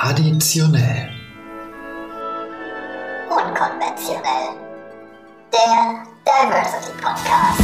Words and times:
Traditionell. 0.00 1.12
Unkonventionell. 3.28 4.56
Der 5.52 6.06
Diversity 6.24 6.92
Podcast. 7.02 7.60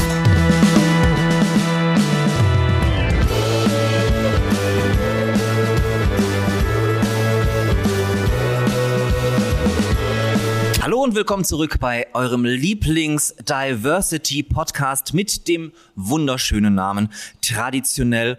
Hallo 10.82 11.02
und 11.02 11.14
willkommen 11.14 11.44
zurück 11.44 11.78
bei 11.80 12.06
eurem 12.12 12.44
Lieblings-Diversity-Podcast 12.44 15.14
mit 15.14 15.48
dem 15.48 15.72
wunderschönen 15.94 16.74
Namen 16.74 17.08
Traditionell 17.40 18.36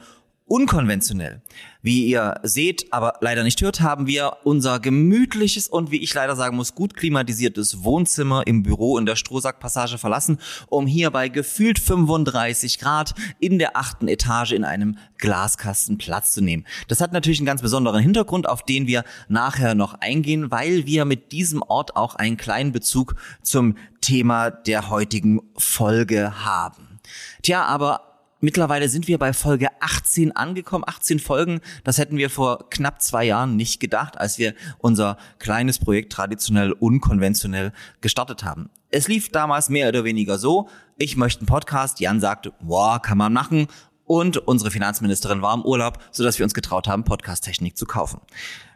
unkonventionell. 0.47 1.41
Wie 1.81 2.07
ihr 2.07 2.39
seht, 2.43 2.91
aber 2.91 3.13
leider 3.21 3.43
nicht 3.43 3.61
hört, 3.61 3.81
haben 3.81 4.07
wir 4.07 4.37
unser 4.43 4.79
gemütliches 4.79 5.67
und 5.67 5.91
wie 5.91 6.01
ich 6.01 6.13
leider 6.13 6.35
sagen 6.35 6.57
muss, 6.57 6.75
gut 6.75 6.95
klimatisiertes 6.95 7.83
Wohnzimmer 7.83 8.47
im 8.47 8.63
Büro 8.63 8.97
in 8.97 9.05
der 9.05 9.15
Strohsackpassage 9.15 9.97
verlassen, 9.97 10.39
um 10.67 10.87
hier 10.87 11.11
bei 11.11 11.29
gefühlt 11.29 11.79
35 11.79 12.79
Grad 12.79 13.13
in 13.39 13.59
der 13.59 13.77
achten 13.77 14.07
Etage 14.07 14.53
in 14.53 14.63
einem 14.63 14.97
Glaskasten 15.17 15.97
Platz 15.97 16.31
zu 16.31 16.41
nehmen. 16.41 16.65
Das 16.87 17.01
hat 17.01 17.13
natürlich 17.13 17.39
einen 17.39 17.45
ganz 17.45 17.61
besonderen 17.61 18.01
Hintergrund, 18.01 18.49
auf 18.49 18.63
den 18.63 18.87
wir 18.87 19.03
nachher 19.27 19.75
noch 19.75 19.95
eingehen, 19.95 20.51
weil 20.51 20.85
wir 20.85 21.05
mit 21.05 21.31
diesem 21.31 21.61
Ort 21.61 21.95
auch 21.95 22.15
einen 22.15 22.37
kleinen 22.37 22.71
Bezug 22.71 23.15
zum 23.41 23.75
Thema 24.01 24.49
der 24.51 24.89
heutigen 24.89 25.41
Folge 25.57 26.43
haben. 26.45 26.99
Tja, 27.41 27.63
aber 27.63 28.16
Mittlerweile 28.39 28.87
sind 28.87 29.07
wir 29.07 29.17
bei 29.17 29.33
Folge 29.33 29.69
18 29.79 30.35
angekommen. 30.35 30.83
18 30.85 31.19
Folgen, 31.19 31.59
das 31.83 31.97
hätten 31.97 32.17
wir 32.17 32.29
vor 32.29 32.69
knapp 32.69 33.01
zwei 33.01 33.23
Jahren 33.23 33.55
nicht 33.55 33.79
gedacht, 33.79 34.19
als 34.19 34.37
wir 34.37 34.53
unser 34.77 35.17
kleines 35.39 35.79
Projekt 35.79 36.13
traditionell 36.13 36.71
unkonventionell 36.71 37.73
gestartet 37.99 38.43
haben. 38.43 38.69
Es 38.91 39.07
lief 39.07 39.29
damals 39.29 39.69
mehr 39.69 39.89
oder 39.89 40.03
weniger 40.03 40.37
so, 40.37 40.69
ich 40.97 41.17
möchte 41.17 41.41
einen 41.41 41.47
Podcast, 41.47 41.99
Jan 41.99 42.19
sagte, 42.19 42.53
wow, 42.59 43.01
kann 43.01 43.17
man 43.17 43.33
machen. 43.33 43.67
Und 44.05 44.37
unsere 44.37 44.69
Finanzministerin 44.69 45.41
war 45.41 45.55
im 45.55 45.63
Urlaub, 45.63 45.97
sodass 46.11 46.37
wir 46.37 46.43
uns 46.43 46.53
getraut 46.53 46.87
haben, 46.87 47.03
Podcast-Technik 47.03 47.75
zu 47.75 47.85
kaufen. 47.85 48.21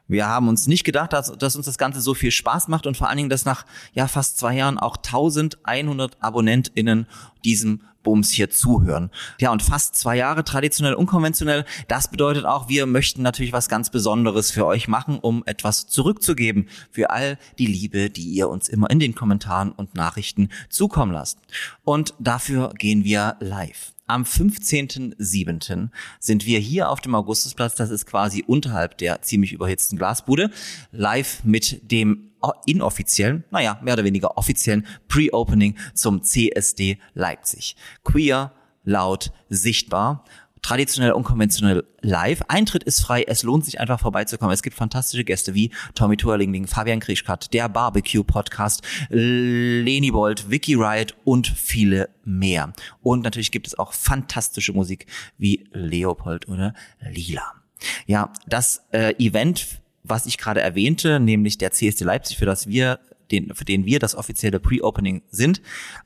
Wir 0.08 0.28
haben 0.28 0.50
uns 0.50 0.68
nicht 0.68 0.84
gedacht, 0.84 1.14
dass, 1.14 1.32
dass, 1.38 1.56
uns 1.56 1.68
das 1.68 1.78
Ganze 1.78 2.02
so 2.02 2.14
viel 2.14 2.32
Spaß 2.32 2.68
macht 2.68 2.86
und 2.86 2.98
vor 2.98 3.08
allen 3.08 3.18
Dingen, 3.18 3.30
dass 3.30 3.46
nach 3.46 3.66
ja 3.94 4.08
fast 4.08 4.40
zwei 4.40 4.56
Jahren 4.56 4.78
auch 4.78 4.98
1100 4.98 6.18
AbonnentInnen 6.22 7.08
diesem 7.46 7.84
Bums 8.04 8.32
hier 8.32 8.50
zuhören. 8.50 9.12
Ja, 9.40 9.52
und 9.52 9.62
fast 9.62 9.96
zwei 9.96 10.18
Jahre 10.18 10.44
traditionell 10.44 10.94
unkonventionell. 10.94 11.66
Das 11.88 12.10
bedeutet 12.10 12.46
auch, 12.46 12.70
wir 12.70 12.86
möchten 12.86 13.22
natürlich 13.22 13.54
was 13.54 13.70
ganz 13.70 13.90
Besonderes 13.90 14.52
für 14.52 14.66
euch 14.66 14.88
machen, 14.88 15.20
um 15.20 15.44
etwas 15.46 15.88
zurückzugeben 15.88 16.68
für 16.92 17.10
all 17.10 17.38
die 17.58 17.68
Liebe, 17.68 18.10
die 18.10 18.30
ihr 18.30 18.50
uns 18.50 18.70
immer 18.70 18.90
in 18.90 19.00
den 19.00 19.16
Kommentaren 19.16 19.72
und 19.72 19.96
Nachrichten 19.96 20.50
zukommen 20.70 21.12
lasst. 21.12 21.40
Und 21.84 22.14
dafür 22.20 22.74
gehen 22.78 23.04
wir 23.04 23.38
live. 23.40 23.94
Am 24.08 24.24
15.07. 24.24 25.88
sind 26.20 26.46
wir 26.46 26.60
hier 26.60 26.90
auf 26.90 27.00
dem 27.00 27.16
Augustusplatz, 27.16 27.76
das 27.76 27.92
ist 27.92 28.06
quasi 28.06 28.44
unterhalb 28.46 28.98
der 28.98 29.22
ziemlich 29.22 29.54
überhitzten 29.54 29.98
Glasbude, 29.98 30.52
live 30.92 31.46
mit 31.46 31.80
dem 31.90 32.31
inoffiziellen, 32.66 33.44
naja, 33.52 33.80
mehr 33.82 33.94
oder 33.94 34.04
weniger 34.04 34.38
offiziellen 34.38 34.86
Pre-Opening 35.08 35.78
zum 35.94 36.24
CSD 36.24 36.98
Leipzig. 37.14 37.76
Queer, 38.04 38.54
laut, 38.84 39.32
sichtbar 39.50 40.24
traditionell, 40.62 41.12
unkonventionell 41.12 41.84
live. 42.02 42.44
Eintritt 42.48 42.84
ist 42.84 43.02
frei, 43.02 43.24
es 43.28 43.44
lohnt 43.44 43.66
sich 43.66 43.80
einfach 43.80 44.00
vorbeizukommen. 44.00 44.54
Es 44.54 44.62
gibt 44.62 44.76
fantastische 44.76 45.24
Gäste 45.24 45.54
wie 45.54 45.72
Tommy 45.96 46.18
Tuerlingling, 46.18 46.68
Fabian 46.68 47.00
Krischkat, 47.00 47.54
der 47.54 47.70
Barbecue 47.70 48.24
Podcast, 48.24 48.84
Leni 49.10 50.12
Bold, 50.12 50.50
Vicky 50.50 50.76
Riot 50.76 51.16
und 51.24 51.48
viele 51.48 52.10
mehr. 52.24 52.74
Und 53.02 53.24
natürlich 53.24 53.52
gibt 53.52 53.68
es 53.68 53.78
auch 53.78 53.94
fantastische 53.94 54.74
Musik 54.74 55.08
wie 55.38 55.68
Leopold 55.72 56.48
oder 56.48 56.74
Lila. 57.00 57.54
Ja, 58.06 58.32
das 58.46 58.84
äh, 58.92 59.16
Event 59.18 59.81
was 60.04 60.26
ich 60.26 60.38
gerade 60.38 60.62
erwähnte, 60.62 61.20
nämlich 61.20 61.58
der 61.58 61.72
CSD 61.72 62.04
Leipzig, 62.04 62.38
für 62.38 62.46
das 62.46 62.68
wir 62.68 63.00
den, 63.32 63.56
für 63.56 63.66
den 63.66 63.86
wir 63.86 64.00
das 64.00 64.16
offizielle 64.16 64.60
Pre-Opening 64.60 65.22
sind, 65.30 65.62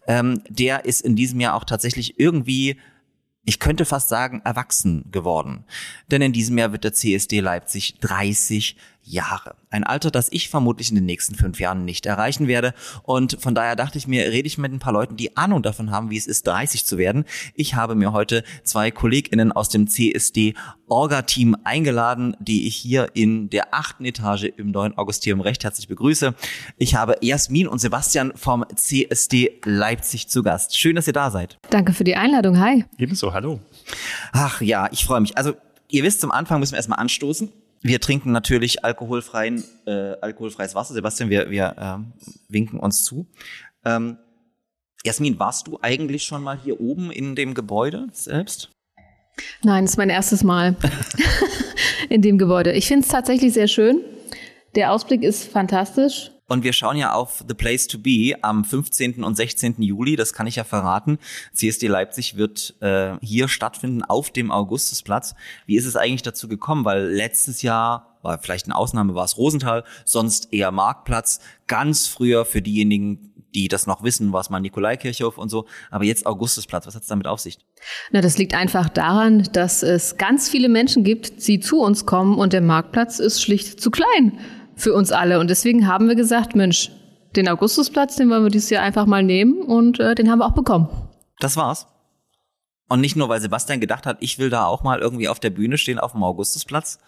ähm, 0.07 0.41
der 0.47 0.85
ist 0.85 1.01
in 1.01 1.15
diesem 1.15 1.39
Jahr 1.39 1.55
auch 1.55 1.63
tatsächlich 1.63 2.19
irgendwie 2.19 2.77
ich 3.45 3.59
könnte 3.59 3.85
fast 3.85 4.09
sagen, 4.09 4.41
erwachsen 4.43 5.05
geworden. 5.11 5.65
Denn 6.09 6.21
in 6.21 6.33
diesem 6.33 6.57
Jahr 6.57 6.71
wird 6.71 6.83
der 6.83 6.93
CSD 6.93 7.39
Leipzig 7.39 7.99
30 8.01 8.75
Jahre. 9.05 9.55
Ein 9.69 9.83
Alter, 9.83 10.09
das 10.09 10.29
ich 10.31 10.49
vermutlich 10.49 10.89
in 10.89 10.95
den 10.95 11.05
nächsten 11.05 11.35
fünf 11.35 11.59
Jahren 11.59 11.85
nicht 11.85 12.05
erreichen 12.05 12.47
werde. 12.47 12.73
Und 13.03 13.37
von 13.39 13.53
daher 13.53 13.75
dachte 13.75 13.97
ich 13.97 14.07
mir, 14.07 14.31
rede 14.31 14.47
ich 14.47 14.57
mit 14.57 14.71
ein 14.71 14.79
paar 14.79 14.93
Leuten, 14.93 15.15
die 15.15 15.37
Ahnung 15.37 15.61
davon 15.61 15.91
haben, 15.91 16.09
wie 16.09 16.17
es 16.17 16.27
ist, 16.27 16.47
30 16.47 16.85
zu 16.85 16.97
werden. 16.97 17.25
Ich 17.53 17.75
habe 17.75 17.95
mir 17.95 18.13
heute 18.13 18.43
zwei 18.63 18.89
KollegInnen 18.89 19.51
aus 19.51 19.69
dem 19.69 19.87
CSD 19.87 20.55
Orga-Team 20.87 21.55
eingeladen, 21.63 22.35
die 22.39 22.67
ich 22.67 22.75
hier 22.75 23.09
in 23.13 23.49
der 23.49 23.73
achten 23.73 24.05
Etage 24.05 24.45
im 24.57 24.71
neuen 24.71 24.97
Augustium 24.97 25.41
recht 25.41 25.63
herzlich 25.63 25.87
begrüße. 25.87 26.33
Ich 26.77 26.95
habe 26.95 27.17
Jasmin 27.21 27.67
und 27.67 27.79
Sebastian 27.79 28.33
vom 28.35 28.65
CSD 28.75 29.61
Leipzig 29.65 30.27
zu 30.29 30.43
Gast. 30.43 30.77
Schön, 30.79 30.95
dass 30.95 31.07
ihr 31.07 31.13
da 31.13 31.31
seid. 31.31 31.57
Danke 31.69 31.93
für 31.93 32.03
die 32.03 32.15
Einladung. 32.15 32.59
Hi. 32.59 32.85
Ebenso, 32.97 33.33
hallo. 33.33 33.59
Ach 34.31 34.61
ja, 34.61 34.89
ich 34.91 35.05
freue 35.05 35.21
mich. 35.21 35.37
Also, 35.37 35.53
ihr 35.89 36.03
wisst, 36.03 36.21
zum 36.21 36.31
Anfang 36.31 36.59
müssen 36.59 36.73
wir 36.73 36.77
erstmal 36.77 36.99
anstoßen. 36.99 37.51
Wir 37.85 38.01
trinken 38.01 38.31
natürlich 38.31 38.83
alkoholfreien, 38.83 39.63
äh, 39.85 39.91
alkoholfreies 40.19 40.73
Wasser. 40.73 40.95
Sebastian, 40.95 41.29
wir, 41.29 41.51
wir 41.51 41.75
äh, 41.77 42.23
winken 42.51 42.79
uns 42.79 43.03
zu. 43.03 43.27
Ähm, 43.85 44.17
Jasmin, 45.03 45.37
warst 45.37 45.67
du 45.67 45.77
eigentlich 45.83 46.23
schon 46.23 46.41
mal 46.41 46.57
hier 46.57 46.81
oben 46.81 47.11
in 47.11 47.35
dem 47.35 47.53
Gebäude 47.53 48.07
selbst? 48.11 48.71
Nein, 49.61 49.83
es 49.83 49.91
ist 49.91 49.97
mein 49.97 50.09
erstes 50.09 50.43
Mal 50.43 50.75
in 52.09 52.23
dem 52.23 52.39
Gebäude. 52.39 52.71
Ich 52.71 52.87
finde 52.87 53.05
es 53.05 53.11
tatsächlich 53.11 53.53
sehr 53.53 53.67
schön. 53.67 54.01
Der 54.73 54.91
Ausblick 54.91 55.21
ist 55.21 55.43
fantastisch. 55.43 56.31
Und 56.47 56.63
wir 56.63 56.73
schauen 56.73 56.97
ja 56.97 57.13
auf 57.13 57.43
The 57.47 57.55
Place 57.55 57.87
to 57.87 57.97
Be 57.97 58.35
am 58.41 58.63
15. 58.63 59.23
und 59.23 59.35
16. 59.35 59.81
Juli, 59.81 60.15
das 60.15 60.31
kann 60.31 60.45
ich 60.45 60.57
ja 60.57 60.63
verraten. 60.63 61.17
CSD 61.53 61.87
Leipzig 61.87 62.37
wird 62.37 62.75
äh, 62.81 63.17
hier 63.21 63.47
stattfinden 63.47 64.03
auf 64.03 64.29
dem 64.29 64.51
Augustusplatz. 64.51 65.33
Wie 65.65 65.75
ist 65.75 65.85
es 65.85 65.95
eigentlich 65.95 66.21
dazu 66.21 66.47
gekommen? 66.47 66.85
Weil 66.85 67.05
letztes 67.05 67.63
Jahr 67.63 68.17
war 68.21 68.37
vielleicht 68.39 68.65
eine 68.65 68.75
Ausnahme, 68.75 69.15
war 69.15 69.25
es 69.25 69.37
Rosenthal, 69.37 69.83
sonst 70.03 70.53
eher 70.53 70.71
Marktplatz. 70.71 71.39
Ganz 71.67 72.07
früher 72.07 72.45
für 72.45 72.61
diejenigen, 72.61 73.33
die 73.55 73.67
das 73.67 73.87
noch 73.87 74.03
wissen, 74.03 74.31
war 74.31 74.41
es 74.41 74.51
mal 74.51 74.59
Nikolaikirchhof 74.59 75.39
und 75.39 75.49
so. 75.49 75.65
Aber 75.89 76.03
jetzt 76.03 76.27
Augustusplatz, 76.27 76.85
was 76.85 76.93
hat 76.93 77.01
es 77.01 77.07
damit 77.07 77.25
auf 77.25 77.39
sich? 77.39 77.57
Na, 78.11 78.21
das 78.21 78.37
liegt 78.37 78.53
einfach 78.53 78.89
daran, 78.89 79.47
dass 79.53 79.81
es 79.81 80.17
ganz 80.17 80.47
viele 80.47 80.69
Menschen 80.69 81.03
gibt, 81.03 81.47
die 81.47 81.59
zu 81.59 81.79
uns 81.79 82.05
kommen 82.05 82.37
und 82.37 82.53
der 82.53 82.61
Marktplatz 82.61 83.17
ist 83.17 83.41
schlicht 83.41 83.81
zu 83.81 83.89
klein 83.89 84.39
für 84.75 84.93
uns 84.93 85.11
alle. 85.11 85.39
Und 85.39 85.49
deswegen 85.49 85.87
haben 85.87 86.07
wir 86.07 86.15
gesagt, 86.15 86.55
Mensch, 86.55 86.91
den 87.35 87.47
Augustusplatz, 87.47 88.15
den 88.15 88.29
wollen 88.29 88.43
wir 88.43 88.49
dieses 88.49 88.69
Jahr 88.69 88.83
einfach 88.83 89.05
mal 89.05 89.23
nehmen 89.23 89.61
und 89.61 89.99
äh, 89.99 90.15
den 90.15 90.29
haben 90.29 90.39
wir 90.39 90.45
auch 90.45 90.53
bekommen. 90.53 90.89
Das 91.39 91.57
war's. 91.57 91.87
Und 92.87 93.01
nicht 93.01 93.15
nur, 93.15 93.29
weil 93.29 93.41
Sebastian 93.41 93.79
gedacht 93.79 94.05
hat, 94.05 94.17
ich 94.19 94.37
will 94.37 94.49
da 94.49 94.65
auch 94.65 94.83
mal 94.83 94.99
irgendwie 94.99 95.27
auf 95.27 95.39
der 95.39 95.49
Bühne 95.49 95.77
stehen 95.77 95.99
auf 95.99 96.11
dem 96.11 96.23
Augustusplatz, 96.23 96.99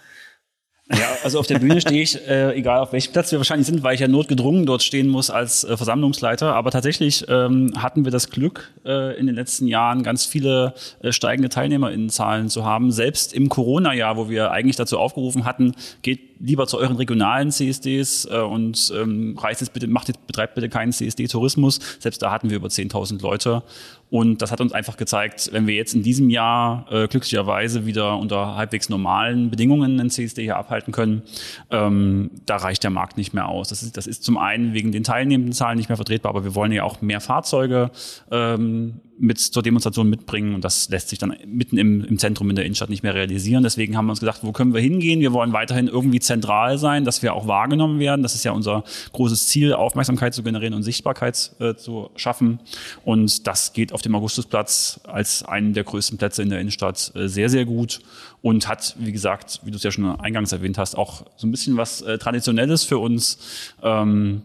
ja, 0.90 1.18
also 1.24 1.40
auf 1.40 1.48
der 1.48 1.60
Bühne 1.60 1.82
stehe 1.82 2.02
ich, 2.02 2.16
äh, 2.28 2.54
egal 2.54 2.80
auf 2.80 2.94
welchem 2.94 3.12
Platz 3.12 3.32
wir 3.32 3.40
wahrscheinlich 3.40 3.68
sind, 3.68 3.84
weil 3.84 3.96
ich 3.96 4.00
ja 4.00 4.08
notgedrungen 4.08 4.66
dort 4.66 4.84
stehen 4.84 5.10
muss 5.10 5.30
als 5.30 5.66
äh, 5.66 5.76
Versammlungsleiter. 5.76 6.54
Aber 6.56 6.72
tatsächlich 6.72 7.26
ähm, 7.28 7.74
hatten 7.78 8.06
wir 8.06 8.12
das 8.12 8.30
Glück, 8.30 8.72
äh, 8.86 9.20
in 9.20 9.26
den 9.28 9.36
letzten 9.36 9.68
Jahren 9.68 10.04
ganz 10.04 10.26
viele 10.26 10.74
äh, 11.02 11.12
steigende 11.12 11.50
TeilnehmerInnenzahlen 11.50 12.48
zu 12.48 12.64
haben. 12.64 12.92
Selbst 12.92 13.34
im 13.34 13.50
Corona-Jahr, 13.50 14.16
wo 14.16 14.30
wir 14.30 14.52
eigentlich 14.52 14.78
dazu 14.78 14.98
aufgerufen 14.98 15.44
hatten, 15.44 15.76
geht 16.04 16.27
lieber 16.40 16.68
zu 16.68 16.78
euren 16.78 16.96
regionalen 16.96 17.52
CSDs 17.52 18.28
äh, 18.32 18.40
und 18.40 18.94
ähm, 18.96 19.38
reist 19.38 19.62
jetzt 19.62 19.74
bitte, 19.74 19.88
macht 19.88 20.08
jetzt, 20.08 20.26
betreibt 20.28 20.56
bitte 20.56 20.70
keinen 20.70 20.92
CSD-Tourismus. 20.92 21.80
Selbst 22.00 22.22
da 22.22 22.32
hatten 22.32 22.50
wir 22.50 22.58
über 22.58 22.68
10.000 22.68 23.22
Leute. 23.22 23.64
Und 24.10 24.42
das 24.42 24.52
hat 24.52 24.62
uns 24.62 24.72
einfach 24.72 24.96
gezeigt, 24.96 25.50
wenn 25.52 25.68
wir 25.68 25.76
jetzt 25.76 25.94
in 25.94 26.02
diesem 26.02 26.30
Jahr 26.30 26.86
äh, 26.90 27.08
glücklicherweise 27.08 27.86
wieder 27.86 28.18
unter 28.18 28.56
halbwegs 28.56 28.88
normalen 28.88 29.50
Bedingungen 29.50 30.00
einen 30.00 30.10
CSD 30.10 30.44
hier 30.44 30.56
abhalten 30.56 30.94
können, 30.94 31.24
ähm, 31.72 32.32
da 32.46 32.56
reicht 32.56 32.84
der 32.84 32.92
Markt 32.92 33.18
nicht 33.18 33.34
mehr 33.34 33.50
aus. 33.50 33.68
Das 33.68 33.84
ist, 33.84 33.98
das 33.98 34.08
ist 34.08 34.24
zum 34.24 34.38
einen 34.38 34.74
wegen 34.74 34.94
den 34.94 35.04
teilnehmenden 35.04 35.54
Zahlen 35.54 35.78
nicht 35.78 35.90
mehr 35.90 35.98
vertretbar, 35.98 36.30
aber 36.30 36.46
wir 36.46 36.56
wollen 36.56 36.72
ja 36.72 36.84
auch 36.84 37.02
mehr 37.02 37.20
Fahrzeuge 37.20 37.92
ähm, 38.32 39.02
mit 39.20 39.40
zur 39.40 39.64
Demonstration 39.64 40.10
mitbringen 40.10 40.54
und 40.54 40.64
das 40.64 40.90
lässt 40.90 41.10
sich 41.10 41.20
dann 41.20 41.36
mitten 41.46 41.78
im, 41.78 42.04
im 42.04 42.20
Zentrum 42.20 42.50
in 42.50 42.56
der 42.56 42.66
Innenstadt 42.66 42.90
nicht 42.90 43.04
mehr 43.04 43.16
realisieren. 43.16 43.64
Deswegen 43.64 43.98
haben 43.98 44.06
wir 44.06 44.12
uns 44.12 44.20
gedacht, 44.20 44.40
wo 44.44 44.52
können 44.52 44.74
wir 44.74 44.82
hingehen? 44.82 45.20
Wir 45.20 45.34
wollen 45.34 45.54
weiterhin 45.54 45.88
irgendwie 45.88 46.20
zentral 46.20 46.78
sein, 46.78 47.04
dass 47.04 47.22
wir 47.24 47.34
auch 47.34 47.48
wahrgenommen 47.48 48.00
werden. 48.00 48.24
Das 48.24 48.36
ist 48.36 48.44
ja 48.44 48.52
unser 48.52 48.84
großes 49.14 49.48
Ziel, 49.48 49.74
Aufmerksamkeit 49.74 50.34
zu 50.34 50.44
generieren 50.44 50.74
und 50.74 50.84
Sichtbarkeit 50.84 51.52
äh, 51.60 51.76
zu 51.76 52.10
schaffen. 52.16 52.60
Und 53.04 53.48
das 53.48 53.74
geht 53.74 53.94
auf 53.94 54.02
dem 54.02 54.16
Augustusplatz 54.16 55.00
als 55.04 55.44
einen 55.44 55.74
der 55.74 55.84
größten 55.84 56.18
Plätze 56.18 56.44
in 56.44 56.50
der 56.50 56.60
Innenstadt 56.60 57.12
äh, 57.16 57.28
sehr, 57.28 57.50
sehr 57.50 57.66
gut 57.66 58.02
und 58.42 58.68
hat, 58.68 58.96
wie 59.00 59.12
gesagt, 59.12 59.62
wie 59.64 59.72
du 59.72 59.78
es 59.78 59.84
ja 59.84 59.92
schon 59.92 60.06
eingangs 60.20 60.52
erwähnt 60.52 60.78
hast, 60.78 60.96
auch 60.96 61.26
so 61.36 61.48
ein 61.48 61.52
bisschen 61.52 61.78
was 61.78 62.02
äh, 62.02 62.18
Traditionelles 62.18 62.84
für 62.84 63.00
uns. 63.00 63.40
Ähm, 63.82 64.44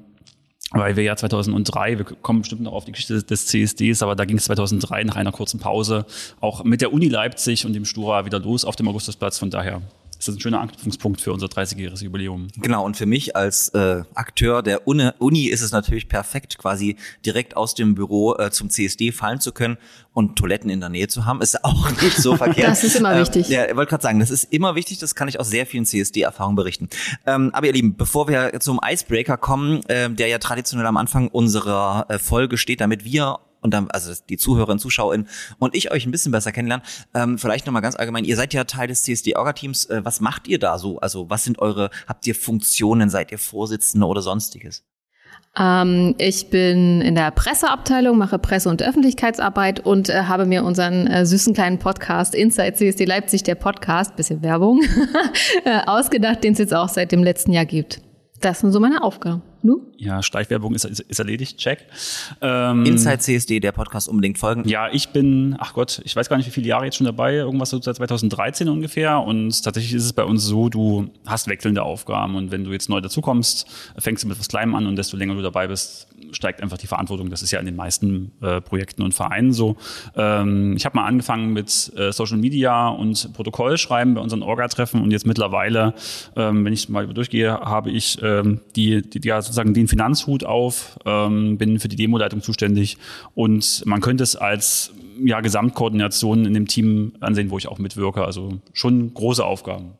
weil 0.72 0.96
wir 0.96 1.04
ja 1.04 1.16
2003, 1.16 1.98
wir 1.98 2.04
kommen 2.04 2.40
bestimmt 2.40 2.62
noch 2.62 2.72
auf 2.72 2.84
die 2.84 2.92
Geschichte 2.92 3.22
des 3.22 3.46
CSDs, 3.46 4.02
aber 4.02 4.16
da 4.16 4.24
ging 4.24 4.38
es 4.38 4.44
2003 4.44 5.04
nach 5.04 5.16
einer 5.16 5.32
kurzen 5.32 5.60
Pause 5.60 6.06
auch 6.40 6.64
mit 6.64 6.80
der 6.80 6.92
Uni 6.92 7.08
Leipzig 7.08 7.66
und 7.66 7.72
dem 7.72 7.84
Stura 7.84 8.24
wieder 8.24 8.38
los 8.40 8.64
auf 8.64 8.76
dem 8.76 8.88
Augustusplatz. 8.88 9.38
Von 9.38 9.50
daher 9.50 9.82
ist 10.22 10.28
das 10.28 10.36
ein 10.36 10.40
schöner 10.40 10.60
Anknüpfungspunkt 10.60 11.20
für 11.20 11.32
unser 11.32 11.48
30-jähriges 11.48 12.04
Jubiläum. 12.04 12.46
Genau, 12.56 12.84
und 12.84 12.96
für 12.96 13.06
mich 13.06 13.34
als 13.34 13.70
äh, 13.70 14.04
Akteur 14.14 14.62
der 14.62 14.86
Uni, 14.86 15.10
Uni 15.19 15.46
ist 15.46 15.62
es 15.62 15.72
natürlich 15.72 16.08
perfekt, 16.08 16.58
quasi 16.58 16.96
direkt 17.26 17.56
aus 17.56 17.74
dem 17.74 17.96
Büro 17.96 18.36
äh, 18.36 18.52
zum 18.52 18.70
CSD 18.70 19.10
fallen 19.10 19.40
zu 19.40 19.50
können 19.50 19.78
und 20.12 20.36
Toiletten 20.36 20.70
in 20.70 20.78
der 20.78 20.90
Nähe 20.90 21.08
zu 21.08 21.26
haben, 21.26 21.40
ist 21.40 21.64
auch 21.64 21.90
nicht 22.00 22.16
so 22.16 22.36
verkehrt. 22.36 22.69
Das 22.69 22.84
ist 22.84 22.94
immer 22.94 23.14
ähm, 23.14 23.20
wichtig. 23.20 23.48
Ja, 23.48 23.66
ich 23.69 23.74
wollte 23.74 23.90
gerade 23.90 24.02
sagen, 24.02 24.20
das 24.20 24.30
ist 24.30 24.44
immer 24.52 24.76
wichtig, 24.76 24.98
das 24.98 25.16
kann 25.16 25.26
ich 25.26 25.40
aus 25.40 25.50
sehr 25.50 25.66
vielen 25.66 25.86
CSD-Erfahrungen 25.86 26.54
berichten. 26.54 26.88
Ähm, 27.26 27.50
aber 27.52 27.66
ihr 27.66 27.72
Lieben, 27.72 27.96
bevor 27.96 28.28
wir 28.28 28.60
zum 28.60 28.78
Icebreaker 28.84 29.36
kommen, 29.36 29.84
äh, 29.86 30.08
der 30.08 30.28
ja 30.28 30.38
traditionell 30.38 30.86
am 30.86 30.96
Anfang 30.96 31.28
unserer 31.28 32.06
äh, 32.08 32.18
Folge 32.20 32.58
steht, 32.58 32.80
damit 32.80 33.04
wir 33.04 33.40
und 33.62 33.73
dann, 33.73 33.91
also 33.91 34.12
die 34.29 34.37
Zuhörerinnen, 34.37 34.79
Zuschauerinnen 34.79 35.29
und 35.59 35.75
ich 35.75 35.91
euch 35.91 36.05
ein 36.05 36.11
bisschen 36.11 36.32
besser 36.32 36.53
kennenlernen. 36.53 36.85
Ähm, 37.14 37.38
vielleicht 37.38 37.67
nochmal 37.67 37.82
ganz 37.82 37.97
allgemein, 37.97 38.25
ihr 38.25 38.37
seid 38.37 38.53
ja 38.53 38.64
Teil 38.64 38.88
des 38.88 39.03
CSD-Orga-Teams. 39.05 39.87
Äh, 39.87 40.05
was 40.05 40.20
macht 40.20 40.49
ihr 40.49 40.59
da 40.59 40.79
so? 40.79 40.99
Also 40.99 41.31
was 41.31 41.44
sind 41.44 41.59
eure, 41.59 41.91
habt 42.06 42.26
ihr 42.26 42.35
Funktionen, 42.35 43.09
seid 43.09 43.32
ihr 43.32 43.38
Vorsitzende 43.38 44.06
oder 44.06 44.20
sonstiges? 44.20 44.85
Ähm, 45.59 46.14
ich 46.19 46.49
bin 46.49 47.03
in 47.03 47.14
der 47.14 47.31
Presseabteilung, 47.31 48.17
mache 48.17 48.38
Presse- 48.38 48.70
und 48.70 48.82
Öffentlichkeitsarbeit 48.82 49.81
und 49.81 50.09
äh, 50.09 50.23
habe 50.23 50.47
mir 50.47 50.64
unseren 50.64 51.06
äh, 51.06 51.26
süßen 51.26 51.53
kleinen 51.53 51.79
Podcast 51.79 52.35
Inside 52.35 52.75
CSD 52.75 53.05
Leipzig, 53.05 53.43
der 53.43 53.55
Podcast, 53.55 54.17
bisschen 54.17 54.43
Werbung, 54.43 54.81
äh, 55.64 55.81
ausgedacht, 55.87 56.43
den 56.43 56.55
es 56.55 56.59
jetzt 56.59 56.75
auch 56.75 56.88
seit 56.88 57.12
dem 57.12 57.23
letzten 57.23 57.53
Jahr 57.53 57.67
gibt. 57.67 58.00
Das 58.42 58.58
sind 58.58 58.72
so 58.72 58.80
meine 58.80 59.02
Aufgaben. 59.04 59.40
Du? 59.62 59.86
Ja, 59.96 60.20
Schleichwerbung 60.20 60.74
ist, 60.74 60.84
ist, 60.84 60.98
ist 60.98 61.20
erledigt, 61.20 61.56
check. 61.58 61.86
Ähm, 62.40 62.84
Inside 62.84 63.18
CSD, 63.18 63.60
der 63.60 63.70
Podcast 63.70 64.08
unbedingt 64.08 64.36
folgen. 64.36 64.68
Ja, 64.68 64.88
ich 64.90 65.10
bin, 65.10 65.54
ach 65.60 65.74
Gott, 65.74 66.02
ich 66.04 66.16
weiß 66.16 66.28
gar 66.28 66.36
nicht, 66.36 66.46
wie 66.46 66.50
viele 66.50 66.66
Jahre 66.66 66.84
jetzt 66.84 66.96
schon 66.96 67.06
dabei, 67.06 67.34
irgendwas 67.34 67.70
so 67.70 67.80
seit 67.80 67.94
2013 67.94 68.68
ungefähr. 68.68 69.20
Und 69.20 69.62
tatsächlich 69.62 69.94
ist 69.94 70.04
es 70.04 70.12
bei 70.12 70.24
uns 70.24 70.42
so, 70.42 70.68
du 70.68 71.08
hast 71.24 71.46
wechselnde 71.46 71.84
Aufgaben 71.84 72.34
und 72.34 72.50
wenn 72.50 72.64
du 72.64 72.72
jetzt 72.72 72.88
neu 72.88 73.00
dazukommst, 73.00 73.68
fängst 73.96 74.24
du 74.24 74.28
mit 74.28 74.40
was 74.40 74.48
Kleinem 74.48 74.74
an 74.74 74.88
und 74.88 74.96
desto 74.96 75.16
länger 75.16 75.36
du 75.36 75.42
dabei 75.42 75.68
bist, 75.68 76.08
steigt 76.32 76.62
einfach 76.62 76.79
die 76.79 76.87
Verantwortung. 76.87 77.31
Das 77.31 77.43
ist 77.43 77.50
ja 77.50 77.61
in 77.61 77.67
den 77.67 77.76
meisten 77.76 78.32
äh, 78.40 78.61
Projekten 78.61 79.02
und 79.02 79.14
Vereinen 79.14 79.52
so. 79.52 79.76
Ähm, 80.17 80.75
ich 80.76 80.84
habe 80.84 80.96
mal 80.96 81.06
angefangen 81.06 81.52
mit 81.52 81.93
äh, 81.96 82.12
Social 82.12 82.38
Media 82.38 82.88
und 82.88 83.32
Protokollschreiben 83.32 84.14
bei 84.14 84.20
unseren 84.20 84.43
Orga-Treffen 84.43 85.00
und 85.02 85.11
jetzt 85.11 85.26
mittlerweile, 85.26 85.94
ähm, 86.37 86.64
wenn 86.64 86.73
ich 86.73 86.88
mal 86.88 87.06
durchgehe, 87.06 87.52
habe 87.52 87.90
ich 87.90 88.19
ähm, 88.23 88.61
die, 88.76 89.02
die, 89.02 89.26
ja 89.26 89.40
sozusagen 89.40 89.75
den 89.75 89.88
Finanzhut 89.88 90.44
auf, 90.44 90.99
ähm, 91.05 91.58
bin 91.58 91.79
für 91.79 91.88
die 91.88 91.96
Demoleitung 91.96 92.43
zuständig 92.43 92.99
und 93.35 93.82
man 93.87 94.00
könnte 94.00 94.25
es 94.25 94.37
als 94.37 94.93
ja, 95.23 95.40
Gesamtkoordination 95.40 96.44
in 96.44 96.55
dem 96.55 96.67
Team 96.67 97.12
ansehen, 97.20 97.50
wo 97.50 97.58
ich 97.58 97.69
auch 97.69 97.78
mitwirke. 97.78 98.25
Also 98.25 98.61
schon 98.73 99.12
große 99.14 99.44
Aufgaben. 99.44 99.93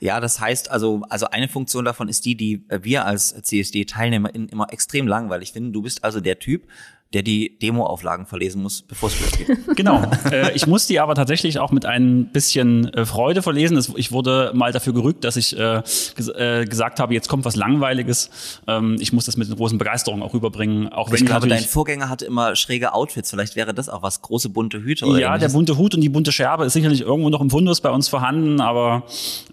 Ja, 0.00 0.20
das 0.20 0.40
heißt 0.40 0.70
also, 0.70 1.02
also 1.08 1.26
eine 1.26 1.48
Funktion 1.48 1.84
davon 1.84 2.08
ist 2.08 2.24
die, 2.24 2.36
die 2.36 2.64
wir 2.68 3.04
als 3.04 3.34
CSD-Teilnehmer 3.42 4.34
immer 4.34 4.72
extrem 4.72 5.06
langweilig 5.06 5.52
finden. 5.52 5.72
Du 5.72 5.82
bist 5.82 6.04
also 6.04 6.20
der 6.20 6.38
Typ, 6.38 6.68
der 7.14 7.22
die 7.22 7.58
Demo-Auflagen 7.58 8.26
verlesen 8.26 8.62
muss, 8.62 8.82
bevor 8.82 9.08
es 9.08 9.20
losgeht. 9.20 9.58
Genau. 9.76 10.02
äh, 10.30 10.54
ich 10.54 10.66
muss 10.66 10.86
die 10.86 10.98
aber 10.98 11.14
tatsächlich 11.14 11.58
auch 11.58 11.70
mit 11.70 11.86
ein 11.86 12.30
bisschen 12.32 12.92
äh, 12.92 13.06
Freude 13.06 13.42
verlesen. 13.42 13.78
Ich 13.96 14.12
wurde 14.12 14.50
mal 14.54 14.72
dafür 14.72 14.92
gerügt, 14.92 15.24
dass 15.24 15.36
ich 15.36 15.56
äh, 15.56 15.82
ges 16.16 16.28
äh, 16.28 16.66
gesagt 16.68 17.00
habe, 17.00 17.14
jetzt 17.14 17.28
kommt 17.28 17.44
was 17.44 17.54
Langweiliges. 17.56 18.30
Ähm, 18.66 18.96
ich 18.98 19.12
muss 19.12 19.24
das 19.26 19.36
mit 19.36 19.46
einer 19.46 19.56
großen 19.56 19.78
Begeisterung 19.78 20.22
auch 20.22 20.34
rüberbringen. 20.34 20.88
Auch 20.92 21.12
ich 21.12 21.24
glaube, 21.24 21.46
dein 21.48 21.62
Vorgänger 21.62 22.08
hatte 22.08 22.24
immer 22.26 22.56
schräge 22.56 22.92
Outfits. 22.92 23.30
Vielleicht 23.30 23.56
wäre 23.56 23.72
das 23.72 23.88
auch 23.88 24.02
was, 24.02 24.20
große 24.20 24.48
bunte 24.50 24.82
Hüte 24.82 25.06
oder 25.06 25.18
Ja, 25.18 25.28
ähnliches. 25.28 25.52
der 25.52 25.56
bunte 25.56 25.76
Hut 25.78 25.94
und 25.94 26.00
die 26.00 26.08
bunte 26.08 26.32
Scherbe 26.32 26.64
ist 26.64 26.72
sicherlich 26.72 27.02
irgendwo 27.02 27.30
noch 27.30 27.40
im 27.40 27.50
Fundus 27.50 27.80
bei 27.80 27.90
uns 27.90 28.08
vorhanden, 28.08 28.60
aber 28.60 29.04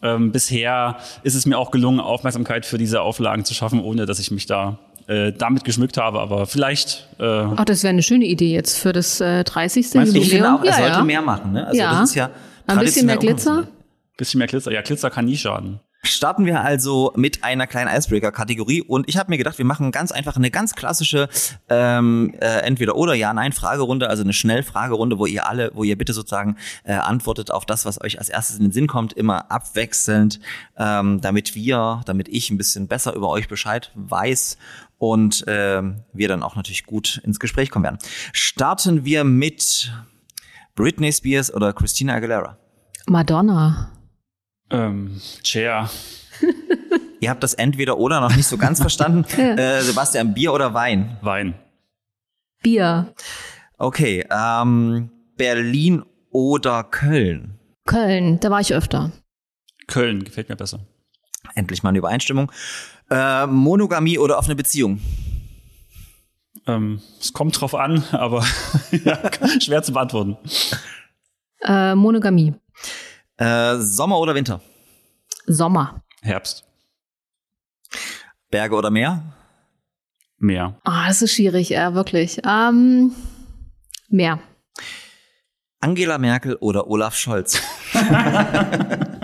ähm, 0.01 0.31
bisher 0.31 0.97
ist 1.23 1.35
es 1.35 1.45
mir 1.45 1.57
auch 1.57 1.71
gelungen, 1.71 1.99
Aufmerksamkeit 1.99 2.65
für 2.65 2.77
diese 2.77 3.01
Auflagen 3.01 3.45
zu 3.45 3.53
schaffen, 3.53 3.79
ohne 3.79 4.05
dass 4.05 4.19
ich 4.19 4.31
mich 4.31 4.45
da 4.45 4.79
äh, 5.07 5.31
damit 5.31 5.63
geschmückt 5.63 5.97
habe, 5.97 6.19
aber 6.19 6.45
vielleicht. 6.45 7.07
Äh 7.19 7.23
Ach, 7.23 7.65
das 7.65 7.83
wäre 7.83 7.91
eine 7.91 8.03
schöne 8.03 8.25
Idee 8.25 8.53
jetzt 8.53 8.77
für 8.77 8.93
das 8.93 9.21
äh, 9.21 9.43
30. 9.43 9.85
Jubiläum. 9.93 10.15
Ich 10.15 10.29
finde 10.29 10.53
auch, 10.53 10.59
er 10.61 10.65
ja, 10.65 10.77
sollte 10.77 10.91
ja. 10.91 11.03
mehr 11.03 11.21
machen. 11.21 11.53
Ne? 11.53 11.67
Also 11.67 11.79
ja. 11.79 11.99
das 11.99 12.09
ist 12.09 12.15
ja 12.15 12.29
Ein 12.67 12.79
bisschen 12.79 13.05
mehr 13.05 13.17
Glitzer. 13.17 13.67
Bisschen 14.17 14.37
mehr 14.39 14.47
Glitzer. 14.47 14.71
Ja, 14.71 14.81
Glitzer 14.81 15.09
kann 15.09 15.25
nie 15.25 15.37
schaden. 15.37 15.79
Starten 16.05 16.45
wir 16.45 16.61
also 16.61 17.11
mit 17.15 17.43
einer 17.43 17.65
kleinen 17.65 17.95
Icebreaker-Kategorie 17.95 18.81
und 18.81 19.09
ich 19.09 19.17
habe 19.17 19.31
mir 19.31 19.37
gedacht, 19.37 19.57
wir 19.57 19.65
machen 19.65 19.91
ganz 19.91 20.11
einfach 20.11 20.35
eine 20.35 20.51
ganz 20.51 20.75
klassische 20.75 21.27
ähm, 21.67 22.33
äh, 22.39 22.59
entweder 22.59 22.95
oder 22.95 23.15
ja 23.15 23.33
nein 23.33 23.53
Fragerunde, 23.53 24.09
also 24.09 24.23
eine 24.23 24.33
Schnellfragerunde, 24.33 25.17
wo 25.17 25.25
ihr 25.25 25.47
alle, 25.47 25.71
wo 25.73 25.83
ihr 25.83 25.97
bitte 25.97 26.13
sozusagen 26.13 26.57
äh, 26.83 26.93
antwortet 26.93 27.49
auf 27.49 27.65
das, 27.65 27.85
was 27.85 27.99
euch 28.01 28.19
als 28.19 28.29
erstes 28.29 28.57
in 28.57 28.65
den 28.65 28.71
Sinn 28.71 28.87
kommt, 28.87 29.13
immer 29.13 29.51
abwechselnd, 29.51 30.39
ähm, 30.77 31.21
damit 31.21 31.55
wir, 31.55 32.01
damit 32.05 32.27
ich 32.29 32.51
ein 32.51 32.57
bisschen 32.57 32.87
besser 32.87 33.13
über 33.13 33.29
euch 33.29 33.47
Bescheid 33.47 33.91
weiß 33.95 34.57
und 34.97 35.43
ähm, 35.47 36.03
wir 36.13 36.27
dann 36.27 36.43
auch 36.43 36.55
natürlich 36.55 36.85
gut 36.85 37.21
ins 37.23 37.39
Gespräch 37.39 37.69
kommen 37.69 37.83
werden. 37.83 37.99
Starten 38.33 39.05
wir 39.05 39.23
mit 39.23 39.91
Britney 40.75 41.11
Spears 41.11 41.53
oder 41.53 41.73
Christina 41.73 42.15
Aguilera? 42.15 42.57
Madonna. 43.07 43.91
Ähm, 44.69 45.21
Chair. 45.43 45.89
Ihr 47.19 47.29
habt 47.29 47.43
das 47.43 47.53
entweder 47.53 47.97
oder 47.97 48.19
noch 48.19 48.35
nicht 48.35 48.47
so 48.47 48.57
ganz 48.57 48.79
verstanden. 48.81 49.23
äh, 49.39 49.81
Sebastian, 49.81 50.33
Bier 50.33 50.53
oder 50.53 50.73
Wein? 50.73 51.17
Wein. 51.21 51.55
Bier. 52.61 53.13
Okay, 53.77 54.25
ähm, 54.29 55.11
Berlin 55.37 56.03
oder 56.31 56.83
Köln? 56.83 57.59
Köln, 57.85 58.39
da 58.39 58.49
war 58.49 58.61
ich 58.61 58.73
öfter. 58.73 59.11
Köln, 59.87 60.23
gefällt 60.23 60.49
mir 60.49 60.55
besser. 60.55 60.79
Endlich 61.53 61.83
mal 61.83 61.89
eine 61.89 61.99
Übereinstimmung. 61.99 62.51
Äh, 63.09 63.45
Monogamie 63.47 64.17
oder 64.17 64.37
offene 64.37 64.55
Beziehung? 64.55 64.99
Ähm, 66.67 67.01
es 67.19 67.33
kommt 67.33 67.59
drauf 67.59 67.75
an, 67.75 68.03
aber 68.11 68.43
ja, 68.91 69.19
schwer 69.61 69.83
zu 69.83 69.93
beantworten. 69.93 70.37
Äh, 71.61 71.95
Monogamie. 71.95 72.55
Äh, 73.37 73.77
Sommer 73.77 74.19
oder 74.19 74.33
Winter? 74.33 74.61
Sommer. 75.45 76.01
Herbst. 76.21 76.63
Berge 78.49 78.75
oder 78.75 78.89
Meer? 78.89 79.23
Meer. 80.37 80.79
Ah, 80.83 81.07
das 81.07 81.21
ist 81.21 81.33
schwierig, 81.33 81.69
ja, 81.69 81.93
wirklich. 81.93 82.41
Ähm, 82.45 83.11
Meer. 84.09 84.39
Angela 85.79 86.17
Merkel 86.17 86.55
oder 86.55 86.87
Olaf 86.87 87.15
Scholz? 87.15 87.61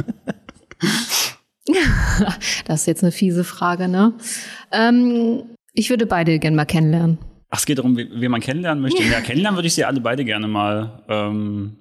das 2.65 2.81
ist 2.81 2.85
jetzt 2.87 3.03
eine 3.03 3.11
fiese 3.11 3.43
Frage, 3.43 3.87
ne? 3.87 4.13
Ähm, 4.71 5.43
ich 5.73 5.89
würde 5.89 6.05
beide 6.05 6.39
gerne 6.39 6.55
mal 6.55 6.65
kennenlernen. 6.65 7.17
Ach, 7.49 7.59
es 7.59 7.65
geht 7.65 7.79
darum, 7.79 7.97
wen 7.97 8.31
man 8.31 8.41
kennenlernen 8.41 8.81
möchte. 8.81 9.03
Ja, 9.03 9.21
kennenlernen 9.21 9.57
würde 9.57 9.67
ich 9.67 9.73
sie 9.73 9.85
alle 9.85 9.99
beide 9.99 10.25
gerne 10.25 10.47
mal. 10.47 11.03
Ähm, 11.09 11.77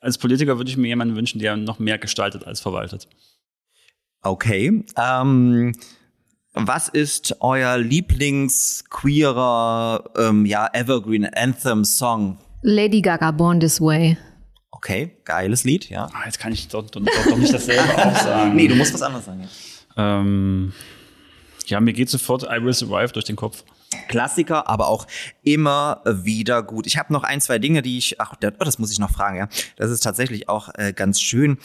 als 0.00 0.18
Politiker 0.18 0.58
würde 0.58 0.70
ich 0.70 0.76
mir 0.76 0.88
jemanden 0.88 1.16
wünschen, 1.16 1.38
der 1.38 1.56
noch 1.56 1.78
mehr 1.78 1.98
gestaltet 1.98 2.46
als 2.46 2.60
verwaltet. 2.60 3.08
Okay. 4.22 4.84
Ähm, 4.96 5.72
was 6.54 6.88
ist 6.88 7.36
euer 7.40 7.78
Lieblingsqueerer, 7.78 10.04
ähm, 10.16 10.44
ja, 10.44 10.68
Evergreen 10.72 11.24
Anthem 11.24 11.84
Song? 11.84 12.38
Lady 12.62 13.00
Gaga, 13.00 13.30
Born 13.30 13.58
This 13.58 13.80
Way. 13.80 14.18
Okay, 14.84 15.12
geiles 15.24 15.62
Lied, 15.62 15.88
ja. 15.90 16.08
Ah, 16.12 16.24
jetzt 16.26 16.40
kann 16.40 16.52
ich 16.52 16.66
doch, 16.66 16.90
doch, 16.90 17.00
doch 17.00 17.36
nicht 17.36 17.54
dasselbe 17.54 17.84
auch 17.96 18.16
sagen. 18.16 18.56
Nee, 18.56 18.66
du 18.66 18.74
musst 18.74 18.92
was 18.92 19.02
anderes 19.02 19.26
sagen. 19.26 19.48
Ja, 19.96 20.18
ähm, 20.18 20.72
ja 21.66 21.78
mir 21.78 21.92
geht 21.92 22.10
sofort 22.10 22.42
I 22.42 22.60
Will 22.60 22.72
Survive 22.72 23.12
durch 23.12 23.24
den 23.24 23.36
Kopf. 23.36 23.62
Klassiker, 24.08 24.68
aber 24.68 24.88
auch 24.88 25.06
immer 25.44 26.02
wieder 26.04 26.64
gut. 26.64 26.88
Ich 26.88 26.96
habe 26.96 27.12
noch 27.12 27.22
ein, 27.22 27.40
zwei 27.40 27.60
Dinge, 27.60 27.82
die 27.82 27.96
ich, 27.96 28.20
ach, 28.20 28.34
das 28.40 28.80
muss 28.80 28.90
ich 28.90 28.98
noch 28.98 29.12
fragen, 29.12 29.36
ja. 29.36 29.48
Das 29.76 29.88
ist 29.88 30.00
tatsächlich 30.00 30.48
auch 30.48 30.70
äh, 30.74 30.92
ganz 30.92 31.20
schön 31.20 31.58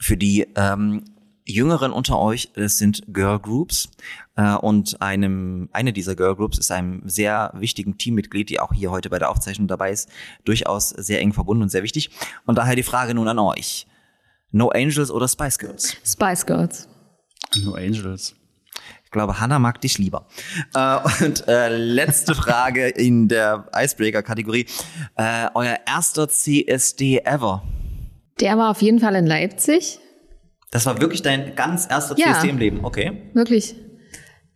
für 0.00 0.16
die 0.16 0.48
ähm, 0.56 1.04
Jüngeren 1.44 1.92
unter 1.92 2.18
euch, 2.18 2.50
das 2.54 2.78
sind 2.78 3.04
Girl 3.12 3.38
Groups. 3.38 3.88
Äh, 4.36 4.54
und 4.56 5.00
einem, 5.02 5.68
eine 5.72 5.92
dieser 5.92 6.14
Girl 6.16 6.34
Groups 6.36 6.58
ist 6.58 6.70
einem 6.70 7.02
sehr 7.08 7.52
wichtigen 7.54 7.98
Teammitglied, 7.98 8.48
die 8.50 8.60
auch 8.60 8.72
hier 8.72 8.90
heute 8.90 9.10
bei 9.10 9.18
der 9.18 9.30
Aufzeichnung 9.30 9.68
dabei 9.68 9.90
ist, 9.90 10.08
durchaus 10.44 10.90
sehr 10.90 11.20
eng 11.20 11.32
verbunden 11.32 11.64
und 11.64 11.68
sehr 11.68 11.82
wichtig. 11.82 12.10
Und 12.46 12.56
daher 12.56 12.76
die 12.76 12.82
Frage 12.82 13.14
nun 13.14 13.28
an 13.28 13.38
euch. 13.38 13.86
No 14.50 14.68
Angels 14.68 15.10
oder 15.10 15.28
Spice 15.28 15.58
Girls? 15.58 15.96
Spice 16.04 16.46
Girls. 16.46 16.88
No 17.64 17.74
Angels. 17.74 18.34
Ich 19.04 19.10
glaube, 19.10 19.40
Hannah 19.40 19.58
mag 19.58 19.80
dich 19.82 19.98
lieber. 19.98 20.26
Äh, 20.74 20.98
und 21.24 21.46
äh, 21.46 21.68
letzte 21.76 22.34
Frage 22.34 22.88
in 22.88 23.28
der 23.28 23.68
Icebreaker-Kategorie. 23.74 24.66
Äh, 25.16 25.48
euer 25.54 25.78
erster 25.86 26.28
CSD 26.28 27.18
ever? 27.24 27.62
Der 28.40 28.56
war 28.56 28.70
auf 28.70 28.80
jeden 28.80 28.98
Fall 29.00 29.14
in 29.14 29.26
Leipzig. 29.26 29.98
Das 30.70 30.86
war 30.86 30.98
wirklich 31.02 31.20
dein 31.20 31.54
ganz 31.54 31.86
erster 31.90 32.16
Ja. 32.18 32.32
CSD 32.32 32.48
im 32.48 32.58
Leben, 32.58 32.84
okay? 32.84 33.30
Wirklich. 33.34 33.74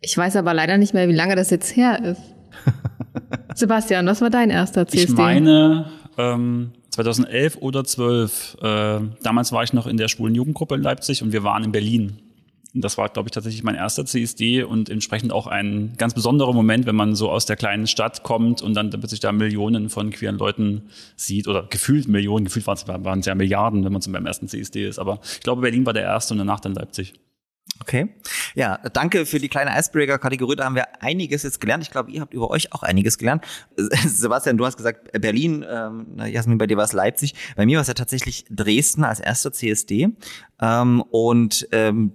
Ich 0.01 0.17
weiß 0.17 0.35
aber 0.35 0.53
leider 0.53 0.77
nicht 0.77 0.93
mehr, 0.93 1.07
wie 1.07 1.13
lange 1.13 1.35
das 1.35 1.49
jetzt 1.49 1.75
her 1.75 2.03
ist. 2.03 2.21
Sebastian, 3.55 4.05
was 4.05 4.21
war 4.21 4.29
dein 4.29 4.49
erster 4.49 4.87
CSD? 4.87 5.11
Ich 5.11 5.17
meine 5.17 5.89
ähm, 6.17 6.71
2011 6.91 7.57
oder 7.57 7.83
12. 7.83 8.57
Äh, 8.61 8.99
damals 9.23 9.51
war 9.51 9.63
ich 9.63 9.73
noch 9.73 9.87
in 9.87 9.97
der 9.97 10.07
schwulen 10.07 10.35
Jugendgruppe 10.35 10.75
in 10.75 10.81
Leipzig 10.81 11.23
und 11.23 11.31
wir 11.31 11.43
waren 11.43 11.63
in 11.63 11.71
Berlin. 11.71 12.19
Und 12.75 12.83
das 12.83 12.97
war, 12.97 13.09
glaube 13.09 13.27
ich, 13.27 13.31
tatsächlich 13.31 13.63
mein 13.63 13.73
erster 13.73 14.05
CSD 14.05 14.61
und 14.61 14.89
entsprechend 14.89 15.31
auch 15.31 15.47
ein 15.47 15.93
ganz 15.97 16.13
besonderer 16.13 16.53
Moment, 16.53 16.85
wenn 16.85 16.95
man 16.95 17.15
so 17.15 17.31
aus 17.31 17.47
der 17.47 17.55
kleinen 17.55 17.87
Stadt 17.87 18.21
kommt 18.21 18.61
und 18.61 18.75
dann 18.75 18.91
plötzlich 18.91 19.19
da 19.19 19.31
Millionen 19.31 19.89
von 19.89 20.11
queeren 20.11 20.37
Leuten 20.37 20.83
sieht 21.15 21.47
oder 21.47 21.63
gefühlt 21.63 22.07
Millionen, 22.07 22.45
gefühlt 22.45 22.67
waren 22.67 23.19
es 23.19 23.25
ja 23.25 23.33
Milliarden, 23.33 23.83
wenn 23.83 23.91
man 23.91 24.01
so 24.01 24.11
beim 24.11 24.27
ersten 24.27 24.47
CSD 24.47 24.87
ist. 24.87 24.99
Aber 24.99 25.19
ich 25.23 25.39
glaube, 25.39 25.61
Berlin 25.61 25.87
war 25.87 25.93
der 25.93 26.03
erste 26.03 26.35
und 26.35 26.37
danach 26.37 26.59
dann 26.59 26.75
Leipzig. 26.75 27.13
Okay. 27.79 28.09
Ja, 28.55 28.77
danke 28.91 29.25
für 29.25 29.39
die 29.39 29.49
kleine 29.49 29.77
Icebreaker-Kategorie. 29.77 30.55
Da 30.55 30.65
haben 30.65 30.75
wir 30.75 31.01
einiges 31.01 31.43
jetzt 31.43 31.61
gelernt. 31.61 31.83
Ich 31.83 31.91
glaube, 31.91 32.11
ihr 32.11 32.21
habt 32.21 32.33
über 32.33 32.49
euch 32.49 32.73
auch 32.73 32.83
einiges 32.83 33.17
gelernt. 33.17 33.45
Sebastian, 33.77 34.57
du 34.57 34.65
hast 34.65 34.77
gesagt 34.77 35.11
Berlin, 35.21 35.65
ähm, 35.69 36.17
Jasmin, 36.25 36.57
bei 36.57 36.67
dir 36.67 36.77
war 36.77 36.85
es 36.85 36.93
Leipzig. 36.93 37.33
Bei 37.55 37.65
mir 37.65 37.77
war 37.77 37.81
es 37.81 37.87
ja 37.87 37.93
tatsächlich 37.93 38.45
Dresden 38.49 39.03
als 39.03 39.19
erster 39.19 39.53
CSD. 39.53 40.09
Ähm, 40.59 41.01
und 41.11 41.67
ähm, 41.71 42.13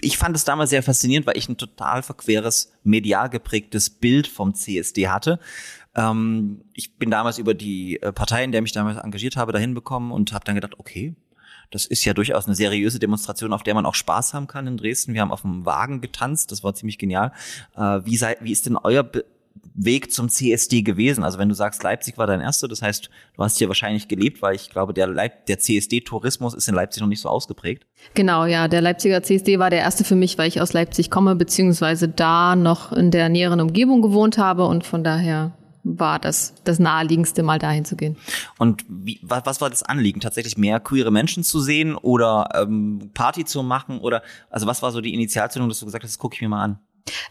ich 0.00 0.18
fand 0.18 0.36
es 0.36 0.44
damals 0.44 0.70
sehr 0.70 0.82
faszinierend, 0.82 1.26
weil 1.26 1.36
ich 1.36 1.48
ein 1.48 1.56
total 1.56 2.02
verqueres, 2.02 2.72
medial 2.82 3.30
geprägtes 3.30 3.88
Bild 3.90 4.26
vom 4.26 4.54
CSD 4.54 5.08
hatte. 5.08 5.38
Ähm, 5.94 6.64
ich 6.72 6.96
bin 6.98 7.10
damals 7.10 7.38
über 7.38 7.54
die 7.54 8.00
äh, 8.02 8.12
Partei, 8.12 8.44
in 8.44 8.52
der 8.52 8.62
mich 8.62 8.72
damals 8.72 8.98
engagiert 8.98 9.36
habe, 9.36 9.52
dahin 9.52 9.74
bekommen 9.74 10.10
und 10.12 10.32
habe 10.32 10.44
dann 10.44 10.54
gedacht, 10.54 10.78
okay, 10.78 11.14
das 11.72 11.86
ist 11.86 12.04
ja 12.04 12.14
durchaus 12.14 12.46
eine 12.46 12.54
seriöse 12.54 12.98
Demonstration, 12.98 13.52
auf 13.52 13.62
der 13.62 13.74
man 13.74 13.86
auch 13.86 13.94
Spaß 13.94 14.34
haben 14.34 14.46
kann 14.46 14.66
in 14.66 14.76
Dresden. 14.76 15.14
Wir 15.14 15.22
haben 15.22 15.32
auf 15.32 15.42
dem 15.42 15.66
Wagen 15.66 16.00
getanzt, 16.00 16.52
das 16.52 16.62
war 16.62 16.74
ziemlich 16.74 16.98
genial. 16.98 17.32
Äh, 17.76 18.00
wie, 18.04 18.16
sei, 18.16 18.36
wie 18.40 18.52
ist 18.52 18.66
denn 18.66 18.76
euer 18.76 19.02
Be 19.02 19.24
Weg 19.74 20.12
zum 20.12 20.28
CSD 20.28 20.82
gewesen? 20.82 21.24
Also 21.24 21.38
wenn 21.38 21.48
du 21.48 21.54
sagst, 21.54 21.82
Leipzig 21.82 22.18
war 22.18 22.26
dein 22.26 22.40
erster, 22.40 22.68
das 22.68 22.82
heißt, 22.82 23.08
du 23.36 23.42
hast 23.42 23.58
hier 23.58 23.68
wahrscheinlich 23.68 24.08
gelebt, 24.08 24.42
weil 24.42 24.54
ich 24.54 24.70
glaube, 24.70 24.92
der, 24.92 25.08
der 25.08 25.58
CSD-Tourismus 25.58 26.54
ist 26.54 26.68
in 26.68 26.74
Leipzig 26.74 27.00
noch 27.00 27.08
nicht 27.08 27.20
so 27.20 27.28
ausgeprägt. 27.28 27.86
Genau, 28.14 28.44
ja. 28.44 28.68
Der 28.68 28.80
Leipziger 28.80 29.22
CSD 29.22 29.58
war 29.58 29.70
der 29.70 29.80
erste 29.80 30.04
für 30.04 30.14
mich, 30.14 30.36
weil 30.36 30.48
ich 30.48 30.60
aus 30.60 30.72
Leipzig 30.72 31.10
komme, 31.10 31.36
beziehungsweise 31.36 32.08
da 32.08 32.56
noch 32.56 32.92
in 32.92 33.10
der 33.10 33.28
näheren 33.28 33.60
Umgebung 33.60 34.02
gewohnt 34.02 34.36
habe 34.36 34.66
und 34.66 34.84
von 34.84 35.04
daher 35.04 35.52
war 35.84 36.18
das 36.18 36.54
das 36.64 36.78
naheliegendste, 36.78 37.42
mal 37.42 37.58
dahin 37.58 37.84
zu 37.84 37.96
gehen. 37.96 38.16
Und 38.58 38.84
wie, 38.88 39.18
was, 39.22 39.42
was 39.44 39.60
war 39.60 39.70
das 39.70 39.82
Anliegen? 39.82 40.20
Tatsächlich 40.20 40.56
mehr 40.56 40.80
queere 40.80 41.10
Menschen 41.10 41.42
zu 41.42 41.60
sehen 41.60 41.94
oder 41.96 42.48
ähm, 42.54 43.10
Party 43.14 43.44
zu 43.44 43.62
machen? 43.62 43.98
Oder 43.98 44.22
also 44.50 44.66
was 44.66 44.82
war 44.82 44.92
so 44.92 45.00
die 45.00 45.14
Initialzündung, 45.14 45.68
dass 45.68 45.80
du 45.80 45.86
gesagt 45.86 46.04
hast, 46.04 46.12
das 46.12 46.18
gucke 46.18 46.34
ich 46.34 46.40
mir 46.40 46.48
mal 46.48 46.62
an? 46.62 46.78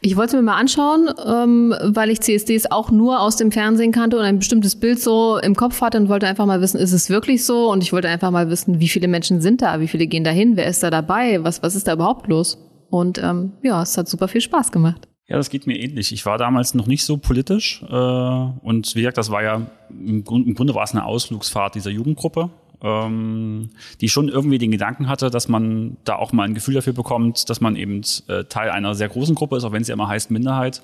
Ich 0.02 0.18
wollte 0.18 0.36
es 0.36 0.42
mir 0.42 0.46
mal 0.46 0.58
anschauen, 0.58 1.10
ähm, 1.26 1.74
weil 1.82 2.10
ich 2.10 2.20
CSDs 2.20 2.72
auch 2.72 2.92
nur 2.92 3.22
aus 3.22 3.38
dem 3.38 3.52
Fernsehen 3.52 3.92
kannte 3.92 4.18
und 4.18 4.24
ein 4.24 4.40
bestimmtes 4.40 4.76
Bild 4.76 5.00
so 5.00 5.38
im 5.38 5.56
Kopf 5.56 5.82
hatte 5.82 5.98
und 5.98 6.10
wollte 6.10 6.28
einfach 6.28 6.46
mal 6.46 6.60
wissen, 6.62 6.78
ist 6.78 6.92
es 6.92 7.10
wirklich 7.10 7.46
so? 7.46 7.72
Und 7.72 7.82
ich 7.82 7.94
wollte 7.94 8.10
einfach 8.10 8.32
mal 8.32 8.50
wissen, 8.50 8.80
wie 8.80 8.90
viele 8.90 9.08
Menschen 9.08 9.42
sind 9.42 9.62
da, 9.62 9.80
wie 9.80 9.88
viele 9.88 10.08
gehen 10.08 10.24
da 10.24 10.32
hin, 10.32 10.58
wer 10.58 10.68
ist 10.68 10.84
da 10.84 10.90
dabei, 10.90 11.44
was, 11.44 11.64
was 11.64 11.76
ist 11.76 11.88
da 11.88 11.94
überhaupt 11.94 12.28
los? 12.28 12.58
Und 12.90 13.18
ähm, 13.20 13.54
ja, 13.64 13.82
es 13.82 13.98
hat 13.98 14.10
super 14.10 14.28
viel 14.28 14.42
Spaß 14.42 14.72
gemacht. 14.72 15.08
Ja, 15.32 15.38
das 15.38 15.50
geht 15.50 15.66
mir 15.66 15.80
ähnlich. 15.80 16.12
Ich 16.12 16.26
war 16.26 16.38
damals 16.38 16.74
noch 16.74 16.88
nicht 16.88 17.06
so 17.06 17.16
politisch 17.16 17.82
äh, 17.90 17.96
und 17.96 18.94
wie 18.96 19.00
gesagt, 19.00 19.18
das 19.18 19.32
war 19.32 19.42
ja 19.42 19.62
im, 19.90 20.26
Grund, 20.26 20.46
im 20.46 20.56
Grunde 20.56 20.76
war 20.76 20.84
es 20.84 20.92
eine 20.92 21.06
Ausflugsfahrt 21.06 21.76
dieser 21.76 21.90
Jugendgruppe, 21.90 22.50
ähm, 22.84 23.70
die 24.02 24.10
schon 24.10 24.28
irgendwie 24.28 24.58
den 24.58 24.72
Gedanken 24.72 25.08
hatte, 25.08 25.30
dass 25.30 25.48
man 25.48 25.96
da 26.04 26.18
auch 26.18 26.34
mal 26.34 26.44
ein 26.44 26.54
Gefühl 26.54 26.74
dafür 26.74 26.92
bekommt, 26.92 27.50
dass 27.50 27.62
man 27.62 27.78
eben 27.78 28.02
äh, 28.28 28.44
Teil 28.44 28.72
einer 28.72 28.94
sehr 28.94 29.08
großen 29.08 29.34
Gruppe 29.34 29.56
ist, 29.56 29.64
auch 29.64 29.72
wenn 29.72 29.84
es 29.84 29.88
ja 29.88 29.94
immer 29.94 30.10
heißt 30.10 30.32
Minderheit. 30.32 30.82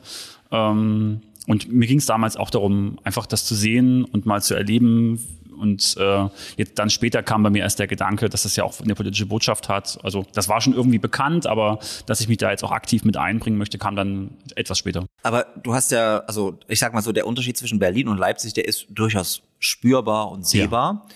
Ähm, 0.50 1.20
und 1.46 1.70
mir 1.70 1.88
ging 1.88 1.98
es 1.98 2.06
damals 2.06 2.38
auch 2.38 2.50
darum, 2.50 3.00
einfach 3.04 3.25
das 3.25 3.44
zu 3.44 3.54
sehen 3.54 4.06
und 4.06 4.25
mal 4.25 4.42
zu 4.42 4.54
erleben. 4.54 5.20
Und 5.58 5.96
äh, 6.00 6.28
jetzt 6.58 6.78
dann 6.80 6.90
später 6.90 7.24
kam 7.24 7.44
bei 7.44 7.50
mir 7.50 7.64
erst 7.64 7.80
der 7.80 7.88
Gedanke, 7.88 8.30
dass 8.30 8.44
das 8.44 8.56
ja 8.56 8.64
auch 8.64 8.80
eine 8.82 8.96
politische 8.96 9.26
Botschaft 9.26 9.70
hat. 9.70 10.00
Also 10.04 10.26
das 10.34 10.50
war 10.50 10.62
schon 10.62 10.74
irgendwie 10.74 11.00
bekannt, 11.00 11.48
aber 11.48 11.80
dass 12.06 12.22
ich 12.22 12.28
mich 12.28 12.38
da 12.38 12.52
jetzt 12.52 12.64
auch 12.64 12.72
aktiv 12.72 13.04
mit 13.04 13.18
einbringen 13.18 13.58
möchte, 13.58 13.78
kam 13.78 13.96
dann 13.96 14.32
etwas 14.56 14.78
später. 14.78 15.06
Aber 15.24 15.46
du 15.64 15.74
hast 15.74 15.92
ja, 15.92 16.20
also 16.20 16.60
ich 16.68 16.80
sag 16.80 16.94
mal 16.94 17.02
so, 17.02 17.12
der 17.12 17.28
Unterschied 17.28 17.58
zwischen 17.58 17.80
Berlin 17.80 18.08
und 18.08 18.18
Leipzig, 18.18 18.54
der 18.54 18.68
ist 18.68 18.88
durchaus 18.90 19.42
spürbar 19.60 20.32
und 20.32 20.46
sehbar. 20.48 21.08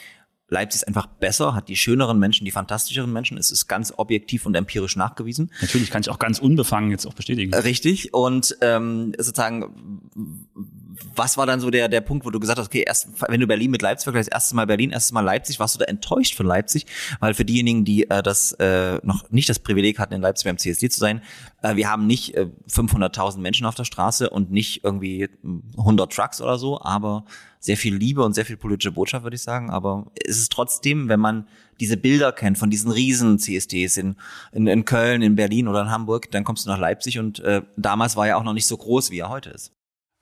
Leipzig 0.51 0.81
ist 0.81 0.87
einfach 0.87 1.07
besser, 1.07 1.55
hat 1.55 1.69
die 1.69 1.77
schöneren 1.77 2.19
Menschen, 2.19 2.43
die 2.43 2.51
fantastischeren 2.51 3.11
Menschen. 3.11 3.37
Es 3.37 3.51
ist 3.51 3.67
ganz 3.67 3.93
objektiv 3.95 4.45
und 4.45 4.53
empirisch 4.53 4.97
nachgewiesen. 4.97 5.49
Natürlich 5.61 5.89
kann 5.89 6.01
ich 6.01 6.09
auch 6.09 6.19
ganz 6.19 6.39
unbefangen 6.39 6.91
jetzt 6.91 7.07
auch 7.07 7.13
bestätigen. 7.13 7.53
Richtig. 7.53 8.13
Und 8.13 8.57
ähm, 8.59 9.13
sozusagen, 9.17 10.01
was 11.15 11.37
war 11.37 11.45
dann 11.45 11.59
so 11.59 11.69
der, 11.69 11.87
der 11.87 12.01
Punkt, 12.01 12.25
wo 12.25 12.29
du 12.29 12.39
gesagt 12.39 12.59
hast, 12.59 12.67
okay, 12.67 12.83
erst, 12.85 13.09
wenn 13.27 13.39
du 13.39 13.47
Berlin 13.47 13.71
mit 13.71 13.81
Leipzig 13.81 14.05
vergleichst, 14.05 14.31
erstes 14.31 14.53
Mal 14.53 14.67
Berlin, 14.67 14.91
erstes 14.91 15.11
Mal 15.11 15.21
Leipzig, 15.21 15.59
warst 15.59 15.75
du 15.75 15.79
da 15.79 15.85
enttäuscht 15.85 16.35
von 16.35 16.45
Leipzig? 16.45 16.85
Weil 17.19 17.33
für 17.33 17.45
diejenigen, 17.45 17.85
die 17.85 18.09
äh, 18.09 18.21
das 18.23 18.53
äh, 18.53 18.99
noch 19.03 19.29
nicht 19.31 19.49
das 19.49 19.59
Privileg 19.59 19.99
hatten, 19.99 20.13
in 20.13 20.21
Leipzig 20.21 20.45
beim 20.45 20.57
CSD 20.57 20.89
zu 20.89 20.99
sein, 20.99 21.21
äh, 21.61 21.75
wir 21.75 21.89
haben 21.89 22.07
nicht 22.07 22.35
äh, 22.35 22.47
500.000 22.69 23.39
Menschen 23.39 23.65
auf 23.65 23.75
der 23.75 23.85
Straße 23.85 24.29
und 24.29 24.51
nicht 24.51 24.83
irgendwie 24.83 25.29
100 25.77 26.11
Trucks 26.11 26.41
oder 26.41 26.57
so, 26.57 26.81
aber 26.81 27.25
sehr 27.59 27.77
viel 27.77 27.95
Liebe 27.95 28.23
und 28.23 28.33
sehr 28.33 28.45
viel 28.45 28.57
politische 28.57 28.91
Botschaft, 28.91 29.23
würde 29.23 29.35
ich 29.35 29.43
sagen. 29.43 29.69
Aber 29.69 30.11
es 30.25 30.39
ist 30.39 30.51
trotzdem, 30.51 31.09
wenn 31.09 31.19
man 31.19 31.47
diese 31.79 31.95
Bilder 31.95 32.31
kennt 32.31 32.57
von 32.57 32.69
diesen 32.69 32.91
riesen 32.91 33.39
CSDs 33.39 33.97
in, 33.97 34.15
in, 34.51 34.67
in 34.67 34.83
Köln, 34.85 35.21
in 35.21 35.35
Berlin 35.35 35.67
oder 35.67 35.81
in 35.81 35.91
Hamburg, 35.91 36.31
dann 36.31 36.43
kommst 36.43 36.65
du 36.65 36.69
nach 36.69 36.79
Leipzig 36.79 37.19
und 37.19 37.39
äh, 37.39 37.61
damals 37.77 38.15
war 38.15 38.27
er 38.27 38.37
auch 38.37 38.43
noch 38.43 38.53
nicht 38.53 38.67
so 38.67 38.77
groß, 38.77 39.11
wie 39.11 39.19
er 39.19 39.29
heute 39.29 39.51
ist. 39.51 39.71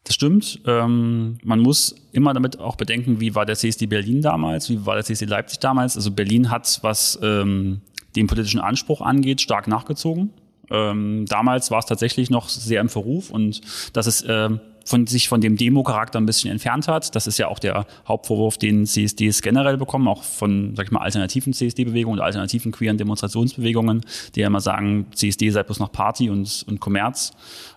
Das 0.10 0.16
stimmt. 0.16 0.60
Ähm, 0.66 1.38
man 1.44 1.60
muss 1.60 1.94
immer 2.14 2.34
damit 2.34 2.60
auch 2.60 2.78
bedenken, 2.78 3.20
wie 3.20 3.36
war 3.36 3.46
der 3.46 3.56
CSD 3.56 3.86
Berlin 3.86 4.24
damals, 4.24 4.68
wie 4.68 4.84
war 4.84 4.96
der 4.96 5.04
CSD 5.04 5.26
Leipzig 5.26 5.60
damals. 5.60 5.96
Also 5.96 6.10
Berlin 6.10 6.50
hat, 6.50 6.80
was 6.82 7.20
ähm, 7.22 7.82
den 8.16 8.26
politischen 8.26 8.60
Anspruch 8.60 9.02
angeht, 9.02 9.40
stark 9.40 9.68
nachgezogen. 9.68 10.32
Ähm, 10.72 11.26
damals 11.28 11.70
war 11.70 11.78
es 11.78 11.86
tatsächlich 11.86 12.32
noch 12.32 12.50
sehr 12.50 12.82
im 12.82 12.90
Verruf 12.90 13.30
und 13.30 13.62
dass 13.94 14.08
es 14.08 14.26
ähm, 14.28 14.60
von 14.84 15.06
sich 15.06 15.30
von 15.30 15.42
dem 15.42 15.58
Demo-Charakter 15.58 16.20
ein 16.20 16.26
bisschen 16.26 16.50
entfernt 16.50 16.88
hat. 16.88 17.16
Das 17.16 17.28
ist 17.28 17.38
ja 17.38 17.48
auch 17.48 17.60
der 17.60 17.86
Hauptvorwurf, 18.08 18.58
den 18.58 18.88
CSDs 18.88 19.44
generell 19.44 19.78
bekommen, 19.78 20.08
auch 20.08 20.24
von, 20.24 20.76
sag 20.76 20.88
ich 20.88 20.92
mal, 20.92 21.02
alternativen 21.02 21.54
CSD-Bewegungen 21.54 22.18
und 22.18 22.26
alternativen 22.26 22.72
queeren 22.72 22.98
Demonstrationsbewegungen, 22.98 24.04
die 24.34 24.40
ja 24.40 24.48
immer 24.48 24.62
sagen, 24.62 25.06
CSD 25.14 25.52
sei 25.52 25.62
bloß 25.62 25.78
noch 25.78 25.92
Party 25.92 26.32
und, 26.32 26.66
und 26.68 26.80
Kommerz. 26.80 27.32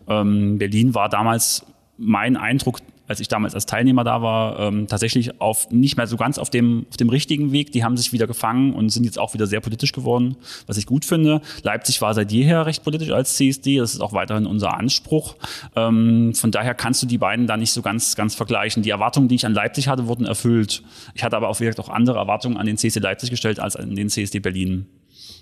Ähm, 0.09 0.57
Berlin 0.57 0.95
war 0.95 1.11
damals 1.11 1.67
mein 2.03 2.37
Eindruck, 2.37 2.81
als 3.07 3.21
ich 3.21 3.29
damals 3.29 3.55
als 3.55 3.67
Teilnehmer 3.67 4.05
da 4.05 4.23
war, 4.23 4.59
ähm, 4.59 4.87
tatsächlich 4.87 5.41
auf 5.41 5.71
nicht 5.71 5.97
mehr 5.97 6.07
so 6.07 6.17
ganz 6.17 6.39
auf 6.39 6.51
dem, 6.51 6.87
auf 6.91 6.97
dem 6.97 7.09
richtigen 7.09 7.53
Weg. 7.53 7.73
Die 7.73 7.85
haben 7.85 7.97
sich 7.97 8.13
wieder 8.13 8.27
gefangen 8.27 8.75
und 8.75 8.91
sind 8.91 9.05
jetzt 9.05 9.19
auch 9.19 9.35
wieder 9.35 9.47
sehr 9.47 9.61
politisch 9.61 9.93
geworden, 9.93 10.37
was 10.67 10.77
ich 10.77 10.87
gut 10.87 11.05
finde. 11.05 11.41
Leipzig 11.63 12.01
war 12.01 12.15
seit 12.15 12.33
jeher 12.33 12.67
recht 12.67 12.83
politisch 12.85 13.11
als 13.11 13.37
CSD. 13.37 13.79
Das 13.79 13.95
ist 13.95 14.01
auch 14.01 14.13
weiterhin 14.13 14.47
unser 14.47 14.77
Anspruch. 14.77 15.37
Ähm, 15.77 16.35
von 16.35 16.51
daher 16.51 16.75
kannst 16.75 17.03
du 17.03 17.07
die 17.07 17.19
beiden 17.19 17.47
da 17.47 17.57
nicht 17.57 17.73
so 17.73 17.83
ganz, 17.83 18.17
ganz 18.17 18.35
vergleichen. 18.35 18.83
Die 18.83 18.91
Erwartungen, 18.91 19.29
die 19.29 19.37
ich 19.37 19.47
an 19.47 19.55
Leipzig 19.55 19.89
hatte, 19.89 20.07
wurden 20.07 20.27
erfüllt. 20.27 20.83
Ich 21.15 21.23
hatte 21.23 21.37
aber 21.37 21.49
auch, 21.49 21.61
wie 21.61 21.65
gesagt, 21.65 21.81
auch 21.81 21.93
andere 21.93 22.19
Erwartungen 22.19 22.57
an 22.57 22.67
den 22.67 22.77
CSD 22.77 23.01
Leipzig 23.01 23.31
gestellt 23.31 23.61
als 23.61 23.77
an 23.77 23.95
den 23.95 24.09
CSD 24.09 24.41
Berlin. 24.41 24.87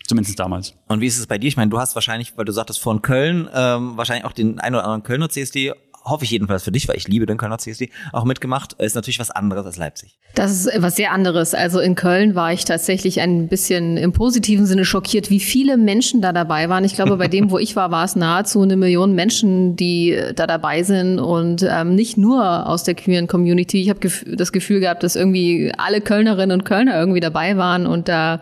Zumindest 0.07 0.41
damals. 0.41 0.75
Und 0.89 1.01
wie 1.01 1.07
ist 1.07 1.21
es 1.21 1.27
bei 1.29 1.39
dir? 1.39 1.47
Ich 1.47 1.57
meine, 1.57 1.71
du 1.71 1.79
hast 1.79 1.95
wahrscheinlich, 1.95 2.37
weil 2.37 2.45
du 2.45 2.51
sagtest 2.51 2.81
von 2.81 3.01
Köln, 3.01 3.49
ähm, 3.55 3.97
wahrscheinlich 3.97 4.25
auch 4.25 4.33
den 4.33 4.59
ein 4.59 4.75
oder 4.75 4.83
anderen 4.83 5.05
Kölner 5.05 5.29
CSD 5.29 5.73
hoffe 6.05 6.25
ich 6.25 6.31
jedenfalls 6.31 6.63
für 6.63 6.73
dich, 6.73 6.89
weil 6.89 6.97
ich 6.97 7.09
liebe 7.09 7.27
den 7.27 7.37
Kölner 7.37 7.59
CSD, 7.59 7.91
auch 8.13 8.25
mitgemacht, 8.25 8.75
ist 8.75 8.95
natürlich 8.95 9.19
was 9.19 9.31
anderes 9.31 9.67
als 9.67 9.77
Leipzig. 9.77 10.19
Das 10.35 10.53
ist 10.53 10.71
was 10.83 10.97
sehr 10.97 11.13
anderes. 11.13 11.55
Also 11.55 11.81
in 11.81 11.95
Köln 11.95 12.35
war 12.35 12.53
ich 12.53 12.65
tatsächlich 12.65 13.21
ein 13.21 13.49
bisschen 13.49 13.97
im 13.97 14.13
positiven 14.13 14.67
Sinne 14.67 14.85
schockiert, 14.85 15.31
wie 15.31 15.41
viele 15.41 15.77
Menschen 15.77 16.23
da 16.23 16.33
dabei 16.33 16.69
waren. 16.69 16.85
Ich 16.85 16.95
glaube, 16.95 17.17
bei 17.17 17.29
dem, 17.29 17.51
wo 17.51 17.59
ich 17.59 17.77
war, 17.77 17.91
war 17.91 18.05
es 18.05 18.17
nahezu 18.17 18.63
eine 18.63 18.77
Million 18.77 19.15
Menschen, 19.15 19.77
die 19.77 20.19
da 20.35 20.47
dabei 20.47 20.83
sind 20.83 21.19
und 21.19 21.67
ähm, 21.69 21.95
nicht 21.95 22.17
nur 22.17 22.67
aus 22.67 22.85
der 22.85 22.95
queeren 22.95 23.27
Community. 23.27 23.83
Ich 23.83 23.91
habe 23.91 24.01
gef 24.01 24.25
das 24.27 24.53
Gefühl 24.53 24.81
gehabt, 24.81 25.03
dass 25.03 25.17
irgendwie 25.17 25.73
alle 25.77 26.01
Kölnerinnen 26.01 26.61
und 26.61 26.65
Kölner 26.65 26.99
irgendwie 26.99 27.21
dabei 27.21 27.57
waren 27.57 27.87
und 27.87 28.09
da 28.09 28.41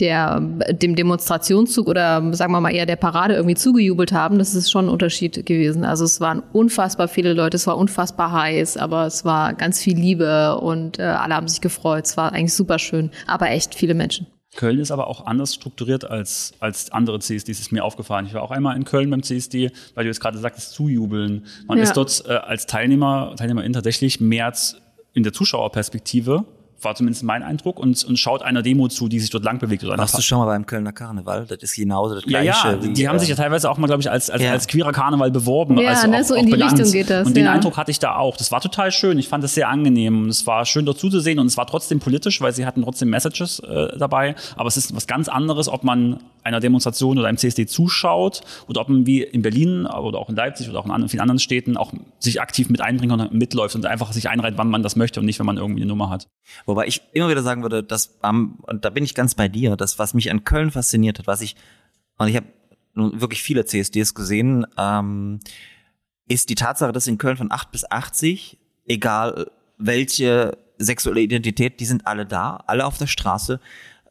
der, 0.00 0.40
dem 0.70 0.94
Demonstrationszug 0.94 1.88
oder 1.88 2.32
sagen 2.32 2.52
wir 2.52 2.60
mal 2.60 2.70
eher 2.70 2.86
der 2.86 2.96
Parade 2.96 3.34
irgendwie 3.34 3.56
zugejubelt 3.56 4.12
haben. 4.12 4.38
Das 4.38 4.54
ist 4.54 4.70
schon 4.70 4.86
ein 4.86 4.88
Unterschied 4.88 5.44
gewesen. 5.44 5.84
Also 5.84 6.04
es 6.04 6.20
waren 6.20 6.42
unfassbar 6.52 6.87
viele 7.08 7.34
Leute, 7.34 7.56
es 7.56 7.66
war 7.66 7.76
unfassbar 7.76 8.32
heiß, 8.32 8.76
aber 8.76 9.06
es 9.06 9.24
war 9.24 9.54
ganz 9.54 9.80
viel 9.80 9.96
Liebe 9.96 10.58
und 10.58 10.98
äh, 10.98 11.02
alle 11.02 11.34
haben 11.34 11.48
sich 11.48 11.60
gefreut. 11.60 12.06
Es 12.06 12.16
war 12.16 12.32
eigentlich 12.32 12.54
super 12.54 12.78
schön, 12.78 13.10
aber 13.26 13.50
echt 13.50 13.74
viele 13.74 13.94
Menschen. 13.94 14.26
Köln 14.56 14.78
ist 14.80 14.90
aber 14.90 15.06
auch 15.08 15.26
anders 15.26 15.54
strukturiert 15.54 16.10
als, 16.10 16.54
als 16.58 16.90
andere 16.90 17.20
CSDs, 17.20 17.60
ist 17.60 17.70
mir 17.70 17.84
aufgefallen. 17.84 18.26
Ich 18.26 18.34
war 18.34 18.42
auch 18.42 18.50
einmal 18.50 18.76
in 18.76 18.84
Köln 18.84 19.10
beim 19.10 19.22
CSD, 19.22 19.70
weil 19.94 20.04
du 20.04 20.08
jetzt 20.08 20.20
gerade 20.20 20.38
sagtest, 20.38 20.72
zujubeln. 20.72 21.44
Man 21.66 21.78
Ja. 21.78 21.84
ist 21.84 21.92
dort 21.96 22.24
äh, 22.26 22.32
als 22.32 22.66
Teilnehmer, 22.66 23.34
Teilnehmerin 23.36 23.72
tatsächlich 23.74 24.20
mehr 24.20 24.46
als 24.46 24.76
in 25.12 25.22
der 25.22 25.32
Zuschauerperspektive, 25.32 26.44
war 26.80 26.94
zumindest 26.94 27.24
mein 27.24 27.42
Eindruck, 27.42 27.78
und, 27.78 28.04
und 28.04 28.18
schaut 28.18 28.42
einer 28.42 28.62
Demo 28.62 28.88
zu, 28.88 29.08
die 29.08 29.18
sich 29.20 29.30
dort 29.30 29.44
lang 29.44 29.58
bewegt. 29.58 29.84
Oder 29.84 29.98
Warst 29.98 30.16
du 30.16 30.22
schon 30.22 30.38
mal 30.38 30.46
beim 30.46 30.66
Kölner 30.66 30.92
Karneval? 30.92 31.46
Das 31.48 31.58
ist 31.62 31.74
genauso 31.74 32.14
das 32.14 32.24
ja, 32.24 32.28
Gleiche. 32.42 32.68
ja, 32.68 32.82
wie, 32.82 32.92
die 32.92 33.08
haben 33.08 33.16
äh, 33.16 33.20
sich 33.20 33.28
ja 33.28 33.34
teilweise 33.36 33.70
auch 33.70 33.78
mal, 33.78 33.86
glaube 33.86 34.00
ich, 34.02 34.10
als, 34.10 34.30
als, 34.30 34.42
Ja. 34.42 34.52
als 34.52 34.66
queerer 34.66 34.92
Karneval 34.92 35.30
beworben. 35.30 35.78
Ja, 35.78 35.90
also 35.90 36.06
ne, 36.08 36.18
auch, 36.20 36.24
so 36.24 36.34
auch 36.34 36.38
in 36.38 36.46
die 36.46 36.52
benannt. 36.52 36.72
Richtung 36.78 36.92
geht 36.92 37.10
das, 37.10 37.26
Und 37.26 37.36
den 37.36 37.44
ja. 37.46 37.52
Eindruck 37.52 37.76
hatte 37.76 37.90
ich 37.90 37.98
da 37.98 38.16
auch. 38.16 38.36
Das 38.36 38.52
war 38.52 38.60
total 38.60 38.92
schön. 38.92 39.18
Ich 39.18 39.28
fand 39.28 39.42
das 39.42 39.54
sehr 39.54 39.68
angenehm. 39.68 40.22
Und 40.24 40.28
es 40.28 40.46
war 40.46 40.64
schön 40.66 40.86
dort 40.86 40.98
zuzusehen. 40.98 41.38
Und 41.38 41.46
es 41.46 41.56
war 41.56 41.66
trotzdem 41.66 41.98
politisch, 42.00 42.40
weil 42.40 42.52
sie 42.52 42.64
hatten 42.64 42.82
trotzdem 42.82 43.10
Messages 43.10 43.58
äh, 43.60 43.96
dabei. 43.98 44.34
Aber 44.56 44.68
es 44.68 44.76
ist 44.76 44.94
was 44.94 45.06
ganz 45.06 45.28
anderes, 45.28 45.68
ob 45.68 45.84
man 45.84 46.20
einer 46.48 46.60
Demonstration 46.60 47.18
oder 47.18 47.28
einem 47.28 47.38
CSD 47.38 47.66
zuschaut 47.66 48.40
oder 48.66 48.80
ob 48.80 48.88
man 48.88 49.06
wie 49.06 49.22
in 49.22 49.42
Berlin 49.42 49.86
oder 49.86 50.18
auch 50.18 50.28
in 50.28 50.34
Leipzig 50.34 50.68
oder 50.68 50.80
auch 50.80 50.86
in 50.86 51.08
vielen 51.08 51.20
anderen 51.20 51.38
Städten 51.38 51.76
auch 51.76 51.92
sich 52.18 52.40
aktiv 52.40 52.70
mit 52.70 52.80
einbringt 52.80 53.12
und 53.12 53.32
mitläuft 53.32 53.76
und 53.76 53.86
einfach 53.86 54.12
sich 54.12 54.28
einreiht, 54.28 54.54
wann 54.56 54.68
man 54.68 54.82
das 54.82 54.96
möchte 54.96 55.20
und 55.20 55.26
nicht, 55.26 55.38
wenn 55.38 55.46
man 55.46 55.58
irgendwie 55.58 55.82
eine 55.82 55.88
Nummer 55.88 56.10
hat. 56.10 56.26
Wobei 56.66 56.86
ich 56.86 57.02
immer 57.12 57.28
wieder 57.28 57.42
sagen 57.42 57.62
würde, 57.62 57.82
dass 57.82 58.18
am, 58.22 58.58
und 58.62 58.84
da 58.84 58.90
bin 58.90 59.04
ich 59.04 59.14
ganz 59.14 59.34
bei 59.34 59.48
dir, 59.48 59.76
das, 59.76 59.98
was 59.98 60.14
mich 60.14 60.30
an 60.30 60.44
Köln 60.44 60.70
fasziniert 60.70 61.18
hat, 61.18 61.26
was 61.26 61.42
ich, 61.42 61.54
und 62.16 62.28
ich 62.28 62.36
habe 62.36 62.46
wirklich 62.94 63.42
viele 63.42 63.64
CSDs 63.64 64.14
gesehen, 64.14 64.66
ähm, 64.76 65.40
ist 66.26 66.50
die 66.50 66.54
Tatsache, 66.54 66.92
dass 66.92 67.06
in 67.06 67.18
Köln 67.18 67.36
von 67.36 67.52
8 67.52 67.70
bis 67.70 67.90
80, 67.90 68.58
egal 68.86 69.50
welche 69.78 70.58
sexuelle 70.78 71.20
Identität, 71.20 71.80
die 71.80 71.84
sind 71.84 72.06
alle 72.06 72.26
da, 72.26 72.62
alle 72.66 72.86
auf 72.86 72.98
der 72.98 73.06
Straße, 73.06 73.60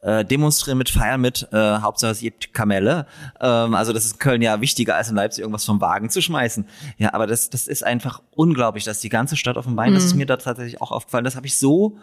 äh, 0.02 0.24
demonstrieren 0.24 0.78
mit, 0.78 0.90
feiern 0.90 1.20
mit, 1.20 1.48
äh, 1.52 1.78
Hauptsache 1.78 2.12
es 2.12 2.20
gibt 2.20 2.54
Kamelle. 2.54 3.06
Ähm, 3.40 3.74
also 3.74 3.92
das 3.92 4.04
ist 4.04 4.12
in 4.12 4.18
Köln 4.18 4.42
ja 4.42 4.60
wichtiger 4.60 4.96
als 4.96 5.10
in 5.10 5.16
Leipzig 5.16 5.42
irgendwas 5.42 5.64
vom 5.64 5.80
Wagen 5.80 6.10
zu 6.10 6.22
schmeißen. 6.22 6.66
Ja, 6.98 7.14
aber 7.14 7.26
das, 7.26 7.50
das 7.50 7.66
ist 7.66 7.84
einfach 7.84 8.22
unglaublich, 8.34 8.84
dass 8.84 9.00
die 9.00 9.08
ganze 9.08 9.36
Stadt 9.36 9.56
auf 9.56 9.64
dem 9.64 9.76
Bein, 9.76 9.94
das 9.94 10.04
ist 10.04 10.14
mir 10.14 10.26
da 10.26 10.36
tatsächlich 10.36 10.80
auch 10.80 10.92
aufgefallen, 10.92 11.24
das 11.24 11.36
habe 11.36 11.46
ich 11.46 11.58
so 11.58 11.98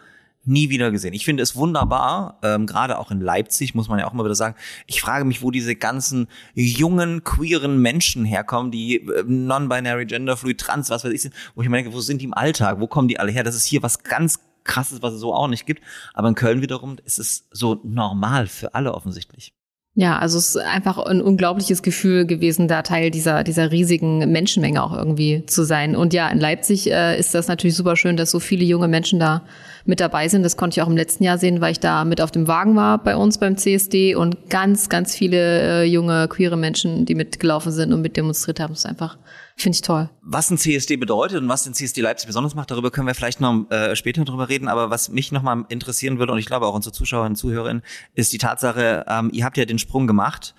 nie 0.48 0.70
wieder 0.70 0.92
gesehen. 0.92 1.14
Ich 1.14 1.26
finde 1.26 1.44
es 1.44 1.56
wunderbar, 1.56 2.40
ähm, 2.44 2.68
gerade 2.68 3.00
auch 3.00 3.12
in 3.12 3.20
Leipzig, 3.20 3.74
muss 3.74 3.90
man 3.90 4.00
ja 4.00 4.08
auch 4.08 4.14
mal 4.14 4.24
wieder 4.24 4.36
sagen. 4.36 4.56
Ich 4.86 5.02
frage 5.02 5.26
mich, 5.26 5.42
wo 5.42 5.52
diese 5.52 5.76
ganzen 5.76 6.28
jungen, 6.54 7.24
queeren 7.24 7.82
Menschen 7.82 8.26
herkommen, 8.26 8.72
die 8.72 8.98
äh, 8.98 9.24
non-binary, 9.26 10.06
genderfluid, 10.06 10.60
trans, 10.60 10.90
was 10.90 11.04
weiß 11.04 11.12
ich 11.12 11.24
sind, 11.24 11.34
wo 11.56 11.62
ich 11.62 11.70
mir 11.70 11.78
denke, 11.78 11.94
wo 11.94 12.02
sind 12.02 12.22
die 12.22 12.26
im 12.26 12.34
Alltag? 12.34 12.80
Wo 12.80 12.88
kommen 12.88 13.08
die 13.08 13.20
alle 13.20 13.32
her? 13.32 13.44
Das 13.44 13.56
ist 13.56 13.66
hier 13.66 13.82
was 13.82 14.04
ganz 14.04 14.40
krasses, 14.66 15.02
was 15.02 15.14
es 15.14 15.22
so 15.22 15.34
auch 15.34 15.48
nicht 15.48 15.66
gibt. 15.66 15.82
Aber 16.14 16.28
in 16.28 16.36
Köln 16.36 16.62
wiederum 16.62 16.98
ist 17.06 17.20
es 17.20 17.48
so 17.52 17.80
normal 17.84 18.48
für 18.48 18.76
alle 18.76 18.94
offensichtlich. 18.94 19.54
Ja, 19.98 20.20
also 20.20 20.38
es 20.38 20.50
ist 20.50 20.58
einfach 20.58 20.98
ein 20.98 21.22
unglaubliches 21.22 21.82
Gefühl 21.82 22.26
gewesen, 22.26 22.68
da 22.68 22.82
Teil 22.82 23.12
dieser, 23.12 23.46
dieser 23.46 23.72
riesigen 23.72 24.30
Menschenmenge 24.30 24.84
auch 24.84 24.92
irgendwie 24.92 25.46
zu 25.46 25.64
sein. 25.64 25.96
Und 25.96 26.14
ja, 26.14 26.28
in 26.28 26.38
Leipzig 26.38 26.92
äh, 26.92 27.18
ist 27.18 27.34
das 27.34 27.48
natürlich 27.48 27.78
super 27.78 27.96
schön, 27.96 28.18
dass 28.18 28.30
so 28.30 28.42
viele 28.42 28.66
junge 28.66 28.90
Menschen 28.90 29.22
da 29.22 29.44
mit 29.86 30.02
dabei 30.02 30.28
sind. 30.28 30.44
Das 30.44 30.58
konnte 30.58 30.78
ich 30.78 30.82
auch 30.84 30.90
im 30.90 30.98
letzten 30.98 31.24
Jahr 31.24 31.38
sehen, 31.38 31.62
weil 31.62 31.72
ich 31.72 31.80
da 31.80 32.04
mit 32.04 32.20
auf 32.20 32.32
dem 32.32 32.46
Wagen 32.46 32.76
war 32.76 33.02
bei 33.02 33.16
uns 33.16 33.38
beim 33.38 33.56
CSD 33.56 34.16
und 34.16 34.50
ganz, 34.50 34.90
ganz 34.90 35.16
viele 35.16 35.84
äh, 35.84 35.84
junge, 35.86 36.28
queere 36.28 36.58
Menschen, 36.58 37.06
die 37.06 37.16
mitgelaufen 37.16 37.72
sind 37.72 37.94
und 37.94 38.02
mit 38.02 38.18
demonstriert 38.18 38.60
haben. 38.60 38.74
Das 38.74 38.80
ist 38.80 38.88
einfach, 38.88 39.18
finde 39.58 39.76
ich 39.76 39.82
toll. 39.82 40.10
Was 40.22 40.52
ein 40.52 40.58
CSD 40.58 40.98
bedeutet 40.98 41.42
und 41.42 41.48
was 41.50 41.64
den 41.64 41.74
CSD 41.74 42.02
Leipzig 42.02 42.28
besonders 42.28 42.56
macht, 42.56 42.72
darüber 42.72 42.92
können 42.92 43.08
wir 43.08 43.16
vielleicht 43.16 43.40
noch 43.40 43.70
äh, 43.72 43.96
später 43.96 44.26
drüber 44.26 44.50
reden. 44.50 44.68
Aber 44.68 44.90
was 44.90 45.10
mich 45.10 45.32
nochmal 45.32 45.66
interessieren 45.70 46.20
würde, 46.20 46.34
und 46.34 46.40
ich 46.40 46.46
glaube 46.46 46.66
auch 46.66 46.74
unsere 46.74 46.94
Zuschauerinnen 46.94 47.34
und 47.34 47.38
Zuhörerinnen, 47.38 47.84
ist 48.14 48.34
die 48.34 48.38
Tatsache, 48.38 49.06
ähm, 49.08 49.30
ihr 49.32 49.46
habt 49.46 49.58
ja 49.58 49.66
den 49.66 49.80
Sprung 49.80 50.08
gemacht. 50.08 50.56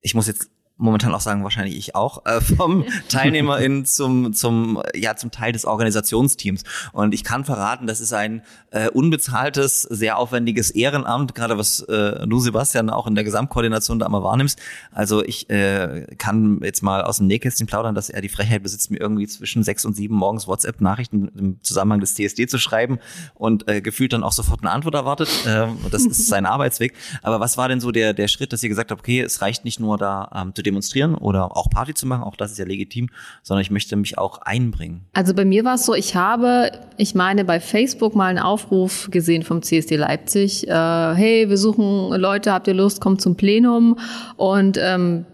Ich 0.00 0.14
muss 0.14 0.26
jetzt 0.26 0.50
momentan 0.78 1.14
auch 1.14 1.20
sagen, 1.20 1.42
wahrscheinlich 1.42 1.76
ich 1.76 1.94
auch, 1.94 2.24
äh, 2.26 2.40
vom 2.40 2.84
Teilnehmerin 3.08 3.86
zum, 3.86 4.32
zum, 4.34 4.82
ja, 4.94 5.16
zum 5.16 5.30
Teil 5.30 5.52
des 5.52 5.64
Organisationsteams. 5.64 6.64
Und 6.92 7.14
ich 7.14 7.24
kann 7.24 7.44
verraten, 7.44 7.86
das 7.86 8.00
ist 8.00 8.12
ein 8.12 8.42
äh, 8.70 8.88
unbezahltes, 8.90 9.82
sehr 9.82 10.18
aufwendiges 10.18 10.70
Ehrenamt, 10.70 11.34
gerade 11.34 11.56
was 11.56 11.80
äh, 11.80 12.26
du, 12.26 12.40
Sebastian, 12.40 12.90
auch 12.90 13.06
in 13.06 13.14
der 13.14 13.24
Gesamtkoordination 13.24 13.98
da 13.98 14.06
immer 14.06 14.22
wahrnimmst. 14.22 14.60
Also 14.92 15.24
ich 15.24 15.48
äh, 15.48 16.06
kann 16.18 16.60
jetzt 16.62 16.82
mal 16.82 17.02
aus 17.02 17.18
dem 17.18 17.26
Nähkästchen 17.26 17.66
plaudern, 17.66 17.94
dass 17.94 18.10
er 18.10 18.20
die 18.20 18.28
Frechheit 18.28 18.62
besitzt, 18.62 18.90
mir 18.90 19.00
irgendwie 19.00 19.26
zwischen 19.26 19.62
sechs 19.62 19.84
und 19.84 19.96
sieben 19.96 20.14
morgens 20.14 20.46
WhatsApp-Nachrichten 20.46 21.28
im 21.36 21.62
Zusammenhang 21.62 22.00
des 22.00 22.14
TSD 22.14 22.46
zu 22.46 22.58
schreiben 22.58 22.98
und 23.34 23.66
äh, 23.68 23.80
gefühlt 23.80 24.12
dann 24.12 24.22
auch 24.22 24.32
sofort 24.32 24.60
eine 24.60 24.72
Antwort 24.72 24.94
erwartet. 24.94 25.28
Ähm, 25.46 25.78
das 25.90 26.04
ist 26.04 26.26
sein 26.28 26.44
Arbeitsweg. 26.44 26.92
Aber 27.22 27.40
was 27.40 27.56
war 27.56 27.68
denn 27.68 27.80
so 27.80 27.92
der, 27.92 28.12
der 28.12 28.28
Schritt, 28.28 28.52
dass 28.52 28.62
ihr 28.62 28.68
gesagt 28.68 28.90
habt, 28.90 29.00
okay, 29.00 29.22
es 29.22 29.40
reicht 29.40 29.64
nicht 29.64 29.80
nur 29.80 29.96
da 29.96 30.30
ähm, 30.34 30.54
zu 30.54 30.65
demonstrieren 30.66 31.14
oder 31.14 31.56
auch 31.56 31.70
Party 31.70 31.94
zu 31.94 32.06
machen, 32.06 32.24
auch 32.24 32.36
das 32.36 32.52
ist 32.52 32.58
ja 32.58 32.64
legitim, 32.64 33.08
sondern 33.42 33.62
ich 33.62 33.70
möchte 33.70 33.96
mich 33.96 34.18
auch 34.18 34.38
einbringen. 34.42 35.06
Also 35.14 35.32
bei 35.34 35.44
mir 35.44 35.64
war 35.64 35.76
es 35.76 35.86
so, 35.86 35.94
ich 35.94 36.16
habe, 36.16 36.72
ich 36.96 37.14
meine, 37.14 37.44
bei 37.44 37.60
Facebook 37.60 38.14
mal 38.14 38.26
einen 38.26 38.38
Aufruf 38.38 39.08
gesehen 39.10 39.42
vom 39.42 39.62
CSD 39.62 39.96
Leipzig. 39.96 40.68
Äh, 40.68 40.72
hey, 40.72 41.48
wir 41.48 41.58
suchen 41.58 42.10
Leute, 42.20 42.52
habt 42.52 42.68
ihr 42.68 42.74
Lust, 42.74 43.00
kommt 43.00 43.20
zum 43.20 43.36
Plenum. 43.36 43.98
Und 44.36 44.78
ähm, 44.80 45.24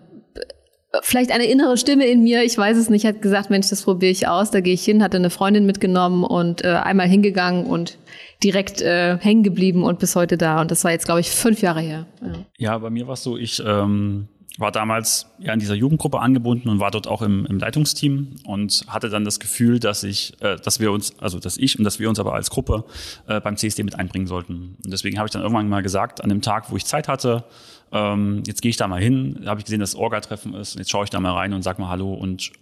vielleicht 1.00 1.32
eine 1.32 1.46
innere 1.46 1.78
Stimme 1.78 2.06
in 2.06 2.22
mir, 2.22 2.44
ich 2.44 2.56
weiß 2.56 2.76
es 2.76 2.90
nicht, 2.90 3.06
hat 3.06 3.22
gesagt, 3.22 3.50
Mensch, 3.50 3.70
das 3.70 3.82
probiere 3.82 4.12
ich 4.12 4.28
aus, 4.28 4.50
da 4.50 4.60
gehe 4.60 4.74
ich 4.74 4.84
hin, 4.84 5.02
hatte 5.02 5.16
eine 5.16 5.30
Freundin 5.30 5.64
mitgenommen 5.64 6.24
und 6.24 6.64
äh, 6.64 6.68
einmal 6.68 7.08
hingegangen 7.08 7.66
und 7.66 7.98
direkt 8.44 8.82
äh, 8.82 9.16
hängen 9.18 9.42
geblieben 9.42 9.84
und 9.84 9.98
bis 9.98 10.16
heute 10.16 10.36
da. 10.36 10.60
Und 10.60 10.70
das 10.70 10.84
war 10.84 10.90
jetzt, 10.90 11.06
glaube 11.06 11.20
ich, 11.20 11.30
fünf 11.30 11.62
Jahre 11.62 11.80
her. 11.80 12.06
Ja. 12.20 12.32
Ja, 12.58 12.78
bei 12.78 12.90
mir 12.90 13.06
war 13.06 13.14
es 13.14 13.22
so, 13.22 13.36
ich 13.36 13.62
ähm, 13.64 14.28
war 14.58 14.70
damals 14.70 15.26
ja 15.38 15.52
in 15.52 15.60
dieser 15.60 15.74
Jugendgruppe 15.74 16.20
angebunden 16.20 16.68
und 16.68 16.78
war 16.78 16.90
dort 16.90 17.06
auch 17.06 17.22
im, 17.22 17.46
im 17.46 17.58
Leitungsteam 17.58 18.36
und 18.44 18.84
hatte 18.86 19.08
dann 19.08 19.24
das 19.24 19.40
Gefühl, 19.40 19.78
dass 19.78 20.02
ich, 20.02 20.34
äh, 20.40 20.56
dass 20.56 20.80
wir 20.80 20.92
uns, 20.92 21.18
also 21.20 21.38
dass 21.38 21.56
ich 21.56 21.78
und 21.78 21.84
dass 21.84 21.98
wir 21.98 22.08
uns 22.08 22.20
aber 22.20 22.34
als 22.34 22.50
Gruppe 22.50 22.84
äh, 23.26 23.40
beim 23.40 23.56
CSD 23.56 23.82
mit 23.82 23.98
einbringen 23.98 24.26
sollten. 24.26 24.76
Und 24.84 24.92
deswegen 24.92 25.18
habe 25.18 25.26
ich 25.26 25.32
dann 25.32 25.42
irgendwann 25.42 25.68
mal 25.68 25.82
gesagt, 25.82 26.22
an 26.22 26.28
dem 26.28 26.42
Tag, 26.42 26.70
wo 26.70 26.76
ich 26.76 26.84
Zeit 26.84 27.08
hatte, 27.08 27.44
ähm, 27.92 28.42
jetzt 28.46 28.62
gehe 28.62 28.70
ich 28.70 28.76
da 28.76 28.88
mal 28.88 29.00
hin, 29.00 29.42
habe 29.46 29.60
ich 29.60 29.64
gesehen, 29.64 29.80
dass 29.80 29.94
Orga-Treffen 29.94 30.54
ist, 30.54 30.78
jetzt 30.78 30.90
schaue 30.90 31.04
ich 31.04 31.10
da 31.10 31.20
mal 31.20 31.32
rein 31.32 31.52
und 31.52 31.62
sag 31.62 31.78
mal 31.78 31.88
Hallo 31.88 32.12
und 32.12 32.52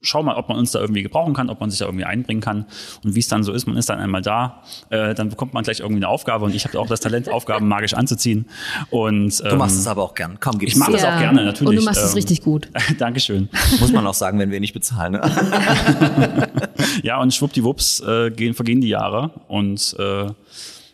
schau 0.00 0.22
mal, 0.22 0.36
ob 0.36 0.48
man 0.48 0.58
uns 0.58 0.70
da 0.70 0.80
irgendwie 0.80 1.02
gebrauchen 1.02 1.34
kann, 1.34 1.50
ob 1.50 1.60
man 1.60 1.70
sich 1.70 1.80
da 1.80 1.86
irgendwie 1.86 2.04
einbringen 2.04 2.40
kann. 2.40 2.66
Und 3.04 3.14
wie 3.14 3.20
es 3.20 3.28
dann 3.28 3.42
so 3.42 3.52
ist, 3.52 3.66
man 3.66 3.76
ist 3.76 3.88
dann 3.88 3.98
einmal 3.98 4.22
da, 4.22 4.62
äh, 4.90 5.14
dann 5.14 5.28
bekommt 5.28 5.54
man 5.54 5.64
gleich 5.64 5.80
irgendwie 5.80 5.98
eine 5.98 6.08
Aufgabe 6.08 6.44
und 6.44 6.54
ich 6.54 6.64
habe 6.64 6.78
auch 6.78 6.86
das 6.86 7.00
Talent, 7.00 7.28
Aufgaben 7.32 7.66
magisch 7.68 7.94
anzuziehen. 7.94 8.46
Und, 8.90 9.40
ähm, 9.44 9.50
Du 9.50 9.56
machst 9.56 9.76
es 9.78 9.86
aber 9.86 10.02
auch 10.02 10.14
gern. 10.14 10.38
Komm, 10.40 10.58
gib's 10.58 10.72
ich 10.72 10.78
mache 10.78 10.92
das 10.92 11.02
Ja. 11.02 11.16
auch 11.16 11.20
gerne, 11.20 11.44
natürlich. 11.44 11.68
Und 11.70 11.76
du 11.76 11.82
machst 11.84 12.02
es 12.02 12.10
ähm, 12.12 12.14
richtig 12.16 12.42
gut. 12.42 12.68
Dankeschön. 12.98 13.48
Muss 13.80 13.92
man 13.92 14.06
auch 14.06 14.14
sagen, 14.14 14.38
wenn 14.38 14.50
wir 14.50 14.60
nicht 14.60 14.74
bezahlen. 14.74 15.12
Ne? 15.12 15.20
Ja, 17.02 17.20
und 17.20 17.32
schwuppdiwupps 17.34 18.00
äh, 18.00 18.30
gehen, 18.30 18.54
vergehen 18.54 18.80
die 18.80 18.88
Jahre 18.88 19.30
und 19.48 19.94
äh, 19.98 20.26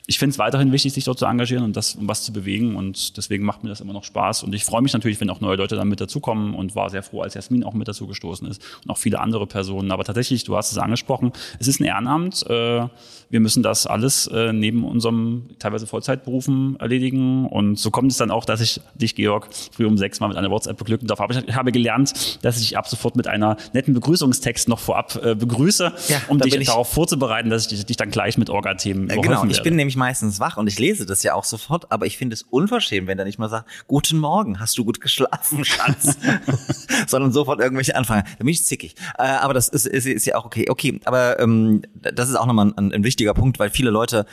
ich 0.07 0.19
finde 0.19 0.33
es 0.33 0.39
weiterhin 0.39 0.71
wichtig, 0.71 0.93
sich 0.93 1.05
dort 1.05 1.19
zu 1.19 1.25
engagieren 1.25 1.65
und 1.65 1.77
das, 1.77 1.95
um 1.95 2.07
was 2.07 2.23
zu 2.23 2.33
bewegen. 2.33 2.77
Und 2.77 3.17
deswegen 3.17 3.45
macht 3.45 3.63
mir 3.63 3.71
das 3.71 3.81
immer 3.81 3.95
noch 3.95 4.05
Spaß. 4.05 4.43
Und 4.43 4.55
ich 4.55 4.65
freue 4.65 4.83
mich 4.83 4.93
natürlich, 4.93 5.19
wenn 5.21 5.31
auch 5.31 5.41
neue 5.41 5.57
Leute 5.57 5.77
dann 5.77 5.89
mit 5.89 6.01
dazukommen 6.01 6.55
und 6.55 6.77
war 6.77 6.91
sehr 6.91 7.03
froh, 7.03 7.23
als 7.23 7.33
Jasmin 7.33 7.65
auch 7.65 7.73
mit 7.73 7.89
dazu 7.89 8.07
gestoßen 8.07 8.47
ist 8.47 8.63
und 8.85 8.91
auch 8.91 8.99
viele 8.99 9.19
andere 9.21 9.47
Personen. 9.47 9.91
Aber 9.91 10.05
tatsächlich, 10.05 10.45
du 10.45 10.57
hast 10.57 10.73
es 10.73 10.79
angesprochen, 10.79 11.33
es 11.59 11.69
ist 11.69 11.81
ein 11.81 11.85
Ehrenamt. 11.85 12.45
Äh, 12.51 12.87
wir 13.31 13.41
müssen 13.41 13.63
das 13.63 13.87
alles 13.87 14.27
äh, 14.27 14.53
neben 14.53 14.85
unserem 14.85 15.47
teilweise 15.59 15.87
Vollzeitberufen 15.87 16.77
erledigen. 16.79 17.47
Und 17.47 17.79
so 17.79 17.91
kommt 17.91 18.13
es 18.13 18.19
dann 18.19 18.31
auch, 18.31 18.45
dass 18.45 18.61
ich 18.61 18.83
dich, 18.95 19.15
Georg, 19.15 19.49
früh 19.73 19.87
um 19.87 19.97
sechs 19.97 20.21
mal 20.21 20.29
mit 20.29 20.37
einer 20.37 20.51
WhatsApp 20.51 20.77
beglücken 20.77 21.09
darf. 21.09 21.21
Aber 21.23 21.35
ich, 21.35 21.57
habe 21.57 21.73
gelernt, 21.73 22.39
dass 22.45 22.57
ich 22.57 22.69
dich 22.69 22.79
ab 22.79 22.87
sofort 22.89 23.17
mit 23.17 23.27
einer 23.27 23.57
netten 23.73 23.95
Begrüßungstext 23.95 24.69
noch 24.69 24.81
vorab 24.81 25.19
äh, 25.25 25.35
begrüße, 25.35 25.93
Ja, 26.09 26.21
um 26.29 26.39
dich 26.39 26.67
darauf 26.67 26.93
vorzubereiten, 26.93 27.49
dass 27.49 27.73
ich 27.73 27.87
dich, 27.87 27.97
dann 27.97 28.11
gleich 28.11 28.37
mit 28.37 28.51
Orga-Themen 28.51 29.09
Äh, 29.09 29.25
Genau, 29.25 29.45
ich 29.47 29.63
bin 29.63 29.77
nämlich 29.77 29.94
mich 29.95 29.97
meistens 29.97 30.41
wach 30.41 30.57
und 30.57 30.67
ich 30.67 30.79
lese 30.79 31.07
das 31.07 31.23
ja 31.23 31.35
auch 31.35 31.45
sofort, 31.45 31.91
aber 31.91 32.07
ich 32.07 32.17
finde 32.17 32.35
es 32.35 32.43
unverschämt, 32.43 33.07
wenn 33.07 33.19
er 33.19 33.25
nicht 33.25 33.39
mal 33.39 33.49
sagt, 33.49 33.69
guten 33.87 34.19
Morgen, 34.19 34.61
hast 34.61 34.77
du 34.77 34.85
gut 34.85 35.01
geschlafen, 35.01 35.65
Schatz? 35.65 36.19
Sondern 37.07 37.33
sofort 37.33 37.61
irgendwelche 37.61 37.97
anfangen. 37.97 38.25
Da 38.25 38.45
bin 38.45 38.49
ich 38.49 38.65
zickig. 38.65 38.95
Äh, 39.19 39.23
aber 39.23 39.55
das 39.55 39.69
ist, 39.69 39.87
ist, 39.87 40.07
ist 40.07 40.27
ja 40.27 40.37
auch 40.37 40.45
okay. 40.45 40.67
Okay, 40.69 41.01
aber 41.05 41.39
ähm, 41.41 41.83
das 41.95 42.29
ist 42.29 42.37
auch 42.37 42.47
nochmal 42.47 42.73
ein, 42.77 42.93
ein 42.93 43.05
wichtiger 43.05 43.35
Punkt, 43.35 43.59
weil 43.59 43.71
viele 43.71 43.91
Leute, 43.91 44.27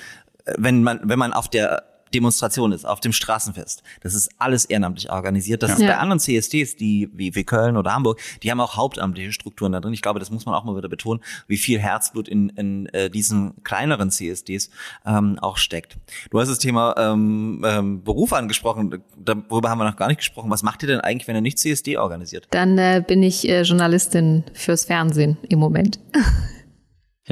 äh, 0.46 0.54
wenn 0.58 0.84
man, 0.84 1.00
wenn 1.04 1.20
man 1.20 1.34
auf 1.34 1.50
der 1.50 1.91
Demonstration 2.14 2.72
ist, 2.72 2.86
auf 2.86 3.00
dem 3.00 3.14
Straßenfest. 3.14 3.84
Das 4.02 4.14
ist 4.14 4.30
alles 4.38 4.66
ehrenamtlich 4.66 5.10
organisiert. 5.12 5.64
Das 5.64 5.72
Ja. 5.72 5.76
ist 5.78 5.86
bei 5.88 5.98
anderen 5.98 6.20
CSDs, 6.20 6.76
die 6.76 7.10
wie, 7.14 7.34
wie 7.36 7.44
Köln 7.44 7.78
oder 7.78 7.94
Hamburg, 7.94 8.20
die 8.44 8.52
haben 8.52 8.60
auch 8.60 8.76
hauptamtliche 8.78 9.32
Strukturen 9.32 9.72
da 9.72 9.80
drin. 9.80 9.94
Ich 9.94 10.02
glaube, 10.02 10.20
das 10.20 10.30
muss 10.32 10.46
man 10.46 10.56
auch 10.56 10.64
mal 10.64 10.76
wieder 10.76 10.90
betonen, 10.90 11.22
wie 11.48 11.58
viel 11.58 11.80
Herzblut 11.80 12.28
in, 12.28 12.50
in 12.50 12.86
äh, 12.88 13.10
diesen 13.10 13.64
kleineren 13.64 14.12
CSDs 14.12 14.70
ähm, 15.06 15.38
auch 15.40 15.58
steckt. 15.58 15.98
Du 16.30 16.40
hast 16.40 16.50
das 16.50 16.60
Thema 16.60 16.96
ähm, 16.98 17.64
ähm, 17.66 18.04
Beruf 18.04 18.34
angesprochen. 18.34 19.02
Darüber 19.18 19.70
haben 19.70 19.78
wir 19.80 19.86
noch 19.86 19.98
gar 19.98 20.08
nicht 20.08 20.18
gesprochen. 20.18 20.50
Was 20.50 20.64
macht 20.64 20.82
ihr 20.84 20.88
denn 20.88 21.00
eigentlich, 21.02 21.28
wenn 21.28 21.36
ihr 21.36 21.42
nicht 21.42 21.60
CSD 21.60 21.98
organisiert? 21.98 22.48
Dann 22.52 22.78
äh, 22.78 23.04
bin 23.06 23.24
ich 23.24 23.48
äh, 23.48 23.62
Journalistin 23.62 24.44
fürs 24.54 24.86
Fernsehen 24.86 25.38
im 25.50 25.60
Moment. 25.60 26.00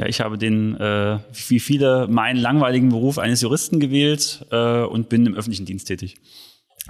Ja, 0.00 0.06
ich 0.06 0.22
habe 0.22 0.38
den, 0.38 0.80
äh, 0.80 1.18
wie 1.48 1.60
viele, 1.60 2.08
meinen 2.08 2.38
langweiligen 2.38 2.88
Beruf 2.88 3.18
eines 3.18 3.42
Juristen 3.42 3.80
gewählt 3.80 4.46
äh, 4.50 4.80
und 4.80 5.10
bin 5.10 5.26
im 5.26 5.34
öffentlichen 5.34 5.66
Dienst 5.66 5.88
tätig. 5.88 6.16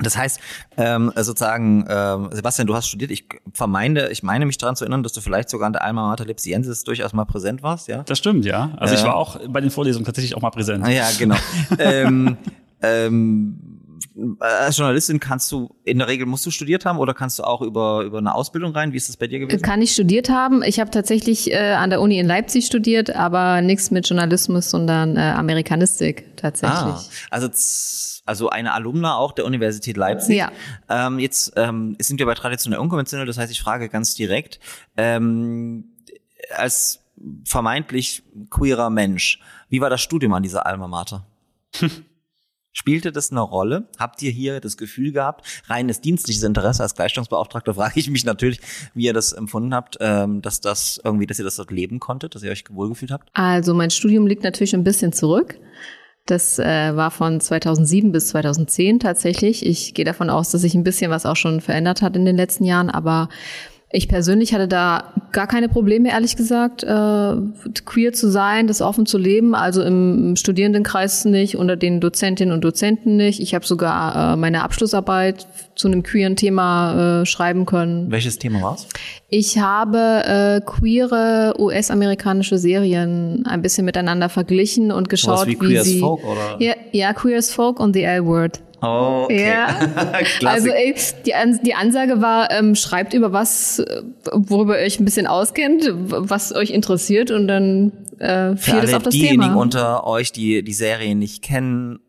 Das 0.00 0.16
heißt, 0.16 0.38
ähm, 0.76 1.10
sozusagen, 1.16 1.84
ähm, 1.88 2.28
Sebastian, 2.30 2.68
du 2.68 2.76
hast 2.76 2.86
studiert. 2.86 3.10
Ich 3.10 3.24
vermeine, 3.52 4.10
ich 4.10 4.22
meine 4.22 4.46
mich 4.46 4.58
daran 4.58 4.76
zu 4.76 4.84
erinnern, 4.84 5.02
dass 5.02 5.12
du 5.12 5.20
vielleicht 5.20 5.50
sogar 5.50 5.66
an 5.66 5.72
der 5.72 5.82
Alma 5.82 6.06
Mater 6.06 6.24
Lipsiensis 6.24 6.84
durchaus 6.84 7.12
mal 7.12 7.24
präsent 7.24 7.64
warst, 7.64 7.88
ja? 7.88 8.04
Das 8.04 8.16
stimmt, 8.18 8.44
ja. 8.44 8.70
Also 8.76 8.94
ich 8.94 9.00
Ja. 9.00 9.08
war 9.08 9.16
auch 9.16 9.40
bei 9.48 9.60
den 9.60 9.70
Vorlesungen 9.72 10.04
tatsächlich 10.06 10.36
auch 10.36 10.42
mal 10.42 10.50
präsent. 10.50 10.86
Ja, 10.86 11.08
genau. 11.18 11.34
ähm, 11.80 12.36
ähm, 12.80 13.58
als 14.40 14.76
Journalistin 14.76 15.20
kannst 15.20 15.50
du, 15.52 15.74
in 15.84 15.98
der 15.98 16.08
Regel 16.08 16.26
musst 16.26 16.44
du 16.44 16.50
studiert 16.50 16.84
haben 16.84 16.98
oder 16.98 17.14
kannst 17.14 17.38
du 17.38 17.44
auch 17.44 17.62
über, 17.62 18.02
über 18.02 18.18
eine 18.18 18.34
Ausbildung 18.34 18.72
rein? 18.72 18.92
Wie 18.92 18.96
ist 18.96 19.08
das 19.08 19.16
bei 19.16 19.26
dir 19.26 19.38
gewesen? 19.38 19.62
Kann 19.62 19.80
ich 19.82 19.92
studiert 19.92 20.28
haben. 20.28 20.62
Ich 20.62 20.80
habe 20.80 20.90
tatsächlich 20.90 21.52
äh, 21.52 21.72
an 21.72 21.90
der 21.90 22.00
Uni 22.00 22.18
in 22.18 22.26
Leipzig 22.26 22.66
studiert, 22.66 23.14
aber 23.14 23.62
nichts 23.62 23.90
mit 23.90 24.08
Journalismus, 24.08 24.70
sondern 24.70 25.16
äh, 25.16 25.20
Amerikanistik 25.20 26.36
tatsächlich. 26.36 26.78
Ah, 26.80 27.04
also, 27.30 27.48
also 28.26 28.50
eine 28.50 28.72
Alumna 28.72 29.16
auch 29.16 29.32
der 29.32 29.44
Universität 29.44 29.96
Leipzig. 29.96 30.38
Ja. 30.38 30.50
Ähm, 30.88 31.18
jetzt 31.18 31.52
ähm, 31.56 31.96
sind 32.00 32.18
wir 32.18 32.26
bei 32.26 32.34
traditionell 32.34 32.80
unkonventionell, 32.80 33.26
das 33.26 33.38
heißt, 33.38 33.52
ich 33.52 33.60
frage 33.60 33.88
ganz 33.88 34.14
direkt, 34.14 34.58
ähm, 34.96 35.84
als 36.56 37.00
vermeintlich 37.44 38.22
queerer 38.48 38.90
Mensch, 38.90 39.40
wie 39.68 39.80
war 39.80 39.90
das 39.90 40.00
Studium 40.00 40.32
an 40.32 40.42
dieser 40.42 40.66
Alma 40.66 40.88
Mater? 40.88 41.26
Spielte 42.72 43.10
das 43.10 43.30
eine 43.30 43.40
Rolle? 43.40 43.88
Habt 43.98 44.22
ihr 44.22 44.30
hier 44.30 44.60
das 44.60 44.76
Gefühl 44.76 45.12
gehabt, 45.12 45.44
reines 45.66 46.00
dienstliches 46.00 46.42
Interesse 46.44 46.82
als 46.82 46.94
Gleichstellungsbeauftragter, 46.94 47.74
frage 47.74 47.98
ich 47.98 48.10
mich 48.10 48.24
natürlich, 48.24 48.60
wie 48.94 49.06
ihr 49.06 49.12
das 49.12 49.32
empfunden 49.32 49.74
habt, 49.74 49.96
ähm, 50.00 50.40
dass 50.42 50.60
das 50.60 51.00
irgendwie, 51.04 51.26
dass 51.26 51.38
ihr 51.38 51.44
das 51.44 51.56
dort 51.56 51.70
leben 51.70 51.98
konntet, 51.98 52.34
dass 52.34 52.42
ihr 52.42 52.50
euch 52.50 52.64
wohlgefühlt 52.70 53.10
habt? 53.10 53.28
Also 53.32 53.74
mein 53.74 53.90
Studium 53.90 54.26
liegt 54.26 54.44
natürlich 54.44 54.74
ein 54.74 54.84
bisschen 54.84 55.12
zurück. 55.12 55.58
Das 56.26 56.60
äh, 56.60 56.94
war 56.94 57.10
von 57.10 57.40
2007 57.40 58.12
bis 58.12 58.28
2010 58.28 59.00
tatsächlich. 59.00 59.66
Ich 59.66 59.94
gehe 59.94 60.04
davon 60.04 60.30
aus, 60.30 60.50
dass 60.50 60.60
sich 60.60 60.74
ein 60.74 60.84
bisschen 60.84 61.10
was 61.10 61.26
auch 61.26 61.36
schon 61.36 61.60
verändert 61.60 62.02
hat 62.02 62.14
in 62.14 62.24
den 62.24 62.36
letzten 62.36 62.64
Jahren, 62.64 62.88
aber 62.88 63.28
ich 63.92 64.06
persönlich 64.06 64.54
hatte 64.54 64.68
da 64.68 65.12
gar 65.32 65.48
keine 65.48 65.68
Probleme, 65.68 66.10
ehrlich 66.10 66.36
gesagt, 66.36 66.84
äh, 66.84 67.34
queer 67.84 68.12
zu 68.12 68.30
sein, 68.30 68.68
das 68.68 68.82
offen 68.82 69.04
zu 69.04 69.18
leben. 69.18 69.54
Also 69.56 69.82
im, 69.82 70.36
Studierendenkreis 70.36 71.24
nicht, 71.24 71.56
unter 71.56 71.76
den 71.76 72.00
Dozentinnen 72.00 72.54
und 72.54 72.62
Dozenten 72.62 73.16
nicht. 73.16 73.40
Ich 73.40 73.52
habe 73.52 73.66
sogar 73.66 74.34
äh, 74.34 74.36
meine 74.36 74.62
Abschlussarbeit 74.62 75.48
zu 75.74 75.88
einem 75.88 76.04
queeren 76.04 76.36
Thema 76.36 77.22
äh, 77.22 77.26
schreiben 77.26 77.66
können. 77.66 78.10
Welches 78.12 78.38
Thema 78.38 78.62
war's? 78.62 78.86
Ich 79.28 79.58
habe 79.58 79.98
äh, 79.98 80.60
queere 80.64 81.54
US-amerikanische 81.58 82.58
Serien 82.58 83.44
ein 83.46 83.60
bisschen 83.60 83.84
miteinander 83.84 84.28
verglichen 84.28 84.92
und 84.92 85.08
geschaut, 85.08 85.38
Sowas 85.40 85.48
wie 85.48 85.56
Queer 85.56 85.80
as 85.80 85.86
sie 85.86 85.98
Folk, 85.98 86.24
oder? 86.24 86.56
Ja, 86.60 86.74
ja, 86.92 87.12
Queer 87.12 87.38
as 87.38 87.52
Folk 87.52 87.80
und 87.80 87.94
The 87.94 88.02
L-Word. 88.02 88.60
Oh, 88.82 89.22
okay. 89.24 89.48
Ja. 89.48 89.78
Also 90.44 90.70
ey, 90.70 90.94
die, 91.26 91.32
die 91.62 91.74
Ansage 91.74 92.20
war, 92.22 92.50
ähm, 92.50 92.74
schreibt 92.74 93.14
über 93.14 93.32
was, 93.32 93.78
äh, 93.80 94.02
worüber 94.32 94.78
ihr 94.78 94.86
euch 94.86 94.98
ein 95.00 95.04
bisschen 95.04 95.26
auskennt, 95.26 95.90
was 95.92 96.54
euch 96.54 96.70
interessiert 96.70 97.30
und 97.30 97.46
dann 97.48 97.92
äh, 98.18 98.56
Für 98.56 98.56
fiel 98.56 98.74
das 98.80 98.88
alle 98.88 98.96
auf 98.96 99.02
das 99.04 99.12
diejenigen 99.14 99.42
Thema. 99.42 99.56
unter 99.56 100.06
euch, 100.06 100.32
die 100.32 100.62
die 100.62 100.72
Serie 100.72 101.14
nicht 101.14 101.42
kennen, 101.42 102.00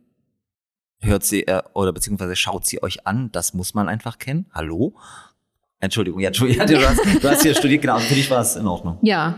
hört 1.01 1.23
sie 1.23 1.47
äh, 1.47 1.61
oder 1.73 1.91
beziehungsweise 1.93 2.35
schaut 2.35 2.65
sie 2.65 2.81
euch 2.83 3.05
an. 3.05 3.29
Das 3.31 3.53
muss 3.53 3.73
man 3.73 3.89
einfach 3.89 4.17
kennen. 4.17 4.45
Hallo? 4.53 4.93
Entschuldigung, 5.79 6.19
ja, 6.21 6.27
Entschuldigung, 6.27 6.67
du 6.67 6.87
hast, 6.87 6.99
du 7.23 7.29
hast 7.29 7.41
hier 7.41 7.55
studiert, 7.55 7.81
genau, 7.81 7.97
für 7.97 8.13
dich 8.13 8.29
war 8.29 8.41
es 8.41 8.55
in 8.55 8.67
Ordnung. 8.67 8.99
ja, 9.01 9.35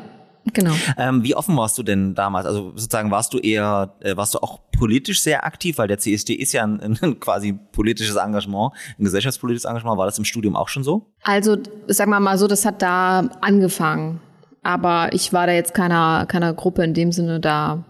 genau. 0.51 0.73
Ähm, 0.97 1.23
wie 1.23 1.36
offen 1.36 1.56
warst 1.56 1.77
du 1.77 1.84
denn 1.84 2.15
damals? 2.15 2.45
Also 2.45 2.71
sozusagen 2.75 3.12
warst 3.12 3.34
du 3.34 3.39
eher, 3.39 3.95
äh, 4.01 4.17
warst 4.17 4.34
du 4.34 4.39
auch 4.39 4.60
politisch 4.77 5.21
sehr 5.21 5.45
aktiv, 5.45 5.77
weil 5.77 5.88
der 5.88 5.97
CSD 5.97 6.34
ist 6.34 6.51
ja 6.53 6.63
ein, 6.63 6.97
ein 7.01 7.19
quasi 7.19 7.53
politisches 7.53 8.15
Engagement, 8.15 8.73
ein 8.99 9.03
gesellschaftspolitisches 9.03 9.65
Engagement. 9.65 9.97
War 9.97 10.06
das 10.06 10.17
im 10.17 10.25
Studium 10.25 10.56
auch 10.56 10.67
schon 10.67 10.84
so? 10.84 11.13
Also, 11.23 11.58
sagen 11.88 12.12
wir 12.12 12.19
mal 12.19 12.38
so, 12.38 12.47
das 12.47 12.65
hat 12.65 12.82
da 12.82 13.19
angefangen. 13.41 14.19
Aber 14.62 15.13
ich 15.13 15.34
war 15.34 15.45
da 15.45 15.53
jetzt 15.53 15.73
keiner, 15.73 16.25
keiner 16.25 16.53
Gruppe 16.53 16.84
in 16.84 16.93
dem 16.93 17.12
Sinne 17.12 17.39
da 17.39 17.84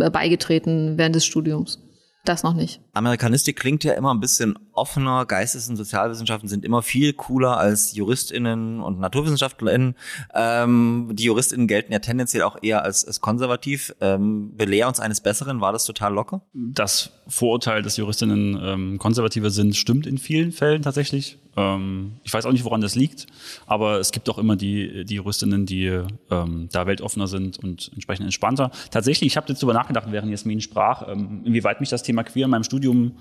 äh, 0.00 0.10
beigetreten 0.10 0.98
während 0.98 1.14
des 1.14 1.24
Studiums. 1.24 1.78
Das 2.24 2.42
noch 2.42 2.52
nicht. 2.52 2.80
Amerikanistik 2.92 3.58
klingt 3.58 3.82
ja 3.82 3.94
immer 3.94 4.12
ein 4.12 4.20
bisschen 4.20 4.58
offener. 4.72 5.24
Geistes- 5.24 5.68
und 5.70 5.76
Sozialwissenschaften 5.76 6.48
sind 6.48 6.64
immer 6.66 6.82
viel 6.82 7.14
cooler 7.14 7.56
als 7.56 7.94
JuristInnen 7.94 8.80
und 8.80 9.00
NaturwissenschaftlerInnen. 9.00 9.94
Ähm, 10.34 11.08
die 11.12 11.24
JuristInnen 11.24 11.66
gelten 11.66 11.92
ja 11.92 11.98
tendenziell 11.98 12.42
auch 12.42 12.58
eher 12.60 12.84
als, 12.84 13.06
als 13.06 13.22
konservativ. 13.22 13.94
Ähm, 14.00 14.54
belehr 14.54 14.86
uns 14.86 15.00
eines 15.00 15.22
Besseren. 15.22 15.62
War 15.62 15.72
das 15.72 15.84
total 15.84 16.12
locker? 16.12 16.42
Das 16.52 17.10
Vorurteil, 17.26 17.80
dass 17.80 17.96
Juristinnen 17.96 18.60
ähm, 18.62 18.98
konservativer 18.98 19.50
sind, 19.50 19.74
stimmt 19.74 20.06
in 20.06 20.18
vielen 20.18 20.52
Fällen 20.52 20.82
tatsächlich. 20.82 21.38
Ähm, 21.56 22.12
ich 22.22 22.32
weiß 22.32 22.46
auch 22.46 22.52
nicht, 22.52 22.64
woran 22.64 22.80
das 22.80 22.94
liegt, 22.94 23.26
aber 23.66 23.98
es 23.98 24.12
gibt 24.12 24.28
auch 24.28 24.38
immer 24.38 24.56
die, 24.56 25.04
die 25.04 25.16
Juristinnen, 25.16 25.66
die 25.66 26.02
ähm, 26.30 26.68
da 26.72 26.86
weltoffener 26.86 27.26
sind 27.26 27.58
und 27.58 27.90
entsprechend 27.92 28.24
entspannter. 28.24 28.70
Tatsächlich, 28.90 29.32
ich 29.32 29.36
habe 29.36 29.48
jetzt 29.48 29.62
darüber 29.62 29.74
nachgedacht, 29.74 30.06
während 30.10 30.30
Jasmin 30.30 30.60
sprach, 30.60 31.08
ähm, 31.08 31.42
inwieweit 31.44 31.80
mich 31.80 31.88
das 31.88 32.02
Thema 32.02 32.24
Queer 32.24 32.44
in 32.44 32.50
meinem 32.50 32.64
Studium 32.64 33.16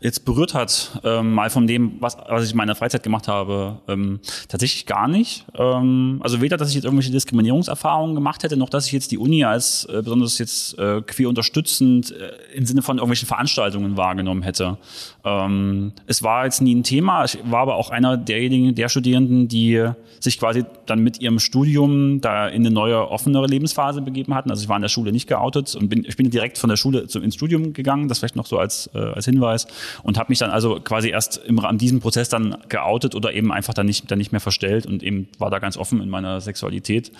jetzt 0.00 0.24
berührt 0.24 0.52
hat, 0.52 1.00
ähm, 1.04 1.32
mal 1.32 1.48
von 1.48 1.66
dem, 1.66 1.96
was, 2.00 2.16
was 2.28 2.44
ich 2.44 2.50
in 2.50 2.56
meiner 2.56 2.74
Freizeit 2.74 3.02
gemacht 3.02 3.28
habe, 3.28 3.80
ähm, 3.88 4.20
tatsächlich 4.48 4.84
gar 4.84 5.08
nicht. 5.08 5.46
Ähm, 5.54 6.20
also 6.22 6.42
weder, 6.42 6.58
dass 6.58 6.68
ich 6.68 6.74
jetzt 6.74 6.84
irgendwelche 6.84 7.10
Diskriminierungserfahrungen 7.12 8.14
gemacht 8.14 8.42
hätte, 8.42 8.56
noch 8.56 8.68
dass 8.68 8.86
ich 8.86 8.92
jetzt 8.92 9.10
die 9.10 9.18
Uni 9.18 9.44
als 9.44 9.86
äh, 9.86 10.02
besonders 10.02 10.38
jetzt 10.38 10.78
äh, 10.78 11.00
queer 11.00 11.28
unterstützend 11.28 12.12
äh, 12.12 12.54
im 12.54 12.66
Sinne 12.66 12.82
von 12.82 12.98
irgendwelchen 12.98 13.26
Veranstaltungen 13.26 13.96
wahrgenommen 13.96 14.42
hätte. 14.42 14.76
Ähm, 15.24 15.92
es 16.06 16.22
war 16.22 16.44
jetzt 16.44 16.60
nie 16.60 16.74
ein 16.74 16.82
Thema. 16.82 17.24
Ich 17.24 17.38
war 17.44 17.60
aber 17.60 17.76
auch 17.76 17.88
einer 17.90 18.18
derjenigen, 18.18 18.74
der 18.74 18.90
Studierenden, 18.90 19.48
die 19.48 19.82
sich 20.20 20.38
quasi 20.38 20.64
dann 20.84 21.00
mit 21.00 21.20
ihrem 21.20 21.38
Studium 21.38 22.20
da 22.20 22.48
in 22.48 22.66
eine 22.66 22.70
neue, 22.70 23.08
offenere 23.08 23.46
Lebensphase 23.46 24.02
begeben 24.02 24.34
hatten. 24.34 24.50
Also 24.50 24.62
ich 24.62 24.68
war 24.68 24.76
in 24.76 24.82
der 24.82 24.88
Schule 24.88 25.12
nicht 25.12 25.26
geoutet 25.26 25.74
und 25.74 25.88
bin, 25.88 26.04
ich 26.06 26.16
bin 26.16 26.30
direkt 26.30 26.58
von 26.58 26.68
der 26.68 26.76
Schule 26.76 27.06
zu, 27.06 27.20
ins 27.20 27.34
Studium 27.34 27.72
gegangen. 27.72 28.08
Das 28.08 28.18
vielleicht 28.18 28.36
noch 28.36 28.46
so 28.46 28.58
als, 28.58 28.90
äh, 28.94 28.98
als 28.98 29.24
Hinweis 29.24 29.66
und 30.02 30.18
habe 30.18 30.30
mich 30.30 30.38
dann 30.38 30.50
also 30.50 30.80
quasi 30.80 31.10
erst 31.10 31.38
im, 31.38 31.58
an 31.60 31.78
diesem 31.78 32.00
Prozess 32.00 32.28
dann 32.28 32.56
geoutet 32.68 33.14
oder 33.14 33.32
eben 33.32 33.52
einfach 33.52 33.74
dann 33.74 33.86
nicht, 33.86 34.10
dann 34.10 34.18
nicht 34.18 34.32
mehr 34.32 34.40
verstellt 34.40 34.86
und 34.86 35.02
eben 35.02 35.28
war 35.38 35.50
da 35.50 35.58
ganz 35.58 35.76
offen 35.76 36.00
in 36.00 36.08
meiner 36.08 36.40
Sexualität. 36.40 37.12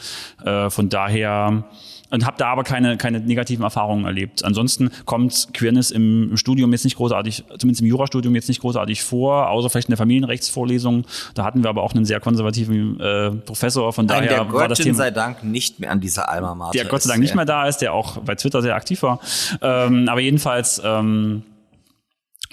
Äh, 0.45 0.71
von 0.71 0.89
daher 0.89 1.65
und 2.11 2.25
habe 2.25 2.37
da 2.39 2.49
aber 2.49 2.63
keine, 2.63 2.97
keine 2.97 3.21
negativen 3.21 3.65
Erfahrungen 3.65 4.05
erlebt. 4.05 4.45
Ansonsten 4.45 4.91
kommt 5.05 5.49
Queerness 5.55 5.91
im, 5.91 6.31
im 6.31 6.37
Studium 6.37 6.73
jetzt 6.73 6.85
nicht 6.85 6.97
großartig, 6.97 7.45
zumindest 7.59 7.81
im 7.81 7.89
Jurastudium 7.89 8.35
jetzt 8.35 8.49
nicht 8.49 8.61
großartig 8.61 9.03
vor, 9.03 9.49
außer 9.49 9.71
vielleicht 9.71 9.89
in 9.89 9.93
der 9.93 9.99
Familienrechtsvorlesung. 9.99 11.05
Da 11.35 11.45
hatten 11.45 11.63
wir 11.63 11.71
aber 11.71 11.83
auch 11.83 11.95
einen 11.95 12.05
sehr 12.05 12.21
konservativen 12.21 13.01
äh, 13.01 13.31
Professor, 13.31 13.93
von 13.93 14.07
Nein, 14.07 14.25
daher 14.25 14.45
der 14.45 14.53
war 14.53 14.69
das 14.69 14.79
Thema 14.79 14.97
sei 14.97 15.11
Dank 15.11 15.43
nicht 15.43 15.81
mehr 15.81 15.91
an 15.91 16.01
dieser 16.01 16.29
Alma 16.29 16.55
Mater. 16.55 16.79
der 16.79 16.85
Gott 16.85 17.03
sei 17.03 17.09
ist, 17.09 17.11
Dank 17.11 17.21
nicht 17.21 17.31
ja. 17.31 17.37
mehr 17.37 17.45
da 17.45 17.67
ist, 17.67 17.79
der 17.79 17.93
auch 17.93 18.19
bei 18.19 18.35
Twitter 18.35 18.63
sehr 18.63 18.77
aktiv 18.77 19.03
war. 19.03 19.21
Ähm, 19.61 20.09
aber 20.09 20.21
jedenfalls 20.21 20.81
ähm, 20.85 21.43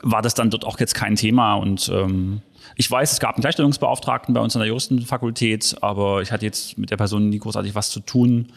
war 0.04 0.22
das 0.22 0.34
dann 0.36 0.50
dort 0.50 0.66
auch 0.66 0.80
jetzt 0.80 0.94
kein 0.94 1.16
Thema 1.16 1.56
und 1.56 1.90
ähm, 1.94 2.42
ich 2.76 2.90
weiß, 2.90 3.12
es 3.12 3.20
gab 3.20 3.36
einen 3.36 3.42
Gleichstellungsbeauftragten 3.42 4.34
bei 4.34 4.42
uns 4.42 4.56
an 4.56 4.60
der 4.60 4.68
Juristenfakultät, 4.68 5.76
aber 5.82 6.22
ich 6.22 6.32
hatte 6.32 6.46
jetzt 6.46 6.78
mit 6.78 6.92
der 6.92 6.98
Person 6.98 7.30
nie 7.30 7.40
großartig 7.40 7.76
was 7.76 7.90
zu 7.90 8.00
tun. 8.00 8.52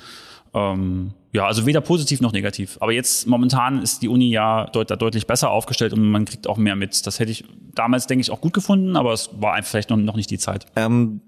Ähm, 0.55 1.13
ja, 1.33 1.47
also 1.47 1.67
weder 1.67 1.83
positiv 1.83 2.21
noch 2.21 2.33
negativ. 2.33 2.79
Aber 2.81 2.93
jetzt 2.93 3.27
momentan 3.27 3.83
ist 3.83 4.01
die 4.01 4.09
Uni 4.09 4.31
ja 4.31 4.67
deut 4.67 4.91
deutlich 4.91 5.27
besser 5.27 5.51
aufgestellt 5.51 5.93
und 5.93 6.03
man 6.03 6.25
kriegt 6.25 6.47
auch 6.47 6.57
mehr 6.57 6.77
mit. 6.77 7.07
Das 7.07 7.19
hätte 7.19 7.31
ich 7.31 7.45
damals, 7.75 8.07
denke 8.07 8.23
ich, 8.23 8.31
auch 8.31 8.41
gut 8.41 8.55
gefunden, 8.55 8.97
aber 8.97 9.13
es 9.13 9.31
war 9.39 9.53
einfach 9.53 9.71
vielleicht 9.71 9.91
noch, 9.91 9.99
noch 9.99 10.17
nicht 10.17 10.31
die 10.31 10.39
Zeit. 10.39 10.67
Ähm, 10.77 11.21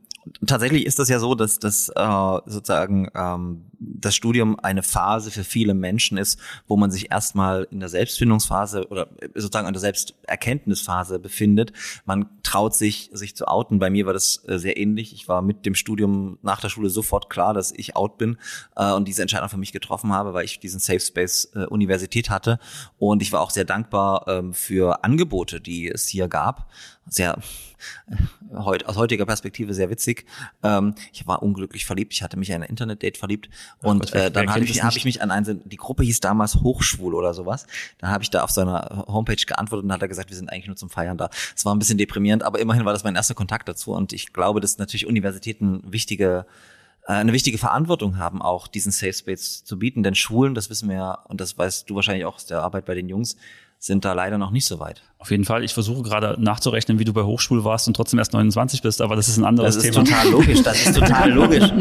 Tatsächlich 0.47 0.87
ist 0.87 0.99
das 0.99 1.09
ja 1.09 1.19
so, 1.19 1.35
dass 1.35 1.59
das 1.59 1.89
äh, 1.89 2.39
sozusagen 2.47 3.09
ähm, 3.15 3.65
das 3.79 4.15
Studium 4.15 4.59
eine 4.59 4.83
Phase 4.83 5.31
für 5.31 5.45
viele 5.45 5.75
Menschen 5.75 6.19
ist, 6.19 6.41
wo 6.67 6.77
man 6.77 6.91
sich 6.91 7.11
erstmal 7.11 7.69
in 7.71 7.81
der 7.81 7.89
Selbstfindungsphase 7.89 8.89
oder 8.89 9.09
sozusagen 9.35 9.69
in 9.69 9.73
der 9.73 9.81
Selbsterkenntnisphase 9.81 11.19
befindet. 11.19 11.73
Man 12.05 12.27
traut 12.43 12.75
sich, 12.75 13.11
sich 13.13 13.37
zu 13.37 13.47
outen. 13.47 13.79
Bei 13.79 13.91
mir 13.91 14.07
war 14.07 14.13
das 14.13 14.43
äh, 14.49 14.59
sehr 14.59 14.77
ähnlich. 14.77 15.13
Ich 15.13 15.29
war 15.29 15.43
mit 15.43 15.65
dem 15.67 15.75
Studium 15.75 16.39
nach 16.43 16.61
der 16.61 16.69
Schule 16.69 16.91
sofort 16.91 17.31
klar, 17.31 17.55
dass 17.55 17.73
ich 17.73 17.97
out 17.97 18.19
bin 18.19 18.39
äh, 18.77 18.93
und 18.93 19.07
diese 19.07 19.23
Entscheidung 19.23 19.49
für 19.49 19.57
mich 19.57 19.73
getroffen 19.73 20.13
habe, 20.13 20.35
weil 20.35 20.45
ich 20.45 20.59
diesen 20.59 20.81
Safe 20.81 21.01
Space 21.01 21.51
äh, 21.55 21.65
Universität 21.67 22.31
hatte. 22.31 22.59
Und 22.99 23.23
ich 23.23 23.33
war 23.33 23.41
auch 23.41 23.51
sehr 23.51 23.65
dankbar 23.65 24.27
ähm, 24.27 24.55
für 24.55 25.05
Angebote, 25.05 25.61
die 25.61 25.89
es 25.89 26.09
hier 26.09 26.29
gab 26.29 26.69
sehr 27.09 27.39
heut, 28.53 28.87
aus 28.87 28.97
heutiger 28.97 29.27
Perspektive 29.27 29.75
sehr 29.75 29.91
witzig. 29.91 30.25
Ähm, 30.63 30.95
ich 31.13 31.27
war 31.27 31.43
unglücklich 31.43 31.87
verliebt. 31.87 32.13
Ich 32.13 32.23
hatte 32.23 32.37
mich 32.37 32.51
in 32.51 32.57
ein 32.57 32.63
Internet-Date 32.63 33.17
verliebt 33.17 33.49
und 33.83 34.01
Gott, 34.01 34.13
äh, 34.13 34.31
dann 34.31 34.51
habe 34.51 34.65
ich, 34.65 34.83
hab 34.83 34.97
ich 34.97 35.05
mich 35.05 35.23
an 35.23 35.31
einen, 35.31 35.63
die 35.69 35.77
Gruppe 35.77 36.03
hieß 36.03 36.21
damals 36.21 36.57
Hochschwul 36.57 37.15
oder 37.15 37.35
sowas. 37.35 37.67
Dann 37.99 38.11
habe 38.11 38.23
ich 38.23 38.31
da 38.31 38.43
auf 38.43 38.51
seiner 38.51 39.05
Homepage 39.07 39.37
geantwortet 39.37 39.85
und 39.85 39.93
hat 39.93 40.03
er 40.03 40.09
gesagt, 40.09 40.31
wir 40.31 40.37
sind 40.37 40.51
eigentlich 40.51 40.67
nur 40.67 40.77
zum 40.77 40.91
Feiern 40.91 41.17
da. 41.17 41.31
Es 41.57 41.65
war 41.65 41.75
ein 41.75 41.79
bisschen 41.79 41.99
deprimierend, 41.99 42.43
aber 42.43 42.59
immerhin 42.59 42.85
war 42.85 42.93
das 42.93 43.05
mein 43.05 43.17
erster 43.17 43.35
Kontakt 43.35 43.69
dazu 43.69 43.93
und 43.93 44.13
ich 44.13 44.33
glaube, 44.33 44.61
dass 44.61 44.79
natürlich 44.79 45.07
Universitäten 45.07 45.83
wichtige 45.85 46.47
äh, 47.09 47.13
eine 47.13 47.33
wichtige 47.33 47.59
Verantwortung 47.59 48.19
haben, 48.19 48.43
auch 48.43 48.69
diesen 48.69 48.93
Safe 48.93 49.13
Space 49.13 49.65
zu 49.65 49.79
bieten. 49.79 50.03
Denn 50.03 50.15
Schulen, 50.15 50.55
das 50.55 50.71
wissen 50.71 50.89
wir 50.89 50.97
ja, 50.97 51.13
und 51.13 51.41
das 51.41 51.57
weißt 51.57 51.89
du 51.89 51.95
wahrscheinlich 51.95 52.27
auch 52.27 52.37
aus 52.37 52.47
der 52.47 52.63
Arbeit 52.63 52.85
bei 52.85 52.95
den 52.95 53.09
Jungs, 53.09 53.37
sind 53.79 54.05
da 54.05 54.13
leider 54.13 54.39
noch 54.39 54.51
nicht 54.51 54.67
so 54.67 54.79
weit. 54.79 55.03
Auf 55.21 55.33
jeden 55.33 55.45
Fall. 55.45 55.65
Ich 55.65 55.75
versuche 55.75 56.03
gerade 56.03 56.37
nachzurechnen, 56.39 57.01
wie 57.01 57.05
du 57.05 57.13
bei 57.13 57.25
Hochschule 57.25 57.65
warst 57.65 57.89
und 57.89 57.95
trotzdem 57.95 58.21
erst 58.21 58.35
29 58.35 58.83
bist, 58.83 59.03
aber 59.03 59.17
das 59.17 59.27
ist 59.29 59.37
ein 59.37 59.45
anderes 59.45 59.77
Thema. 59.77 59.95
Das 59.95 60.05
ist 60.05 60.15
total 60.15 60.31
logisch. 60.31 60.63
Das 60.63 60.87
ist 60.87 60.97
total 60.97 61.33
logisch. 61.33 61.73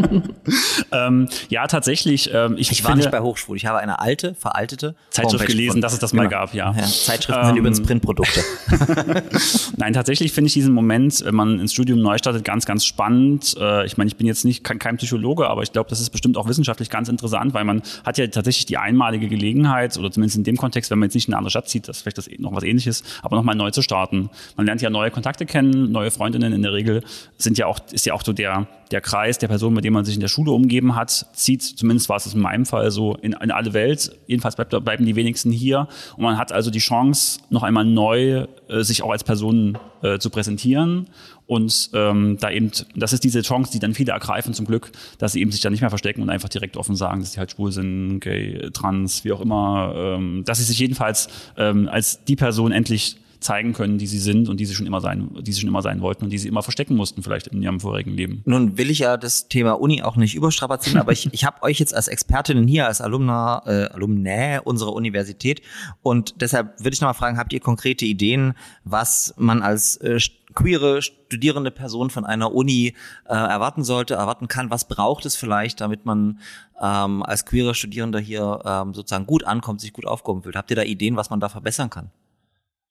ähm, 0.91 1.29
ja, 1.47 1.67
tatsächlich. 1.67 2.31
Ähm, 2.33 2.55
ich, 2.57 2.71
ich 2.71 2.83
war 2.83 2.95
nicht 2.95 3.11
bei 3.11 3.19
Hochschule. 3.19 3.55
Ich 3.55 3.67
habe 3.67 3.77
eine 3.77 3.99
alte, 3.99 4.33
veraltete 4.33 4.95
Zeitschrift 5.11 5.33
Homepage 5.33 5.45
gelesen, 5.45 5.73
von, 5.73 5.81
dass 5.81 5.93
es 5.93 5.99
das 5.99 6.11
genau. 6.11 6.23
mal 6.23 6.29
gab. 6.29 6.55
Ja. 6.55 6.73
ja 6.75 6.83
Zeitschriften 6.83 7.41
ähm, 7.41 7.47
sind 7.49 7.57
übrigens 7.57 7.83
Printprodukte. 7.83 8.41
Nein, 9.77 9.93
tatsächlich 9.93 10.33
finde 10.33 10.47
ich 10.47 10.53
diesen 10.53 10.73
Moment, 10.73 11.23
wenn 11.23 11.35
man 11.35 11.59
ins 11.59 11.73
Studium 11.73 12.01
neu 12.01 12.17
startet, 12.17 12.43
ganz, 12.43 12.65
ganz 12.65 12.85
spannend. 12.85 13.55
Äh, 13.59 13.85
ich 13.85 13.97
meine, 13.97 14.07
ich 14.07 14.15
bin 14.15 14.25
jetzt 14.25 14.45
nicht 14.45 14.63
kein, 14.63 14.79
kein 14.79 14.97
Psychologe, 14.97 15.47
aber 15.47 15.61
ich 15.61 15.71
glaube, 15.71 15.91
das 15.91 15.99
ist 15.99 16.09
bestimmt 16.09 16.37
auch 16.37 16.47
wissenschaftlich 16.47 16.89
ganz 16.89 17.07
interessant, 17.07 17.53
weil 17.53 17.65
man 17.65 17.83
hat 18.03 18.17
ja 18.17 18.25
tatsächlich 18.25 18.65
die 18.65 18.77
einmalige 18.77 19.27
Gelegenheit 19.27 19.95
oder 19.99 20.09
zumindest 20.09 20.37
in 20.37 20.43
dem 20.43 20.57
Kontext, 20.57 20.89
wenn 20.89 20.97
man 20.97 21.05
jetzt 21.05 21.13
nicht 21.13 21.27
in 21.27 21.35
eine 21.35 21.37
andere 21.37 21.51
Stadt 21.51 21.69
zieht, 21.69 21.87
das 21.87 22.01
vielleicht 22.01 22.17
das 22.17 22.27
noch 22.39 22.55
was 22.55 22.63
Ähnliches, 22.63 23.03
aber 23.27 23.35
nochmal 23.35 23.55
neu 23.55 23.71
zu 23.71 23.81
starten. 23.81 24.29
Man 24.55 24.65
lernt 24.65 24.81
ja 24.81 24.89
neue 24.89 25.11
Kontakte 25.11 25.45
kennen, 25.45 25.91
neue 25.91 26.11
Freundinnen 26.11 26.53
in 26.53 26.61
der 26.61 26.73
Regel 26.73 27.03
sind 27.37 27.57
ja 27.57 27.67
auch, 27.67 27.79
ist 27.91 28.05
ja 28.05 28.13
auch 28.13 28.23
so 28.23 28.31
der, 28.33 28.67
der 28.91 29.01
Kreis 29.01 29.37
der 29.37 29.49
Personen, 29.49 29.75
mit 29.75 29.83
dem 29.83 29.93
man 29.93 30.05
sich 30.05 30.15
in 30.15 30.21
der 30.21 30.29
Schule 30.29 30.51
umgeben 30.51 30.95
hat, 30.95 31.27
zieht, 31.33 31.61
zumindest 31.61 32.07
war 32.07 32.15
es 32.15 32.33
in 32.33 32.39
meinem 32.39 32.65
Fall 32.65 32.89
so, 32.89 33.15
in, 33.15 33.33
in 33.33 33.51
alle 33.51 33.73
Welt. 33.73 34.11
Jedenfalls 34.27 34.55
bleibt, 34.55 34.71
bleiben 34.83 35.05
die 35.05 35.15
wenigsten 35.15 35.51
hier. 35.51 35.87
Und 36.15 36.23
man 36.23 36.37
hat 36.37 36.51
also 36.51 36.71
die 36.71 36.79
Chance, 36.79 37.39
noch 37.49 37.63
einmal 37.63 37.85
neu 37.85 38.45
äh, 38.69 38.83
sich 38.83 39.03
auch 39.03 39.11
als 39.11 39.23
Person 39.23 39.77
äh, 40.01 40.19
zu 40.19 40.29
präsentieren. 40.29 41.07
Und 41.47 41.89
ähm, 41.93 42.37
da 42.39 42.51
eben, 42.51 42.71
das 42.95 43.13
ist 43.13 43.23
diese 43.23 43.41
Chance, 43.41 43.71
die 43.71 43.79
dann 43.79 43.93
viele 43.93 44.11
ergreifen 44.11 44.53
zum 44.53 44.65
Glück, 44.65 44.91
dass 45.17 45.31
sie 45.31 45.41
eben 45.41 45.51
sich 45.51 45.61
dann 45.61 45.71
nicht 45.71 45.81
mehr 45.81 45.89
verstecken 45.89 46.21
und 46.21 46.29
einfach 46.29 46.49
direkt 46.49 46.75
offen 46.75 46.95
sagen, 46.95 47.21
dass 47.21 47.33
sie 47.33 47.39
halt 47.39 47.51
schwul 47.51 47.71
sind, 47.71 48.19
gay, 48.19 48.69
trans, 48.73 49.23
wie 49.23 49.31
auch 49.31 49.39
immer, 49.39 49.93
ähm, 49.95 50.43
dass 50.45 50.57
sie 50.57 50.65
sich 50.65 50.77
jedenfalls 50.77 51.29
ähm, 51.57 51.87
als 51.87 52.23
die 52.25 52.35
Person 52.35 52.73
endlich 52.73 53.15
zeigen 53.39 53.73
können, 53.73 53.97
die 53.97 54.07
sie 54.07 54.19
sind 54.19 54.49
und 54.49 54.59
die 54.59 54.65
sie 54.65 54.75
schon 54.75 54.87
immer 54.87 55.01
sein, 55.01 55.29
die 55.41 55.51
sie 55.51 55.61
schon 55.61 55.69
immer 55.69 55.81
sein 55.81 56.01
wollten 56.01 56.25
und 56.25 56.29
die 56.31 56.37
sie 56.37 56.47
immer 56.47 56.63
verstecken 56.63 56.95
mussten, 56.95 57.23
vielleicht 57.23 57.47
in 57.47 57.61
ihrem 57.61 57.79
vorigen 57.79 58.11
Leben. 58.11 58.41
Nun 58.45 58.77
will 58.77 58.89
ich 58.89 58.99
ja 58.99 59.17
das 59.17 59.47
Thema 59.47 59.79
Uni 59.79 60.01
auch 60.03 60.15
nicht 60.15 60.35
überstrapazieren, 60.35 60.99
aber 61.01 61.11
ich, 61.11 61.31
ich 61.33 61.45
habe 61.45 61.61
euch 61.63 61.79
jetzt 61.79 61.93
als 61.93 62.07
Expertinnen 62.07 62.67
hier, 62.67 62.87
als 62.87 63.01
Alumna, 63.01 63.63
äh, 63.65 63.85
Alumnä 63.93 64.61
unserer 64.63 64.93
Universität 64.93 65.61
und 66.01 66.41
deshalb 66.41 66.79
würde 66.79 66.93
ich 66.93 67.01
nochmal 67.01 67.13
fragen, 67.13 67.37
habt 67.37 67.53
ihr 67.53 67.59
konkrete 67.59 68.05
Ideen, 68.05 68.53
was 68.83 69.33
man 69.37 69.61
als 69.61 69.97
äh, 69.97 70.19
queere 70.57 71.01
studierende 71.03 71.69
Person 71.71 72.09
von 72.09 72.25
einer 72.25 72.53
Uni 72.53 72.95
äh, 73.25 73.33
erwarten 73.33 73.83
sollte, 73.83 74.15
erwarten 74.15 74.47
kann. 74.47 74.71
Was 74.71 74.87
braucht 74.87 75.25
es 75.25 75.35
vielleicht, 75.35 75.81
damit 75.81 76.05
man 76.05 76.39
ähm, 76.81 77.21
als 77.21 77.45
queere 77.45 77.75
Studierender 77.75 78.19
hier 78.19 78.61
ähm, 78.65 78.93
sozusagen 78.93 79.27
gut 79.27 79.43
ankommt, 79.43 79.81
sich 79.81 79.93
gut 79.93 80.07
aufgehoben 80.07 80.41
fühlt? 80.43 80.55
Habt 80.55 80.71
ihr 80.71 80.75
da 80.75 80.83
Ideen, 80.83 81.15
was 81.15 81.29
man 81.29 81.39
da 81.39 81.49
verbessern 81.49 81.91
kann? 81.91 82.11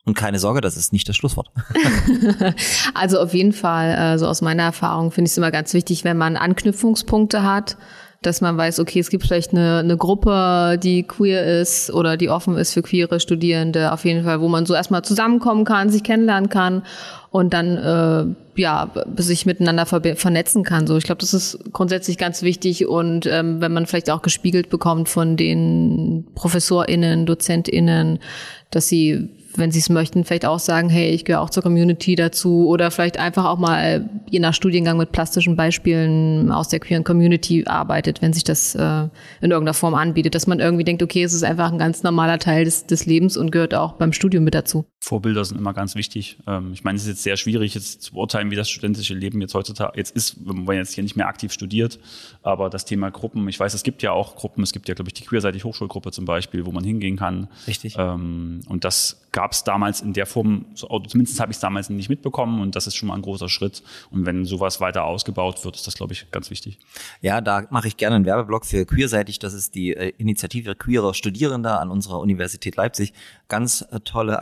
Und 0.06 0.14
keine 0.14 0.38
Sorge, 0.38 0.60
das 0.60 0.76
ist 0.76 0.92
nicht 0.92 1.08
das 1.08 1.16
Schlusswort. 1.16 1.50
also 2.94 3.18
auf 3.18 3.34
jeden 3.34 3.52
Fall, 3.52 4.14
äh, 4.14 4.18
so 4.18 4.26
aus 4.28 4.40
meiner 4.40 4.62
Erfahrung 4.62 5.10
finde 5.10 5.26
ich 5.26 5.32
es 5.32 5.36
immer 5.36 5.50
ganz 5.50 5.74
wichtig, 5.74 6.04
wenn 6.04 6.16
man 6.16 6.36
Anknüpfungspunkte 6.36 7.42
hat, 7.42 7.76
dass 8.22 8.40
man 8.40 8.56
weiß, 8.56 8.78
okay, 8.80 9.00
es 9.00 9.10
gibt 9.10 9.24
vielleicht 9.24 9.52
eine, 9.52 9.78
eine 9.78 9.96
Gruppe, 9.96 10.78
die 10.82 11.02
queer 11.02 11.60
ist 11.60 11.92
oder 11.92 12.16
die 12.16 12.30
offen 12.30 12.56
ist 12.56 12.72
für 12.72 12.82
queere 12.82 13.20
Studierende, 13.20 13.92
auf 13.92 14.04
jeden 14.04 14.24
Fall, 14.24 14.40
wo 14.40 14.48
man 14.48 14.64
so 14.64 14.74
erstmal 14.74 15.02
zusammenkommen 15.02 15.64
kann, 15.64 15.90
sich 15.90 16.02
kennenlernen 16.02 16.48
kann 16.48 16.82
und 17.30 17.52
dann 17.52 17.76
äh, 17.76 18.60
ja 18.60 18.90
sich 19.16 19.44
miteinander 19.44 19.86
ver 19.86 20.02
vernetzen 20.16 20.62
kann. 20.62 20.86
So, 20.86 20.96
ich 20.96 21.04
glaube, 21.04 21.20
das 21.20 21.34
ist 21.34 21.58
grundsätzlich 21.72 22.16
ganz 22.16 22.42
wichtig 22.42 22.86
und 22.86 23.26
ähm, 23.26 23.60
wenn 23.60 23.72
man 23.72 23.86
vielleicht 23.86 24.10
auch 24.10 24.22
gespiegelt 24.22 24.70
bekommt 24.70 25.08
von 25.08 25.36
den 25.36 26.26
ProfessorInnen, 26.34 27.26
DozentInnen, 27.26 28.20
dass 28.70 28.88
sie 28.88 29.30
wenn 29.58 29.70
sie 29.70 29.78
es 29.78 29.88
möchten, 29.88 30.24
vielleicht 30.24 30.46
auch 30.46 30.58
sagen, 30.58 30.88
hey, 30.88 31.10
ich 31.10 31.24
gehöre 31.24 31.40
auch 31.42 31.50
zur 31.50 31.62
Community 31.62 32.14
dazu 32.14 32.68
oder 32.68 32.90
vielleicht 32.90 33.18
einfach 33.18 33.44
auch 33.44 33.58
mal 33.58 34.08
je 34.28 34.38
nach 34.38 34.54
Studiengang 34.54 34.96
mit 34.96 35.12
plastischen 35.12 35.56
Beispielen 35.56 36.50
aus 36.50 36.68
der 36.68 36.80
queeren 36.80 37.04
Community 37.04 37.64
arbeitet, 37.66 38.22
wenn 38.22 38.32
sich 38.32 38.44
das 38.44 38.74
äh, 38.74 38.80
in 39.40 39.50
irgendeiner 39.50 39.74
Form 39.74 39.94
anbietet, 39.94 40.34
dass 40.34 40.46
man 40.46 40.60
irgendwie 40.60 40.84
denkt, 40.84 41.02
okay, 41.02 41.22
es 41.22 41.32
ist 41.32 41.44
einfach 41.44 41.72
ein 41.72 41.78
ganz 41.78 42.02
normaler 42.02 42.38
Teil 42.38 42.64
des, 42.64 42.86
des 42.86 43.06
Lebens 43.06 43.36
und 43.36 43.52
gehört 43.52 43.74
auch 43.74 43.92
beim 43.94 44.12
Studium 44.12 44.44
mit 44.44 44.54
dazu. 44.54 44.86
Vorbilder 45.06 45.44
sind 45.44 45.56
immer 45.56 45.72
ganz 45.72 45.94
wichtig. 45.94 46.36
Ähm, 46.48 46.72
ich 46.72 46.82
meine, 46.82 46.96
es 46.96 47.02
ist 47.02 47.08
jetzt 47.08 47.22
sehr 47.22 47.36
schwierig, 47.36 47.76
jetzt 47.76 48.02
zu 48.02 48.14
beurteilen, 48.14 48.50
wie 48.50 48.56
das 48.56 48.68
studentische 48.68 49.14
Leben 49.14 49.40
jetzt 49.40 49.54
heutzutage 49.54 49.96
jetzt 49.96 50.16
ist, 50.16 50.44
wenn 50.44 50.64
man 50.64 50.74
jetzt 50.74 50.94
hier 50.94 51.04
nicht 51.04 51.14
mehr 51.14 51.28
aktiv 51.28 51.52
studiert. 51.52 52.00
Aber 52.42 52.70
das 52.70 52.84
Thema 52.86 53.12
Gruppen, 53.12 53.46
ich 53.48 53.60
weiß, 53.60 53.72
es 53.74 53.84
gibt 53.84 54.02
ja 54.02 54.10
auch 54.10 54.34
Gruppen, 54.34 54.64
es 54.64 54.72
gibt 54.72 54.88
ja, 54.88 54.94
glaube 54.94 55.08
ich, 55.08 55.14
die 55.14 55.24
queerseitig 55.24 55.62
Hochschulgruppe 55.62 56.10
zum 56.10 56.24
Beispiel, 56.24 56.66
wo 56.66 56.72
man 56.72 56.82
hingehen 56.82 57.16
kann. 57.16 57.46
Richtig. 57.68 57.94
Ähm, 57.96 58.62
und 58.68 58.82
das 58.82 59.28
gab 59.30 59.52
es 59.52 59.62
damals 59.62 60.00
in 60.00 60.12
der 60.12 60.26
Form, 60.26 60.64
zumindest 60.74 61.38
habe 61.38 61.52
ich 61.52 61.58
es 61.58 61.60
damals 61.60 61.88
nicht 61.88 62.08
mitbekommen 62.08 62.60
und 62.60 62.74
das 62.74 62.88
ist 62.88 62.96
schon 62.96 63.08
mal 63.08 63.14
ein 63.14 63.22
großer 63.22 63.48
Schritt. 63.48 63.84
Und 64.10 64.26
wenn 64.26 64.44
sowas 64.44 64.80
weiter 64.80 65.04
ausgebaut 65.04 65.64
wird, 65.64 65.76
ist 65.76 65.86
das, 65.86 65.94
glaube 65.94 66.14
ich, 66.14 66.32
ganz 66.32 66.50
wichtig. 66.50 66.78
Ja, 67.20 67.40
da 67.40 67.64
mache 67.70 67.86
ich 67.86 67.96
gerne 67.96 68.16
einen 68.16 68.24
Werbeblock 68.24 68.66
für 68.66 68.84
Queerseitig. 68.84 69.38
Das 69.38 69.54
ist 69.54 69.76
die 69.76 69.94
äh, 69.94 70.14
Initiative 70.18 70.74
queerer 70.74 71.14
Studierender 71.14 71.80
an 71.80 71.90
unserer 71.90 72.18
Universität 72.18 72.74
Leipzig. 72.74 73.12
Ganz 73.48 73.86
äh, 73.92 74.00
tolle 74.00 74.40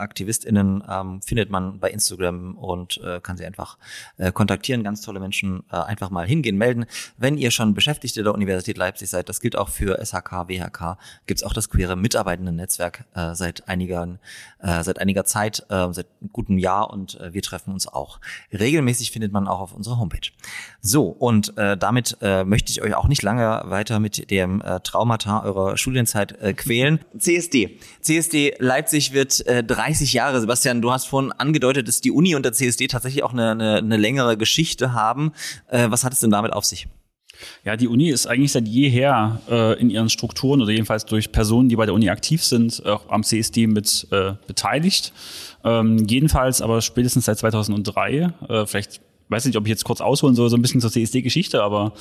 AktivistInnen 0.55 0.83
ähm, 0.89 1.21
findet 1.21 1.49
man 1.49 1.79
bei 1.79 1.91
Instagram 1.91 2.55
und 2.55 2.99
äh, 3.03 3.19
kann 3.19 3.37
sie 3.37 3.45
einfach 3.45 3.77
äh, 4.17 4.31
kontaktieren. 4.31 4.83
Ganz 4.83 5.01
tolle 5.01 5.19
Menschen 5.19 5.63
äh, 5.71 5.77
einfach 5.77 6.09
mal 6.09 6.25
hingehen, 6.25 6.57
melden. 6.57 6.85
Wenn 7.17 7.37
ihr 7.37 7.51
schon 7.51 7.73
Beschäftigte 7.73 8.23
der 8.23 8.33
Universität 8.33 8.77
Leipzig 8.77 9.09
seid, 9.09 9.29
das 9.29 9.41
gilt 9.41 9.55
auch 9.57 9.69
für 9.69 10.03
SHK, 10.03 10.47
WHK, 10.47 10.97
gibt's 11.25 11.43
auch 11.43 11.53
das 11.53 11.69
queere 11.69 11.95
Mitarbeitenden-Netzwerk 11.95 13.05
äh, 13.13 13.35
seit 13.35 13.63
äh, 13.67 14.83
seit 14.83 14.99
einiger 14.99 15.25
Zeit, 15.25 15.65
äh, 15.69 15.91
seit 15.91 16.07
einem 16.21 16.29
guten 16.31 16.57
Jahr 16.57 16.91
und 16.91 17.19
äh, 17.19 17.33
wir 17.33 17.41
treffen 17.41 17.73
uns 17.73 17.87
auch. 17.87 18.19
Regelmäßig 18.51 19.11
findet 19.11 19.31
man 19.31 19.47
auch 19.47 19.59
auf 19.59 19.73
unserer 19.73 19.99
Homepage. 19.99 20.31
So, 20.81 21.07
und 21.07 21.57
äh, 21.57 21.77
damit 21.77 22.17
äh, 22.21 22.43
möchte 22.43 22.71
ich 22.71 22.81
euch 22.81 22.95
auch 22.95 23.07
nicht 23.07 23.21
lange 23.21 23.63
weiter 23.65 23.99
mit 23.99 24.31
dem 24.31 24.61
äh, 24.61 24.79
Traumata 24.79 25.43
eurer 25.43 25.77
Studienzeit 25.77 26.39
äh, 26.41 26.53
quälen. 26.53 26.99
CSD. 27.17 27.79
CSD 28.01 28.55
Leipzig 28.59 29.13
wird 29.13 29.45
äh, 29.47 29.63
30 29.63 30.13
Jahre. 30.13 30.44
Sebastian, 30.45 30.79
du 30.81 30.91
hast 30.91 31.07
vorhin 31.07 31.31
angedeutet, 31.31 31.87
dass 31.87 32.01
die 32.01 32.11
Uni 32.11 32.35
und 32.35 32.45
der 32.45 32.53
CSD 32.53 32.87
tatsächlich 32.87 33.23
auch 33.23 33.33
eine, 33.33 33.51
eine, 33.51 33.77
eine 33.77 33.97
längere 33.97 34.37
Geschichte 34.37 34.93
haben. 34.93 35.31
Äh, 35.69 35.87
was 35.89 36.03
hat 36.03 36.13
es 36.13 36.19
denn 36.19 36.29
damit 36.29 36.53
auf 36.53 36.65
sich? 36.65 36.87
Ja, 37.63 37.75
die 37.75 37.87
Uni 37.87 38.09
ist 38.09 38.27
eigentlich 38.27 38.51
seit 38.51 38.67
jeher 38.67 39.41
äh, 39.49 39.79
in 39.79 39.89
ihren 39.89 40.09
Strukturen 40.09 40.61
oder 40.61 40.71
jedenfalls 40.71 41.05
durch 41.05 41.31
Personen, 41.31 41.67
die 41.67 41.75
bei 41.75 41.87
der 41.87 41.95
Uni 41.95 42.09
aktiv 42.09 42.43
sind, 42.43 42.85
auch 42.85 43.09
am 43.09 43.23
CSD 43.23 43.65
mit 43.65 44.07
äh, 44.11 44.33
beteiligt. 44.45 45.13
Ähm, 45.63 46.05
jedenfalls 46.07 46.61
aber 46.61 46.81
spätestens 46.81 47.25
seit 47.25 47.39
2003, 47.39 48.33
äh, 48.47 48.65
vielleicht 48.67 49.01
weiß 49.29 49.45
nicht, 49.45 49.57
ob 49.57 49.65
ich 49.65 49.69
jetzt 49.69 49.83
kurz 49.83 49.99
ausholen 49.99 50.35
soll, 50.35 50.49
so 50.49 50.57
ein 50.57 50.61
bisschen 50.61 50.79
zur 50.79 50.91
CSD-Geschichte, 50.91 51.63
aber 51.63 51.93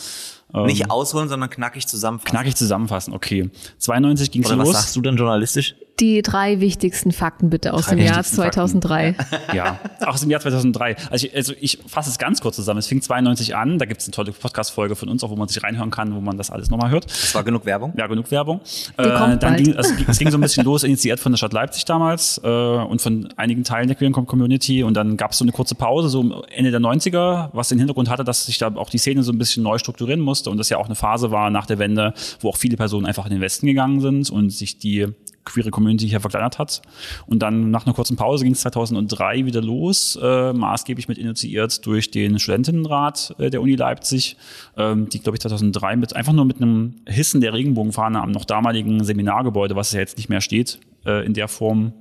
ähm, 0.53 0.67
nicht 0.67 0.91
ausholen, 0.91 1.31
sondern 1.31 1.49
knackig 1.49 1.87
zusammenfassen. 1.87 2.31
Knackig 2.31 2.57
zusammenfassen, 2.57 3.15
okay. 3.15 3.51
92 3.79 4.31
ging 4.31 4.45
es 4.45 4.51
los. 4.51 4.69
Was 4.69 4.73
sagst 4.73 4.97
du 4.97 5.01
denn 5.01 5.17
journalistisch? 5.17 5.75
Die 6.01 6.23
drei 6.23 6.61
wichtigsten 6.61 7.13
Fakten 7.13 7.51
bitte 7.51 7.73
aus 7.73 7.87
Drei 7.87 7.97
dem 7.97 8.05
Jahr 8.05 8.19
wichtigsten 8.19 8.43
Fakten. 8.43 8.83
2003. 8.83 9.15
Ja, 9.55 9.79
auch 10.01 10.15
aus 10.15 10.21
dem 10.21 10.31
Jahr 10.31 10.41
2003. 10.41 10.97
Also 11.11 11.27
ich, 11.27 11.35
also 11.37 11.53
ich 11.61 11.79
fasse 11.87 12.11
es 12.11 12.19
ganz 12.19 12.41
kurz 12.41 12.57
zusammen. 12.57 12.79
Es 12.79 12.87
fing 12.87 13.01
92 13.01 13.55
an. 13.55 13.79
Da 13.79 13.85
gibt 13.85 14.01
es 14.01 14.07
eine 14.07 14.13
tolle 14.13 14.33
Podcast-Folge 14.33 14.97
von 14.97 15.09
uns, 15.09 15.23
auch 15.23 15.31
wo 15.31 15.37
man 15.37 15.49
sich 15.49 15.63
reinhören 15.63 15.91
kann, 15.91 16.15
wo 16.15 16.21
man 16.21 16.37
das 16.37 16.51
alles 16.51 16.71
nochmal 16.71 16.91
hört. 16.91 17.05
Das 17.07 17.35
war 17.35 17.45
genug 17.45 17.65
Werbung. 17.67 17.93
Ja, 17.97 18.07
genug 18.07 18.31
Werbung. 18.31 18.61
Die 18.99 19.03
kommt 19.03 19.43
dann 19.43 19.55
bald. 19.55 19.65
ging, 19.65 19.77
also 19.77 19.95
es 20.09 20.19
ging 20.19 20.31
so 20.31 20.39
ein 20.39 20.41
bisschen 20.41 20.65
los, 20.65 20.83
initiiert 20.83 21.21
von 21.21 21.33
der 21.33 21.37
Stadt 21.37 21.53
Leipzig 21.53 21.85
damals 21.85 22.41
äh, 22.43 22.49
und 22.49 23.01
von 23.01 23.29
einigen 23.37 23.65
Teilen 23.65 23.87
der 23.87 23.97
Queer 23.97 24.11
Community. 24.11 24.83
Und 24.83 24.95
dann 24.95 25.17
gab 25.17 25.33
es 25.33 25.39
so 25.39 25.45
eine 25.45 25.53
kurze 25.53 25.75
Pause, 25.75 26.09
so 26.09 26.43
Ende 26.51 26.71
der 26.71 26.81
90er, 26.81 27.51
was 27.53 27.69
den 27.69 27.79
Hintergrund 27.79 28.11
hatte, 28.11 28.25
dass 28.25 28.47
sich 28.47 28.59
da 28.59 28.75
auch 28.75 28.91
die 28.91 28.99
Szene 28.99 29.23
so 29.23 29.33
ein 29.33 29.39
bisschen 29.39 29.63
neu 29.63 29.79
strukturieren 29.79 30.21
musste 30.21 30.51
und 30.51 30.59
das 30.59 30.69
ja 30.69 30.79
auch 30.79 30.87
eine 30.87 30.95
Phase 30.95 31.31
war 31.31 31.51
nach 31.51 31.67
der 31.67 31.79
Wende, 31.79 32.15
wo 32.41 32.49
auch 32.49 32.57
viele 32.57 32.77
Personen 32.77 33.07
einfach 33.07 33.27
in 33.27 33.33
den 33.33 33.41
Westen 33.41 33.67
gegangen 33.67 34.01
sind 34.01 34.31
und 34.31 34.51
sich 34.51 34.79
die 34.79 35.09
queere 35.45 35.71
Community 35.71 36.09
hier 36.09 36.21
verkleinert 36.21 36.59
hat. 36.59 36.83
Und 37.27 37.41
dann 37.41 37.71
nach 37.71 37.87
einer 37.87 37.95
kurzen 37.95 38.17
Pause 38.17 38.45
ging 38.45 38.55
es 38.55 38.61
2003 38.61 39.47
wieder 39.47 39.61
los, 39.61 40.19
äh, 40.21 40.53
maßgeblich 40.53 41.09
mit 41.09 41.19
initiiert 41.19 41.85
durch 41.87 42.11
den 42.11 42.39
Studentinnenrat 42.39 43.35
äh, 43.39 43.51
der 43.51 43.61
Uni 43.61 43.77
Leipzig, 43.77 44.37
ähm, 44.77 45.09
die, 45.09 45.21
glaube 45.21 45.37
ich, 45.37 45.41
2003 45.41 45.97
mit 45.97 46.17
einfach 46.17 46.33
nur 46.33 46.45
mit 46.45 46.61
einem 46.61 46.95
Hissen 47.07 47.41
der 47.41 47.53
Regenbogenfahne 47.53 48.21
am 48.21 48.31
noch 48.31 48.45
damaligen 48.45 49.05
Seminargebäude, 49.05 49.77
was 49.77 49.93
ja 49.93 50.01
jetzt 50.01 50.17
nicht 50.17 50.29
mehr 50.29 50.41
steht, 50.41 50.79
äh, 51.07 51.25
in 51.25 51.35
der 51.35 51.49
Form, 51.49 51.93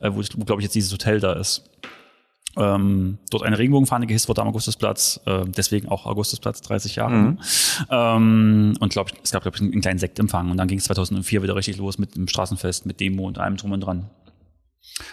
äh, 0.00 0.10
wo, 0.10 0.22
wo 0.36 0.44
glaube 0.44 0.60
ich, 0.60 0.64
jetzt 0.64 0.74
dieses 0.74 0.92
Hotel 0.92 1.20
da 1.20 1.32
ist. 1.34 1.64
Ähm, 2.56 3.18
dort 3.30 3.42
eine 3.42 3.58
Regenbogenfahne 3.58 4.06
gehisst 4.06 4.28
wurde 4.28 4.42
am 4.42 4.48
Augustusplatz, 4.48 5.20
äh, 5.26 5.44
deswegen 5.46 5.88
auch 5.88 6.06
Augustusplatz 6.06 6.60
30 6.62 6.96
Jahre. 6.96 7.36
Ähm, 7.90 8.76
und 8.78 8.92
glaub, 8.92 9.10
ich, 9.10 9.18
es 9.22 9.32
gab, 9.32 9.42
glaube 9.42 9.56
ich, 9.56 9.62
einen, 9.62 9.72
einen 9.72 9.82
kleinen 9.82 9.98
Sektempfang. 9.98 10.50
Und 10.50 10.56
dann 10.56 10.68
ging 10.68 10.78
es 10.78 10.84
2004 10.84 11.42
wieder 11.42 11.56
richtig 11.56 11.76
los 11.78 11.98
mit 11.98 12.14
dem 12.14 12.28
Straßenfest, 12.28 12.86
mit 12.86 13.00
Demo 13.00 13.26
und 13.26 13.38
allem 13.38 13.56
drum 13.56 13.72
und 13.72 13.80
dran. 13.80 14.10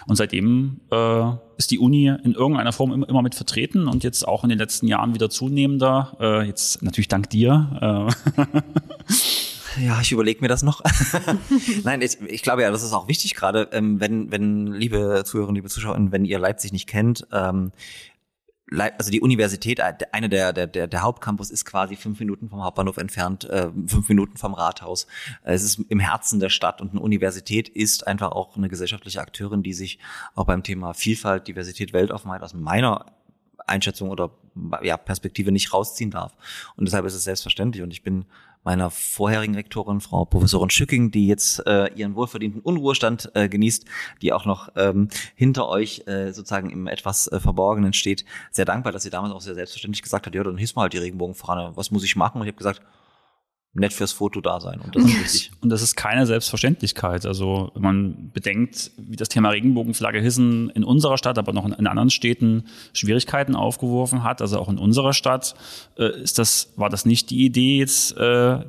Und 0.06 0.16
seitdem 0.16 0.80
äh, 0.90 1.32
ist 1.56 1.70
die 1.70 1.78
Uni 1.78 2.06
in 2.06 2.32
irgendeiner 2.32 2.72
Form 2.72 2.92
immer, 2.92 3.08
immer 3.08 3.22
mit 3.22 3.34
vertreten 3.34 3.88
und 3.88 4.04
jetzt 4.04 4.26
auch 4.26 4.44
in 4.44 4.50
den 4.50 4.58
letzten 4.58 4.86
Jahren 4.86 5.14
wieder 5.14 5.30
zunehmender. 5.30 6.16
Äh, 6.20 6.46
jetzt 6.46 6.82
natürlich 6.82 7.08
dank 7.08 7.30
dir. 7.30 8.10
Äh, 8.36 8.42
Ja, 9.80 10.00
ich 10.00 10.12
überlege 10.12 10.40
mir 10.40 10.48
das 10.48 10.62
noch. 10.62 10.82
Nein, 11.84 12.02
ich, 12.02 12.20
ich 12.20 12.42
glaube 12.42 12.62
ja, 12.62 12.70
das 12.70 12.82
ist 12.82 12.92
auch 12.92 13.08
wichtig 13.08 13.34
gerade, 13.34 13.68
ähm, 13.72 14.00
wenn, 14.00 14.30
wenn, 14.30 14.66
liebe 14.66 15.22
Zuhörerinnen, 15.24 15.56
liebe 15.56 15.68
Zuschauer, 15.68 15.96
wenn 16.10 16.24
ihr 16.24 16.38
Leipzig 16.38 16.72
nicht 16.72 16.88
kennt, 16.88 17.26
ähm, 17.32 17.72
Leip- 18.72 18.94
also 18.98 19.10
die 19.10 19.20
Universität, 19.20 19.78
äh, 19.78 19.94
eine 20.12 20.28
der, 20.28 20.52
der, 20.52 20.66
der, 20.66 20.86
der 20.86 21.02
Hauptcampus 21.02 21.50
ist 21.50 21.64
quasi 21.64 21.96
fünf 21.96 22.18
Minuten 22.20 22.48
vom 22.48 22.62
Hauptbahnhof 22.62 22.96
entfernt, 22.96 23.44
äh, 23.44 23.70
fünf 23.86 24.08
Minuten 24.08 24.36
vom 24.36 24.54
Rathaus. 24.54 25.06
Es 25.42 25.62
ist 25.62 25.80
im 25.88 26.00
Herzen 26.00 26.40
der 26.40 26.48
Stadt 26.48 26.80
und 26.80 26.90
eine 26.90 27.00
Universität 27.00 27.68
ist 27.68 28.06
einfach 28.06 28.32
auch 28.32 28.56
eine 28.56 28.68
gesellschaftliche 28.68 29.20
Akteurin, 29.20 29.62
die 29.62 29.74
sich 29.74 29.98
auch 30.34 30.46
beim 30.46 30.62
Thema 30.62 30.94
Vielfalt, 30.94 31.48
Diversität, 31.48 31.92
Weltoffenheit 31.92 32.42
aus 32.42 32.54
meiner 32.54 33.06
Einschätzung 33.66 34.10
oder 34.10 34.30
ja, 34.82 34.96
Perspektive 34.96 35.52
nicht 35.52 35.72
rausziehen 35.72 36.10
darf. 36.10 36.34
Und 36.76 36.86
deshalb 36.86 37.04
ist 37.06 37.14
es 37.14 37.24
selbstverständlich. 37.24 37.82
Und 37.82 37.92
ich 37.92 38.02
bin 38.02 38.26
meiner 38.64 38.90
vorherigen 38.90 39.54
Rektorin, 39.54 40.00
Frau 40.00 40.24
Professorin 40.24 40.70
Schücking, 40.70 41.10
die 41.10 41.26
jetzt 41.26 41.66
äh, 41.66 41.92
ihren 41.94 42.14
wohlverdienten 42.14 42.60
Unruhestand 42.60 43.30
äh, 43.34 43.48
genießt, 43.48 43.84
die 44.22 44.32
auch 44.32 44.44
noch 44.44 44.68
ähm, 44.76 45.08
hinter 45.34 45.68
euch 45.68 46.06
äh, 46.06 46.32
sozusagen 46.32 46.70
im 46.70 46.86
etwas 46.86 47.28
äh, 47.28 47.40
Verborgenen 47.40 47.92
steht, 47.92 48.24
sehr 48.50 48.64
dankbar, 48.64 48.92
dass 48.92 49.02
sie 49.02 49.10
damals 49.10 49.32
auch 49.32 49.40
sehr 49.40 49.54
selbstverständlich 49.54 50.02
gesagt 50.02 50.26
hat, 50.26 50.34
ja, 50.34 50.44
dann 50.44 50.58
hiss 50.58 50.76
mal 50.76 50.82
halt 50.82 50.92
die 50.92 50.98
Regenbogenfahne, 50.98 51.72
was 51.74 51.90
muss 51.90 52.04
ich 52.04 52.16
machen? 52.16 52.40
Und 52.40 52.46
ich 52.46 52.52
habe 52.52 52.58
gesagt, 52.58 52.82
nett 53.74 53.94
fürs 53.94 54.12
Foto 54.12 54.42
da 54.42 54.60
sein. 54.60 54.80
Und 54.80 54.94
das 54.94 55.04
ist 55.04 55.20
wichtig. 55.20 55.50
Und 55.62 55.70
das 55.70 55.80
ist 55.80 55.96
keine 55.96 56.26
Selbstverständlichkeit. 56.26 57.24
Also 57.24 57.70
wenn 57.74 57.82
man 57.82 58.30
bedenkt, 58.32 58.90
wie 58.98 59.16
das 59.16 59.30
Thema 59.30 59.48
Regenbogenflagge 59.48 60.20
hissen 60.20 60.68
in 60.70 60.84
unserer 60.84 61.16
Stadt, 61.16 61.38
aber 61.38 61.54
noch 61.54 61.64
in, 61.64 61.72
in 61.72 61.86
anderen 61.86 62.10
Städten 62.10 62.64
Schwierigkeiten 62.92 63.56
aufgeworfen 63.56 64.24
hat, 64.24 64.42
also 64.42 64.58
auch 64.58 64.68
in 64.68 64.76
unserer 64.76 65.14
Stadt, 65.14 65.54
äh, 65.96 66.20
ist 66.22 66.38
das, 66.38 66.74
war 66.76 66.90
das 66.90 67.06
nicht 67.06 67.30
die 67.30 67.46
Idee 67.46 67.78
jetzt 67.78 68.14
äh, 68.18 68.18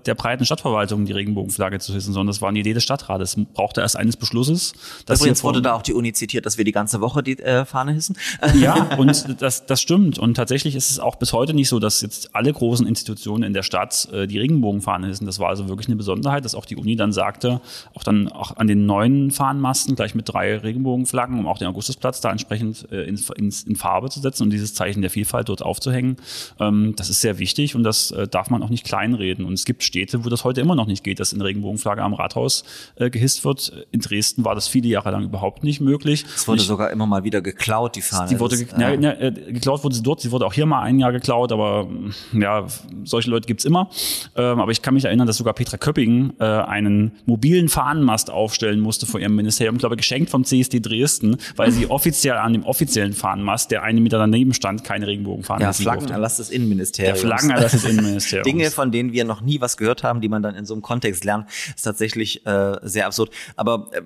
der 0.05 0.15
breiten 0.15 0.45
Stadtverwaltung, 0.45 1.03
die 1.03 1.11
Regenbogenflagge 1.11 1.79
zu 1.79 1.93
hissen, 1.93 2.13
sondern 2.13 2.27
das 2.27 2.41
war 2.41 2.47
eine 2.47 2.59
Idee 2.59 2.73
des 2.73 2.83
Stadtrates. 2.83 3.35
Es 3.35 3.45
brauchte 3.53 3.81
erst 3.81 3.97
eines 3.97 4.15
Beschlusses. 4.15 4.71
dass 5.05 5.19
Übrigens 5.19 5.43
wurde 5.43 5.61
da 5.61 5.73
auch 5.73 5.81
die 5.81 5.93
Uni 5.93 6.13
zitiert, 6.13 6.45
dass 6.45 6.57
wir 6.57 6.63
die 6.63 6.71
ganze 6.71 7.01
Woche 7.01 7.21
die 7.23 7.39
äh, 7.39 7.65
Fahne 7.65 7.91
hissen. 7.91 8.15
Ja, 8.55 8.95
und 8.97 9.41
das, 9.41 9.65
das 9.65 9.81
stimmt. 9.81 10.17
Und 10.17 10.35
tatsächlich 10.35 10.75
ist 10.75 10.91
es 10.91 10.99
auch 10.99 11.15
bis 11.15 11.33
heute 11.33 11.53
nicht 11.53 11.67
so, 11.67 11.79
dass 11.79 11.99
jetzt 11.99 12.33
alle 12.33 12.53
großen 12.53 12.87
Institutionen 12.87 13.43
in 13.43 13.53
der 13.53 13.63
Stadt 13.63 14.07
äh, 14.13 14.27
die 14.27 14.39
Regenbogenfahne 14.39 14.92
hissen. 15.01 15.25
Das 15.25 15.39
war 15.39 15.49
also 15.49 15.67
wirklich 15.69 15.87
eine 15.87 15.95
Besonderheit, 15.95 16.45
dass 16.45 16.53
auch 16.53 16.65
die 16.65 16.75
Uni 16.75 16.95
dann 16.95 17.11
sagte, 17.11 17.61
auch 17.95 18.03
dann 18.03 18.27
auch 18.27 18.57
an 18.57 18.67
den 18.67 18.85
neuen 18.85 19.31
Fahnenmasten 19.31 19.95
gleich 19.95 20.13
mit 20.13 20.31
drei 20.31 20.57
Regenbogenflaggen, 20.57 21.39
um 21.39 21.47
auch 21.47 21.57
den 21.57 21.67
Augustusplatz 21.69 22.21
da 22.21 22.29
entsprechend 22.31 22.91
äh, 22.91 23.03
in, 23.05 23.19
in, 23.37 23.53
in 23.65 23.75
Farbe 23.75 24.09
zu 24.09 24.19
setzen 24.19 24.43
und 24.43 24.49
dieses 24.51 24.75
Zeichen 24.75 25.01
der 25.01 25.09
Vielfalt 25.09 25.49
dort 25.49 25.63
aufzuhängen. 25.63 26.17
Ähm, 26.59 26.93
das 26.95 27.09
ist 27.09 27.21
sehr 27.21 27.39
wichtig 27.39 27.75
und 27.75 27.83
das 27.83 28.11
äh, 28.11 28.27
darf 28.27 28.49
man 28.49 28.61
auch 28.61 28.69
nicht 28.69 28.83
kleinreden. 28.85 29.45
Und 29.45 29.53
es 29.53 29.65
gibt 29.65 29.81
Städte, 29.83 30.25
wo 30.25 30.29
das 30.29 30.43
heute 30.43 30.61
immer 30.61 30.75
noch 30.75 30.87
nicht 30.87 31.03
geht, 31.03 31.19
dass 31.19 31.33
eine 31.33 31.43
Regenbogenflagge 31.45 32.03
am 32.03 32.13
Rathaus 32.13 32.63
äh, 32.97 33.09
gehisst 33.09 33.45
wird. 33.45 33.71
In 33.91 34.01
Dresden 34.01 34.43
war 34.45 34.53
das 34.55 34.67
viele 34.67 34.89
Jahre 34.89 35.11
lang 35.11 35.23
überhaupt 35.23 35.63
nicht 35.63 35.79
möglich. 35.81 36.25
Es 36.35 36.47
wurde 36.47 36.61
Ich- 36.61 36.67
sogar 36.67 36.91
immer 36.91 37.05
mal 37.05 37.23
wieder 37.23 37.41
geklaut, 37.41 37.95
die 37.95 38.01
Fahne. 38.01 38.29
die 38.29 38.39
wurde 38.39 38.57
ge 38.57 38.67
ja, 38.77 38.93
ja, 38.93 39.11
äh, 39.13 39.31
geklaut 39.31 39.83
wurde 39.83 39.95
sie 39.95 40.03
dort, 40.03 40.19
sie 40.21 40.31
wurde 40.31 40.45
auch 40.45 40.53
hier 40.53 40.65
mal 40.65 40.81
ein 40.81 40.99
Jahr 40.99 41.11
geklaut, 41.13 41.51
aber 41.51 41.87
ja, 42.33 42.65
solche 43.05 43.29
Leute 43.29 43.47
gibt's 43.47 43.63
immer. 43.65 43.89
Ähm, 44.35 44.59
aber 44.59 44.71
ich 44.71 44.81
kann 44.83 44.93
mich 44.93 45.05
erinnern, 45.05 45.25
dass 45.25 45.37
sogar 45.37 45.53
Petra 45.53 45.77
Köpping 45.77 46.33
äh, 46.39 46.43
einen 46.43 47.13
mobilen 47.25 47.69
Fahnenmast 47.69 48.29
aufstellen 48.29 48.79
musste 48.79 49.05
vor 49.05 49.19
ihrem 49.19 49.35
Ministerium, 49.35 49.77
glaube 49.77 49.97
geschenkt 49.97 50.29
vom 50.29 50.43
CSD 50.43 50.79
Dresden, 50.79 51.37
weil 51.55 51.71
sie 51.71 51.89
offiziell 51.89 52.37
an 52.37 52.53
dem 52.53 52.63
offiziellen 52.63 53.13
Fahnenmast, 53.13 53.71
der 53.71 53.83
einen 53.83 54.03
Meter 54.03 54.19
daneben 54.19 54.53
stand, 54.53 54.83
keine 54.83 55.07
Regenbogenfahne 55.07 55.63
ja. 55.63 55.73
Flaggenerlass 55.73 56.37
des 56.37 56.49
Der 56.49 56.57
Innenministeriums. 56.57 57.21
Flaggenerlass 57.21 57.71
des 57.71 57.85
Innenministeriums. 57.85 58.45
Dinge, 58.51 58.69
von 58.69 58.91
denen 58.91 59.11
wir 59.11 59.25
noch 59.25 59.41
nie 59.41 59.61
was 59.61 59.77
gehört 59.77 60.03
haben, 60.03 60.21
die 60.21 60.29
man 60.29 60.43
dann 60.43 60.55
in 60.55 60.65
so 60.65 60.73
einem 60.73 60.81
Kontext 60.81 61.23
lernt, 61.23 61.49
ist 61.75 61.83
tatsächlich 61.83 62.45
äh, 62.45 62.77
sehr 62.83 63.07
absurd. 63.07 63.31
Aber 63.55 63.89
äh, 63.93 64.01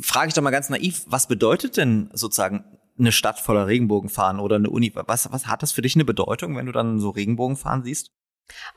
frage 0.00 0.28
ich 0.28 0.34
doch 0.34 0.42
mal 0.42 0.50
ganz 0.50 0.70
naiv, 0.70 1.04
was 1.06 1.28
bedeutet 1.28 1.76
denn 1.76 2.10
sozusagen 2.12 2.64
eine 2.98 3.12
Stadt 3.12 3.38
voller 3.38 3.66
Regenbogenfahnen 3.66 4.40
oder 4.40 4.56
eine 4.56 4.70
Uni? 4.70 4.92
Was, 4.94 5.30
was 5.32 5.46
hat 5.46 5.62
das 5.62 5.72
für 5.72 5.82
dich 5.82 5.94
eine 5.94 6.04
Bedeutung, 6.04 6.56
wenn 6.56 6.66
du 6.66 6.72
dann 6.72 7.00
so 7.00 7.10
Regenbogenfahnen 7.10 7.84
siehst? 7.84 8.10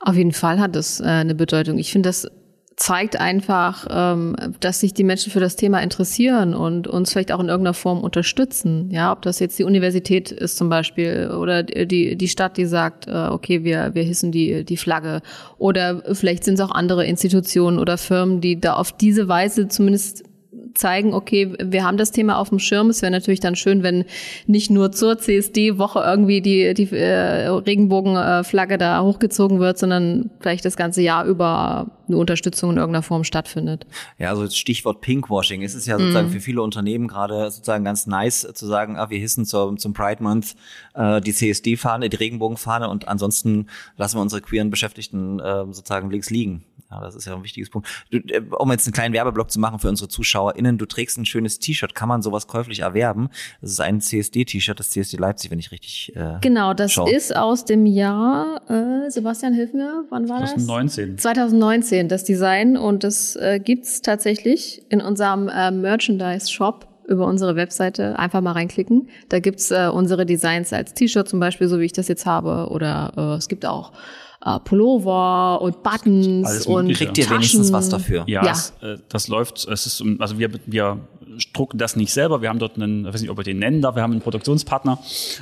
Auf 0.00 0.16
jeden 0.16 0.32
Fall 0.32 0.58
hat 0.60 0.76
es 0.76 1.00
äh, 1.00 1.04
eine 1.04 1.34
Bedeutung. 1.34 1.78
Ich 1.78 1.92
finde, 1.92 2.08
das 2.08 2.28
zeigt 2.76 3.20
einfach, 3.20 3.86
ähm, 3.88 4.34
dass 4.60 4.80
sich 4.80 4.94
die 4.94 5.04
Menschen 5.04 5.30
für 5.30 5.40
das 5.40 5.56
Thema 5.56 5.80
interessieren 5.80 6.54
und 6.54 6.88
uns 6.88 7.12
vielleicht 7.12 7.32
auch 7.32 7.40
in 7.40 7.48
irgendeiner 7.48 7.74
Form 7.74 8.02
unterstützen. 8.02 8.90
Ja, 8.90 9.12
ob 9.12 9.22
das 9.22 9.38
jetzt 9.38 9.58
die 9.58 9.64
Universität 9.64 10.32
ist 10.32 10.56
zum 10.56 10.68
Beispiel 10.68 11.30
oder 11.30 11.62
die, 11.62 12.16
die 12.16 12.28
Stadt, 12.28 12.56
die 12.56 12.66
sagt, 12.66 13.06
äh, 13.06 13.28
okay, 13.30 13.64
wir, 13.64 13.94
wir 13.94 14.02
hissen 14.02 14.32
die, 14.32 14.64
die 14.64 14.76
Flagge. 14.76 15.22
Oder 15.58 16.02
vielleicht 16.14 16.44
sind 16.44 16.54
es 16.54 16.60
auch 16.60 16.72
andere 16.72 17.06
Institutionen 17.06 17.78
oder 17.78 17.96
Firmen, 17.96 18.40
die 18.40 18.60
da 18.60 18.74
auf 18.74 18.92
diese 18.92 19.28
Weise 19.28 19.68
zumindest 19.68 20.24
zeigen, 20.74 21.14
okay, 21.14 21.52
wir 21.62 21.84
haben 21.84 21.96
das 21.96 22.10
Thema 22.10 22.38
auf 22.38 22.48
dem 22.48 22.58
Schirm. 22.58 22.90
Es 22.90 23.02
wäre 23.02 23.12
natürlich 23.12 23.40
dann 23.40 23.56
schön, 23.56 23.82
wenn 23.82 24.04
nicht 24.46 24.70
nur 24.70 24.92
zur 24.92 25.18
CSD-Woche 25.18 26.00
irgendwie 26.00 26.40
die, 26.40 26.74
die 26.74 26.90
äh, 26.94 27.46
Regenbogenflagge 27.48 28.78
da 28.78 29.02
hochgezogen 29.02 29.60
wird, 29.60 29.78
sondern 29.78 30.30
vielleicht 30.40 30.64
das 30.64 30.76
ganze 30.76 31.02
Jahr 31.02 31.24
über 31.24 31.90
eine 32.08 32.16
Unterstützung 32.16 32.70
in 32.70 32.76
irgendeiner 32.76 33.02
Form 33.02 33.24
stattfindet. 33.24 33.86
Ja, 34.18 34.30
also 34.30 34.44
das 34.44 34.56
Stichwort 34.56 35.00
Pinkwashing. 35.00 35.62
Es 35.62 35.74
ist 35.74 35.86
ja 35.86 35.98
sozusagen 35.98 36.30
für 36.30 36.40
viele 36.40 36.62
Unternehmen 36.62 37.08
gerade 37.08 37.50
sozusagen 37.50 37.84
ganz 37.84 38.06
nice 38.06 38.46
zu 38.54 38.66
sagen, 38.66 38.96
ah, 38.96 39.10
wir 39.10 39.18
hissen 39.18 39.44
zum, 39.44 39.78
zum 39.78 39.92
Pride 39.92 40.22
Month 40.22 40.54
äh, 40.94 41.20
die 41.20 41.32
CSD-Fahne, 41.32 42.08
die 42.08 42.16
Regenbogenfahne 42.16 42.88
und 42.88 43.08
ansonsten 43.08 43.68
lassen 43.96 44.16
wir 44.16 44.22
unsere 44.22 44.40
queeren 44.42 44.70
Beschäftigten 44.70 45.40
äh, 45.40 45.64
sozusagen 45.66 46.10
links 46.10 46.30
liegen. 46.30 46.64
Ja, 46.90 47.00
das 47.00 47.16
ist 47.16 47.24
ja 47.24 47.34
ein 47.34 47.42
wichtiges 47.42 47.70
Punkt. 47.70 47.88
Du, 48.10 48.18
äh, 48.18 48.40
um 48.58 48.70
jetzt 48.70 48.86
einen 48.86 48.92
kleinen 48.92 49.14
Werbeblock 49.14 49.50
zu 49.50 49.58
machen 49.58 49.78
für 49.78 49.88
unsere 49.88 50.08
ZuschauerInnen, 50.08 50.78
du 50.78 50.86
trägst 50.86 51.18
ein 51.18 51.26
schönes 51.26 51.58
T-Shirt. 51.58 51.94
Kann 51.94 52.08
man 52.08 52.22
sowas 52.22 52.46
käuflich 52.46 52.80
erwerben? 52.80 53.30
Das 53.60 53.70
ist 53.70 53.80
ein 53.80 54.00
CSD-T-Shirt, 54.00 54.78
das 54.78 54.90
CSD 54.90 55.16
Leipzig, 55.16 55.50
wenn 55.50 55.58
ich 55.58 55.72
richtig 55.72 56.14
äh, 56.14 56.38
Genau, 56.40 56.74
das 56.74 56.92
Schau. 56.92 57.06
ist 57.08 57.34
aus 57.34 57.64
dem 57.64 57.86
Jahr, 57.86 58.60
äh, 58.68 59.10
Sebastian, 59.10 59.54
hilf 59.54 59.72
mir, 59.72 60.04
wann 60.10 60.28
war 60.28 60.40
das? 60.40 60.50
2019. 60.50 61.18
2019, 61.18 61.93
das 62.02 62.24
Design 62.24 62.76
und 62.76 63.04
das 63.04 63.36
äh, 63.36 63.60
gibt's 63.62 64.02
tatsächlich 64.02 64.82
in 64.88 65.00
unserem 65.00 65.48
äh, 65.48 65.70
Merchandise-Shop 65.70 66.86
über 67.06 67.26
unsere 67.26 67.56
Webseite. 67.56 68.18
Einfach 68.18 68.40
mal 68.40 68.52
reinklicken. 68.52 69.08
Da 69.28 69.38
gibt's 69.38 69.70
äh, 69.70 69.88
unsere 69.92 70.26
Designs 70.26 70.72
als 70.72 70.94
T-Shirt 70.94 71.28
zum 71.28 71.40
Beispiel, 71.40 71.68
so 71.68 71.78
wie 71.80 71.84
ich 71.84 71.92
das 71.92 72.08
jetzt 72.08 72.26
habe. 72.26 72.68
Oder 72.70 73.12
äh, 73.16 73.36
es 73.36 73.48
gibt 73.48 73.66
auch 73.66 73.92
äh, 74.44 74.58
Pullover 74.60 75.60
und 75.62 75.82
Buttons 75.82 76.46
Alles 76.46 76.66
und 76.66 76.86
Mögliche. 76.86 77.04
Kriegt 77.06 77.18
ihr 77.18 77.24
Taschen. 77.24 77.36
wenigstens 77.38 77.72
was 77.72 77.88
dafür? 77.88 78.24
Ja, 78.26 78.44
Ja. 78.44 78.52
Es, 78.52 78.72
äh, 78.82 78.98
das 79.08 79.28
läuft, 79.28 79.66
es 79.68 79.86
ist, 79.86 80.00
um- 80.00 80.20
also 80.20 80.38
wir, 80.38 80.50
wir 80.66 80.98
drucken 81.52 81.78
das 81.78 81.96
nicht 81.96 82.12
selber, 82.12 82.42
wir 82.42 82.48
haben 82.48 82.60
dort 82.60 82.76
einen, 82.76 83.06
ich 83.06 83.12
weiß 83.14 83.20
nicht, 83.22 83.30
ob 83.30 83.36
wir 83.38 83.42
den 83.44 83.58
nennen 83.58 83.80
darf, 83.82 83.96
wir 83.96 84.02
haben 84.02 84.12
einen 84.12 84.20
Produktionspartner. 84.20 84.98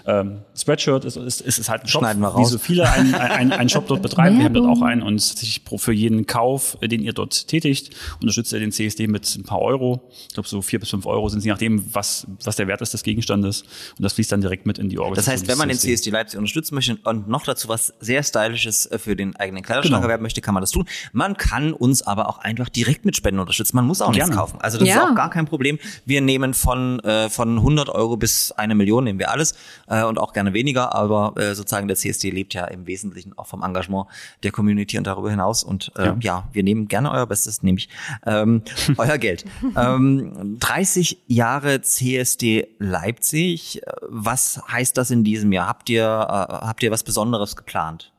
Ähm, 0.07 0.39
Spreadshirt 0.57 1.05
ist, 1.05 1.17
ist, 1.17 1.43
ist, 1.43 1.59
ist 1.59 1.69
halt 1.69 1.83
ein 1.83 1.89
Shop, 1.89 2.01
Schneiden 2.01 2.23
wir 2.23 2.31
wie 2.35 2.39
raus. 2.41 2.51
so 2.51 2.59
viele 2.59 2.91
einen, 2.91 3.15
einen, 3.15 3.53
einen 3.53 3.69
Shop 3.69 3.87
dort 3.89 4.01
betreiben. 4.01 4.39
Wir 4.39 4.47
haben 4.47 4.55
dort 4.55 4.69
auch 4.69 4.81
einen 4.81 5.03
und 5.03 5.21
sich 5.21 5.61
für 5.77 5.93
jeden 5.93 6.27
Kauf, 6.27 6.79
äh, 6.81 6.89
den 6.89 7.03
ihr 7.03 7.13
dort 7.13 7.47
tätigt, 7.49 7.91
unterstützt 8.23 8.53
ihr 8.55 8.61
den 8.61 8.73
CSD 8.73 9.07
mit 9.07 9.37
ein 9.37 9.43
paar 9.43 9.61
Euro. 9.61 10.09
Ich 10.29 10.35
glaube, 10.35 10.49
so 10.49 10.63
vier 10.63 10.81
bis 10.81 10.89
fünf 10.91 11.05
Euro 11.05 11.29
sind 11.29 11.41
es, 11.41 11.45
je 11.45 11.51
nachdem, 11.51 11.85
was, 11.95 12.27
was 12.43 12.57
der 12.57 12.69
Wert 12.69 12.81
ist 12.81 12.95
des 12.95 13.03
Gegenstandes. 13.03 13.63
Und 13.99 14.03
das 14.03 14.15
fließt 14.15 14.33
dann 14.33 14.41
direkt 14.41 14.65
mit 14.65 14.79
in 14.79 14.89
die 14.89 14.97
Das 14.97 15.03
Organisation. 15.03 15.33
heißt, 15.35 15.49
wenn 15.49 15.59
man 15.59 15.69
den 15.69 15.77
CSD. 15.77 15.97
CSD 15.97 16.11
Leipzig 16.11 16.39
unterstützen 16.39 16.75
möchte 16.75 16.97
und 17.05 17.29
noch 17.29 17.45
dazu 17.45 17.69
was 17.69 17.93
sehr 18.01 18.23
Stylisches 18.23 18.87
äh, 18.87 18.92
für 18.99 19.17
den 19.17 19.37
eigenen 19.37 19.63
Kleiderschrank 19.63 19.93
Genau. 19.95 20.03
erwerben 20.05 20.23
möchte, 20.23 20.41
kann 20.41 20.55
man 20.55 20.63
das 20.63 20.71
tun. 20.71 20.87
Man 21.13 21.37
kann 21.37 21.73
uns 21.73 22.03
aber 22.03 22.29
auch 22.29 22.39
einfach 22.39 22.69
direkt 22.69 23.05
mit 23.05 23.17
Spenden 23.17 23.41
unterstützen. 23.41 23.77
Man 23.77 23.87
muss 23.87 24.01
auch 24.03 24.11
nichts 24.11 24.27
Gerne. 24.29 24.37
kaufen. 24.41 24.59
Also 24.61 24.79
das 24.79 24.89
Ja. 24.89 24.97
ist 25.05 25.11
auch 25.11 25.15
gar 25.15 25.31
kein 25.31 25.47
Problem. 25.47 25.79
Wir 26.05 26.21
nehmen 26.21 26.55
von, 26.55 27.01
äh, 27.01 27.29
von 27.29 27.61
100 27.63 27.89
Euro 27.89 28.17
bis 28.17 28.53
eine 28.53 28.75
Million, 28.75 29.05
nehmen 29.05 29.19
wir 29.19 29.31
alles 29.31 29.55
äh, 29.89 30.03
und 30.05 30.19
auch 30.19 30.33
gerne 30.33 30.53
weniger. 30.55 30.95
Aber 30.95 31.35
äh, 31.37 31.55
sozusagen 31.55 31.89
der 31.89 31.97
CSD 31.97 32.31
lebt 32.31 32.55
ja 32.55 32.65
im 32.67 32.87
Wesentlichen 32.87 33.37
auch 33.39 33.47
vom 33.47 33.63
Engagement 33.63 34.07
der 34.43 34.53
Community 34.53 34.99
und 34.99 35.07
darüber 35.07 35.31
hinaus. 35.31 35.63
Und 35.65 35.93
äh, 35.97 36.07
ja. 36.07 36.17
Ja. 36.21 36.49
wir 36.53 36.63
nehmen 36.63 36.89
gerne 36.89 37.11
euer 37.11 37.27
Bestes, 37.27 37.63
nämlich 37.63 37.89
ähm, 38.27 38.63
euer 38.97 39.19
Geld. 39.19 39.45
Ähm, 39.77 40.57
30 40.61 41.19
Jahre 41.27 41.81
CSD 41.83 42.69
Leipzig. 42.79 43.81
Was 44.09 44.61
heißt 44.71 44.97
das 44.97 45.11
in 45.11 45.25
diesem 45.25 45.53
Jahr? 45.53 45.67
Habt 45.69 45.89
ihr, 45.91 46.03
äh, 46.05 46.67
habt 46.67 46.83
ihr 46.83 46.91
was 46.91 47.03
Besonderes 47.03 47.57
geplant? 47.57 48.12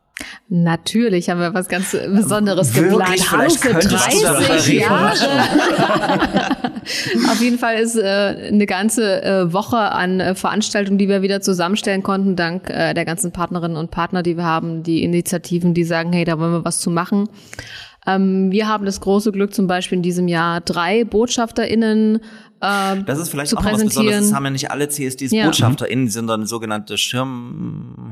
Natürlich 0.48 1.30
haben 1.30 1.40
wir 1.40 1.54
was 1.54 1.68
ganz 1.68 1.92
Besonderes 1.92 2.76
Wirklich? 2.76 2.92
geplant. 2.92 3.32
Hallo 3.32 3.42
Vielleicht 3.50 3.60
für 3.60 3.70
könntest 3.70 4.14
du 4.14 4.22
darüber 4.24 4.48
30 4.48 4.74
reden. 4.74 4.82
Jahre. 4.82 5.16
Auf 7.32 7.42
jeden 7.42 7.58
Fall 7.58 7.78
ist 7.78 7.96
äh, 7.96 8.50
eine 8.52 8.66
ganze 8.68 9.24
äh, 9.24 9.54
Woche 9.54 9.78
an 9.78 10.20
äh, 10.20 10.36
Veranstaltungen, 10.36 11.00
die 11.00 11.08
wir 11.10 11.22
wieder 11.24 11.42
zusammenstellen 11.42 12.04
konnten, 12.04 12.36
dank 12.36 12.70
äh, 12.70 12.94
der 12.94 13.06
ganzen 13.06 13.32
Partnerinnen 13.32 13.78
und 13.78 13.90
Partner, 13.90 14.22
die 14.22 14.38
wir 14.38 14.44
haben, 14.44 14.84
die 14.84 15.04
Initiativen, 15.04 15.74
die 15.74 15.84
sagen, 15.84 16.14
hey, 16.14 16.26
da 16.26 16.38
wollen 16.40 16.52
wir 16.52 16.66
was 16.66 16.80
zu 16.80 16.92
machen. 16.92 17.28
Ähm, 18.06 18.52
wir 18.52 18.68
haben 18.68 18.86
das 18.86 19.02
große 19.02 19.32
Glück, 19.32 19.54
zum 19.54 19.68
Beispiel 19.68 19.98
in 19.98 20.04
diesem 20.04 20.28
Jahr 20.28 20.62
drei 20.62 21.06
BotschafterInnen 21.06 22.18
äh, 22.62 22.96
Das 23.06 23.18
ist 23.18 23.30
vielleicht 23.30 23.56
auch 23.56 23.64
was 23.64 23.82
Besonderes. 23.84 24.26
Das 24.30 24.34
haben 24.34 24.44
ja 24.46 24.52
nicht 24.52 24.72
alle 24.72 24.90
CSDs 24.90 25.32
Ja. 25.32 25.46
BotschafterInnen, 25.46 26.10
sondern 26.10 26.46
sogenannte 26.46 26.98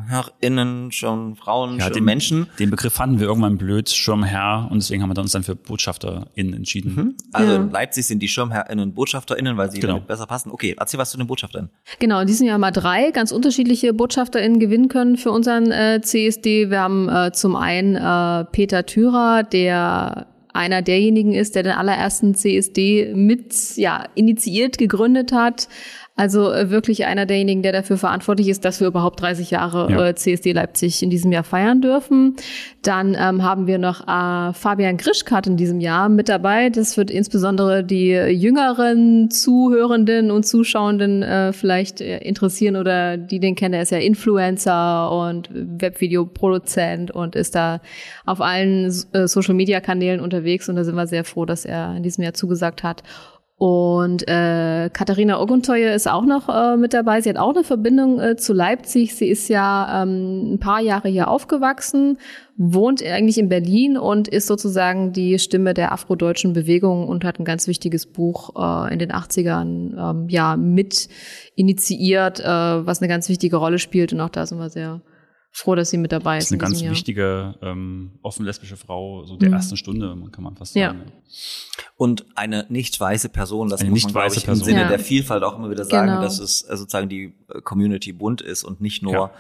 SchirmherrInnen, 0.10 0.92
Schirmfrauen, 0.92 1.78
Ja, 1.80 1.88
den, 1.90 1.94
Schirmmenschen. 1.96 2.48
den 2.60 2.70
Begriff 2.70 2.94
fanden 2.94 3.20
wir 3.20 3.28
irgendwann 3.28 3.58
blöd, 3.58 3.90
Schirmherr, 3.90 4.68
und 4.70 4.78
deswegen 4.82 5.02
haben 5.04 5.16
wir 5.16 5.22
uns 5.22 5.32
dann 5.32 5.44
für 5.44 5.56
BotschafterInnen 5.56 6.54
entschieden. 6.54 7.16
Also 7.34 7.52
Ja. 7.54 7.58
in 7.58 7.72
Leipzig 7.72 8.06
sind 8.06 8.20
die 8.20 8.28
SchirmherrInnen 8.28 8.94
BotschafterInnen, 8.94 9.58
weil 9.58 9.72
sie 9.72 9.80
Genau. 9.80 9.94
damit 9.94 10.08
besser 10.08 10.26
passen. 10.28 10.52
Okay, 10.52 10.76
erzähl 10.78 11.00
was 11.00 11.12
zu 11.12 11.18
den 11.18 11.28
BotschafterInnen. 11.28 11.72
Genau, 12.00 12.20
in 12.22 12.28
diesem 12.28 12.48
Jahr 12.48 12.58
mal 12.58 12.72
drei 12.72 13.12
ganz 13.12 13.32
unterschiedliche 13.32 13.94
BotschafterInnen 13.94 14.60
gewinnen 14.60 14.88
können 14.88 15.18
für 15.18 15.32
unseren 15.32 15.72
äh, 15.72 16.02
CSD. 16.02 16.70
Wir 16.70 16.80
haben 16.82 17.10
äh, 17.10 17.32
zum 17.32 17.56
einen 17.56 17.96
äh, 17.96 18.46
Peter 18.52 18.86
Thürer, 18.86 19.44
der 19.44 20.28
einer 20.54 20.82
derjenigen 20.82 21.32
ist, 21.34 21.56
der 21.56 21.64
den 21.64 21.72
allerersten 21.72 22.36
CSD 22.36 23.14
mit 23.16 23.78
ja, 23.78 24.04
initiiert, 24.16 24.78
gegründet 24.78 25.32
hat. 25.32 25.70
Also 26.18 26.52
äh, 26.52 26.70
wirklich 26.70 27.06
einer 27.06 27.26
derjenigen, 27.26 27.64
der 27.64 27.72
dafür 27.72 27.98
verantwortlich 27.98 28.50
ist, 28.50 28.66
dass 28.66 28.80
wir 28.80 28.88
überhaupt 28.88 29.22
30 29.22 29.50
Jahre 29.50 29.90
Ja. 29.92 30.08
äh, 30.10 30.16
CSD 30.16 30.52
Leipzig 30.52 31.02
in 31.02 31.10
diesem 31.10 31.32
Jahr 31.32 31.44
feiern 31.44 31.82
dürfen. 31.82 32.36
Dann 32.84 33.16
ähm, 33.20 33.44
haben 33.44 33.66
wir 33.66 33.78
noch 33.80 34.02
äh, 34.08 34.54
Fabian 34.54 34.98
Grischkat 34.98 35.48
in 35.48 35.56
diesem 35.58 35.80
Jahr 35.80 36.10
mit 36.10 36.28
dabei. 36.30 36.70
Das 36.70 36.98
wird 36.98 37.10
insbesondere 37.10 37.84
die 37.84 38.10
jüngeren 38.12 39.32
Zuhörenden 39.32 40.32
und 40.32 40.46
Zuschauenden 40.46 41.24
äh, 41.24 41.54
vielleicht 41.54 42.02
äh, 42.02 42.18
interessieren 42.20 42.76
oder 42.76 43.18
die 43.18 43.40
den 43.40 43.56
kennen. 43.56 43.74
Er 43.74 43.84
ist 43.84 43.92
ja 43.92 43.98
Influencer 43.98 45.10
und 45.12 45.50
Webvideoproduzent 45.54 47.12
und 47.12 47.36
ist 47.36 47.56
da 47.56 47.82
auf 48.26 48.42
allen 48.42 48.94
äh, 49.14 49.28
Social-Media-Kanälen 49.28 50.20
unterwegs. 50.20 50.68
Und 50.70 50.76
da 50.76 50.84
sind 50.84 50.96
wir 50.96 51.08
sehr 51.08 51.24
froh, 51.24 51.46
dass 51.46 51.66
er 51.66 51.96
in 51.96 52.04
diesem 52.04 52.24
Jahr 52.24 52.34
zugesagt 52.34 52.84
hat. 52.84 53.02
Und 53.64 54.28
äh, 54.28 54.90
Katharina 54.92 55.40
Oguntoye 55.40 55.94
ist 55.94 56.10
auch 56.10 56.26
noch 56.26 56.50
äh, 56.50 56.78
mit 56.78 56.96
dabei. 56.96 57.22
Sie 57.22 57.30
hat 57.30 57.38
auch 57.38 57.54
eine 57.54 57.64
Verbindung 57.64 58.20
äh, 58.20 58.36
zu 58.36 58.54
Leipzig. 58.54 59.14
Sie 59.14 59.28
ist 59.28 59.50
ja 59.50 60.02
ähm, 60.02 60.54
ein 60.54 60.60
paar 60.60 60.82
Jahre 60.82 61.10
hier 61.10 61.28
aufgewachsen, 61.28 62.18
wohnt 62.58 63.04
eigentlich 63.06 63.38
in 63.38 63.50
Berlin 63.50 64.00
und 64.00 64.28
ist 64.28 64.48
sozusagen 64.48 65.14
die 65.14 65.38
Stimme 65.38 65.76
der 65.76 65.92
afrodeutschen 65.92 66.54
Bewegung 66.54 67.08
und 67.08 67.24
hat 67.24 67.38
ein 67.38 67.46
ganz 67.46 67.68
wichtiges 67.68 68.08
Buch 68.12 68.50
äh, 68.58 68.92
in 68.94 68.98
den 68.98 69.12
80ern 69.12 69.94
ähm, 70.24 70.28
ja 70.28 70.58
mit 70.58 71.08
initiiert, 71.56 72.40
äh, 72.40 72.44
was 72.44 73.00
eine 73.00 73.10
ganz 73.10 73.30
wichtige 73.30 73.58
Rolle 73.58 73.78
spielt. 73.78 74.12
Und 74.12 74.22
auch 74.22 74.30
da 74.30 74.48
sind 74.48 74.58
wir 74.58 74.72
sehr 74.72 75.02
froh, 75.52 75.76
dass 75.76 75.92
sie 75.92 75.98
mit 76.00 76.12
dabei 76.14 76.38
Das 76.38 76.46
ist. 76.46 76.52
ist 76.52 76.54
eine 76.54 76.64
in 76.64 76.66
ganz 76.68 76.82
Jahr. 76.82 76.92
wichtige, 76.94 77.56
ähm, 77.62 78.14
offen 78.24 78.44
lesbische 78.46 78.78
Frau, 78.78 79.24
so 79.26 79.36
der 79.38 79.50
Mhm. 79.50 79.54
ersten 79.56 79.78
Stunde, 79.78 80.16
kann 80.32 80.44
man 80.46 80.56
fast 80.56 80.76
Ja. 80.76 80.88
sagen. 80.88 81.12
Und 82.02 82.26
eine 82.34 82.66
nicht 82.70 83.00
weiße 83.00 83.30
Person, 83.30 83.70
das 83.70 83.82
Eine 83.82 83.92
muss 83.92 83.98
nicht 83.98 84.04
man, 84.06 84.14
glaube 84.14 84.26
weiße 84.26 84.38
ich, 84.40 84.44
im 84.46 84.48
Person. 84.48 84.66
Sinne 84.66 84.82
Ja. 84.82 84.88
der 84.88 84.98
Vielfalt 84.98 85.44
auch 85.44 85.56
immer 85.56 85.70
wieder 85.70 85.86
sagen, 85.86 86.08
Genau. 86.10 86.22
dass 86.24 86.40
es 86.40 86.64
äh, 86.64 86.76
sozusagen 86.76 87.10
die 87.10 87.34
äh, 87.54 87.62
Community 87.62 88.12
bunt 88.12 88.42
ist 88.42 88.64
und 88.64 88.82
nicht 88.82 89.04
nur 89.04 89.14
Ja. 89.14 89.32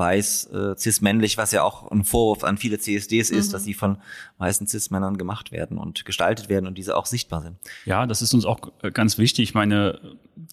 Weiß, 0.00 0.46
äh, 0.46 0.76
cis-männlich, 0.76 1.36
was 1.38 1.52
ja 1.52 1.62
auch 1.62 1.88
ein 1.92 2.02
Vorwurf 2.02 2.42
an 2.42 2.58
viele 2.58 2.80
CSDs 2.80 3.30
Mhm. 3.30 3.38
ist, 3.38 3.54
dass 3.54 3.62
sie 3.62 3.74
von 3.74 3.98
weißen 4.38 4.66
cis-Männern 4.66 5.16
gemacht 5.16 5.52
werden 5.52 5.78
und 5.78 6.04
gestaltet 6.04 6.48
werden 6.48 6.66
und 6.66 6.76
diese 6.76 6.96
auch 6.96 7.06
sichtbar 7.06 7.42
sind. 7.42 7.56
Ja, 7.84 8.06
das 8.06 8.22
ist 8.22 8.34
uns 8.34 8.44
auch 8.44 8.58
äh, 8.82 8.90
ganz 8.90 9.18
wichtig. 9.18 9.50
Ich 9.50 9.54
meine, 9.54 10.00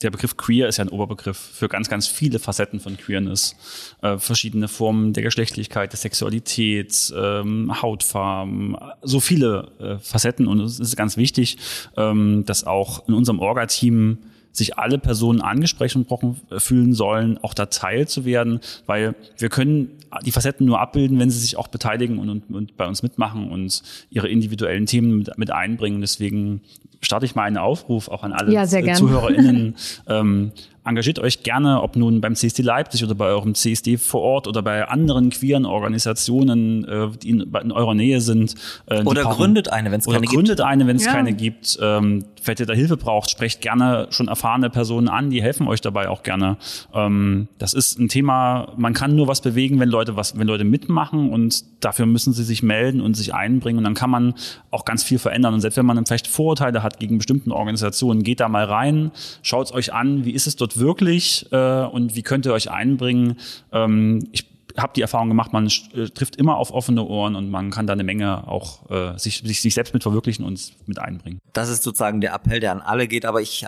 der 0.03 0.11
Begriff 0.11 0.37
queer 0.37 0.67
ist 0.67 0.77
ja 0.77 0.83
ein 0.83 0.89
Oberbegriff 0.89 1.37
für 1.37 1.69
ganz, 1.69 1.89
ganz 1.89 2.07
viele 2.07 2.37
Facetten 2.39 2.79
von 2.79 2.97
Queerness. 2.97 3.55
Äh, 4.01 4.17
verschiedene 4.19 4.67
Formen 4.67 5.13
der 5.13 5.23
Geschlechtlichkeit, 5.23 5.93
der 5.93 5.97
Sexualität, 5.97 7.13
ähm, 7.15 7.81
Hautfarben, 7.81 8.75
so 9.01 9.19
viele 9.19 9.71
äh, 9.79 9.97
Facetten. 10.03 10.47
Und 10.47 10.59
es 10.59 10.79
ist 10.79 10.95
ganz 10.97 11.17
wichtig, 11.17 11.57
ähm, 11.95 12.43
dass 12.45 12.65
auch 12.65 13.07
in 13.07 13.13
unserem 13.13 13.39
Orga-Team 13.39 14.17
sich 14.57 14.77
alle 14.77 14.97
Personen 14.97 15.41
angesprochen 15.41 16.41
fühlen 16.57 16.93
sollen, 16.93 17.37
auch 17.39 17.53
da 17.53 17.67
teil 17.67 18.07
zu 18.07 18.25
werden, 18.25 18.59
weil 18.85 19.15
wir 19.37 19.49
können 19.49 19.91
die 20.25 20.31
Facetten 20.31 20.65
nur 20.65 20.79
abbilden, 20.79 21.19
wenn 21.19 21.29
sie 21.29 21.39
sich 21.39 21.57
auch 21.57 21.67
beteiligen 21.67 22.17
und, 22.17 22.29
und, 22.29 22.49
und 22.49 22.77
bei 22.77 22.87
uns 22.87 23.03
mitmachen 23.03 23.51
und 23.51 23.83
ihre 24.09 24.27
individuellen 24.27 24.85
Themen 24.85 25.19
mit, 25.19 25.37
mit 25.37 25.51
einbringen. 25.51 26.01
Deswegen 26.01 26.61
starte 27.01 27.25
ich 27.25 27.35
mal 27.35 27.43
einen 27.43 27.57
Aufruf 27.57 28.07
auch 28.09 28.23
an 28.23 28.33
alle 28.33 28.51
Ja, 28.53 28.65
sehr 28.65 28.81
gern. 28.81 28.95
ZuhörerInnen. 28.95 29.75
ähm, 30.07 30.51
engagiert 30.83 31.19
euch 31.19 31.43
gerne, 31.43 31.81
ob 31.81 31.97
nun 31.97 32.21
beim 32.21 32.33
CSD 32.35 32.61
Leipzig 32.63 33.03
oder 33.03 33.13
bei 33.13 33.25
eurem 33.25 33.53
CSD 33.55 33.97
vor 33.97 34.21
Ort 34.21 34.47
oder 34.47 34.61
bei 34.61 34.87
anderen 34.87 35.29
queeren 35.31 35.65
Organisationen, 35.65 36.85
äh, 36.85 37.09
die 37.21 37.29
in, 37.31 37.41
in 37.61 37.71
eurer 37.73 37.93
Nähe 37.93 38.21
sind. 38.21 38.55
Äh, 38.85 39.03
Oder 39.03 39.23
brauchen- 39.23 39.35
gründet 39.37 39.69
eine, 39.71 39.91
wenn 39.91 39.99
es 39.99 40.07
oder 40.07 40.15
keine 40.15 40.27
gibt. 40.27 40.33
gründet 40.35 40.61
eine, 40.61 40.87
wenn 40.87 40.95
es 40.95 41.05
Ja. 41.05 41.11
keine 41.11 41.33
gibt. 41.33 41.77
Ähm, 41.81 42.23
falls 42.41 42.59
ihr 42.61 42.65
da 42.65 42.73
Hilfe 42.73 42.95
braucht, 42.95 43.29
sprecht 43.29 43.59
gerne 43.61 44.07
schon 44.11 44.29
erfahrene 44.29 44.69
Personen 44.69 45.09
an, 45.09 45.29
die 45.29 45.41
helfen 45.41 45.67
euch 45.67 45.81
dabei 45.81 46.07
auch 46.07 46.23
gerne. 46.23 46.55
Ähm, 46.93 47.49
das 47.57 47.73
ist 47.73 47.99
ein 47.99 48.07
Thema, 48.07 48.71
man 48.77 48.93
kann 48.93 49.13
nur 49.15 49.27
was 49.27 49.41
bewegen, 49.41 49.81
wenn 49.81 49.89
Leute 49.89 50.15
was, 50.15 50.37
wenn 50.39 50.47
Leute 50.47 50.63
mitmachen 50.63 51.31
und 51.31 51.65
dafür 51.83 52.05
müssen 52.05 52.31
sie 52.31 52.43
sich 52.45 52.63
melden 52.63 53.01
und 53.01 53.15
sich 53.15 53.33
einbringen 53.33 53.79
und 53.79 53.83
dann 53.83 53.93
kann 53.93 54.09
man 54.09 54.35
auch 54.71 54.85
ganz 54.85 55.03
viel 55.03 55.19
verändern. 55.19 55.53
Und 55.53 55.59
selbst 55.59 55.75
wenn 55.75 55.85
man 55.85 56.05
vielleicht 56.05 56.27
Vorurteile 56.27 56.81
hat 56.81 56.86
gegen 56.99 57.17
bestimmten 57.17 57.51
Organisationen, 57.51 58.23
geht 58.23 58.39
da 58.39 58.49
mal 58.49 58.65
rein, 58.65 59.11
schaut 59.41 59.67
es 59.67 59.73
euch 59.73 59.93
an, 59.93 60.25
wie 60.25 60.31
ist 60.31 60.47
es 60.47 60.55
dort 60.55 60.79
wirklich 60.79 61.45
äh, 61.51 61.83
und 61.83 62.15
wie 62.15 62.23
könnt 62.23 62.45
ihr 62.45 62.53
euch 62.53 62.71
einbringen. 62.71 63.37
Ähm, 63.71 64.27
ich 64.31 64.47
habe 64.77 64.93
die 64.95 65.01
Erfahrung 65.01 65.27
gemacht, 65.27 65.53
man 65.53 65.67
äh, 65.93 66.05
trifft 66.09 66.35
immer 66.35 66.57
auf 66.57 66.71
offene 66.71 67.03
Ohren 67.03 67.35
und 67.35 67.49
man 67.49 67.71
kann 67.71 67.87
da 67.87 67.93
eine 67.93 68.03
Menge 68.03 68.47
auch 68.47 68.89
äh, 68.89 69.17
sich, 69.17 69.39
sich, 69.39 69.61
sich 69.61 69.73
selbst 69.73 69.93
mit 69.93 70.03
verwirklichen 70.03 70.45
und 70.45 70.73
mit 70.85 70.99
einbringen. 70.99 71.39
Das 71.53 71.69
ist 71.69 71.83
sozusagen 71.83 72.21
der 72.21 72.33
Appell, 72.33 72.59
der 72.59 72.71
an 72.71 72.81
alle 72.81 73.07
geht. 73.07 73.25
Aber 73.25 73.41
ich 73.41 73.65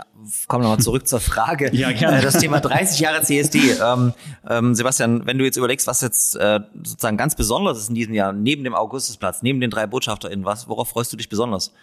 komme 0.48 0.64
nochmal 0.64 0.80
zurück 0.80 1.08
zur 1.08 1.20
Frage. 1.20 1.72
Ja, 1.80 1.92
gerne. 1.92 2.20
Äh, 2.20 2.22
Das 2.22 2.38
Thema 2.38 2.60
30 2.60 3.00
Jahre 3.00 3.22
CSD. 3.22 3.60
Ähm, 3.82 4.14
ähm, 4.48 4.76
Sebastian, 4.76 5.26
wenn 5.26 5.38
du 5.38 5.46
jetzt 5.46 5.56
überlegst, 5.56 5.88
was 5.88 6.02
jetzt 6.02 6.36
äh, 6.36 6.60
sozusagen 6.84 7.18
ganz 7.18 7.36
besonders 7.36 7.80
ist 7.80 7.90
in 7.90 7.96
diesem 7.96 8.14
Jahr, 8.14 8.34
neben 8.34 8.64
dem 8.64 8.76
Augustusplatz, 8.76 9.42
neben 9.42 9.62
den 9.62 9.70
drei 9.70 9.88
BotschafterInnen, 9.88 10.46
was, 10.46 10.68
worauf 10.68 10.90
freust 10.90 11.14
du 11.14 11.18
dich 11.18 11.30
besonders? 11.30 11.74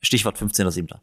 Stichwort 0.00 0.36
15.07. 0.38 0.94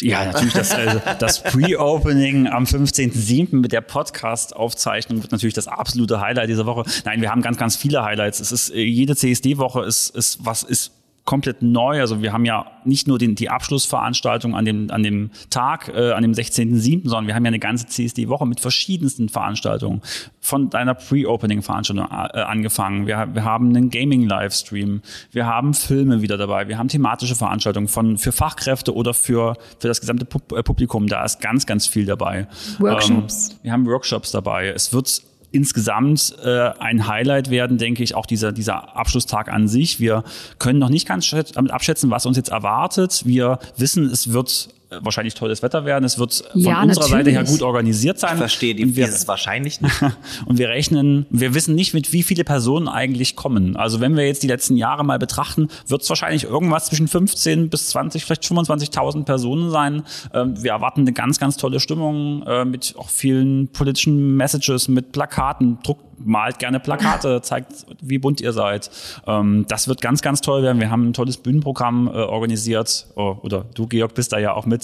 Ja, 0.00 0.24
natürlich 0.24 0.54
das, 0.54 0.72
äh, 0.72 1.00
das 1.18 1.42
Pre-Opening 1.42 2.46
am 2.46 2.64
15.07. 2.64 3.56
mit 3.56 3.72
der 3.72 3.82
Podcast-Aufzeichnung 3.82 5.22
wird 5.22 5.32
natürlich 5.32 5.54
das 5.54 5.68
absolute 5.68 6.20
Highlight 6.20 6.48
dieser 6.48 6.64
Woche. 6.64 6.84
Nein, 7.04 7.20
wir 7.20 7.30
haben 7.30 7.42
ganz, 7.42 7.58
ganz 7.58 7.76
viele 7.76 8.02
Highlights. 8.02 8.40
Es 8.40 8.52
ist, 8.52 8.70
äh, 8.70 8.80
jede 8.80 9.14
CSD-Woche 9.16 9.84
ist, 9.84 10.16
ist 10.16 10.44
was, 10.44 10.62
ist 10.62 10.92
komplett 11.24 11.62
neu. 11.62 12.00
Also 12.00 12.20
wir 12.20 12.32
haben 12.32 12.44
ja 12.44 12.66
nicht 12.84 13.06
nur 13.06 13.18
den, 13.18 13.36
die 13.36 13.48
Abschlussveranstaltung 13.48 14.56
an 14.56 14.64
dem, 14.64 14.90
an 14.90 15.02
dem 15.02 15.30
Tag, 15.50 15.88
äh, 15.94 16.12
an 16.12 16.22
dem 16.22 16.32
16.07., 16.32 17.02
sondern 17.04 17.26
wir 17.28 17.34
haben 17.34 17.44
ja 17.44 17.48
eine 17.48 17.60
ganze 17.60 17.86
CSD-Woche 17.86 18.46
mit 18.46 18.58
verschiedensten 18.58 19.28
Veranstaltungen. 19.28 20.02
Von 20.40 20.70
deiner 20.70 20.94
Pre-Opening-Veranstaltung 20.94 22.06
äh, 22.06 22.40
angefangen. 22.40 23.06
Wir, 23.06 23.28
wir 23.32 23.44
haben 23.44 23.68
einen 23.68 23.90
Gaming-Livestream. 23.90 25.02
Wir 25.30 25.46
haben 25.46 25.74
Filme 25.74 26.22
wieder 26.22 26.36
dabei. 26.36 26.66
Wir 26.66 26.78
haben 26.78 26.88
thematische 26.88 27.36
Veranstaltungen 27.36 27.88
von, 27.88 28.18
für 28.18 28.32
Fachkräfte 28.32 28.94
oder 28.94 29.14
für, 29.14 29.56
für 29.78 29.88
das 29.88 30.00
gesamte 30.00 30.26
äh, 30.54 30.62
Publikum. 30.62 31.06
Da 31.06 31.24
ist 31.24 31.40
ganz, 31.40 31.66
ganz 31.66 31.86
viel 31.86 32.04
dabei. 32.04 32.48
Workshops. 32.80 33.50
Ähm, 33.50 33.56
wir 33.62 33.72
haben 33.72 33.86
Workshops 33.86 34.32
dabei. 34.32 34.68
Es 34.68 34.92
wird 34.92 35.22
insgesamt 35.52 36.34
äh, 36.44 36.70
ein 36.78 37.06
Highlight 37.06 37.50
werden, 37.50 37.78
denke 37.78 38.02
ich, 38.02 38.14
auch 38.14 38.26
dieser, 38.26 38.52
dieser 38.52 38.96
Abschlusstag 38.96 39.52
an 39.52 39.68
sich. 39.68 40.00
Wir 40.00 40.24
können 40.58 40.78
noch 40.78 40.88
nicht 40.88 41.06
ganz 41.06 41.26
damit 41.52 41.70
abschätzen, 41.70 42.10
was 42.10 42.26
uns 42.26 42.36
jetzt 42.36 42.50
erwartet. 42.50 43.22
Wir 43.24 43.58
wissen, 43.76 44.06
es 44.06 44.32
wird 44.32 44.70
wahrscheinlich 45.00 45.34
tolles 45.34 45.62
Wetter 45.62 45.84
werden. 45.84 46.04
Es 46.04 46.18
wird 46.18 46.32
von 46.52 46.60
Ja, 46.60 46.82
unserer 46.82 47.04
Seite 47.04 47.30
her 47.30 47.40
natürlich. 47.40 47.60
gut 47.60 47.66
organisiert 47.66 48.18
sein. 48.18 48.32
Ich 48.34 48.38
verstehe 48.38 48.74
die, 48.74 48.84
Und 48.84 48.96
wir, 48.96 49.06
dieses 49.06 49.26
wahrscheinlich 49.28 49.80
nicht. 49.80 49.94
und 50.46 50.58
wir 50.58 50.68
rechnen, 50.68 51.26
wir 51.30 51.54
wissen 51.54 51.74
nicht, 51.74 51.94
mit 51.94 52.12
wie 52.12 52.22
viele 52.22 52.44
Personen 52.44 52.88
eigentlich 52.88 53.36
kommen. 53.36 53.76
Also 53.76 54.00
wenn 54.00 54.16
wir 54.16 54.26
jetzt 54.26 54.42
die 54.42 54.48
letzten 54.48 54.76
Jahre 54.76 55.04
mal 55.04 55.18
betrachten, 55.18 55.68
wird 55.86 56.02
es 56.02 56.08
wahrscheinlich 56.08 56.44
irgendwas 56.44 56.86
zwischen 56.86 57.08
15 57.08 57.70
bis 57.70 57.88
20, 57.88 58.24
vielleicht 58.24 58.44
25.000 58.44 59.24
Personen 59.24 59.70
sein. 59.70 60.02
Ähm, 60.34 60.62
Wir 60.62 60.72
erwarten 60.72 61.02
eine 61.02 61.12
ganz, 61.12 61.38
ganz 61.38 61.56
tolle 61.56 61.80
Stimmung 61.80 62.42
äh, 62.46 62.64
mit 62.64 62.94
auch 62.98 63.08
vielen 63.08 63.68
politischen 63.68 64.36
Messages, 64.36 64.88
mit 64.88 65.12
Plakaten. 65.12 65.78
Druckt, 65.82 66.04
malt 66.24 66.58
gerne 66.60 66.78
Plakate, 66.78 67.40
zeigt, 67.42 67.72
wie 68.00 68.18
bunt 68.18 68.40
ihr 68.40 68.52
seid. 68.52 68.90
Ähm, 69.26 69.64
Das 69.68 69.88
wird 69.88 70.00
ganz, 70.00 70.22
ganz 70.22 70.40
toll 70.40 70.62
werden. 70.62 70.80
Wir 70.80 70.90
haben 70.90 71.08
ein 71.08 71.12
tolles 71.12 71.36
Bühnenprogramm 71.36 72.06
äh, 72.08 72.10
organisiert. 72.12 73.06
Oh, 73.16 73.36
Oder 73.42 73.64
du, 73.74 73.86
Georg, 73.86 74.14
bist 74.14 74.32
da 74.32 74.38
ja 74.38 74.52
auch 74.54 74.66
mit 74.66 74.81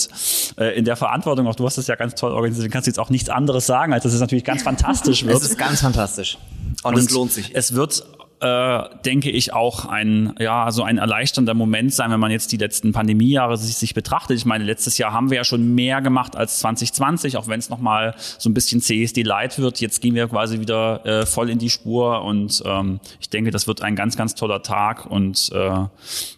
äh, 0.58 0.78
in 0.78 0.84
der 0.84 0.96
Verantwortung. 0.96 1.46
Auch 1.46 1.56
du 1.56 1.66
hast 1.66 1.78
das 1.78 1.86
ja 1.86 1.96
ganz 1.96 2.14
toll 2.14 2.32
organisiert. 2.32 2.66
Du 2.66 2.70
kannst 2.70 2.86
jetzt 2.86 2.98
auch 2.98 3.10
nichts 3.10 3.28
anderes 3.28 3.66
sagen, 3.66 3.92
als 3.92 4.04
dass 4.04 4.12
es 4.12 4.20
natürlich 4.20 4.44
ganz 4.44 4.62
fantastisch 4.70 5.24
wird. 5.24 5.36
Es 5.36 5.50
ist 5.50 5.58
ganz 5.58 5.80
fantastisch. 5.80 6.38
Und, 6.84 6.96
es 6.96 7.10
lohnt 7.10 7.32
sich. 7.32 7.54
Es 7.54 7.74
wird 7.74 8.04
äh, 8.40 8.80
denke 9.04 9.30
ich, 9.30 9.52
auch 9.52 9.84
ein, 9.84 10.34
ja, 10.38 10.70
so 10.70 10.82
ein 10.82 10.98
erleichternder 10.98 11.54
Moment 11.54 11.92
sein, 11.92 12.10
wenn 12.10 12.20
man 12.20 12.30
jetzt 12.30 12.52
die 12.52 12.56
letzten 12.56 12.92
Pandemiejahre 12.92 13.56
sich, 13.56 13.76
sich 13.76 13.94
betrachtet. 13.94 14.36
Ich 14.36 14.44
meine, 14.44 14.64
letztes 14.64 14.98
Jahr 14.98 15.12
haben 15.12 15.30
wir 15.30 15.38
ja 15.38 15.44
schon 15.44 15.74
mehr 15.74 16.00
gemacht 16.00 16.36
als 16.36 16.60
2020, 16.60 17.36
auch 17.36 17.48
wenn 17.48 17.58
es 17.58 17.68
nochmal 17.68 18.14
so 18.38 18.48
ein 18.48 18.54
bisschen 18.54 18.80
CSD 18.80 19.22
Light 19.22 19.58
wird. 19.58 19.80
Jetzt 19.80 20.00
gehen 20.00 20.14
wir 20.14 20.28
quasi 20.28 20.60
wieder 20.60 21.04
äh, 21.04 21.26
voll 21.26 21.50
in 21.50 21.58
die 21.58 21.70
Spur 21.70 22.22
und 22.22 22.62
ähm, 22.64 23.00
ich 23.20 23.28
denke, 23.28 23.50
das 23.50 23.66
wird 23.66 23.82
ein 23.82 23.96
ganz, 23.96 24.16
ganz 24.16 24.34
toller 24.34 24.62
Tag 24.62 25.06
und 25.06 25.50
äh, 25.52 25.70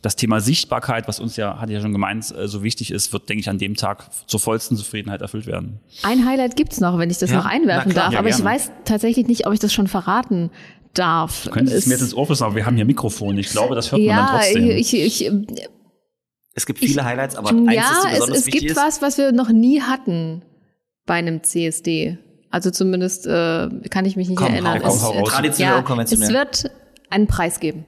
das 0.02 0.16
Thema 0.16 0.40
Sichtbarkeit, 0.40 1.06
was 1.08 1.20
uns 1.20 1.36
ja, 1.36 1.58
hatte 1.60 1.72
ich 1.72 1.76
ja 1.76 1.82
schon 1.82 1.92
gemeint, 1.92 2.34
äh, 2.34 2.48
so 2.48 2.62
wichtig 2.62 2.90
ist, 2.90 3.12
wird, 3.12 3.28
denke 3.28 3.40
ich, 3.40 3.50
an 3.50 3.58
dem 3.58 3.76
Tag 3.76 4.06
zur 4.26 4.40
vollsten 4.40 4.76
Zufriedenheit 4.76 5.20
erfüllt 5.20 5.46
werden. 5.46 5.80
Ein 6.02 6.26
Highlight 6.26 6.56
gibt's 6.56 6.80
noch, 6.80 6.98
wenn 6.98 7.10
ich 7.10 7.18
das 7.18 7.30
Ja, 7.30 7.38
noch 7.38 7.46
einwerfen 7.46 7.92
klar. 7.92 8.04
darf. 8.04 8.12
Ja, 8.14 8.18
aber 8.20 8.28
ich 8.28 8.36
gerne. 8.36 8.50
weiß 8.52 8.70
tatsächlich 8.84 9.26
nicht, 9.26 9.46
ob 9.46 9.52
ich 9.52 9.60
das 9.60 9.72
schon 9.72 9.86
verraten 9.86 10.50
darf. 10.94 11.44
Du 11.44 11.50
könntest 11.50 11.76
es 11.76 11.82
Es- 11.84 11.86
mir 11.88 11.94
jetzt 11.94 12.02
ins 12.02 12.14
Ohr 12.14 12.28
aber 12.42 12.54
wir 12.54 12.66
haben 12.66 12.76
hier 12.76 12.84
Mikrofone. 12.84 13.40
Ich 13.40 13.50
glaube, 13.50 13.74
das 13.74 13.92
hört 13.92 14.00
man 14.02 14.16
dann 14.16 14.26
ja, 14.26 14.38
trotzdem. 14.38 14.70
ich, 14.70 14.94
ich, 14.94 15.30
Es 16.54 16.66
gibt 16.66 16.78
viele 16.80 17.04
Highlights, 17.04 17.36
aber 17.36 17.50
eins, 17.50 17.64
das 17.66 17.74
ja, 17.74 18.02
es, 18.06 18.12
besonders 18.14 18.38
es 18.38 18.46
wichtig 18.46 18.60
gibt 18.60 18.70
ist. 18.72 18.76
was, 18.76 19.02
was 19.02 19.18
wir 19.18 19.32
noch 19.32 19.50
nie 19.50 19.80
hatten 19.82 20.42
bei 21.06 21.14
einem 21.14 21.42
CSD. 21.42 22.18
Also 22.50 22.70
zumindest 22.70 23.26
äh, 23.26 23.68
kann 23.90 24.04
ich 24.04 24.16
mich 24.16 24.28
nicht 24.28 24.38
Komm, 24.38 24.52
erinnern. 24.52 24.82
hau 24.82 24.88
es, 24.94 25.02
Hau 25.02 25.10
raus. 25.12 25.28
Traditionell, 25.30 25.74
ja, 25.74 25.78
unkonventionell. 25.78 26.28
Es 26.28 26.34
wird 26.34 26.70
einen 27.08 27.26
Preis 27.28 27.60
geben. 27.60 27.86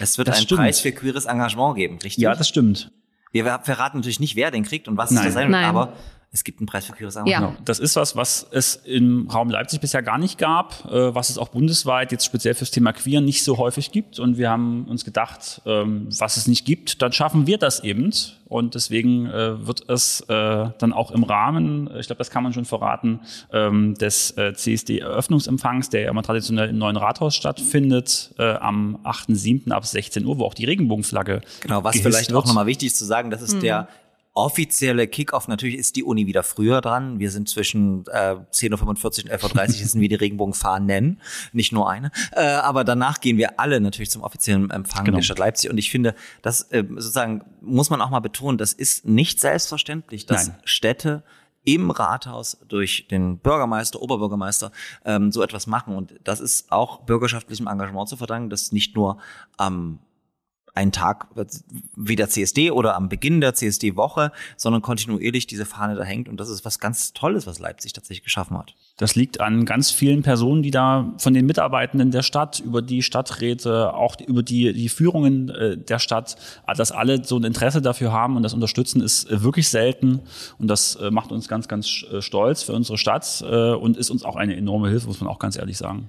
Es 0.00 0.18
wird 0.18 0.28
Das 0.28 0.36
einen 0.38 0.44
stimmt. 0.46 0.60
Preis 0.60 0.80
für 0.80 0.90
queeres 0.92 1.26
Engagement 1.26 1.76
geben, 1.76 1.98
richtig? 2.02 2.20
ja, 2.22 2.34
das 2.34 2.48
stimmt. 2.48 2.90
Wir 3.30 3.44
verraten 3.62 3.98
natürlich 3.98 4.20
nicht, 4.20 4.36
wer 4.36 4.50
den 4.50 4.64
kriegt 4.64 4.88
und 4.88 4.96
was 4.96 5.10
Nein. 5.10 5.28
es 5.28 5.34
sein 5.34 5.50
wird, 5.52 5.62
aber 5.64 5.92
es 6.34 6.44
gibt 6.44 6.60
einen 6.60 6.66
Preis 6.66 6.86
für 6.86 6.92
queeres 6.92 7.14
Ja. 7.14 7.22
Genau. 7.22 7.54
Das 7.66 7.78
ist 7.78 7.94
was, 7.94 8.16
was 8.16 8.46
es 8.50 8.76
im 8.76 9.28
Raum 9.28 9.50
Leipzig 9.50 9.80
bisher 9.82 10.02
gar 10.02 10.16
nicht 10.16 10.38
gab, 10.38 10.86
äh, 10.90 11.14
was 11.14 11.28
es 11.28 11.36
auch 11.36 11.48
bundesweit 11.48 12.10
jetzt 12.10 12.24
speziell 12.24 12.54
fürs 12.54 12.70
Thema 12.70 12.94
Queer 12.94 13.20
nicht 13.20 13.44
so 13.44 13.58
häufig 13.58 13.92
gibt. 13.92 14.18
Und 14.18 14.38
wir 14.38 14.48
haben 14.48 14.86
uns 14.86 15.04
gedacht, 15.04 15.60
ähm, 15.66 16.08
was 16.18 16.38
es 16.38 16.46
nicht 16.46 16.64
gibt, 16.64 17.02
dann 17.02 17.12
schaffen 17.12 17.46
wir 17.46 17.58
das 17.58 17.80
eben. 17.84 18.12
Und 18.46 18.74
deswegen 18.74 19.26
äh, 19.26 19.66
wird 19.66 19.88
es 19.88 20.20
äh, 20.22 20.24
dann 20.78 20.92
auch 20.92 21.10
im 21.10 21.22
Rahmen, 21.22 21.90
ich 21.98 22.06
glaube, 22.06 22.18
das 22.18 22.30
kann 22.30 22.42
man 22.42 22.52
schon 22.52 22.64
verraten, 22.64 23.20
ähm, 23.52 23.94
des 23.94 24.30
äh, 24.36 24.52
CSD-Eröffnungsempfangs, 24.54 25.90
der 25.90 26.02
ja 26.02 26.10
immer 26.10 26.22
traditionell 26.22 26.70
im 26.70 26.78
neuen 26.78 26.96
Rathaus 26.96 27.34
stattfindet, 27.34 28.34
äh, 28.38 28.54
am 28.54 28.98
8.7. 29.04 29.70
ab 29.70 29.86
16 29.86 30.24
Uhr, 30.24 30.38
wo 30.38 30.44
auch 30.44 30.54
die 30.54 30.64
Regenbogenflagge 30.64 31.40
Genau, 31.60 31.84
was 31.84 31.98
vielleicht 32.00 32.30
wird. 32.30 32.42
auch 32.42 32.46
nochmal 32.46 32.66
wichtig 32.66 32.88
ist 32.88 32.98
zu 32.98 33.04
sagen, 33.04 33.30
das 33.30 33.42
ist 33.42 33.62
der 33.62 33.88
offizielle 34.34 35.06
Kickoff. 35.08 35.46
Natürlich 35.48 35.76
ist 35.76 35.96
die 35.96 36.04
Uni 36.04 36.26
wieder 36.26 36.42
früher 36.42 36.80
dran. 36.80 37.18
Wir 37.18 37.30
sind 37.30 37.48
zwischen 37.48 38.04
äh, 38.06 38.36
10.45 38.52 39.26
Uhr 39.26 39.32
und 39.32 39.42
11.30 39.42 39.80
Uhr, 39.80 39.86
sind 39.88 40.00
wir 40.00 40.08
die 40.08 40.14
Regenbogenfahnen, 40.14 41.20
nicht 41.52 41.72
nur 41.72 41.90
eine. 41.90 42.10
Äh, 42.32 42.42
aber 42.42 42.84
danach 42.84 43.20
gehen 43.20 43.36
wir 43.36 43.60
alle 43.60 43.80
natürlich 43.80 44.10
zum 44.10 44.22
offiziellen 44.22 44.70
Empfang 44.70 45.04
Genau. 45.04 45.16
der 45.16 45.22
Stadt 45.22 45.38
Leipzig. 45.38 45.70
Und 45.70 45.78
ich 45.78 45.90
finde, 45.90 46.14
das 46.40 46.62
äh, 46.70 46.84
sozusagen 46.88 47.44
muss 47.60 47.90
man 47.90 48.00
auch 48.00 48.10
mal 48.10 48.20
betonen, 48.20 48.56
das 48.58 48.72
ist 48.72 49.04
nicht 49.04 49.40
selbstverständlich, 49.40 50.24
dass 50.26 50.48
Nein. 50.48 50.56
Städte 50.64 51.22
im 51.64 51.90
Rathaus 51.90 52.58
durch 52.66 53.06
den 53.08 53.38
Bürgermeister, 53.38 54.00
Oberbürgermeister 54.00 54.72
ähm, 55.04 55.30
so 55.30 55.42
etwas 55.42 55.66
machen. 55.66 55.94
Und 55.94 56.14
das 56.24 56.40
ist 56.40 56.72
auch 56.72 57.02
bürgerschaftlichem 57.02 57.66
Engagement 57.66 58.08
zu 58.08 58.16
verdanken, 58.16 58.50
dass 58.50 58.72
nicht 58.72 58.96
nur 58.96 59.18
am 59.56 60.00
einen 60.74 60.92
Tag 60.92 61.28
wie 61.96 62.16
der 62.16 62.30
CSD 62.30 62.70
oder 62.70 62.96
am 62.96 63.08
Beginn 63.10 63.42
der 63.42 63.54
CSD-Woche, 63.54 64.32
sondern 64.56 64.80
kontinuierlich 64.80 65.46
diese 65.46 65.66
Fahne 65.66 65.96
da 65.96 66.02
hängt. 66.02 66.28
Und 66.28 66.38
das 66.40 66.48
ist 66.48 66.64
was 66.64 66.78
ganz 66.78 67.12
Tolles, 67.12 67.46
was 67.46 67.58
Leipzig 67.58 67.92
tatsächlich 67.92 68.24
geschaffen 68.24 68.56
hat. 68.56 68.74
Das 68.96 69.14
liegt 69.14 69.40
an 69.40 69.66
ganz 69.66 69.90
vielen 69.90 70.22
Personen, 70.22 70.62
die 70.62 70.70
da 70.70 71.12
von 71.18 71.34
den 71.34 71.44
Mitarbeitenden 71.44 72.10
der 72.10 72.22
Stadt, 72.22 72.60
über 72.60 72.80
die 72.80 73.02
Stadträte, 73.02 73.92
auch 73.92 74.16
über 74.20 74.42
die, 74.42 74.72
die 74.72 74.88
Führungen 74.88 75.50
äh, 75.50 75.76
der 75.76 75.98
Stadt, 75.98 76.36
dass 76.74 76.90
alle 76.90 77.22
so 77.22 77.36
ein 77.36 77.44
Interesse 77.44 77.82
dafür 77.82 78.12
haben 78.12 78.36
und 78.36 78.42
das 78.42 78.54
Unterstützen 78.54 79.02
ist 79.02 79.30
äh, 79.30 79.42
wirklich 79.42 79.68
selten. 79.68 80.20
Und 80.58 80.68
das 80.68 80.96
äh, 80.96 81.10
macht 81.10 81.32
uns 81.32 81.48
ganz, 81.48 81.68
ganz 81.68 81.88
stolz 81.88 82.62
für 82.62 82.72
unsere 82.72 82.98
Stadt 82.98 83.42
und 83.42 83.96
ist 83.96 84.10
uns 84.10 84.24
auch 84.24 84.36
eine 84.36 84.56
enorme 84.56 84.88
Hilfe, 84.88 85.06
muss 85.06 85.20
man 85.20 85.28
auch 85.28 85.38
ganz 85.38 85.56
ehrlich 85.56 85.76
sagen. 85.76 86.08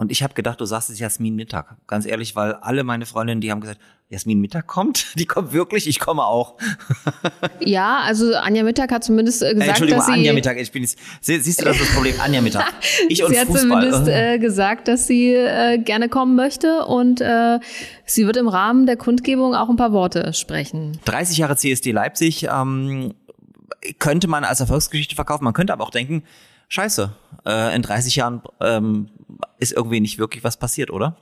Und 0.00 0.12
ich 0.12 0.22
habe 0.22 0.32
gedacht, 0.34 0.60
du 0.60 0.64
sagst 0.64 0.90
es 0.90 1.00
Jasmin 1.00 1.34
Mittag. 1.34 1.74
Ganz 1.88 2.06
ehrlich, 2.06 2.36
weil 2.36 2.52
alle 2.52 2.84
meine 2.84 3.04
Freundinnen, 3.04 3.40
die 3.40 3.50
haben 3.50 3.60
gesagt, 3.60 3.80
Jasmin 4.10 4.40
Mittag 4.40 4.68
kommt, 4.68 5.06
die 5.18 5.26
kommt 5.26 5.52
wirklich, 5.52 5.88
ich 5.88 5.98
komme 5.98 6.24
auch. 6.24 6.54
Ja, 7.60 7.98
also 8.04 8.34
Anja 8.36 8.62
Mittag 8.62 8.92
hat 8.92 9.02
zumindest 9.04 9.42
äh, 9.42 9.50
Äh, 9.50 9.54
gesagt, 9.54 9.68
Entschuldigung, 9.70 9.98
dass 9.98 10.06
sie, 10.06 10.12
Anja 10.12 10.32
Mittag, 10.32 10.56
ich 10.58 10.70
bin 10.70 10.82
jetzt, 10.82 10.98
sie- 11.20 11.38
siehst 11.40 11.60
du 11.60 11.64
das, 11.64 11.76
ist 11.76 11.86
das 11.88 11.94
Problem? 11.94 12.14
Anja 12.20 12.40
Mittag. 12.40 12.72
Ich 13.08 13.22
und 13.24 13.32
sie 13.32 13.38
hat 13.40 13.48
Fußball. 13.48 13.82
zumindest 13.90 14.08
äh, 14.08 14.38
gesagt, 14.38 14.86
dass 14.88 15.06
sie 15.08 15.34
äh, 15.34 15.78
gerne 15.78 16.08
kommen 16.08 16.36
möchte 16.36 16.86
und 16.86 17.20
äh, 17.20 17.58
sie 18.06 18.24
wird 18.26 18.36
im 18.36 18.46
Rahmen 18.48 18.86
der 18.86 18.96
Kundgebung 18.96 19.54
auch 19.56 19.68
ein 19.68 19.76
paar 19.76 19.92
Worte 19.92 20.32
sprechen. 20.32 20.98
30 21.06 21.38
Jahre 21.38 21.56
CSD 21.56 21.90
Leipzig 21.90 22.44
ähm, 22.50 23.14
könnte 23.98 24.28
man 24.28 24.44
als 24.44 24.60
Erfolgsgeschichte 24.60 25.16
verkaufen. 25.16 25.42
Man 25.44 25.52
könnte 25.54 25.72
aber 25.72 25.84
auch 25.84 25.90
denken, 25.90 26.22
scheiße, 26.68 27.12
äh, 27.46 27.74
in 27.74 27.82
30 27.82 28.16
Jahren 28.16 28.42
ähm, 28.60 29.08
ist 29.58 29.72
irgendwie 29.72 30.00
nicht 30.00 30.18
wirklich 30.18 30.44
was 30.44 30.56
passiert, 30.56 30.90
oder? 30.90 31.16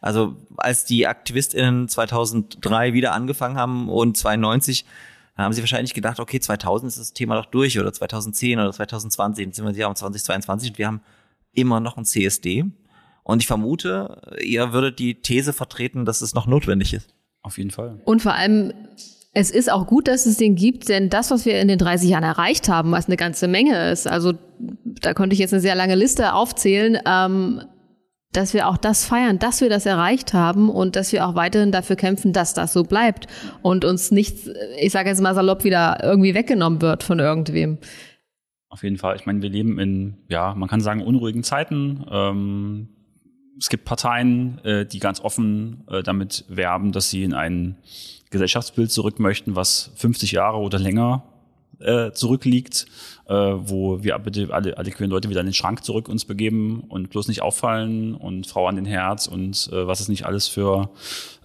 Also 0.00 0.36
als 0.56 0.84
die 0.84 1.06
AktivistInnen 1.06 1.88
2003 1.88 2.92
wieder 2.92 3.12
angefangen 3.12 3.56
haben 3.56 3.88
und 3.88 4.16
92, 4.16 4.84
dann 5.36 5.46
haben 5.46 5.52
sie 5.52 5.62
wahrscheinlich 5.62 5.94
gedacht, 5.94 6.18
okay, 6.18 6.40
2000 6.40 6.90
ist 6.90 6.98
das 6.98 7.12
Thema 7.12 7.36
doch 7.36 7.46
durch 7.46 7.78
oder 7.78 7.92
2010 7.92 8.58
oder 8.58 8.72
2020, 8.72 9.46
jetzt 9.46 9.56
sind 9.56 9.66
wir 9.66 9.72
hier 9.72 9.88
um 9.88 9.94
2022 9.94 10.70
und 10.70 10.78
wir 10.78 10.86
haben 10.86 11.00
immer 11.52 11.80
noch 11.80 11.96
ein 11.96 12.04
CSD. 12.04 12.64
Und 13.22 13.42
ich 13.42 13.48
vermute, 13.48 14.22
ihr 14.40 14.72
würdet 14.72 15.00
die 15.00 15.20
These 15.20 15.52
vertreten, 15.52 16.04
dass 16.04 16.20
es 16.20 16.34
noch 16.34 16.46
notwendig 16.46 16.94
ist. 16.94 17.12
Auf 17.42 17.58
jeden 17.58 17.72
Fall. 17.72 18.00
Und 18.04 18.22
vor 18.22 18.34
allem, 18.34 18.72
es 19.38 19.50
ist 19.50 19.70
auch 19.70 19.86
gut, 19.86 20.08
dass 20.08 20.24
es 20.24 20.38
den 20.38 20.54
gibt, 20.54 20.88
denn 20.88 21.10
das, 21.10 21.30
was 21.30 21.44
wir 21.44 21.60
in 21.60 21.68
den 21.68 21.76
30 21.76 22.08
Jahren 22.08 22.24
erreicht 22.24 22.70
haben, 22.70 22.90
was 22.92 23.04
eine 23.04 23.18
ganze 23.18 23.48
Menge 23.48 23.90
ist, 23.90 24.06
also 24.06 24.32
da 25.02 25.12
konnte 25.12 25.34
ich 25.34 25.40
jetzt 25.40 25.52
eine 25.52 25.60
sehr 25.60 25.74
lange 25.74 25.94
Liste 25.94 26.32
aufzählen, 26.32 26.98
ähm, 27.06 27.60
dass 28.32 28.54
wir 28.54 28.66
auch 28.66 28.78
das 28.78 29.04
feiern, 29.04 29.38
dass 29.38 29.60
wir 29.60 29.68
das 29.68 29.84
erreicht 29.84 30.32
haben 30.32 30.70
und 30.70 30.96
dass 30.96 31.12
wir 31.12 31.26
auch 31.26 31.34
weiterhin 31.34 31.70
dafür 31.70 31.96
kämpfen, 31.96 32.32
dass 32.32 32.54
das 32.54 32.72
so 32.72 32.82
bleibt 32.82 33.26
und 33.60 33.84
uns 33.84 34.10
nicht, 34.10 34.48
ich 34.80 34.92
sage 34.92 35.10
jetzt 35.10 35.20
mal 35.20 35.34
salopp, 35.34 35.64
wieder 35.64 35.98
irgendwie 36.02 36.34
weggenommen 36.34 36.80
wird 36.80 37.02
von 37.02 37.18
irgendwem. 37.18 37.76
Auf 38.70 38.84
jeden 38.84 38.96
Fall. 38.96 39.16
Ich 39.16 39.26
meine, 39.26 39.42
wir 39.42 39.50
leben 39.50 39.78
in, 39.78 40.16
ja, 40.30 40.54
man 40.54 40.66
kann 40.66 40.80
sagen, 40.80 41.02
unruhigen 41.02 41.42
Zeiten. 41.42 42.06
Ähm, 42.10 42.88
es 43.58 43.68
gibt 43.68 43.84
Parteien, 43.84 44.64
äh, 44.64 44.86
die 44.86 44.98
ganz 44.98 45.20
offen 45.20 45.84
äh, 45.90 46.02
damit 46.02 46.46
werben, 46.48 46.92
dass 46.92 47.10
sie 47.10 47.22
in 47.22 47.34
ein 47.34 47.76
Gesellschaftsbild 48.30 48.90
zurück 48.90 49.18
möchten, 49.18 49.56
was 49.56 49.90
50 49.96 50.32
Jahre 50.32 50.58
oder 50.58 50.78
länger 50.78 51.22
äh, 51.80 52.12
zurückliegt, 52.12 52.86
äh, 53.28 53.34
wo 53.34 54.02
wir 54.02 54.18
bitte 54.18 54.48
alle, 54.52 54.78
alle 54.78 54.90
queeren 54.90 55.10
Leute 55.10 55.28
wieder 55.28 55.40
in 55.40 55.46
den 55.46 55.52
Schrank 55.52 55.84
zurück 55.84 56.08
uns 56.08 56.24
begeben 56.24 56.84
und 56.88 57.10
bloß 57.10 57.28
nicht 57.28 57.42
auffallen 57.42 58.14
und 58.14 58.46
Frau 58.46 58.66
an 58.66 58.76
den 58.76 58.86
Herz 58.86 59.26
und 59.26 59.68
äh, 59.72 59.86
was 59.86 60.00
es 60.00 60.08
nicht 60.08 60.24
alles 60.24 60.48
für 60.48 60.90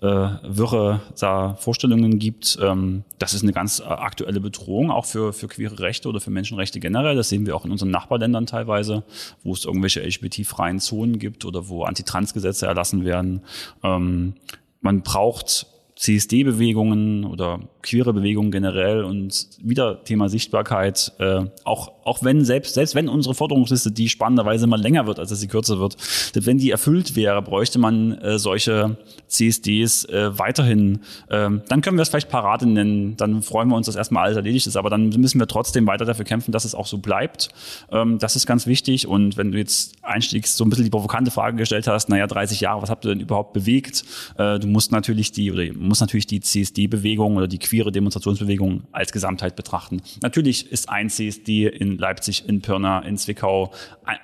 äh, 0.01 0.05
wirre 0.07 1.01
da 1.19 1.55
Vorstellungen 1.55 2.17
gibt. 2.19 2.57
Ähm, 2.61 3.03
das 3.19 3.33
ist 3.33 3.43
eine 3.43 3.51
ganz 3.51 3.79
äh, 3.79 3.83
aktuelle 3.83 4.39
Bedrohung, 4.39 4.89
auch 4.89 5.05
für, 5.05 5.33
für 5.33 5.47
queere 5.47 5.79
Rechte 5.79 6.07
oder 6.07 6.21
für 6.21 6.31
Menschenrechte 6.31 6.79
generell. 6.79 7.15
Das 7.15 7.29
sehen 7.29 7.45
wir 7.45 7.55
auch 7.55 7.65
in 7.65 7.71
unseren 7.71 7.91
Nachbarländern 7.91 8.45
teilweise, 8.45 9.03
wo 9.43 9.53
es 9.53 9.65
irgendwelche 9.65 10.01
LGBT-freien 10.01 10.79
Zonen 10.79 11.19
gibt 11.19 11.45
oder 11.45 11.67
wo 11.67 11.83
Antitrans-Gesetze 11.83 12.67
erlassen 12.67 13.03
werden. 13.03 13.41
Ähm, 13.83 14.35
man 14.79 15.01
braucht 15.01 15.67
CSD-Bewegungen 16.01 17.25
oder 17.25 17.59
queere 17.83 18.11
Bewegungen 18.11 18.49
generell 18.49 19.03
und 19.03 19.47
wieder 19.61 20.03
Thema 20.03 20.29
Sichtbarkeit, 20.29 21.13
äh, 21.19 21.43
auch, 21.63 21.91
auch 22.03 22.23
wenn 22.23 22.43
selbst, 22.43 22.73
selbst 22.73 22.95
wenn 22.95 23.07
unsere 23.07 23.35
Forderungsliste, 23.35 23.91
die 23.91 24.09
spannenderweise 24.09 24.65
mal 24.65 24.81
länger 24.81 25.05
wird, 25.05 25.19
als 25.19 25.29
dass 25.29 25.39
sie 25.39 25.47
kürzer 25.47 25.77
wird, 25.77 25.97
wenn 26.33 26.57
die 26.57 26.71
erfüllt 26.71 27.15
wäre, 27.15 27.43
bräuchte 27.43 27.77
man 27.77 28.13
äh, 28.13 28.39
solche 28.39 28.97
CSDs 29.27 30.05
äh, 30.05 30.37
weiterhin. 30.39 31.01
Ähm, 31.29 31.61
dann 31.67 31.81
können 31.81 31.97
wir 31.97 32.01
es 32.01 32.09
vielleicht 32.09 32.29
Parade 32.29 32.65
nennen, 32.67 33.15
dann 33.17 33.43
freuen 33.43 33.69
wir 33.69 33.75
uns, 33.75 33.85
dass 33.85 33.95
erstmal 33.95 34.23
alles 34.25 34.37
erledigt 34.37 34.65
ist, 34.65 34.77
aber 34.77 34.89
dann 34.89 35.09
müssen 35.09 35.39
wir 35.39 35.45
trotzdem 35.45 35.85
weiter 35.85 36.05
dafür 36.05 36.25
kämpfen, 36.25 36.51
dass 36.51 36.65
es 36.65 36.73
auch 36.73 36.87
so 36.87 36.97
bleibt. 36.97 37.49
Ähm, 37.91 38.17
das 38.17 38.35
ist 38.35 38.47
ganz 38.47 38.65
wichtig 38.65 39.05
und 39.05 39.37
wenn 39.37 39.51
du 39.51 39.59
jetzt 39.59 39.97
einstiegs 40.01 40.57
so 40.57 40.65
ein 40.65 40.71
bisschen 40.71 40.85
die 40.85 40.91
provokante 40.91 41.29
Frage 41.29 41.57
gestellt 41.57 41.85
hast, 41.85 42.09
naja, 42.09 42.25
30 42.25 42.59
Jahre, 42.59 42.81
was 42.81 42.89
habt 42.89 43.05
ihr 43.05 43.09
denn 43.09 43.19
überhaupt 43.19 43.53
bewegt? 43.53 44.03
Äh, 44.39 44.57
du 44.57 44.65
musst 44.65 44.91
natürlich 44.91 45.31
die, 45.31 45.51
oder 45.51 45.63
musst 45.91 45.99
natürlich 45.99 46.25
die 46.25 46.39
CSD-Bewegung 46.39 47.35
oder 47.35 47.49
die 47.49 47.59
queere 47.59 47.91
Demonstrationsbewegung 47.91 48.83
als 48.93 49.11
Gesamtheit 49.11 49.57
betrachten. 49.57 50.01
Natürlich 50.21 50.71
ist 50.71 50.87
ein 50.87 51.09
CSD 51.09 51.67
in 51.67 51.97
Leipzig, 51.97 52.47
in 52.47 52.61
Pirna, 52.61 52.99
in 52.99 53.17
Zwickau 53.17 53.73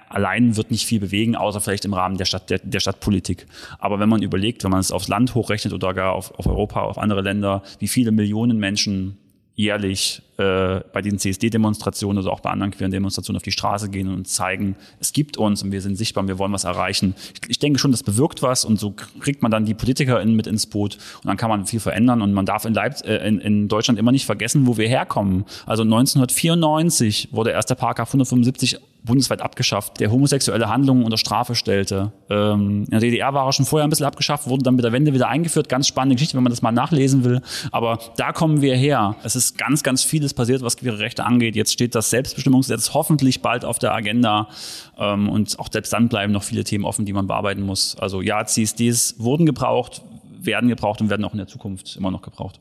allein 0.07 0.55
wird 0.55 0.71
nicht 0.71 0.85
viel 0.85 1.01
bewegen, 1.01 1.35
außer 1.35 1.59
vielleicht 1.59 1.83
im 1.83 1.93
Rahmen 1.93 2.17
der 2.17 2.23
Stadt 2.23 2.49
der, 2.49 2.59
der 2.59 2.79
Stadtpolitik. 2.79 3.47
Aber 3.79 3.99
wenn 3.99 4.07
man 4.07 4.21
überlegt, 4.21 4.63
wenn 4.63 4.71
man 4.71 4.79
es 4.79 4.93
aufs 4.93 5.09
Land 5.09 5.35
hochrechnet 5.35 5.73
oder 5.73 5.93
gar 5.93 6.13
auf, 6.13 6.31
auf 6.39 6.47
Europa, 6.47 6.81
auf 6.81 6.97
andere 6.97 7.21
Länder, 7.21 7.61
wie 7.79 7.89
viele 7.89 8.11
Millionen 8.11 8.57
Menschen 8.57 9.17
jährlich 9.53 10.21
äh, 10.37 10.81
bei 10.93 11.01
diesen 11.01 11.19
CSD-Demonstrationen 11.19 12.23
oder 12.23 12.31
auch 12.31 12.39
bei 12.39 12.49
anderen 12.49 12.71
queeren 12.71 12.91
Demonstrationen 12.91 13.37
auf 13.37 13.43
die 13.43 13.51
Straße 13.51 13.89
gehen 13.89 14.13
und 14.13 14.27
zeigen, 14.27 14.75
es 14.99 15.13
gibt 15.13 15.37
uns 15.37 15.63
und 15.63 15.71
wir 15.71 15.81
sind 15.81 15.95
sichtbar 15.95 16.23
und 16.23 16.27
wir 16.27 16.37
wollen 16.37 16.53
was 16.53 16.63
erreichen. 16.63 17.15
Ich, 17.33 17.49
ich 17.49 17.59
denke 17.59 17.79
schon, 17.79 17.91
das 17.91 18.03
bewirkt 18.03 18.41
was 18.41 18.65
und 18.65 18.79
so 18.79 18.93
kriegt 19.19 19.41
man 19.41 19.51
dann 19.51 19.65
die 19.65 19.73
PolitikerInnen 19.73 20.35
mit 20.35 20.47
ins 20.47 20.65
Boot 20.67 20.97
und 21.23 21.27
dann 21.27 21.37
kann 21.37 21.49
man 21.49 21.65
viel 21.65 21.79
verändern 21.79 22.21
und 22.21 22.33
man 22.33 22.45
darf 22.45 22.65
in, 22.65 22.73
Leipz 22.73 23.01
äh, 23.01 23.27
in, 23.27 23.39
in 23.39 23.67
Deutschland 23.67 23.99
immer 23.99 24.11
nicht 24.11 24.25
vergessen, 24.25 24.67
wo 24.67 24.77
wir 24.77 24.87
herkommen. 24.87 25.45
Also 25.65 25.83
1994 25.83 27.29
wurde 27.31 27.51
erst 27.51 27.69
der 27.69 27.75
Paragraph 27.75 28.09
175 28.09 28.79
bundesweit 29.07 29.41
abgeschafft, 29.41 29.99
der 29.99 30.11
homosexuelle 30.11 30.69
Handlungen 30.69 31.03
unter 31.03 31.17
Strafe 31.17 31.55
stellte. 31.55 32.11
Ähm, 32.29 32.83
in 32.85 32.91
der 32.91 32.99
DDR 32.99 33.33
war 33.33 33.47
er 33.47 33.53
schon 33.53 33.65
vorher 33.65 33.87
ein 33.87 33.89
bisschen 33.89 34.05
abgeschafft, 34.05 34.47
wurde 34.47 34.63
dann 34.63 34.75
mit 34.75 34.85
der 34.85 34.91
Wende 34.91 35.13
wieder 35.13 35.29
eingeführt. 35.29 35.69
Ganz 35.69 35.87
spannende 35.87 36.15
Geschichte, 36.15 36.35
wenn 36.35 36.43
man 36.43 36.51
das 36.51 36.61
mal 36.61 36.71
nachlesen 36.71 37.23
will. 37.23 37.41
Aber 37.71 37.99
da 38.17 38.31
kommen 38.33 38.61
wir 38.61 38.75
her. 38.75 39.15
Es 39.23 39.35
ist 39.35 39.57
ganz, 39.57 39.81
ganz 39.81 40.03
vieles 40.27 40.33
passiert, 40.33 40.61
was 40.61 40.77
queere 40.77 40.99
Rechte 40.99 41.25
angeht. 41.25 41.55
Jetzt 41.55 41.73
steht 41.73 41.95
das 41.95 42.09
Selbstbestimmungsgesetz 42.09 42.93
hoffentlich 42.93 43.41
bald 43.41 43.63
auf 43.63 43.79
der 43.79 43.93
Agenda. 43.93 44.49
Ähm, 44.97 45.29
und 45.29 45.57
auch 45.59 45.69
selbst 45.71 45.93
dann 45.93 46.09
bleiben 46.09 46.33
noch 46.33 46.43
viele 46.43 46.63
Themen 46.63 46.85
offen, 46.85 47.05
die 47.05 47.13
man 47.13 47.27
bearbeiten 47.27 47.61
muss. 47.61 47.95
Also 47.97 48.21
ja, 48.21 48.45
CSDs 48.45 49.15
wurden 49.19 49.45
gebraucht, 49.45 50.01
werden 50.39 50.69
gebraucht 50.69 51.01
und 51.01 51.09
werden 51.09 51.23
auch 51.25 51.33
in 51.33 51.37
der 51.37 51.47
Zukunft 51.47 51.95
immer 51.95 52.11
noch 52.11 52.21
gebraucht. 52.21 52.59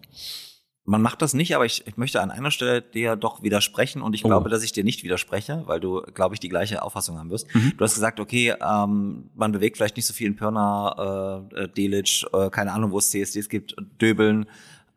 Man 0.88 1.02
macht 1.02 1.20
das 1.20 1.34
nicht, 1.34 1.56
aber 1.56 1.64
ich, 1.64 1.84
ich 1.88 1.96
möchte 1.96 2.20
an 2.20 2.30
einer 2.30 2.52
Stelle 2.52 2.80
dir 2.80 3.16
doch 3.16 3.42
widersprechen 3.42 4.02
und 4.02 4.14
ich 4.14 4.24
oh. 4.24 4.28
glaube, 4.28 4.48
dass 4.50 4.62
ich 4.62 4.70
dir 4.70 4.84
nicht 4.84 5.02
widerspreche, 5.02 5.64
weil 5.66 5.80
du, 5.80 6.02
glaube 6.14 6.36
ich, 6.36 6.40
die 6.40 6.48
gleiche 6.48 6.80
Auffassung 6.82 7.18
haben 7.18 7.30
wirst. 7.30 7.52
Mhm. 7.52 7.72
Du 7.76 7.84
hast 7.84 7.94
gesagt, 7.94 8.20
okay, 8.20 8.54
ähm, 8.60 9.30
man 9.34 9.50
bewegt 9.50 9.76
vielleicht 9.76 9.96
nicht 9.96 10.06
so 10.06 10.14
viel 10.14 10.28
in 10.28 10.36
Pirna, 10.36 11.42
äh, 11.52 11.64
äh 11.64 11.68
Delitzsch, 11.68 12.24
äh, 12.32 12.50
keine 12.50 12.72
Ahnung, 12.72 12.92
wo 12.92 12.98
es 12.98 13.10
CSDs 13.10 13.48
gibt, 13.48 13.74
Döbeln. 14.00 14.46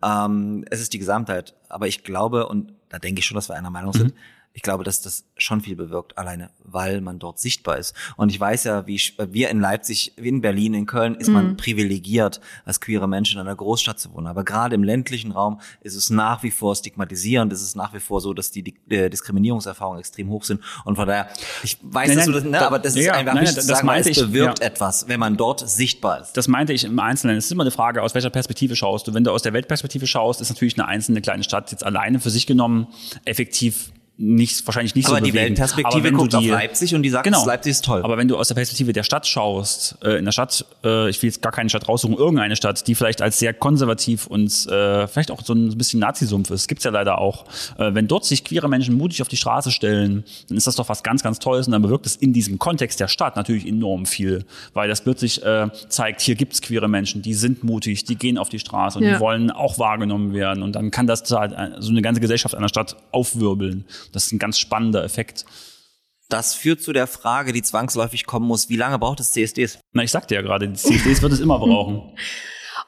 Ähm, 0.03 0.65
es 0.69 0.81
ist 0.81 0.93
die 0.93 0.99
Gesamtheit. 0.99 1.55
Aber 1.67 1.87
ich 1.87 2.03
glaube, 2.03 2.47
und 2.47 2.73
da 2.89 2.99
denke 2.99 3.19
ich 3.19 3.25
schon, 3.25 3.35
dass 3.35 3.49
wir 3.49 3.55
einer 3.55 3.69
Meinung 3.69 3.93
sind, 3.93 4.15
mhm 4.15 4.19
ich 4.59 4.63
glaube, 4.63 4.83
dass 4.83 4.99
das 4.99 5.23
schon 5.37 5.61
viel 5.61 5.77
bewirkt, 5.77 6.17
alleine 6.17 6.49
weil 6.65 6.99
man 6.99 7.17
dort 7.17 7.39
sichtbar 7.39 7.77
ist. 7.77 7.95
Und 8.17 8.29
ich 8.29 8.37
weiß 8.37 8.65
ja, 8.65 8.85
wie 8.87 9.01
wir 9.17 9.49
in 9.49 9.61
Leipzig, 9.61 10.17
in 10.17 10.41
Berlin, 10.41 10.73
in 10.73 10.85
Köln 10.85 11.15
ist 11.15 11.29
man 11.29 11.51
mhm. 11.51 11.57
privilegiert, 11.57 12.41
als 12.65 12.81
queere 12.81 13.07
Menschen 13.07 13.39
in 13.39 13.47
einer 13.47 13.55
Großstadt 13.55 14.01
zu 14.01 14.13
wohnen. 14.13 14.27
Aber 14.27 14.43
gerade 14.43 14.75
im 14.75 14.83
ländlichen 14.83 15.31
Raum 15.31 15.61
ist 15.79 15.95
es 15.95 16.09
nach 16.09 16.43
wie 16.43 16.51
vor 16.51 16.75
stigmatisierend, 16.75 17.53
ist 17.53 17.61
es 17.61 17.73
nach 17.73 17.93
wie 17.93 18.01
vor 18.01 18.19
so, 18.19 18.33
dass 18.33 18.51
die, 18.51 18.63
die 18.63 18.75
äh, 18.89 19.09
Diskriminierungserfahrungen 19.09 20.01
extrem 20.01 20.27
hoch 20.27 20.43
sind. 20.43 20.61
Und 20.83 20.97
von 20.97 21.07
daher, 21.07 21.29
ich 21.63 21.77
weiß, 21.81 22.09
nein, 22.09 22.17
dass 22.17 22.25
nein, 22.25 22.33
du 22.33 22.41
das, 22.41 22.43
ne, 22.43 22.67
aber 22.67 22.79
das 22.79 22.97
ist 22.97 23.05
ja, 23.05 23.13
einfach 23.13 23.35
nein, 23.35 23.43
wichtig 23.43 23.61
zu 23.61 23.65
sagen, 23.65 23.87
weil 23.87 24.01
es 24.01 24.19
bewirkt 24.19 24.59
ja. 24.59 24.65
etwas, 24.65 25.07
wenn 25.07 25.21
man 25.21 25.37
dort 25.37 25.69
sichtbar 25.69 26.19
ist. 26.19 26.33
Das 26.33 26.49
meinte 26.49 26.73
ich 26.73 26.83
im 26.83 26.99
Einzelnen. 26.99 27.37
Es 27.37 27.45
ist 27.45 27.51
immer 27.53 27.63
eine 27.63 27.71
Frage, 27.71 28.03
aus 28.03 28.13
welcher 28.13 28.29
Perspektive 28.29 28.75
schaust 28.75 29.07
du. 29.07 29.13
Wenn 29.13 29.23
du 29.23 29.31
aus 29.31 29.41
der 29.41 29.53
Weltperspektive 29.53 30.05
schaust, 30.05 30.41
ist 30.41 30.49
natürlich 30.49 30.77
eine 30.77 30.89
einzelne 30.89 31.21
kleine 31.21 31.43
Stadt 31.43 31.71
jetzt 31.71 31.85
alleine 31.85 32.19
für 32.19 32.29
sich 32.29 32.45
genommen 32.45 32.87
effektiv 33.23 33.93
nicht, 34.21 34.67
wahrscheinlich 34.67 34.95
nicht 34.95 35.07
aber 35.07 35.19
so 35.19 35.23
die 35.23 35.31
bewegen. 35.31 35.57
Weltperspektive 35.57 36.11
guckt 36.11 36.33
die, 36.33 36.37
auf 36.37 36.45
Leipzig 36.45 36.93
und 36.93 37.03
die 37.03 37.09
sagt, 37.09 37.23
genau, 37.23 37.45
Leipzig 37.45 37.71
ist 37.71 37.85
toll. 37.85 38.01
Aber 38.03 38.17
wenn 38.17 38.27
du 38.27 38.37
aus 38.37 38.49
der 38.49 38.55
Perspektive 38.55 38.91
der 38.91 39.03
Stadt 39.03 39.25
schaust, 39.25 39.97
äh, 40.03 40.19
in 40.19 40.25
der 40.25 40.33
Stadt, 40.33 40.65
äh, 40.83 41.09
ich 41.09 41.21
will 41.21 41.29
jetzt 41.29 41.41
gar 41.41 41.53
keine 41.53 41.69
Stadt 41.69 41.87
raussuchen, 41.87 42.17
irgendeine 42.17 42.57
Stadt, 42.57 42.85
die 42.85 42.95
vielleicht 42.95 43.21
als 43.21 43.39
sehr 43.39 43.53
konservativ 43.53 44.27
und 44.27 44.67
äh, 44.67 45.07
vielleicht 45.07 45.31
auch 45.31 45.41
so 45.45 45.53
ein 45.53 45.77
bisschen 45.77 46.01
Nazi-Sumpf 46.01 46.51
ist, 46.51 46.67
gibt's 46.67 46.83
ja 46.83 46.91
leider 46.91 47.19
auch. 47.19 47.45
Äh, 47.77 47.93
wenn 47.93 48.09
dort 48.09 48.25
sich 48.25 48.43
queere 48.43 48.67
Menschen 48.67 48.97
mutig 48.97 49.21
auf 49.21 49.29
die 49.29 49.37
Straße 49.37 49.71
stellen, 49.71 50.25
dann 50.49 50.57
ist 50.57 50.67
das 50.67 50.75
doch 50.75 50.89
was 50.89 51.01
ganz, 51.01 51.23
ganz 51.23 51.39
Tolles 51.39 51.67
und 51.67 51.71
dann 51.71 51.81
bewirkt 51.81 52.05
es 52.05 52.17
in 52.17 52.33
diesem 52.33 52.59
Kontext 52.59 52.99
der 52.99 53.07
Stadt 53.07 53.37
natürlich 53.37 53.65
enorm 53.65 54.05
viel, 54.05 54.43
weil 54.73 54.89
das 54.89 54.99
plötzlich 55.01 55.41
äh, 55.45 55.67
zeigt, 55.87 56.19
hier 56.19 56.35
gibt's 56.35 56.61
queere 56.61 56.89
Menschen, 56.89 57.21
die 57.21 57.33
sind 57.33 57.63
mutig, 57.63 58.03
die 58.03 58.17
gehen 58.17 58.37
auf 58.37 58.49
die 58.49 58.59
Straße 58.59 58.99
und 58.99 59.05
ja. 59.05 59.13
die 59.13 59.19
wollen 59.21 59.49
auch 59.49 59.79
wahrgenommen 59.79 60.33
werden 60.33 60.61
und 60.61 60.73
dann 60.73 60.91
kann 60.91 61.07
das 61.07 61.23
halt 61.31 61.55
so 61.79 61.91
eine 61.91 62.01
ganze 62.01 62.19
Gesellschaft 62.19 62.53
einer 62.53 62.67
Stadt 62.67 62.97
aufwirbeln. 63.11 63.85
Das 64.11 64.27
ist 64.27 64.33
ein 64.33 64.39
ganz 64.39 64.57
spannender 64.57 65.03
Effekt. 65.03 65.45
Das 66.29 66.53
führt 66.53 66.81
zu 66.81 66.93
der 66.93 67.07
Frage, 67.07 67.53
die 67.53 67.63
zwangsläufig 67.63 68.25
kommen 68.25 68.47
muss, 68.47 68.69
wie 68.69 68.75
lange 68.75 68.99
braucht 68.99 69.19
es 69.19 69.31
CSDs? 69.31 69.79
Na, 69.93 70.03
ich 70.03 70.11
sagte 70.11 70.35
ja 70.35 70.41
gerade, 70.41 70.67
die 70.67 70.75
CSDs 70.75 71.21
wird 71.21 71.33
es 71.33 71.39
immer 71.39 71.57
brauchen. 71.57 72.13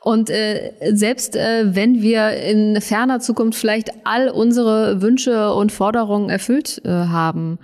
Und 0.03 0.31
äh, 0.31 0.73
selbst 0.93 1.35
äh, 1.35 1.75
wenn 1.75 2.01
wir 2.01 2.31
in 2.31 2.81
ferner 2.81 3.19
Zukunft 3.19 3.59
vielleicht 3.59 3.89
all 4.03 4.29
unsere 4.29 5.01
Wünsche 5.01 5.53
und 5.53 5.71
Forderungen 5.71 6.29
erfüllt 6.29 6.81
äh, 6.85 6.89
haben, 6.89 7.59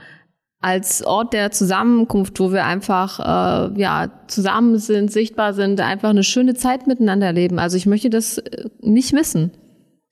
als 0.60 1.04
Ort 1.04 1.34
der 1.34 1.52
Zusammenkunft, 1.52 2.40
wo 2.40 2.52
wir 2.52 2.66
einfach 2.66 3.20
äh, 3.20 3.80
ja 3.80 4.12
zusammen 4.28 4.78
sind, 4.78 5.12
sichtbar 5.12 5.54
sind, 5.54 5.80
einfach 5.80 6.10
eine 6.10 6.24
schöne 6.24 6.56
Zeit 6.56 6.88
miteinander 6.88 7.32
leben. 7.32 7.60
Also 7.60 7.78
ich 7.78 7.86
möchte 7.86 8.10
das 8.10 8.40
äh, 8.40 8.66
nicht 8.82 9.14
missen. 9.14 9.52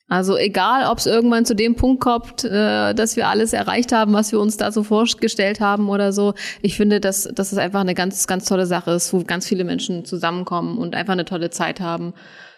Also 0.08 0.38
egal, 0.38 0.90
ob 0.92 1.00
es 1.00 1.08
irgendwann 1.08 1.46
zu 1.46 1.56
dem 1.56 1.76
Punkt 1.76 2.02
kommt, 2.02 2.44
äh, 2.44 2.94
dass 2.94 3.16
wir 3.16 3.28
alles 3.28 3.54
erreicht 3.54 3.92
haben, 3.92 4.14
was 4.14 4.32
wir 4.32 4.40
uns 4.40 4.58
da 4.58 4.72
so 4.72 4.84
vorgestellt 4.84 5.60
haben 5.60 5.90
oder 5.90 6.14
so. 6.14 6.36
Ich 6.62 6.78
finde, 6.78 7.00
dass, 7.00 7.24
dass 7.24 7.52
es 7.52 7.58
einfach 7.58 7.82
eine 7.82 7.96
ganz, 7.96 8.28
ganz 8.28 8.46
tolle 8.46 8.68
Sache 8.68 8.92
ist, 8.92 9.14
wo 9.14 9.24
ganz 9.24 9.48
viele 9.48 9.64
Menschen 9.64 10.06
zusammenkommen 10.06 10.78
und 10.78 10.94
einfach 10.94 11.14
eine 11.14 11.26
tolle 11.26 11.50
Zeit 11.50 11.80
haben, 11.80 12.14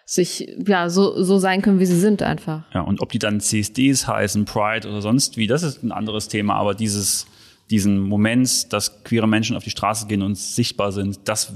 sich 0.06 0.56
ja 0.66 0.90
so, 0.90 1.22
so 1.24 1.38
sein 1.38 1.62
können, 1.62 1.80
wie 1.80 1.86
sie 1.86 2.00
sind 2.00 2.22
einfach. 2.22 2.64
Ja, 2.74 2.82
und 2.82 3.02
ob 3.02 3.12
die 3.12 3.20
dann 3.20 3.40
CSDs 3.40 4.08
heißen, 4.08 4.46
Pride 4.46 4.88
oder 4.88 5.02
sonst 5.02 5.38
wie, 5.38 5.48
das 5.48 5.64
ist 5.64 5.84
ein 5.84 5.92
anderes 5.92 6.28
Thema, 6.28 6.56
aber 6.56 6.76
dieses 6.76 7.28
diesen 7.70 8.00
Moment, 8.00 8.72
dass 8.72 9.04
queere 9.04 9.28
Menschen 9.28 9.56
auf 9.58 9.64
die 9.64 9.70
Straße 9.70 10.08
gehen 10.08 10.22
und 10.22 10.38
sichtbar 10.38 10.92
sind, 10.92 11.20
das 11.28 11.52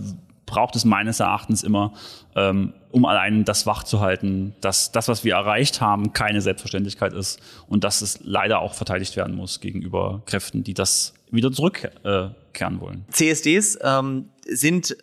braucht 0.45 0.75
es 0.75 0.85
meines 0.85 1.19
Erachtens 1.19 1.63
immer, 1.63 1.93
ähm, 2.35 2.73
um 2.91 3.05
allein 3.05 3.45
das 3.45 3.65
wach 3.65 3.83
zu 3.83 3.99
halten, 3.99 4.55
dass 4.61 4.91
das, 4.91 5.07
was 5.07 5.23
wir 5.23 5.35
erreicht 5.35 5.81
haben, 5.81 6.13
keine 6.13 6.41
Selbstverständlichkeit 6.41 7.13
ist 7.13 7.39
und 7.67 7.83
dass 7.83 8.01
es 8.01 8.19
leider 8.23 8.59
auch 8.59 8.73
verteidigt 8.73 9.15
werden 9.15 9.35
muss 9.35 9.59
gegenüber 9.59 10.21
Kräften, 10.25 10.63
die 10.63 10.73
das 10.73 11.13
wieder 11.31 11.51
zurückkehren 11.51 11.95
äh, 12.03 12.81
wollen. 12.81 13.05
CSDs 13.09 13.79
ähm, 13.81 14.29
sind 14.45 14.95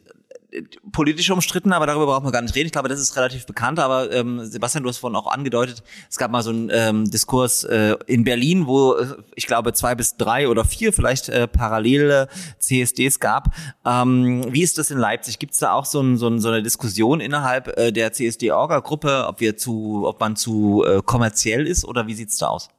politisch 0.92 1.30
umstritten, 1.30 1.72
aber 1.72 1.86
darüber 1.86 2.06
brauchen 2.06 2.24
wir 2.24 2.32
gar 2.32 2.40
nicht 2.40 2.54
reden. 2.54 2.66
Ich 2.66 2.72
glaube, 2.72 2.88
das 2.88 3.00
ist 3.00 3.16
relativ 3.16 3.44
bekannt. 3.46 3.78
Aber 3.78 4.10
ähm, 4.12 4.44
Sebastian, 4.44 4.82
du 4.82 4.88
hast 4.88 4.98
vorhin 4.98 5.16
auch 5.16 5.26
angedeutet, 5.26 5.82
es 6.08 6.16
gab 6.16 6.30
mal 6.30 6.42
so 6.42 6.50
einen 6.50 6.70
ähm, 6.72 7.10
Diskurs 7.10 7.64
äh, 7.64 7.96
in 8.06 8.24
Berlin, 8.24 8.66
wo 8.66 8.94
äh, 8.94 9.16
ich 9.34 9.46
glaube 9.46 9.72
zwei 9.74 9.94
bis 9.94 10.16
drei 10.16 10.48
oder 10.48 10.64
vier 10.64 10.92
vielleicht 10.92 11.28
äh, 11.28 11.46
parallele 11.46 12.28
CSDs 12.58 13.20
gab. 13.20 13.54
Ähm, 13.84 14.44
wie 14.50 14.62
ist 14.62 14.78
das 14.78 14.90
in 14.90 14.98
Leipzig? 14.98 15.38
Gibt 15.38 15.52
es 15.52 15.58
da 15.58 15.72
auch 15.72 15.84
so, 15.84 16.00
ein, 16.00 16.16
so, 16.16 16.28
ein, 16.28 16.40
so 16.40 16.48
eine 16.48 16.62
Diskussion 16.62 17.20
innerhalb 17.20 17.76
äh, 17.78 17.92
der 17.92 18.12
CSD-Orga-Gruppe, 18.12 19.26
ob 19.28 19.40
wir 19.40 19.56
zu, 19.56 20.04
ob 20.06 20.18
man 20.20 20.36
zu 20.36 20.84
äh, 20.86 21.02
kommerziell 21.04 21.66
ist 21.66 21.84
oder 21.84 22.06
wie 22.06 22.14
sieht's 22.14 22.38
da 22.38 22.48
aus? 22.48 22.70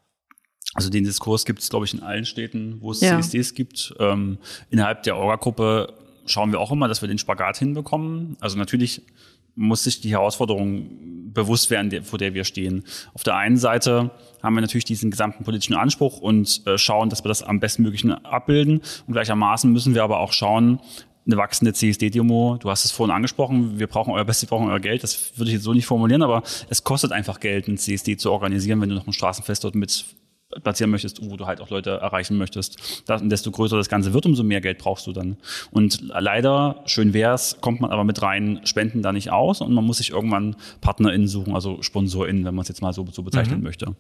Also 0.74 0.90
den 0.90 1.04
Diskurs 1.04 1.46
gibt 1.46 1.60
es, 1.60 1.70
glaube 1.70 1.86
ich, 1.86 1.94
in 1.94 2.02
allen 2.02 2.26
Städten, 2.26 2.78
wo 2.82 2.92
es 2.92 3.02
ja. 3.02 3.20
CSDs 3.20 3.54
gibt. 3.54 3.94
Ähm, 4.00 4.38
innerhalb 4.70 5.04
der 5.04 5.18
Orga-Gruppe 5.18 5.94
schauen 6.30 6.52
wir 6.52 6.60
auch 6.60 6.72
immer, 6.72 6.88
dass 6.88 7.02
wir 7.02 7.10
den 7.10 7.18
Spagat 7.18 7.58
hinbekommen. 7.58 8.38
Also 8.40 8.58
natürlich 8.58 9.02
muss 9.56 9.84
sich 9.84 10.00
die 10.02 10.12
Herausforderung 10.12 11.34
bewusst 11.34 11.70
werden, 11.70 12.04
vor 12.04 12.18
der 12.18 12.34
wir 12.34 12.44
stehen. 12.44 12.84
Auf 13.14 13.24
der 13.24 13.36
einen 13.36 13.58
Seite 13.58 14.12
haben 14.42 14.56
wir 14.56 14.62
natürlich 14.62 14.86
diesen 14.86 15.12
gesamten 15.12 15.44
politischen 15.44 15.76
Anspruch 15.76 16.20
und 16.20 16.66
äh, 16.66 16.78
schauen, 16.78 17.10
dass 17.10 17.24
wir 17.24 17.30
das 17.30 17.44
am 17.44 17.60
bestmöglichen 17.60 18.12
abbilden. 18.26 18.82
Und 19.06 19.14
gleichermaßen 19.14 19.72
müssen 19.72 19.94
wir 19.94 20.04
aber 20.04 20.20
auch 20.20 20.34
schauen, 20.34 20.80
eine 21.26 21.38
wachsende 21.38 21.74
CSD-Demo. 21.74 22.58
Du 22.60 22.70
hast 22.70 22.86
es 22.86 22.92
vorhin 22.92 23.14
angesprochen, 23.14 23.78
wir 23.80 23.88
brauchen 23.88 24.14
euer 24.14 24.26
Bestes, 24.26 24.50
wir 24.50 24.58
brauchen 24.58 24.70
euer 24.70 24.80
Geld. 24.80 25.04
Das 25.04 25.38
würde 25.38 25.50
ich 25.50 25.56
jetzt 25.56 25.64
so 25.64 25.74
nicht 25.74 25.86
formulieren, 25.86 26.24
aber 26.24 26.44
es 26.70 26.84
kostet 26.84 27.12
einfach 27.12 27.40
Geld, 27.40 27.68
ein 27.68 27.78
CSD 27.78 28.18
zu 28.18 28.32
organisieren, 28.32 28.82
wenn 28.82 28.90
du 28.90 28.96
noch 28.96 29.06
ein 29.06 29.14
Straßenfest 29.14 29.64
dort 29.64 29.76
mit 29.76 30.06
platzieren 30.64 30.90
möchtest, 30.90 31.22
wo 31.30 31.38
du 31.38 31.46
halt 31.46 31.62
auch 31.62 31.70
Leute 31.70 31.92
erreichen 31.92 32.38
möchtest. 32.38 33.04
Das, 33.06 33.22
und 33.22 33.30
desto 33.30 33.52
größer 33.52 33.78
das 33.78 33.88
Ganze 33.88 34.14
wird, 34.14 34.26
umso 34.26 34.44
mehr 34.44 34.62
Geld 34.62 34.80
brauchst 34.80 35.06
du 35.06 35.14
dann. 35.14 35.38
Und 35.70 36.02
leider, 36.08 36.82
schön 36.86 37.14
wär's, 37.14 37.58
kommt 37.62 37.82
man 37.82 37.92
aber 37.92 38.04
mit 38.04 38.22
rein 38.24 38.60
Spenden 38.64 39.04
da 39.04 39.14
nicht 39.14 39.32
aus 39.32 39.62
und 39.62 39.74
man 39.74 39.86
muss 39.86 39.98
sich 39.98 40.10
irgendwann 40.10 40.56
PartnerInnen 40.82 41.28
suchen, 41.28 41.54
also 41.54 41.84
SponsorInnen, 41.84 42.46
wenn 42.46 42.56
man 42.56 42.64
es 42.64 42.68
jetzt 42.68 42.82
mal 42.82 42.94
so, 42.94 43.06
so 43.12 43.22
bezeichnen 43.22 43.60
mhm. 43.60 43.64
möchte. 43.64 43.96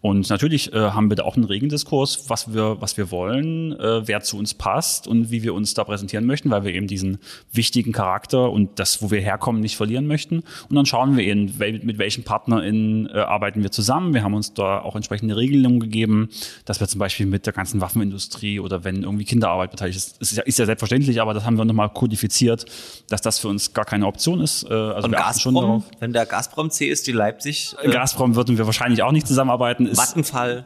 Und 0.00 0.30
natürlich 0.30 0.72
äh, 0.72 0.78
haben 0.78 1.10
wir 1.10 1.16
da 1.16 1.24
auch 1.24 1.36
einen 1.36 1.44
regen 1.44 1.68
Diskurs, 1.68 2.30
was 2.30 2.54
wir, 2.54 2.80
was 2.80 2.96
wir 2.96 3.10
wollen, 3.10 3.78
äh, 3.78 4.08
wer 4.08 4.22
zu 4.22 4.38
uns 4.38 4.54
passt 4.54 5.06
und 5.06 5.30
wie 5.30 5.42
wir 5.42 5.52
uns 5.52 5.74
da 5.74 5.84
präsentieren 5.84 6.24
möchten, 6.24 6.50
weil 6.50 6.64
wir 6.64 6.72
eben 6.72 6.86
diesen 6.86 7.18
wichtigen 7.52 7.92
Charakter 7.92 8.50
und 8.50 8.78
das, 8.78 9.02
wo 9.02 9.10
wir 9.10 9.20
herkommen, 9.20 9.60
nicht 9.60 9.76
verlieren 9.76 10.06
möchten. 10.06 10.40
Und 10.70 10.76
dann 10.76 10.86
schauen 10.86 11.18
wir 11.18 11.24
eben, 11.24 11.52
mit 11.58 11.98
welchen 11.98 12.24
PartnerInnen 12.24 13.06
äh, 13.10 13.18
arbeiten 13.18 13.62
wir 13.62 13.70
zusammen. 13.70 14.14
Wir 14.14 14.22
haben 14.22 14.34
uns 14.34 14.54
da 14.54 14.80
auch 14.80 14.96
entsprechende 14.96 15.36
Regelungen 15.36 15.89
gegeben, 15.90 16.30
dass 16.64 16.80
wir 16.80 16.88
zum 16.88 16.98
Beispiel 16.98 17.26
mit 17.26 17.46
der 17.46 17.52
ganzen 17.52 17.80
Waffenindustrie 17.80 18.60
oder 18.60 18.84
wenn 18.84 19.02
irgendwie 19.02 19.24
Kinderarbeit 19.24 19.70
beteiligt 19.70 19.98
ist, 19.98 20.20
ist 20.20 20.36
ja, 20.36 20.42
ist 20.44 20.58
ja 20.58 20.66
selbstverständlich, 20.66 21.20
aber 21.20 21.34
das 21.34 21.44
haben 21.44 21.56
wir 21.56 21.64
nochmal 21.64 21.90
kodifiziert, 21.90 22.64
dass 23.08 23.20
das 23.20 23.38
für 23.38 23.48
uns 23.48 23.74
gar 23.74 23.84
keine 23.84 24.06
Option 24.06 24.40
ist. 24.40 24.64
Äh, 24.64 24.72
also 24.72 25.06
Und 25.06 25.12
Gazprom, 25.12 25.84
wenn 25.98 26.12
der 26.12 26.26
Gazprom 26.26 26.70
CSD 26.70 27.12
Leipzig. 27.12 27.74
Äh, 27.82 27.90
Gazprom 27.90 28.36
würden 28.36 28.56
wir 28.56 28.66
wahrscheinlich 28.66 29.02
auch 29.02 29.12
nicht 29.12 29.26
zusammenarbeiten. 29.26 29.86
Ist, 29.86 29.98
Vattenfall. 29.98 30.64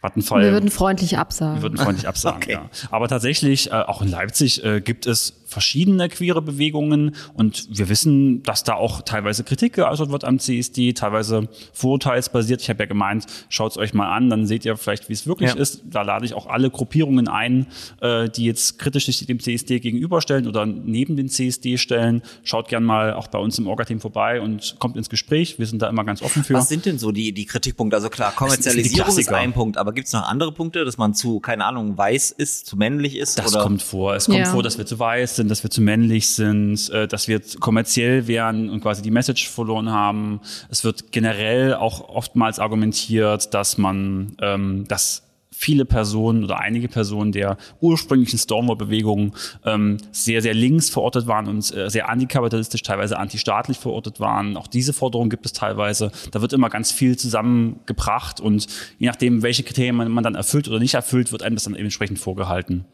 Vattenfall. 0.00 0.42
Wir 0.42 0.52
würden 0.52 0.70
freundlich 0.70 1.18
absagen. 1.18 1.56
Wir 1.56 1.62
würden 1.62 1.76
freundlich 1.76 2.08
absagen, 2.08 2.36
okay. 2.42 2.52
ja. 2.52 2.70
Aber 2.90 3.08
tatsächlich, 3.08 3.70
äh, 3.70 3.74
auch 3.74 4.00
in 4.02 4.08
Leipzig 4.08 4.64
äh, 4.64 4.80
gibt 4.80 5.06
es 5.06 5.43
verschiedene 5.54 6.08
queere 6.08 6.42
Bewegungen 6.42 7.14
und 7.32 7.68
wir 7.70 7.88
wissen, 7.88 8.42
dass 8.42 8.64
da 8.64 8.74
auch 8.74 9.02
teilweise 9.02 9.44
Kritik 9.44 9.74
geäußert 9.74 10.10
wird 10.10 10.24
am 10.24 10.40
CSD, 10.40 10.92
teilweise 10.92 11.48
vorurteilsbasiert. 11.72 12.60
Ich 12.60 12.68
habe 12.68 12.82
ja 12.82 12.86
gemeint, 12.86 13.26
schaut 13.48 13.72
es 13.72 13.78
euch 13.78 13.94
mal 13.94 14.12
an, 14.12 14.28
dann 14.28 14.46
seht 14.46 14.64
ihr 14.64 14.76
vielleicht, 14.76 15.08
wie 15.08 15.12
es 15.12 15.26
wirklich 15.26 15.54
ja. 15.54 15.56
ist. 15.56 15.82
Da 15.84 16.02
lade 16.02 16.26
ich 16.26 16.34
auch 16.34 16.46
alle 16.46 16.70
Gruppierungen 16.70 17.28
ein, 17.28 17.66
äh, 18.00 18.28
die 18.28 18.44
jetzt 18.44 18.78
kritisch 18.78 19.06
sich 19.06 19.24
dem 19.26 19.38
CSD 19.38 19.78
gegenüberstellen 19.78 20.48
oder 20.48 20.66
neben 20.66 21.16
den 21.16 21.28
CSD 21.28 21.78
stellen. 21.78 22.22
Schaut 22.42 22.68
gern 22.68 22.82
mal 22.82 23.14
auch 23.14 23.28
bei 23.28 23.38
uns 23.38 23.56
im 23.58 23.68
Orga-Team 23.68 24.00
vorbei 24.00 24.40
und 24.40 24.76
kommt 24.80 24.96
ins 24.96 25.08
Gespräch. 25.08 25.58
Wir 25.58 25.66
sind 25.66 25.82
da 25.82 25.88
immer 25.88 26.04
ganz 26.04 26.20
offen 26.20 26.42
für. 26.42 26.54
Was 26.54 26.68
sind 26.68 26.84
denn 26.84 26.98
so 26.98 27.12
die, 27.12 27.32
die 27.32 27.46
Kritikpunkte? 27.46 27.96
Also 27.96 28.10
klar, 28.10 28.32
Kommerzialisierung 28.32 29.16
ist 29.16 29.32
ein 29.32 29.52
Punkt, 29.52 29.78
aber 29.78 29.92
gibt 29.92 30.08
es 30.08 30.12
noch 30.12 30.28
andere 30.28 30.50
Punkte, 30.50 30.84
dass 30.84 30.98
man 30.98 31.14
zu, 31.14 31.38
keine 31.38 31.64
Ahnung, 31.64 31.96
weiß 31.96 32.32
ist, 32.32 32.66
zu 32.66 32.76
männlich 32.76 33.16
ist? 33.16 33.38
Das 33.38 33.54
oder? 33.54 33.62
kommt 33.62 33.82
vor. 33.82 34.16
Es 34.16 34.26
kommt 34.26 34.38
ja. 34.38 34.46
vor, 34.46 34.64
dass 34.64 34.78
wir 34.78 34.86
zu 34.86 34.98
weiß 34.98 35.36
sind 35.36 35.43
sind, 35.44 35.50
dass 35.50 35.62
wir 35.62 35.70
zu 35.70 35.82
männlich 35.82 36.28
sind, 36.30 36.90
äh, 36.90 37.06
dass 37.06 37.28
wir 37.28 37.40
kommerziell 37.60 38.26
werden 38.26 38.70
und 38.70 38.80
quasi 38.80 39.02
die 39.02 39.10
Message 39.10 39.48
verloren 39.48 39.90
haben. 39.90 40.40
Es 40.70 40.84
wird 40.84 41.12
generell 41.12 41.74
auch 41.74 42.08
oftmals 42.08 42.58
argumentiert, 42.58 43.52
dass 43.52 43.78
man, 43.78 44.36
ähm, 44.40 44.86
dass 44.88 45.22
viele 45.52 45.84
Personen 45.84 46.44
oder 46.44 46.58
einige 46.58 46.88
Personen 46.88 47.30
der 47.30 47.56
ursprünglichen 47.80 48.38
Stonewall-Bewegung 48.38 49.34
ähm, 49.64 49.98
sehr, 50.10 50.42
sehr 50.42 50.54
links 50.54 50.90
verortet 50.90 51.26
waren 51.26 51.46
und 51.46 51.74
äh, 51.74 51.88
sehr 51.88 52.08
antikapitalistisch, 52.08 52.82
teilweise 52.82 53.18
antistaatlich 53.18 53.78
verortet 53.78 54.18
waren. 54.18 54.56
Auch 54.56 54.66
diese 54.66 54.92
Forderung 54.92 55.30
gibt 55.30 55.46
es 55.46 55.52
teilweise. 55.52 56.10
Da 56.32 56.40
wird 56.40 56.52
immer 56.52 56.70
ganz 56.70 56.90
viel 56.90 57.16
zusammengebracht 57.16 58.40
und 58.40 58.66
je 58.98 59.06
nachdem, 59.06 59.42
welche 59.42 59.62
Kriterien 59.62 59.94
man, 59.94 60.10
man 60.10 60.24
dann 60.24 60.34
erfüllt 60.34 60.68
oder 60.68 60.80
nicht 60.80 60.94
erfüllt, 60.94 61.30
wird 61.30 61.42
einem 61.42 61.56
das 61.56 61.64
dann 61.64 61.76
entsprechend 61.76 62.18
vorgehalten. 62.18 62.84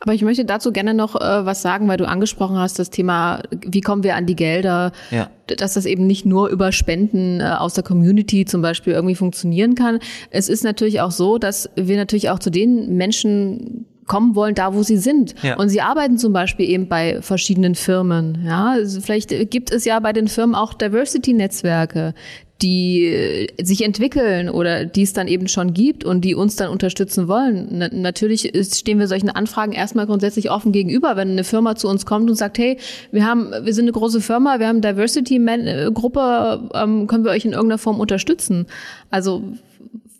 Aber 0.00 0.14
ich 0.14 0.22
möchte 0.22 0.46
dazu 0.46 0.72
gerne 0.72 0.94
noch 0.94 1.14
äh, 1.14 1.44
was 1.44 1.60
sagen, 1.60 1.86
weil 1.86 1.98
du 1.98 2.08
angesprochen 2.08 2.56
hast, 2.56 2.78
das 2.78 2.88
Thema, 2.88 3.42
wie 3.50 3.82
kommen 3.82 4.02
wir 4.02 4.16
an 4.16 4.24
die 4.24 4.34
Gelder, 4.34 4.92
ja. 5.10 5.30
dass 5.46 5.74
das 5.74 5.84
eben 5.84 6.06
nicht 6.06 6.24
nur 6.24 6.48
über 6.48 6.72
Spenden 6.72 7.40
äh, 7.40 7.44
aus 7.44 7.74
der 7.74 7.84
Community 7.84 8.46
zum 8.46 8.62
Beispiel 8.62 8.94
irgendwie 8.94 9.14
funktionieren 9.14 9.74
kann. 9.74 9.98
Es 10.30 10.48
ist 10.48 10.64
natürlich 10.64 11.02
auch 11.02 11.10
so, 11.10 11.36
dass 11.36 11.68
wir 11.76 11.98
natürlich 11.98 12.30
auch 12.30 12.38
zu 12.38 12.50
den 12.50 12.96
Menschen 12.96 13.86
kommen 14.06 14.34
wollen, 14.34 14.54
da 14.54 14.74
wo 14.74 14.82
sie 14.82 14.96
sind. 14.96 15.34
Ja. 15.42 15.56
Und 15.56 15.68
sie 15.68 15.82
arbeiten 15.82 16.18
zum 16.18 16.32
Beispiel 16.32 16.68
eben 16.68 16.88
bei 16.88 17.20
verschiedenen 17.20 17.74
Firmen. 17.74 18.42
Ja, 18.44 18.70
also 18.70 19.00
vielleicht 19.00 19.28
gibt 19.50 19.70
es 19.70 19.84
ja 19.84 20.00
bei 20.00 20.12
den 20.12 20.26
Firmen 20.26 20.56
auch 20.56 20.74
Diversity-Netzwerke, 20.74 22.14
die 22.62 23.06
äh, 23.06 23.48
sich 23.62 23.84
entwickeln 23.84 24.48
oder 24.48 24.84
die 24.84 25.02
es 25.02 25.12
dann 25.12 25.28
eben 25.28 25.48
schon 25.48 25.72
gibt 25.74 26.04
und 26.04 26.24
die 26.24 26.34
uns 26.34 26.56
dann 26.56 26.70
unterstützen 26.70 27.28
wollen. 27.28 27.68
Na, 27.70 27.88
natürlich 27.92 28.52
stehen 28.72 28.98
wir 28.98 29.08
solchen 29.08 29.30
Anfragen 29.30 29.72
erstmal 29.72 30.06
grundsätzlich 30.06 30.50
offen 30.50 30.72
gegenüber, 30.72 31.16
wenn 31.16 31.30
eine 31.30 31.44
Firma 31.44 31.76
zu 31.76 31.88
uns 31.88 32.06
kommt 32.06 32.28
und 32.28 32.36
sagt, 32.36 32.58
hey, 32.58 32.78
wir 33.10 33.26
haben, 33.26 33.50
wir 33.62 33.74
sind 33.74 33.84
eine 33.84 33.92
große 33.92 34.20
Firma, 34.20 34.58
wir 34.58 34.68
haben 34.68 34.80
Diversity-Gruppe, 34.80 36.70
ähm, 36.74 37.06
können 37.06 37.24
wir 37.24 37.32
euch 37.32 37.44
in 37.44 37.52
irgendeiner 37.52 37.78
Form 37.78 38.00
unterstützen? 38.00 38.66
Also 39.10 39.42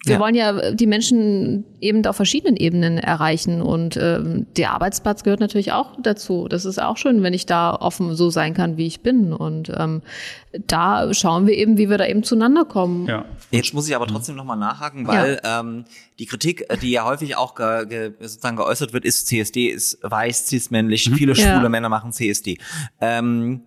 wir 0.04 0.14
ja. 0.14 0.20
wollen 0.20 0.34
ja 0.34 0.72
die 0.72 0.86
Menschen 0.86 1.64
eben 1.78 2.06
auf 2.06 2.16
verschiedenen 2.16 2.56
Ebenen 2.56 2.96
erreichen 2.96 3.60
und 3.60 3.98
ähm, 3.98 4.46
der 4.56 4.72
Arbeitsplatz 4.72 5.24
gehört 5.24 5.40
natürlich 5.40 5.72
auch 5.72 5.94
dazu. 6.00 6.48
Das 6.48 6.64
ist 6.64 6.80
auch 6.80 6.96
schön, 6.96 7.22
wenn 7.22 7.34
ich 7.34 7.44
da 7.44 7.74
offen 7.74 8.14
so 8.14 8.30
sein 8.30 8.54
kann, 8.54 8.78
wie 8.78 8.86
ich 8.86 9.02
bin. 9.02 9.34
Und 9.34 9.70
ähm, 9.76 10.00
da 10.66 11.12
schauen 11.12 11.46
wir 11.46 11.54
eben, 11.54 11.76
wie 11.76 11.90
wir 11.90 11.98
da 11.98 12.06
eben 12.06 12.22
zueinander 12.22 12.64
kommen. 12.64 13.06
Ja. 13.08 13.26
Jetzt 13.50 13.74
muss 13.74 13.88
ich 13.88 13.94
aber 13.94 14.06
trotzdem 14.06 14.36
nochmal 14.36 14.56
nachhaken, 14.56 15.06
weil 15.06 15.38
ja. 15.44 15.60
ähm, 15.60 15.84
die 16.18 16.26
Kritik, 16.26 16.64
äh, 16.70 16.78
die 16.78 16.92
ja 16.92 17.04
häufig 17.04 17.36
auch 17.36 17.54
ge, 17.54 17.86
ge, 17.86 18.12
sozusagen 18.20 18.56
geäußert 18.56 18.94
wird, 18.94 19.04
ist 19.04 19.26
CSD 19.26 19.66
ist 19.66 19.98
weiß, 20.02 20.46
cis-männlich, 20.46 21.10
mhm. 21.10 21.14
viele 21.14 21.34
schwule 21.34 21.62
ja. 21.62 21.68
Männer 21.68 21.90
machen 21.90 22.12
CSD. 22.12 22.56
Ähm, 23.02 23.64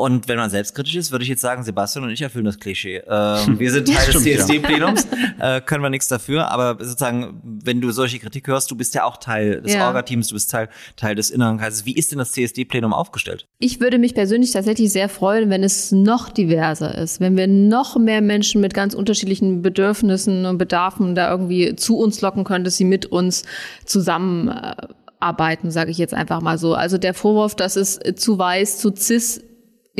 und 0.00 0.28
wenn 0.28 0.38
man 0.38 0.50
selbstkritisch 0.50 0.96
ist, 0.96 1.12
würde 1.12 1.22
ich 1.22 1.28
jetzt 1.28 1.42
sagen, 1.42 1.62
Sebastian 1.62 2.04
und 2.04 2.10
ich 2.10 2.22
erfüllen 2.22 2.46
das 2.46 2.58
Klischee. 2.58 3.02
Ähm, 3.06 3.58
wir 3.58 3.70
sind 3.70 3.86
Teil 3.86 4.12
des 4.12 4.22
CSD-Plenums, 4.22 5.06
äh, 5.38 5.60
können 5.60 5.82
wir 5.82 5.90
nichts 5.90 6.08
dafür, 6.08 6.50
aber 6.50 6.82
sozusagen, 6.82 7.40
wenn 7.42 7.80
du 7.80 7.90
solche 7.90 8.18
Kritik 8.18 8.48
hörst, 8.48 8.70
du 8.70 8.76
bist 8.76 8.94
ja 8.94 9.04
auch 9.04 9.18
Teil 9.18 9.60
des 9.60 9.74
ja. 9.74 9.86
Orga-Teams, 9.86 10.28
du 10.28 10.34
bist 10.34 10.50
Teil, 10.50 10.68
Teil 10.96 11.14
des 11.14 11.30
inneren 11.30 11.58
Kreises. 11.58 11.84
Wie 11.84 11.94
ist 11.94 12.10
denn 12.12 12.18
das 12.18 12.32
CSD-Plenum 12.32 12.92
aufgestellt? 12.92 13.46
Ich 13.58 13.80
würde 13.80 13.98
mich 13.98 14.14
persönlich 14.14 14.52
tatsächlich 14.52 14.90
sehr 14.90 15.08
freuen, 15.08 15.50
wenn 15.50 15.62
es 15.62 15.92
noch 15.92 16.30
diverser 16.30 16.96
ist, 16.96 17.20
wenn 17.20 17.36
wir 17.36 17.46
noch 17.46 17.96
mehr 17.96 18.22
Menschen 18.22 18.60
mit 18.60 18.74
ganz 18.74 18.94
unterschiedlichen 18.94 19.62
Bedürfnissen 19.62 20.46
und 20.46 20.58
Bedarfen 20.58 21.14
da 21.14 21.30
irgendwie 21.30 21.76
zu 21.76 21.98
uns 21.98 22.20
locken 22.22 22.44
können, 22.44 22.64
dass 22.64 22.76
sie 22.76 22.84
mit 22.84 23.06
uns 23.06 23.44
zusammen 23.84 24.48
äh, 24.48 24.74
arbeiten, 25.20 25.70
sage 25.70 25.90
ich 25.90 25.98
jetzt 25.98 26.14
einfach 26.14 26.40
mal 26.40 26.58
so. 26.58 26.74
Also 26.74 26.98
der 26.98 27.14
Vorwurf, 27.14 27.54
dass 27.54 27.76
es 27.76 28.00
zu 28.16 28.38
weiß, 28.38 28.78
zu 28.78 28.94
cis 28.96 29.42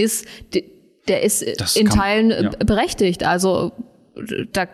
ist, 0.01 0.27
der 1.09 1.23
ist 1.23 1.45
das 1.61 1.77
in 1.77 1.89
kann, 1.89 1.99
Teilen 1.99 2.31
ja. 2.31 2.51
berechtigt. 2.65 3.25
Also 3.25 3.73
da 4.53 4.67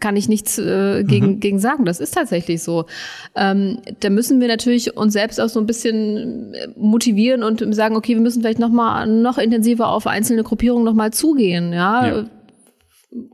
kann 0.00 0.16
ich 0.16 0.28
nichts 0.28 0.58
äh, 0.58 1.04
gegen, 1.04 1.26
mhm. 1.26 1.40
gegen 1.40 1.58
sagen. 1.58 1.84
Das 1.84 2.00
ist 2.00 2.14
tatsächlich 2.14 2.62
so. 2.62 2.86
Ähm, 3.34 3.80
da 4.00 4.10
müssen 4.10 4.40
wir 4.40 4.48
natürlich 4.48 4.96
uns 4.96 5.12
selbst 5.12 5.40
auch 5.40 5.48
so 5.48 5.60
ein 5.60 5.66
bisschen 5.66 6.54
motivieren 6.76 7.42
und 7.42 7.74
sagen, 7.74 7.96
okay, 7.96 8.14
wir 8.14 8.20
müssen 8.20 8.42
vielleicht 8.42 8.58
noch 8.58 8.70
mal 8.70 9.06
noch 9.06 9.38
intensiver 9.38 9.88
auf 9.88 10.06
einzelne 10.06 10.42
Gruppierungen 10.42 10.84
noch 10.84 10.94
mal 10.94 11.12
zugehen, 11.12 11.72
ja. 11.72 12.06
ja. 12.06 12.24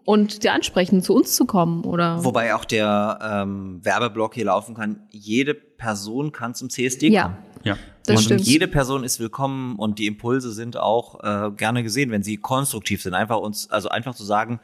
Und 0.05 0.43
die 0.45 0.51
ansprechen, 0.51 1.03
zu 1.03 1.15
uns 1.15 1.35
zu 1.35 1.47
kommen, 1.47 1.85
oder? 1.85 2.23
Wobei 2.23 2.55
auch 2.55 2.67
der 2.67 3.19
ähm, 3.23 3.81
Werbeblock 3.83 4.35
hier 4.35 4.45
laufen 4.45 4.75
kann. 4.75 5.07
Jede 5.11 5.55
Person 5.55 6.33
kann 6.33 6.55
zum 6.55 6.69
CSD 6.69 7.09
kommen. 7.09 7.37
Ja. 7.65 7.77
Das 8.07 8.17
und 8.17 8.25
stimmt. 8.25 8.41
jede 8.43 8.69
Person 8.69 9.05
ist 9.05 9.21
willkommen 9.21 9.77
und 9.77 9.99
die 9.99 10.07
Impulse 10.07 10.53
sind 10.53 10.77
auch 10.77 11.23
äh, 11.23 11.51
gerne 11.53 11.83
gesehen, 11.83 12.11
wenn 12.11 12.23
sie 12.23 12.37
konstruktiv 12.37 13.03
sind. 13.03 13.15
Einfach 13.15 13.39
uns, 13.39 13.71
also 13.71 13.89
einfach 13.89 14.15
zu 14.15 14.25
sagen, 14.25 14.61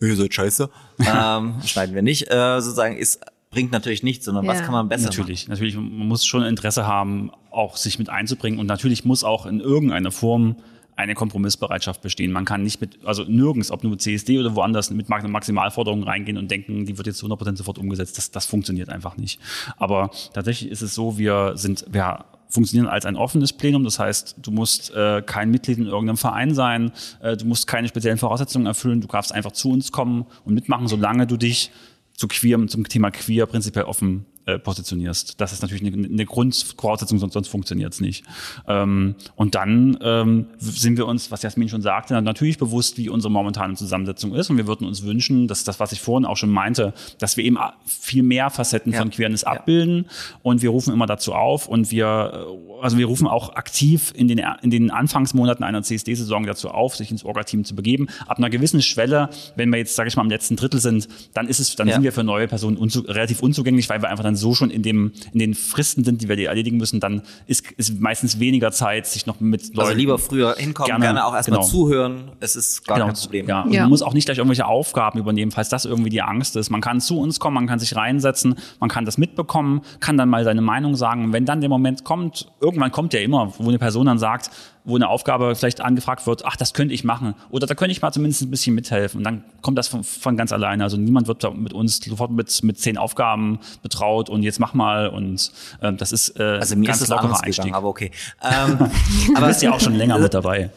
ihr 0.00 0.16
seid 0.16 0.32
scheiße, 0.32 0.70
ähm, 1.00 1.54
schneiden 1.64 1.94
wir 1.94 2.02
nicht, 2.02 2.30
äh, 2.30 2.60
sozusagen 2.60 2.96
ist 2.96 3.20
bringt 3.50 3.72
natürlich 3.72 4.02
nichts, 4.02 4.24
sondern 4.24 4.44
ja. 4.44 4.52
was 4.52 4.62
kann 4.62 4.72
man 4.72 4.88
besser 4.88 5.04
natürlich, 5.04 5.44
machen? 5.44 5.52
Natürlich, 5.52 5.74
man 5.76 6.08
muss 6.08 6.24
schon 6.24 6.42
Interesse 6.42 6.86
haben, 6.86 7.30
auch 7.50 7.76
sich 7.76 7.98
mit 7.98 8.10
einzubringen 8.10 8.60
und 8.60 8.66
natürlich 8.66 9.04
muss 9.04 9.24
auch 9.24 9.46
in 9.46 9.60
irgendeiner 9.60 10.10
Form 10.10 10.56
eine 10.96 11.14
Kompromissbereitschaft 11.14 12.02
bestehen. 12.02 12.32
Man 12.32 12.44
kann 12.44 12.64
nicht 12.64 12.80
mit, 12.80 12.98
also 13.04 13.22
nirgends, 13.22 13.70
ob 13.70 13.84
nur 13.84 13.96
CSD 13.98 14.40
oder 14.40 14.56
woanders, 14.56 14.90
mit 14.90 15.08
Maximalforderungen 15.08 16.02
reingehen 16.02 16.36
und 16.36 16.50
denken, 16.50 16.86
die 16.86 16.98
wird 16.98 17.06
jetzt 17.06 17.18
zu 17.18 17.26
100% 17.26 17.56
sofort 17.56 17.78
umgesetzt. 17.78 18.18
Das, 18.18 18.32
das 18.32 18.46
funktioniert 18.46 18.88
einfach 18.88 19.16
nicht. 19.16 19.40
Aber 19.76 20.10
tatsächlich 20.32 20.72
ist 20.72 20.82
es 20.82 20.94
so, 20.94 21.16
wir 21.16 21.52
sind, 21.54 21.84
wir 21.88 22.24
funktionieren 22.48 22.88
als 22.88 23.06
ein 23.06 23.16
offenes 23.16 23.52
Plenum. 23.52 23.84
Das 23.84 23.98
heißt, 23.98 24.36
du 24.40 24.50
musst 24.50 24.94
äh, 24.94 25.22
kein 25.22 25.50
Mitglied 25.50 25.78
in 25.78 25.86
irgendeinem 25.86 26.16
Verein 26.16 26.54
sein, 26.54 26.92
äh, 27.20 27.36
du 27.36 27.44
musst 27.44 27.66
keine 27.66 27.88
speziellen 27.88 28.18
Voraussetzungen 28.18 28.66
erfüllen, 28.66 29.00
du 29.00 29.06
darfst 29.06 29.32
einfach 29.32 29.52
zu 29.52 29.70
uns 29.70 29.92
kommen 29.92 30.26
und 30.44 30.54
mitmachen, 30.54 30.88
solange 30.88 31.26
du 31.26 31.36
dich 31.36 31.70
zu 32.14 32.26
queer, 32.28 32.66
zum 32.66 32.88
Thema 32.88 33.10
queer 33.10 33.46
prinzipiell 33.46 33.84
offen 33.84 34.26
äh, 34.48 34.58
positionierst. 34.58 35.38
Das 35.40 35.52
ist 35.52 35.60
natürlich 35.60 35.84
eine, 35.84 36.06
eine 36.06 36.24
Grundvoraussetzung, 36.24 37.18
sonst, 37.18 37.34
sonst 37.34 37.48
funktioniert 37.48 37.92
es 37.92 38.00
nicht. 38.00 38.24
Ähm, 38.66 39.14
und 39.36 39.54
dann 39.54 39.98
ähm, 40.00 40.46
sind 40.56 40.96
wir 40.96 41.06
uns, 41.06 41.30
was 41.30 41.42
Jasmin 41.42 41.68
schon 41.68 41.82
sagte, 41.82 42.20
natürlich 42.22 42.56
bewusst, 42.56 42.96
wie 42.96 43.10
unsere 43.10 43.30
momentane 43.30 43.74
Zusammensetzung 43.74 44.34
ist. 44.34 44.48
Und 44.48 44.56
wir 44.56 44.66
würden 44.66 44.86
uns 44.86 45.02
wünschen, 45.02 45.48
dass 45.48 45.64
das, 45.64 45.80
was 45.80 45.92
ich 45.92 46.00
vorhin 46.00 46.24
auch 46.24 46.38
schon 46.38 46.48
meinte, 46.48 46.94
dass 47.18 47.36
wir 47.36 47.44
eben 47.44 47.58
viel 47.84 48.22
mehr 48.22 48.48
Facetten 48.48 48.90
ja. 48.92 49.00
von 49.00 49.10
Queerness 49.10 49.42
ja. 49.42 49.48
abbilden. 49.48 50.06
Und 50.42 50.62
wir 50.62 50.70
rufen 50.70 50.94
immer 50.94 51.04
dazu 51.04 51.34
auf 51.34 51.68
und 51.68 51.90
wir, 51.90 52.06
äh, 52.32 52.82
also 52.82 52.96
wir 52.96 53.04
rufen 53.04 53.26
auch 53.26 53.54
aktiv 53.54 54.14
in 54.16 54.28
den, 54.28 54.40
in 54.62 54.70
den 54.70 54.90
Anfangsmonaten 54.90 55.62
einer 55.62 55.82
CSD-Saison 55.82 56.46
dazu 56.46 56.70
auf, 56.70 56.96
sich 56.96 57.10
ins 57.10 57.22
Orga-Team 57.22 57.64
zu 57.66 57.74
begeben. 57.74 58.08
Ab 58.26 58.38
einer 58.38 58.48
gewissen 58.48 58.80
Schwelle, 58.80 59.28
wenn 59.56 59.68
wir 59.68 59.76
jetzt, 59.76 59.94
sage 59.94 60.08
ich 60.08 60.16
mal, 60.16 60.22
im 60.22 60.30
letzten 60.30 60.56
Drittel 60.56 60.80
sind, 60.80 61.06
dann 61.34 61.48
ist 61.48 61.58
es, 61.58 61.76
dann 61.76 61.88
ja. 61.88 61.94
sind 61.94 62.02
wir 62.02 62.12
für 62.12 62.24
neue 62.24 62.48
Personen 62.48 62.78
unzu 62.78 63.00
relativ 63.00 63.42
unzugänglich, 63.42 63.90
weil 63.90 64.00
wir 64.00 64.08
einfach 64.08 64.24
dann 64.24 64.37
so 64.38 64.54
schon 64.54 64.70
in 64.70 64.82
dem 64.82 65.12
in 65.32 65.38
den 65.38 65.54
Fristen 65.54 66.04
sind, 66.04 66.22
die 66.22 66.28
wir 66.28 66.38
erledigen 66.48 66.76
müssen, 66.76 67.00
dann 67.00 67.22
ist, 67.46 67.70
ist 67.72 68.00
meistens 68.00 68.40
weniger 68.40 68.72
Zeit, 68.72 69.06
sich 69.06 69.26
noch 69.26 69.40
mit 69.40 69.60
also 69.60 69.72
Leuten. 69.72 69.80
Also 69.88 69.98
lieber 69.98 70.18
früher 70.18 70.54
hinkommen, 70.56 70.86
gerne, 70.86 71.04
gerne 71.04 71.26
auch 71.26 71.34
erstmal 71.34 71.60
genau. 71.60 71.70
zuhören. 71.70 72.32
Es 72.40 72.56
ist 72.56 72.86
gar 72.86 72.96
genau. 72.96 73.08
kein 73.08 73.16
Problem. 73.16 73.48
Ja, 73.48 73.62
und 73.62 73.72
ja. 73.72 73.82
man 73.82 73.90
muss 73.90 74.02
auch 74.02 74.14
nicht 74.14 74.24
gleich 74.24 74.38
irgendwelche 74.38 74.66
Aufgaben 74.66 75.18
übernehmen, 75.18 75.50
falls 75.50 75.68
das 75.68 75.84
irgendwie 75.84 76.10
die 76.10 76.22
Angst 76.22 76.56
ist. 76.56 76.70
Man 76.70 76.80
kann 76.80 77.00
zu 77.00 77.18
uns 77.18 77.40
kommen, 77.40 77.54
man 77.54 77.66
kann 77.66 77.78
sich 77.78 77.94
reinsetzen, 77.96 78.54
man 78.80 78.88
kann 78.88 79.04
das 79.04 79.18
mitbekommen, 79.18 79.82
kann 80.00 80.16
dann 80.16 80.28
mal 80.28 80.44
seine 80.44 80.62
Meinung 80.62 80.94
sagen. 80.96 81.24
Und 81.24 81.32
wenn 81.32 81.44
dann 81.44 81.60
der 81.60 81.70
Moment 81.70 82.04
kommt, 82.04 82.50
irgendwann 82.60 82.92
kommt 82.92 83.12
ja 83.12 83.20
immer, 83.20 83.52
wo 83.58 83.68
eine 83.68 83.78
Person 83.78 84.06
dann 84.06 84.18
sagt, 84.18 84.50
wo 84.88 84.96
eine 84.96 85.08
Aufgabe 85.08 85.54
vielleicht 85.54 85.80
angefragt 85.80 86.26
wird, 86.26 86.44
ach, 86.44 86.56
das 86.56 86.72
könnte 86.72 86.94
ich 86.94 87.04
machen. 87.04 87.34
Oder 87.50 87.66
da 87.66 87.74
könnte 87.74 87.92
ich 87.92 88.00
mal 88.00 88.10
zumindest 88.10 88.42
ein 88.42 88.50
bisschen 88.50 88.74
mithelfen. 88.74 89.18
Und 89.18 89.24
dann 89.24 89.44
kommt 89.60 89.76
das 89.76 89.86
von, 89.86 90.02
von 90.02 90.36
ganz 90.36 90.50
alleine. 90.52 90.82
Also 90.82 90.96
niemand 90.96 91.28
wird 91.28 91.44
mit 91.56 91.72
uns 91.72 91.98
sofort 91.98 92.30
mit, 92.30 92.62
mit 92.62 92.78
zehn 92.80 92.96
Aufgaben 92.96 93.60
betraut 93.82 94.30
und 94.30 94.42
jetzt 94.42 94.58
mach 94.58 94.74
mal. 94.74 95.08
Und 95.08 95.52
äh, 95.80 95.92
das 95.92 96.12
ist 96.12 96.40
äh, 96.40 96.42
also 96.42 96.74
mir 96.74 96.86
ganz 96.86 96.98
ist 96.98 97.04
es 97.04 97.08
lockerer 97.10 97.42
Einstieg. 97.42 97.66
Gegangen, 97.66 97.74
aber 97.74 97.88
okay. 97.88 98.10
Ähm, 98.42 98.90
aber 99.34 99.40
du 99.40 99.46
bist 99.46 99.62
ja 99.62 99.72
auch 99.72 99.80
schon 99.80 99.94
länger 99.94 100.18
mit 100.18 100.32
dabei. 100.32 100.70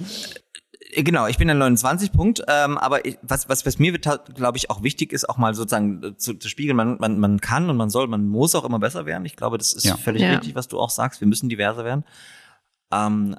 Äh, 0.92 1.04
genau, 1.04 1.28
ich 1.28 1.38
bin 1.38 1.48
der 1.48 1.56
29 1.56 2.12
Punkt, 2.12 2.44
ähm, 2.48 2.78
aber 2.78 3.06
ich, 3.06 3.18
was, 3.22 3.50
was, 3.50 3.66
was 3.66 3.80
mir, 3.80 3.98
glaube 3.98 4.58
ich, 4.58 4.70
auch 4.70 4.84
wichtig 4.84 5.14
ist, 5.14 5.30
auch 5.30 5.38
mal 5.38 5.54
sozusagen 5.54 6.04
äh, 6.04 6.18
zu, 6.18 6.34
zu 6.36 6.50
spiegeln, 6.50 6.76
man, 6.76 6.98
man, 7.00 7.20
man 7.20 7.40
kann 7.40 7.70
und 7.70 7.78
man 7.78 7.90
soll, 7.90 8.08
man 8.08 8.28
muss 8.28 8.56
auch 8.56 8.66
immer 8.66 8.80
besser 8.80 9.06
werden. 9.06 9.26
Ich 9.26 9.36
glaube, 9.36 9.58
das 9.58 9.74
ist 9.74 9.86
ja. 9.86 9.96
völlig 9.98 10.22
ja. 10.22 10.32
richtig, 10.32 10.56
was 10.56 10.68
du 10.68 10.80
auch 10.80 10.90
sagst, 10.90 11.22
wir 11.22 11.28
müssen 11.28 11.50
diverser 11.50 11.86
werden. 11.86 12.04
Ähm, 12.92 13.36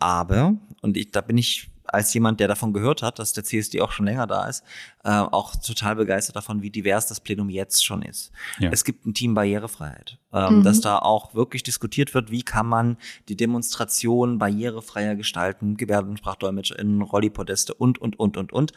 aber, 0.00 0.54
und 0.82 0.96
ich, 0.96 1.10
da 1.12 1.20
bin 1.20 1.38
ich 1.38 1.70
als 1.92 2.14
jemand, 2.14 2.40
der 2.40 2.48
davon 2.48 2.72
gehört 2.72 3.02
hat, 3.02 3.18
dass 3.18 3.32
der 3.32 3.44
CSD 3.44 3.80
auch 3.80 3.92
schon 3.92 4.06
länger 4.06 4.26
da 4.26 4.46
ist, 4.46 4.62
äh, 5.04 5.10
auch 5.10 5.56
total 5.56 5.96
begeistert 5.96 6.36
davon, 6.36 6.62
wie 6.62 6.70
divers 6.70 7.06
das 7.06 7.20
Plenum 7.20 7.50
jetzt 7.50 7.84
schon 7.84 8.02
ist. 8.02 8.30
Ja. 8.58 8.70
Es 8.70 8.84
gibt 8.84 9.06
ein 9.06 9.14
Team 9.14 9.34
Barrierefreiheit, 9.34 10.18
ähm, 10.32 10.58
mhm. 10.58 10.62
dass 10.62 10.80
da 10.80 10.98
auch 10.98 11.34
wirklich 11.34 11.62
diskutiert 11.62 12.14
wird, 12.14 12.30
wie 12.30 12.42
kann 12.42 12.66
man 12.66 12.96
die 13.28 13.36
Demonstration 13.36 14.38
barrierefreier 14.38 15.16
gestalten, 15.16 15.76
GebärdensprachdolmetscherInnen, 15.76 17.02
Rollipodeste 17.02 17.74
und, 17.74 17.98
und, 17.98 18.18
und, 18.18 18.36
und, 18.36 18.52
und. 18.52 18.72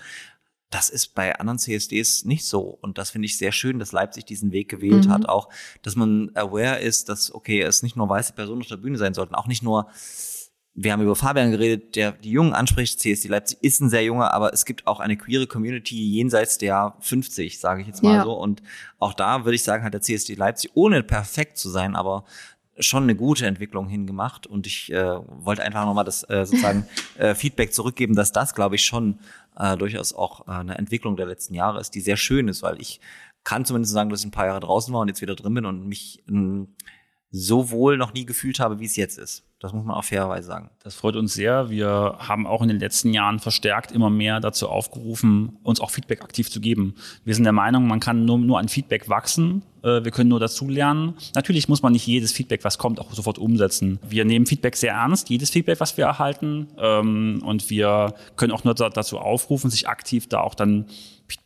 Das 0.69 0.89
ist 0.89 1.13
bei 1.13 1.37
anderen 1.37 1.59
CSDs 1.59 2.25
nicht 2.25 2.47
so. 2.47 2.79
Und 2.81 2.97
das 2.97 3.11
finde 3.11 3.27
ich 3.27 3.37
sehr 3.37 3.51
schön, 3.51 3.77
dass 3.77 3.91
Leipzig 3.91 4.25
diesen 4.25 4.51
Weg 4.51 4.69
gewählt 4.69 5.05
mhm. 5.05 5.11
hat. 5.11 5.29
Auch, 5.29 5.49
dass 5.83 5.95
man 5.95 6.31
aware 6.33 6.79
ist, 6.79 7.09
dass, 7.09 7.31
okay, 7.31 7.61
es 7.61 7.83
nicht 7.83 7.95
nur 7.95 8.09
weiße 8.09 8.33
Personen 8.33 8.61
auf 8.61 8.67
der 8.67 8.77
Bühne 8.77 8.97
sein 8.97 9.13
sollten, 9.13 9.35
auch 9.35 9.45
nicht 9.45 9.61
nur 9.61 9.87
wir 10.75 10.91
haben 10.91 11.01
über 11.01 11.15
Fabian 11.15 11.51
geredet, 11.51 11.95
der 11.95 12.13
die 12.13 12.31
Jungen 12.31 12.53
anspricht. 12.53 12.99
CSD 12.99 13.27
Leipzig 13.27 13.59
ist 13.61 13.79
ein 13.79 13.89
sehr 13.89 14.03
junger, 14.03 14.33
aber 14.33 14.53
es 14.53 14.65
gibt 14.65 14.87
auch 14.87 14.99
eine 14.99 15.17
queere 15.17 15.45
Community 15.45 15.95
jenseits 15.95 16.57
der 16.57 16.95
50, 16.99 17.59
sage 17.59 17.81
ich 17.81 17.87
jetzt 17.87 18.01
mal 18.01 18.15
ja. 18.15 18.23
so. 18.23 18.33
Und 18.33 18.63
auch 18.97 19.13
da 19.13 19.45
würde 19.45 19.55
ich 19.55 19.63
sagen, 19.63 19.83
hat 19.83 19.93
der 19.93 20.01
CSD 20.01 20.33
Leipzig, 20.33 20.71
ohne 20.73 21.03
perfekt 21.03 21.57
zu 21.57 21.69
sein, 21.69 21.95
aber 21.95 22.25
schon 22.79 23.03
eine 23.03 23.15
gute 23.15 23.45
Entwicklung 23.45 23.87
hingemacht. 23.87 24.47
Und 24.47 24.65
ich 24.65 24.91
äh, 24.91 25.19
wollte 25.27 25.61
einfach 25.61 25.85
nochmal 25.85 26.05
das 26.05 26.27
äh, 26.27 26.45
sozusagen 26.45 26.87
äh, 27.17 27.35
Feedback 27.35 27.71
zurückgeben, 27.71 28.15
dass 28.15 28.31
das, 28.31 28.55
glaube 28.55 28.75
ich, 28.75 28.83
schon 28.83 29.19
äh, 29.57 29.77
durchaus 29.77 30.13
auch 30.13 30.47
äh, 30.47 30.51
eine 30.51 30.79
Entwicklung 30.79 31.15
der 31.15 31.27
letzten 31.27 31.53
Jahre 31.53 31.79
ist, 31.79 31.91
die 31.91 32.01
sehr 32.01 32.17
schön 32.17 32.47
ist, 32.47 32.63
weil 32.63 32.81
ich 32.81 32.99
kann 33.43 33.65
zumindest 33.65 33.93
sagen, 33.93 34.09
dass 34.09 34.21
ich 34.21 34.25
ein 34.25 34.31
paar 34.31 34.47
Jahre 34.47 34.61
draußen 34.61 34.91
war 34.91 35.01
und 35.01 35.09
jetzt 35.09 35.21
wieder 35.21 35.35
drin 35.35 35.53
bin 35.53 35.65
und 35.65 35.87
mich 35.87 36.23
äh, 36.27 36.65
so 37.29 37.69
wohl 37.69 37.97
noch 37.97 38.13
nie 38.13 38.25
gefühlt 38.25 38.59
habe, 38.59 38.79
wie 38.79 38.85
es 38.85 38.95
jetzt 38.95 39.19
ist. 39.19 39.43
Das 39.63 39.71
muss 39.71 39.85
man 39.85 39.95
auch 39.95 40.03
fairerweise 40.03 40.45
sagen. 40.45 40.69
Das 40.83 40.93
freut 40.93 41.15
uns 41.15 41.35
sehr. 41.35 41.69
Wir 41.69 42.17
haben 42.19 42.45
auch 42.45 42.61
in 42.61 42.67
den 42.67 42.81
letzten 42.81 43.13
Jahren 43.13 43.39
verstärkt 43.39 43.93
immer 43.93 44.09
mehr 44.09 44.41
dazu 44.41 44.67
aufgerufen, 44.67 45.57
uns 45.63 45.79
auch 45.79 45.89
Feedback 45.89 46.21
aktiv 46.21 46.51
zu 46.51 46.59
geben. 46.59 46.95
Wir 47.23 47.33
sind 47.33 47.45
der 47.45 47.53
Meinung, 47.53 47.87
man 47.87 48.01
kann 48.01 48.25
nur, 48.25 48.37
nur 48.37 48.59
an 48.59 48.67
Feedback 48.67 49.07
wachsen. 49.07 49.61
Äh, 49.81 50.03
wir 50.03 50.11
können 50.11 50.29
nur 50.29 50.41
dazulernen. 50.41 51.13
Natürlich 51.33 51.69
muss 51.69 51.81
man 51.81 51.93
nicht 51.93 52.05
jedes 52.05 52.33
Feedback, 52.33 52.65
was 52.65 52.77
kommt, 52.77 52.99
auch 52.99 53.13
sofort 53.13 53.37
umsetzen. 53.37 53.99
Wir 54.05 54.25
nehmen 54.25 54.45
Feedback 54.45 54.75
sehr 54.75 54.95
ernst, 54.95 55.29
jedes 55.29 55.49
Feedback, 55.49 55.79
was 55.79 55.95
wir 55.95 56.03
erhalten. 56.03 56.67
Ähm, 56.77 57.41
und 57.45 57.69
wir 57.69 58.15
können 58.35 58.51
auch 58.51 58.65
nur 58.65 58.73
dazu 58.73 59.17
aufrufen, 59.17 59.69
sich 59.69 59.87
aktiv 59.87 60.27
da 60.27 60.41
auch 60.41 60.55
dann 60.55 60.87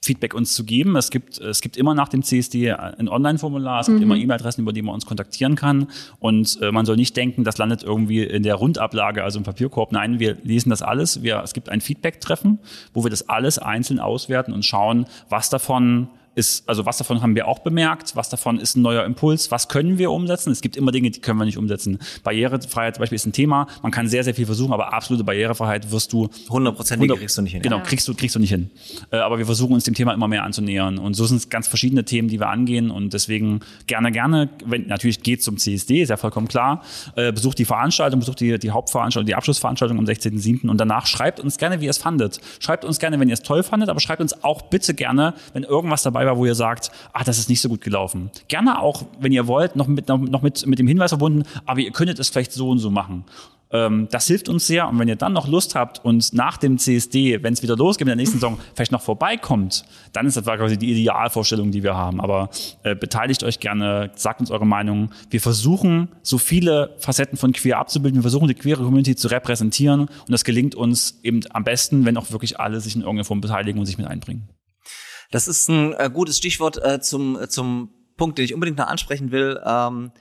Feedback 0.01 0.33
uns 0.33 0.53
zu 0.53 0.63
geben. 0.63 0.95
Es 0.95 1.11
gibt, 1.11 1.37
es 1.39 1.61
gibt 1.61 1.77
immer 1.77 1.93
nach 1.93 2.09
dem 2.09 2.23
CSD 2.23 2.71
ein 2.71 3.07
Online-Formular, 3.07 3.81
es 3.81 3.87
mhm. 3.87 3.93
gibt 3.93 4.03
immer 4.03 4.15
E-Mail-Adressen, 4.15 4.61
über 4.61 4.73
die 4.73 4.81
man 4.81 4.95
uns 4.95 5.05
kontaktieren 5.05 5.55
kann. 5.55 5.87
Und 6.19 6.59
äh, 6.61 6.71
man 6.71 6.85
soll 6.85 6.95
nicht 6.95 7.15
denken, 7.15 7.43
das 7.43 7.57
landet 7.57 7.83
irgendwie 7.83 8.23
in 8.23 8.43
der 8.43 8.55
Rundablage, 8.55 9.23
also 9.23 9.37
im 9.37 9.43
Papierkorb. 9.43 9.91
Nein, 9.91 10.19
wir 10.19 10.37
lesen 10.43 10.69
das 10.69 10.81
alles. 10.81 11.23
Wir, 11.23 11.41
es 11.43 11.53
gibt 11.53 11.69
ein 11.69 11.81
Feedback-Treffen, 11.81 12.59
wo 12.93 13.03
wir 13.03 13.09
das 13.09 13.29
alles 13.29 13.59
einzeln 13.59 13.99
auswerten 13.99 14.53
und 14.53 14.65
schauen, 14.65 15.05
was 15.29 15.49
davon 15.49 16.09
ist, 16.37 16.69
also 16.69 16.85
was 16.85 16.99
davon 16.99 17.21
haben 17.23 17.35
wir 17.35 17.47
auch 17.47 17.59
bemerkt, 17.59 18.15
was 18.15 18.29
davon 18.29 18.59
ist 18.59 18.77
ein 18.77 18.83
neuer 18.83 19.03
Impuls, 19.05 19.49
was 19.49 19.67
können 19.67 19.97
wir 19.97 20.11
umsetzen. 20.11 20.51
Es 20.51 20.61
gibt 20.61 20.77
immer 20.77 20.91
Dinge, 20.91 21.09
die 21.09 21.19
können 21.19 21.39
wir 21.39 21.45
nicht 21.45 21.57
umsetzen. 21.57 21.97
Barrierefreiheit 22.23 22.95
zum 22.95 23.01
Beispiel 23.01 23.15
ist 23.15 23.25
ein 23.25 23.33
Thema. 23.33 23.67
Man 23.81 23.91
kann 23.91 24.07
sehr, 24.07 24.23
sehr 24.23 24.35
viel 24.35 24.45
versuchen, 24.45 24.71
aber 24.71 24.93
absolute 24.93 25.23
Barrierefreiheit 25.23 25.91
wirst 25.91 26.13
du 26.13 26.29
100% 26.49 26.93
100, 26.93 27.17
kriegst 27.17 27.37
du 27.37 27.41
nicht 27.41 27.53
hin. 27.53 27.61
Genau, 27.63 27.81
kriegst 27.81 28.07
du, 28.07 28.13
kriegst 28.13 28.35
du 28.35 28.39
nicht 28.39 28.51
hin. 28.51 28.69
Äh, 29.11 29.17
aber 29.17 29.39
wir 29.39 29.47
versuchen 29.47 29.73
uns 29.73 29.83
dem 29.83 29.95
Thema 29.95 30.13
immer 30.13 30.27
mehr 30.27 30.43
anzunähern. 30.43 30.99
Und 30.99 31.15
so 31.15 31.25
sind 31.25 31.37
es 31.37 31.49
ganz 31.49 31.67
verschiedene 31.67 32.05
Themen, 32.05 32.27
die 32.27 32.39
wir 32.39 32.49
angehen. 32.49 32.91
Und 32.91 33.13
deswegen 33.13 33.61
gerne, 33.87 34.11
gerne, 34.11 34.49
wenn 34.63 34.85
natürlich 34.85 35.23
geht 35.23 35.41
zum 35.41 35.57
CSD, 35.57 36.03
ist 36.03 36.09
ja 36.09 36.17
vollkommen 36.17 36.47
klar. 36.47 36.83
Äh, 37.15 37.31
besucht 37.31 37.57
die 37.57 37.65
Veranstaltung, 37.65 38.19
besucht 38.19 38.41
die, 38.41 38.59
die 38.59 38.69
Hauptveranstaltung, 38.69 39.25
die 39.25 39.35
Abschlussveranstaltung 39.35 39.97
am 39.97 40.05
16.07. 40.05 40.69
Und 40.69 40.77
danach 40.77 41.07
schreibt 41.07 41.39
uns 41.39 41.57
gerne, 41.57 41.81
wie 41.81 41.85
ihr 41.85 41.91
es 41.91 41.97
fandet. 41.97 42.39
Schreibt 42.59 42.85
uns 42.85 42.99
gerne, 42.99 43.19
wenn 43.19 43.27
ihr 43.27 43.33
es 43.33 43.41
toll 43.41 43.63
fandet, 43.63 43.89
aber 43.89 43.99
schreibt 43.99 44.21
uns 44.21 44.43
auch 44.43 44.63
bitte 44.63 44.93
gerne, 44.93 45.33
wenn 45.53 45.63
irgendwas 45.63 46.03
dabei 46.03 46.26
war, 46.27 46.37
wo 46.37 46.45
ihr 46.45 46.55
sagt, 46.55 46.91
ah, 47.13 47.23
das 47.23 47.39
ist 47.39 47.49
nicht 47.49 47.61
so 47.61 47.69
gut 47.69 47.81
gelaufen. 47.81 48.29
Gerne 48.47 48.79
auch, 48.79 49.05
wenn 49.19 49.31
ihr 49.31 49.47
wollt, 49.47 49.75
noch 49.75 49.87
mit, 49.87 50.07
noch 50.07 50.41
mit, 50.41 50.65
mit 50.65 50.79
dem 50.79 50.87
Hinweis 50.87 51.11
verbunden, 51.11 51.43
aber 51.65 51.79
ihr 51.79 51.91
könntet 51.91 52.19
es 52.19 52.29
vielleicht 52.29 52.51
so 52.51 52.69
und 52.69 52.79
so 52.79 52.91
machen. 52.91 53.25
Ähm, 53.71 54.07
das 54.11 54.27
hilft 54.27 54.49
uns 54.49 54.67
sehr. 54.67 54.87
Und 54.87 54.99
wenn 54.99 55.07
ihr 55.07 55.15
dann 55.15 55.33
noch 55.33 55.47
Lust 55.47 55.75
habt 55.75 56.03
und 56.03 56.33
nach 56.33 56.57
dem 56.57 56.77
CSD, 56.77 57.43
wenn 57.43 57.53
es 57.53 57.63
wieder 57.63 57.75
losgeht 57.75 58.03
in 58.03 58.07
der 58.07 58.15
nächsten 58.15 58.37
Saison, 58.37 58.59
vielleicht 58.75 58.91
noch 58.91 59.01
vorbeikommt, 59.01 59.85
dann 60.13 60.25
ist 60.25 60.37
das 60.37 60.45
quasi 60.45 60.77
die 60.77 60.91
Idealvorstellung, 60.91 61.71
die 61.71 61.83
wir 61.83 61.95
haben. 61.95 62.21
Aber 62.21 62.49
äh, 62.83 62.95
beteiligt 62.95 63.43
euch 63.43 63.59
gerne, 63.59 64.11
sagt 64.15 64.39
uns 64.39 64.51
eure 64.51 64.65
Meinung. 64.65 65.11
Wir 65.29 65.41
versuchen, 65.41 66.09
so 66.21 66.37
viele 66.37 66.95
Facetten 66.99 67.37
von 67.37 67.51
Queer 67.51 67.79
abzubilden. 67.79 68.17
Wir 68.17 68.23
versuchen, 68.23 68.47
die 68.47 68.53
queere 68.53 68.83
Community 68.83 69.15
zu 69.15 69.27
repräsentieren. 69.27 70.01
Und 70.01 70.31
das 70.31 70.43
gelingt 70.43 70.75
uns 70.75 71.19
eben 71.23 71.41
am 71.51 71.63
besten, 71.63 72.05
wenn 72.05 72.17
auch 72.17 72.31
wirklich 72.31 72.59
alle 72.59 72.79
sich 72.79 72.95
in 72.95 73.01
irgendeiner 73.01 73.25
Form 73.25 73.41
beteiligen 73.41 73.79
und 73.79 73.85
sich 73.85 73.97
mit 73.97 74.07
einbringen. 74.07 74.47
Das 75.31 75.47
ist 75.47 75.67
ein 75.69 75.93
äh, 75.93 76.09
gutes 76.13 76.37
Stichwort 76.37 76.83
äh, 76.83 76.99
zum, 77.01 77.39
äh, 77.39 77.49
zum 77.49 77.89
Punkt, 78.15 78.37
den 78.37 78.45
ich 78.45 78.53
unbedingt 78.53 78.77
noch 78.77 78.87
ansprechen 78.87 79.31
will. 79.31 79.61
Ähm, 79.65 80.11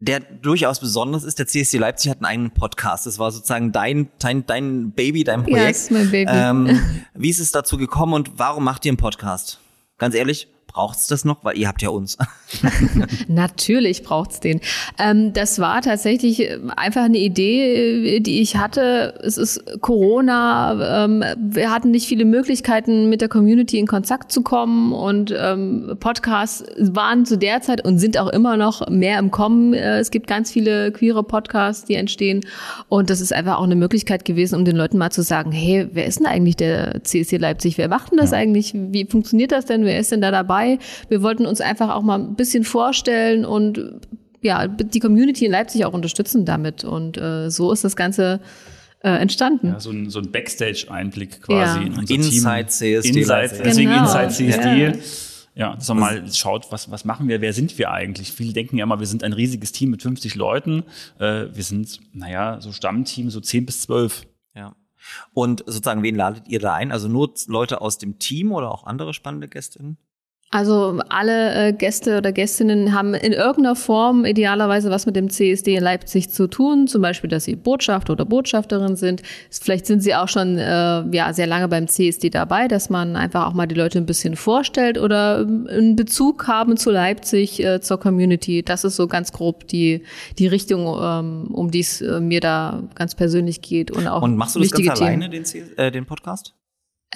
der 0.00 0.20
durchaus 0.20 0.80
besonders 0.80 1.24
ist. 1.24 1.38
Der 1.38 1.46
CSD 1.46 1.78
Leipzig 1.78 2.10
hat 2.10 2.18
einen 2.18 2.24
eigenen 2.24 2.50
Podcast. 2.52 3.06
Das 3.06 3.18
war 3.18 3.30
sozusagen 3.30 3.70
dein, 3.70 4.08
dein, 4.18 4.46
dein 4.46 4.92
Baby, 4.92 5.24
dein 5.24 5.42
Projekt. 5.42 5.66
Yes, 5.66 5.90
mein 5.90 6.10
Baby. 6.10 6.30
Ähm, 6.32 6.80
wie 7.14 7.28
ist 7.28 7.38
es 7.38 7.52
dazu 7.52 7.76
gekommen 7.76 8.14
und 8.14 8.38
warum 8.38 8.64
macht 8.64 8.84
ihr 8.86 8.90
einen 8.90 8.96
Podcast? 8.96 9.60
Ganz 9.98 10.14
ehrlich, 10.14 10.48
Braucht's 10.72 11.08
das 11.08 11.24
noch? 11.24 11.44
Weil 11.44 11.58
ihr 11.58 11.66
habt 11.66 11.82
ja 11.82 11.88
uns. 11.88 12.16
Natürlich 13.28 14.04
braucht's 14.04 14.38
den. 14.38 14.60
Ähm, 14.98 15.32
das 15.32 15.58
war 15.58 15.82
tatsächlich 15.82 16.40
äh, 16.40 16.58
einfach 16.76 17.02
eine 17.02 17.18
Idee, 17.18 18.16
äh, 18.16 18.20
die 18.20 18.40
ich 18.40 18.56
hatte. 18.56 19.18
Es 19.22 19.36
ist 19.36 19.80
Corona. 19.80 21.04
Ähm, 21.04 21.24
wir 21.38 21.72
hatten 21.72 21.90
nicht 21.90 22.06
viele 22.06 22.24
Möglichkeiten, 22.24 23.08
mit 23.08 23.20
der 23.20 23.28
Community 23.28 23.78
in 23.78 23.86
Kontakt 23.86 24.30
zu 24.30 24.42
kommen. 24.42 24.92
Und 24.92 25.34
ähm, 25.36 25.96
Podcasts 25.98 26.64
waren 26.78 27.26
zu 27.26 27.36
der 27.36 27.62
Zeit 27.62 27.84
und 27.84 27.98
sind 27.98 28.16
auch 28.16 28.28
immer 28.28 28.56
noch 28.56 28.88
mehr 28.88 29.18
im 29.18 29.32
Kommen. 29.32 29.74
Äh, 29.74 29.98
es 29.98 30.12
gibt 30.12 30.28
ganz 30.28 30.52
viele 30.52 30.92
queere 30.92 31.24
Podcasts, 31.24 31.84
die 31.84 31.94
entstehen. 31.94 32.42
Und 32.88 33.10
das 33.10 33.20
ist 33.20 33.32
einfach 33.32 33.58
auch 33.58 33.64
eine 33.64 33.76
Möglichkeit 33.76 34.24
gewesen, 34.24 34.54
um 34.54 34.64
den 34.64 34.76
Leuten 34.76 34.98
mal 34.98 35.10
zu 35.10 35.22
sagen, 35.22 35.50
hey, 35.50 35.88
wer 35.92 36.06
ist 36.06 36.20
denn 36.20 36.26
eigentlich 36.26 36.56
der 36.56 37.02
CSC 37.02 37.38
Leipzig? 37.38 37.76
Wer 37.76 37.88
macht 37.88 38.12
denn 38.12 38.18
das 38.18 38.30
ja. 38.30 38.38
eigentlich? 38.38 38.72
Wie 38.74 39.04
funktioniert 39.04 39.50
das 39.50 39.64
denn? 39.64 39.84
Wer 39.84 39.98
ist 39.98 40.12
denn 40.12 40.20
da 40.20 40.30
dabei? 40.30 40.59
Dabei. 40.60 40.78
Wir 41.08 41.22
wollten 41.22 41.46
uns 41.46 41.60
einfach 41.60 41.90
auch 41.90 42.02
mal 42.02 42.18
ein 42.18 42.34
bisschen 42.34 42.64
vorstellen 42.64 43.44
und 43.44 44.00
ja, 44.42 44.66
die 44.66 45.00
Community 45.00 45.44
in 45.44 45.52
Leipzig 45.52 45.84
auch 45.84 45.92
unterstützen 45.92 46.44
damit. 46.44 46.84
Und 46.84 47.18
äh, 47.18 47.50
so 47.50 47.72
ist 47.72 47.84
das 47.84 47.94
Ganze 47.94 48.40
äh, 49.02 49.10
entstanden. 49.10 49.68
Ja, 49.68 49.80
so 49.80 49.90
ein, 49.90 50.08
so 50.08 50.18
ein 50.18 50.30
Backstage-Einblick 50.30 51.42
quasi 51.42 51.80
ja. 51.80 51.86
in 51.86 51.98
unser 51.98 52.14
Inside 52.14 52.66
Team. 52.66 52.68
CSD. 52.68 53.08
Inside, 53.08 53.62
deswegen 53.64 53.90
genau. 53.90 54.02
Inside 54.02 54.28
CSD. 54.28 54.82
Ja. 54.82 54.92
Ja, 55.56 55.74
dass 55.74 55.88
man 55.88 55.98
mal 55.98 56.32
schaut, 56.32 56.70
was, 56.70 56.90
was 56.90 57.04
machen 57.04 57.28
wir, 57.28 57.40
wer 57.40 57.52
sind 57.52 57.76
wir 57.76 57.90
eigentlich? 57.90 58.32
Viele 58.32 58.52
denken 58.52 58.78
ja 58.78 58.84
immer, 58.84 59.00
wir 59.00 59.06
sind 59.06 59.24
ein 59.24 59.32
riesiges 59.32 59.72
Team 59.72 59.90
mit 59.90 60.00
50 60.00 60.36
Leuten. 60.36 60.84
Äh, 61.18 61.46
wir 61.52 61.64
sind, 61.64 62.00
naja, 62.14 62.60
so 62.60 62.72
Stammteam, 62.72 63.30
so 63.30 63.40
10 63.40 63.66
bis 63.66 63.82
12. 63.82 64.26
Ja. 64.54 64.74
Und 65.34 65.64
sozusagen, 65.66 66.02
wen 66.02 66.14
ladet 66.14 66.48
ihr 66.48 66.60
da 66.60 66.74
ein? 66.74 66.92
Also 66.92 67.08
nur 67.08 67.34
Leute 67.48 67.80
aus 67.80 67.98
dem 67.98 68.18
Team 68.18 68.52
oder 68.52 68.70
auch 68.70 68.84
andere 68.84 69.12
spannende 69.12 69.48
Gästinnen? 69.48 69.98
Also 70.52 70.98
alle 71.08 71.68
äh, 71.68 71.72
Gäste 71.72 72.18
oder 72.18 72.32
Gästinnen 72.32 72.92
haben 72.92 73.14
in 73.14 73.32
irgendeiner 73.32 73.76
Form 73.76 74.24
idealerweise 74.24 74.90
was 74.90 75.06
mit 75.06 75.14
dem 75.14 75.30
CSD 75.30 75.76
in 75.76 75.84
Leipzig 75.84 76.30
zu 76.30 76.48
tun, 76.48 76.88
zum 76.88 77.02
Beispiel, 77.02 77.30
dass 77.30 77.44
sie 77.44 77.54
Botschafter 77.54 78.14
oder 78.14 78.24
Botschafterin 78.24 78.96
sind. 78.96 79.22
Vielleicht 79.48 79.86
sind 79.86 80.02
sie 80.02 80.12
auch 80.16 80.26
schon 80.26 80.58
äh, 80.58 81.04
ja 81.12 81.32
sehr 81.32 81.46
lange 81.46 81.68
beim 81.68 81.86
CSD 81.86 82.30
dabei, 82.30 82.66
dass 82.66 82.90
man 82.90 83.14
einfach 83.14 83.46
auch 83.46 83.52
mal 83.52 83.68
die 83.68 83.76
Leute 83.76 83.98
ein 83.98 84.06
bisschen 84.06 84.34
vorstellt 84.34 84.98
oder 84.98 85.42
ähm, 85.42 85.68
einen 85.70 85.94
Bezug 85.94 86.48
haben 86.48 86.76
zu 86.76 86.90
Leipzig, 86.90 87.62
äh, 87.62 87.80
zur 87.80 88.00
Community. 88.00 88.64
Das 88.64 88.82
ist 88.82 88.96
so 88.96 89.06
ganz 89.06 89.30
grob 89.30 89.68
die 89.68 90.02
die 90.40 90.48
Richtung, 90.48 90.80
ähm, 91.00 91.46
um 91.52 91.70
die 91.70 91.80
es 91.80 92.00
äh, 92.00 92.18
mir 92.18 92.40
da 92.40 92.82
ganz 92.96 93.14
persönlich 93.14 93.62
geht 93.62 93.92
und 93.92 94.08
auch 94.08 94.22
Und 94.22 94.34
machst 94.34 94.56
du 94.56 94.60
das 94.60 94.72
ganz 94.72 94.98
Themen. 94.98 95.22
alleine, 95.22 95.30
den, 95.30 95.44
äh, 95.76 95.92
den 95.92 96.06
Podcast? 96.06 96.54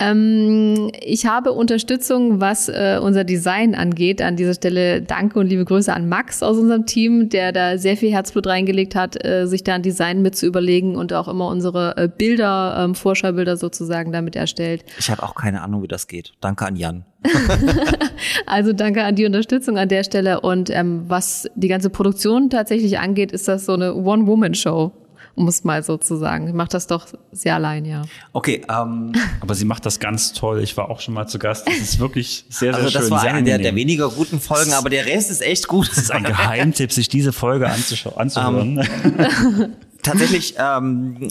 Ähm, 0.00 0.90
ich 1.00 1.26
habe 1.26 1.52
Unterstützung, 1.52 2.40
was 2.40 2.68
äh, 2.68 2.98
unser 3.00 3.22
Design 3.22 3.76
angeht. 3.76 4.20
An 4.20 4.34
dieser 4.34 4.54
Stelle 4.54 5.02
danke 5.02 5.38
und 5.38 5.46
liebe 5.46 5.64
Grüße 5.64 5.92
an 5.92 6.08
Max 6.08 6.42
aus 6.42 6.58
unserem 6.58 6.84
Team, 6.84 7.28
der 7.28 7.52
da 7.52 7.78
sehr 7.78 7.96
viel 7.96 8.10
Herzblut 8.10 8.48
reingelegt 8.48 8.96
hat, 8.96 9.24
äh, 9.24 9.46
sich 9.46 9.62
da 9.62 9.74
ein 9.74 9.82
Design 9.82 10.20
mit 10.20 10.34
zu 10.34 10.46
überlegen 10.46 10.96
und 10.96 11.12
auch 11.12 11.28
immer 11.28 11.46
unsere 11.46 11.96
äh, 11.96 12.08
Bilder, 12.08 12.76
ähm, 12.78 12.96
Vorschaubilder 12.96 13.56
sozusagen 13.56 14.10
damit 14.10 14.34
erstellt. 14.34 14.84
Ich 14.98 15.10
habe 15.10 15.22
auch 15.22 15.36
keine 15.36 15.62
Ahnung, 15.62 15.82
wie 15.84 15.88
das 15.88 16.08
geht. 16.08 16.32
Danke 16.40 16.66
an 16.66 16.74
Jan. 16.74 17.04
Also 18.46 18.72
danke 18.72 19.04
an 19.04 19.14
die 19.14 19.26
Unterstützung 19.26 19.78
an 19.78 19.88
der 19.88 20.04
Stelle. 20.04 20.40
Und 20.40 20.70
ähm, 20.70 21.04
was 21.08 21.48
die 21.54 21.68
ganze 21.68 21.90
Produktion 21.90 22.50
tatsächlich 22.50 22.98
angeht, 22.98 23.32
ist 23.32 23.48
das 23.48 23.64
so 23.66 23.72
eine 23.72 23.94
One-Woman-Show, 23.94 24.92
um 25.34 25.48
es 25.48 25.64
mal 25.64 25.82
so 25.82 25.96
zu 25.96 26.16
sagen. 26.16 26.48
Ich 26.48 26.54
mache 26.54 26.68
das 26.68 26.86
doch 26.86 27.06
sehr 27.32 27.54
allein, 27.54 27.84
ja. 27.84 28.02
Okay, 28.32 28.64
ähm, 28.68 29.12
Aber 29.40 29.54
sie 29.54 29.64
macht 29.64 29.84
das 29.86 30.00
ganz 30.00 30.32
toll. 30.32 30.62
Ich 30.62 30.76
war 30.76 30.90
auch 30.90 31.00
schon 31.00 31.14
mal 31.14 31.26
zu 31.26 31.38
Gast. 31.38 31.66
Das 31.66 31.76
ist 31.76 31.98
wirklich 31.98 32.44
sehr, 32.48 32.72
sehr 32.72 32.82
also 32.82 32.90
schön. 32.90 33.00
das 33.02 33.10
war 33.10 33.20
sehr 33.20 33.34
eine 33.34 33.44
der, 33.44 33.58
der 33.58 33.74
weniger 33.74 34.08
guten 34.08 34.40
Folgen, 34.40 34.72
aber 34.72 34.90
der 34.90 35.06
Rest 35.06 35.30
ist 35.30 35.42
echt 35.42 35.68
gut. 35.68 35.90
Das 35.90 35.98
ist 35.98 36.10
ein 36.10 36.24
Geheimtipp, 36.24 36.92
sich 36.92 37.08
diese 37.08 37.32
Folge 37.32 37.68
anzuschauen, 37.68 38.16
anzuhören. 38.16 38.86
Tatsächlich, 40.02 40.54
ähm, 40.58 41.28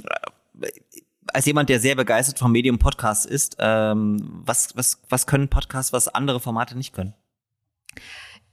als 1.27 1.45
jemand, 1.45 1.69
der 1.69 1.79
sehr 1.79 1.95
begeistert 1.95 2.39
vom 2.39 2.51
Medium 2.51 2.79
Podcast 2.79 3.25
ist, 3.25 3.57
ähm, 3.59 4.41
was, 4.45 4.75
was, 4.75 4.99
was 5.09 5.25
können 5.25 5.47
Podcasts, 5.47 5.93
was 5.93 6.07
andere 6.07 6.39
Formate 6.39 6.77
nicht 6.77 6.93
können? 6.93 7.13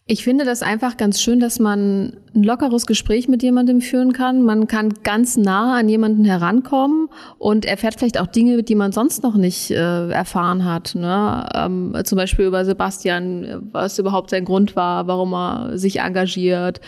Ich 0.07 0.25
finde 0.25 0.45
das 0.45 0.63
einfach 0.63 0.97
ganz 0.97 1.21
schön, 1.21 1.39
dass 1.39 1.61
man 1.61 2.15
ein 2.35 2.43
lockeres 2.43 2.87
Gespräch 2.87 3.29
mit 3.29 3.45
jemandem 3.45 3.81
führen 3.81 4.13
kann. 4.13 4.43
Man 4.43 4.67
kann 4.67 4.93
ganz 5.05 5.37
nah 5.37 5.79
an 5.79 5.89
jemanden 5.89 6.25
herankommen 6.25 7.09
und 7.39 7.65
erfährt 7.65 7.95
vielleicht 7.97 8.19
auch 8.19 8.27
Dinge, 8.27 8.65
die 8.65 8.75
man 8.75 8.91
sonst 8.91 9.23
noch 9.23 9.37
nicht 9.37 9.71
äh, 9.71 10.11
erfahren 10.11 10.65
hat. 10.65 10.97
Ne? 10.97 11.49
Ähm, 11.55 11.95
zum 12.05 12.17
Beispiel 12.17 12.47
über 12.47 12.65
Sebastian, 12.65 13.69
was 13.71 14.01
überhaupt 14.01 14.31
sein 14.31 14.45
Grund 14.45 14.75
war, 14.75 15.07
warum 15.07 15.33
er 15.33 15.79
sich 15.79 16.01
engagiert. 16.01 16.81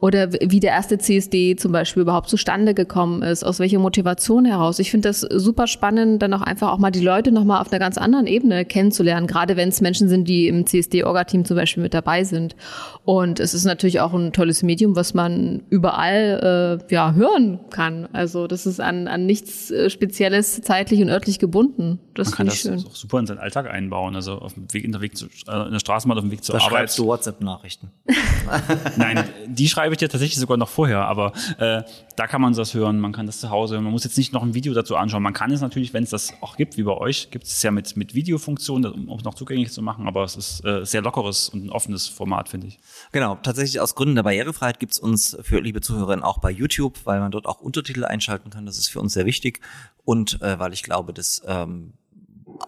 Oder 0.00 0.32
wie 0.32 0.60
der 0.60 0.70
erste 0.70 0.96
CSD 0.98 1.56
zum 1.56 1.72
Beispiel 1.72 2.02
überhaupt 2.02 2.30
zustande 2.30 2.72
gekommen 2.72 3.22
ist, 3.22 3.44
aus 3.44 3.58
welcher 3.58 3.78
Motivation 3.78 4.46
heraus. 4.46 4.78
Ich 4.78 4.90
finde 4.90 5.08
das 5.10 5.20
super 5.20 5.66
spannend, 5.66 6.22
dann 6.22 6.32
auch 6.32 6.40
einfach 6.40 6.72
auch 6.72 6.78
mal 6.78 6.90
die 6.90 7.00
Leute 7.04 7.32
nochmal 7.32 7.60
auf 7.60 7.70
einer 7.70 7.78
ganz 7.78 7.98
anderen 7.98 8.26
Ebene 8.26 8.64
kennenzulernen, 8.64 9.26
gerade 9.26 9.56
wenn 9.56 9.68
es 9.68 9.82
Menschen 9.82 10.08
sind, 10.08 10.26
die 10.26 10.48
im 10.48 10.64
CSD-Orga-Team 10.66 11.44
zum 11.44 11.56
Beispiel 11.56 11.82
mit 11.82 11.92
dabei 11.92 12.24
sind. 12.24 12.56
Und 13.04 13.40
es 13.40 13.52
ist 13.52 13.64
natürlich 13.64 14.00
auch 14.00 14.14
ein 14.14 14.32
tolles 14.32 14.62
Medium, 14.62 14.96
was 14.96 15.12
man 15.12 15.62
überall 15.68 16.80
äh, 16.88 16.94
ja, 16.94 17.12
hören 17.12 17.60
kann. 17.70 18.08
Also 18.12 18.46
das 18.46 18.64
ist 18.66 18.80
an, 18.80 19.06
an 19.06 19.26
nichts 19.26 19.70
äh, 19.70 19.90
Spezielles 19.90 20.62
zeitlich 20.62 21.02
und 21.02 21.10
örtlich 21.10 21.38
gebunden. 21.38 21.98
Das 22.14 22.28
Man 22.28 22.36
kann 22.36 22.46
finde 22.50 22.54
ich 22.54 22.62
das 22.62 22.82
schön. 22.82 22.90
auch 22.90 22.96
super 22.96 23.18
in 23.18 23.26
seinen 23.26 23.38
Alltag 23.38 23.68
einbauen. 23.70 24.16
Also 24.16 24.32
auf 24.38 24.54
dem 24.54 24.72
Weg, 24.72 24.84
in 24.84 24.92
der 24.92 25.00
Weg 25.02 25.16
zu, 25.16 25.26
äh, 25.46 25.66
in 25.66 25.72
der 25.72 25.78
Straßenbahn, 25.80 26.16
auf 26.16 26.24
dem 26.24 26.30
Weg 26.30 26.42
zur 26.42 26.54
Da 26.54 26.60
Arbeit. 26.64 26.70
schreibst 26.78 26.98
du 26.98 27.06
WhatsApp-Nachrichten. 27.06 27.90
Nein, 28.96 29.24
die 29.46 29.68
schreibe 29.68 29.89
ich 29.94 29.98
dir 29.98 30.08
tatsächlich 30.08 30.38
sogar 30.38 30.56
noch 30.56 30.68
vorher, 30.68 31.06
aber 31.06 31.32
äh, 31.58 31.82
da 32.16 32.26
kann 32.26 32.40
man 32.40 32.54
das 32.54 32.74
hören, 32.74 32.98
man 33.00 33.12
kann 33.12 33.26
das 33.26 33.40
zu 33.40 33.50
Hause 33.50 33.74
hören. 33.74 33.84
Man 33.84 33.92
muss 33.92 34.04
jetzt 34.04 34.18
nicht 34.18 34.32
noch 34.32 34.42
ein 34.42 34.54
Video 34.54 34.74
dazu 34.74 34.96
anschauen. 34.96 35.22
Man 35.22 35.32
kann 35.32 35.50
es 35.50 35.60
natürlich, 35.60 35.92
wenn 35.92 36.04
es 36.04 36.10
das 36.10 36.32
auch 36.40 36.56
gibt, 36.56 36.76
wie 36.76 36.82
bei 36.82 36.92
euch, 36.92 37.30
gibt 37.30 37.44
es 37.44 37.62
ja 37.62 37.70
mit, 37.70 37.96
mit 37.96 38.14
Videofunktion, 38.14 38.84
um 38.84 39.18
es 39.18 39.24
noch 39.24 39.34
zugänglich 39.34 39.72
zu 39.72 39.82
machen, 39.82 40.06
aber 40.06 40.24
es 40.24 40.36
ist 40.36 40.64
äh, 40.64 40.84
sehr 40.84 41.02
lockeres 41.02 41.48
und 41.48 41.66
ein 41.66 41.70
offenes 41.70 42.08
Format, 42.08 42.48
finde 42.48 42.66
ich. 42.66 42.78
Genau, 43.12 43.36
tatsächlich 43.36 43.80
aus 43.80 43.94
Gründen 43.94 44.14
der 44.14 44.22
Barrierefreiheit 44.22 44.78
gibt's 44.80 44.98
uns 44.98 45.36
für 45.42 45.60
liebe 45.60 45.80
Zuhörerinnen 45.80 46.24
auch 46.24 46.38
bei 46.38 46.50
YouTube, 46.50 46.98
weil 47.04 47.20
man 47.20 47.30
dort 47.30 47.46
auch 47.46 47.60
Untertitel 47.60 48.04
einschalten 48.04 48.50
kann. 48.50 48.66
Das 48.66 48.78
ist 48.78 48.88
für 48.88 49.00
uns 49.00 49.12
sehr 49.12 49.26
wichtig. 49.26 49.60
Und 50.04 50.40
äh, 50.42 50.58
weil 50.58 50.72
ich 50.72 50.82
glaube, 50.82 51.12
dass 51.12 51.42
ähm, 51.46 51.92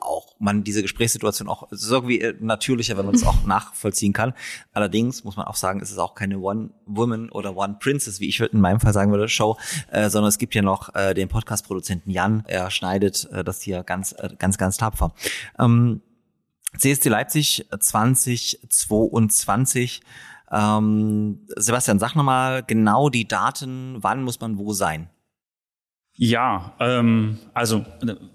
auch 0.01 0.32
man 0.43 0.65
diese 0.65 0.83
Gesprächssituation 0.83 1.49
auch 1.49 1.71
es 1.71 1.83
ist 1.83 1.91
irgendwie 1.91 2.21
äh, 2.21 2.35
natürlicher, 2.41 2.99
wenn 2.99 3.07
man 3.07 3.15
es 3.15 3.25
auch 3.25 3.43
nachvollziehen 3.47 4.13
kann. 4.13 4.35
Allerdings 4.73 5.25
muss 5.25 5.37
man 5.37 5.47
auch 5.47 5.55
sagen, 5.55 5.81
es 5.81 5.91
ist 5.91 5.97
auch 5.99 6.15
keine 6.15 6.39
One 6.39 6.71
Woman 6.87 7.31
oder 7.31 7.57
One 7.57 7.77
Princess, 7.81 8.21
wie 8.21 8.29
ich 8.29 8.41
in 8.41 8.61
meinem 8.61 8.81
Fall 8.81 8.93
sagen 8.93 9.11
würde, 9.11 9.29
Show, 9.29 9.57
äh, 9.91 10.11
sondern 10.11 10.29
es 10.29 10.37
gibt 10.39 10.55
ja 10.55 10.63
noch 10.63 10.95
äh, 10.95 11.15
den 11.15 11.29
Podcast-Produzenten 11.29 12.11
Jan. 12.11 12.45
Er 12.47 12.71
schneidet 12.71 13.29
äh, 13.33 13.45
das 13.45 13.63
hier 13.63 13.83
ganz, 13.85 14.13
äh, 14.13 14.31
ganz, 14.39 14.59
ganz 14.59 14.77
tapfer. 14.77 15.15
Ähm, 15.59 16.03
CSD 16.77 17.09
Leipzig 17.09 17.67
2022. 17.79 20.03
Ähm, 20.51 21.47
Sebastian, 21.57 21.99
sag 21.99 22.15
nochmal 22.15 22.63
genau 22.63 23.09
die 23.09 23.27
Daten, 23.29 23.97
wann 24.01 24.23
muss 24.23 24.41
man 24.41 24.59
wo 24.59 24.73
sein? 24.73 25.09
Ja, 26.17 26.75
ähm, 26.79 27.39
also 27.55 27.87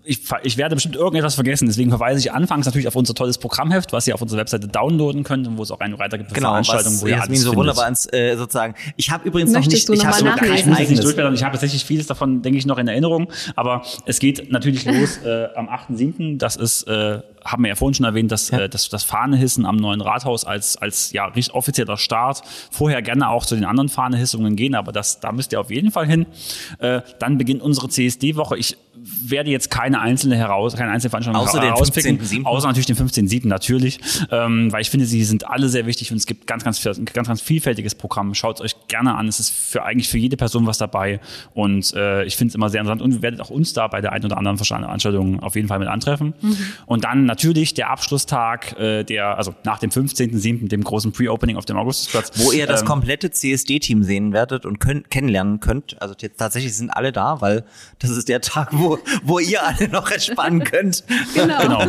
ich, 0.03 0.21
ich 0.41 0.57
werde 0.57 0.75
bestimmt 0.75 0.95
irgendetwas 0.95 1.36
vergessen, 1.36 1.67
deswegen 1.67 1.91
verweise 1.91 2.19
ich 2.19 2.32
anfangs 2.32 2.65
natürlich 2.65 2.88
auf 2.88 2.95
unser 2.95 3.13
tolles 3.13 3.38
Programmheft, 3.38 3.93
was 3.93 4.07
ihr 4.07 4.15
auf 4.15 4.21
unserer 4.21 4.39
Webseite 4.39 4.67
downloaden 4.67 5.23
könnt 5.23 5.47
und 5.47 5.59
wo 5.59 5.63
es 5.63 5.69
auch 5.69 5.80
einen 5.80 5.93
Reiter 5.93 6.17
gibt 6.17 6.30
für 6.32 6.36
Genau, 6.36 6.49
Veranstaltungen, 6.49 6.95
was 6.95 7.01
wo 7.03 7.07
ihr 7.07 7.17
Jasmin 7.17 7.30
alles 7.36 7.41
so 7.43 7.49
findet. 7.51 7.59
wunderbar 7.59 7.88
ins, 7.88 8.11
äh, 8.11 8.36
sozusagen. 8.36 8.73
Ich 8.95 9.11
habe 9.11 9.28
übrigens 9.28 9.51
Möchtest 9.51 9.89
noch 9.89 9.95
du 9.95 10.01
nicht, 10.01 10.03
noch 10.05 10.17
ich 10.17 10.25
habe 10.25 10.41
nachlesen? 10.41 10.57
Ich 10.73 10.80
muss 10.80 10.89
nicht 10.89 11.03
durchblättern. 11.03 11.34
Ich 11.36 11.43
habe 11.43 11.51
tatsächlich 11.51 11.86
vieles 11.86 12.07
davon, 12.07 12.41
denke 12.41 12.57
ich, 12.57 12.65
noch 12.65 12.80
in 12.80 12.88
Erinnerung. 12.88 13.32
Aber 13.55 13.84
es 14.07 14.17
geht 14.19 14.51
natürlich 14.51 14.84
los 14.86 15.17
äh, 15.23 15.47
am 15.55 15.69
8.7. 15.69 16.39
Das 16.39 16.55
ist, 16.55 16.84
äh, 16.88 17.21
haben 17.45 17.63
wir 17.63 17.69
ja 17.69 17.75
vorhin 17.75 17.93
schon 17.93 18.05
erwähnt, 18.05 18.32
dass 18.32 18.49
äh, 18.49 18.67
das, 18.69 18.89
das 18.89 19.03
Fahnehissen 19.03 19.67
am 19.67 19.75
neuen 19.78 20.01
Rathaus 20.01 20.45
als, 20.45 20.78
als 20.78 21.11
ja, 21.13 21.25
richtig 21.25 21.53
offizieller 21.53 21.97
Start. 21.97 22.41
Vorher 22.71 23.03
gerne 23.03 23.30
auch 23.30 23.45
zu 23.45 23.53
den 23.55 23.65
anderen 23.65 23.88
Fahnehissungen 23.88 24.55
gehen, 24.55 24.73
aber 24.73 24.91
das, 24.91 25.19
da 25.19 25.32
müsst 25.32 25.53
ihr 25.53 25.61
auf 25.61 25.69
jeden 25.69 25.91
Fall 25.91 26.07
hin. 26.07 26.25
Äh, 26.80 27.01
dann 27.19 27.38
beginnt 27.38 27.61
unsere 27.68 27.89
CSD-Woche. 27.89 28.57
Ich 28.57 28.78
werde 29.24 29.49
jetzt 29.49 29.70
keine 29.70 29.99
einzelne 29.99 30.36
heraus, 30.36 30.76
keine 30.76 30.91
einzelne 30.91 31.10
Veranstaltung 31.10 31.41
Außer 31.41 31.60
den 31.60 31.70
herauspicken, 31.70 32.20
15.7.. 32.20 32.45
außer 32.45 32.68
natürlich 32.68 32.88
den 32.88 32.95
15.7. 32.95 33.47
natürlich, 33.47 33.99
ähm, 34.32 34.72
weil 34.72 34.82
ich 34.82 34.89
finde, 34.89 35.05
sie 35.05 35.24
sind 35.24 35.47
alle 35.47 35.70
sehr 35.70 35.86
wichtig 35.86 36.12
und 36.12 36.18
es 36.18 36.26
gibt 36.26 36.47
ganz, 36.47 36.64
ganz, 36.64 36.82
ganz, 36.82 37.28
ganz 37.28 37.41
vielfältiges 37.41 37.95
Programm. 37.95 38.34
Schaut 38.34 38.58
es 38.58 38.62
euch 38.62 38.88
gerne 38.88 39.16
an. 39.16 39.28
Es 39.28 39.39
ist 39.39 39.51
für 39.51 39.84
eigentlich 39.84 40.10
für 40.10 40.18
jede 40.18 40.38
Person 40.38 40.66
was 40.66 40.78
dabei 40.78 41.20
und 41.53 41.93
äh, 41.93 42.24
ich 42.26 42.36
finde 42.36 42.49
es 42.49 42.55
immer 42.55 42.70
sehr 42.70 42.82
interessant 42.82 43.01
und 43.01 43.12
ihr 43.14 43.22
werdet 43.22 43.41
auch 43.41 43.49
uns 43.49 43.74
da 43.74 43.88
bei 43.88 44.01
der 44.01 44.12
einen 44.12 44.26
oder 44.26 44.38
anderen 44.38 44.58
Veranstaltung 44.58 45.41
auf 45.41 45.55
jeden 45.55 45.68
Fall 45.68 45.80
mit 45.80 45.88
antreffen. 45.88 46.34
Und 46.86 47.03
dann 47.03 47.26
natürlich 47.26 47.74
der 47.74 47.89
Abschlusstag, 47.89 48.80
äh, 48.80 49.03
der 49.03 49.38
also 49.38 49.53
nach 49.64 49.80
dem 49.80 49.89
15.7., 49.89 50.68
dem 50.68 50.84
großen 50.84 51.12
Pre-Opening 51.12 51.58
auf 51.58 51.66
dem 51.66 51.78
Augustusplatz, 51.78 52.32
Wo 52.36 52.51
ihr 52.51 52.68
das 52.68 52.82
ähm, 52.82 52.88
komplette 52.88 53.32
CSD-Team 53.32 54.03
sehen 54.03 54.34
werdet 54.34 54.66
und 54.66 54.80
könnt, 54.80 55.10
kennenlernen 55.10 55.60
könnt. 55.60 56.01
Also 56.01 56.14
tatsächlich 56.14 56.76
sind 56.76 56.89
alle 56.89 57.12
da, 57.12 57.41
weil 57.41 57.64
das 57.99 58.12
ist 58.12 58.30
der 58.30 58.41
Tag, 58.41 58.70
wo, 58.72 58.97
wo 59.24 59.39
ihr 59.39 59.64
alle 59.66 59.88
noch 59.89 60.10
entspannen 60.12 60.64
könnt. 60.64 61.04
Genau. 61.34 61.58
Genau. 61.62 61.82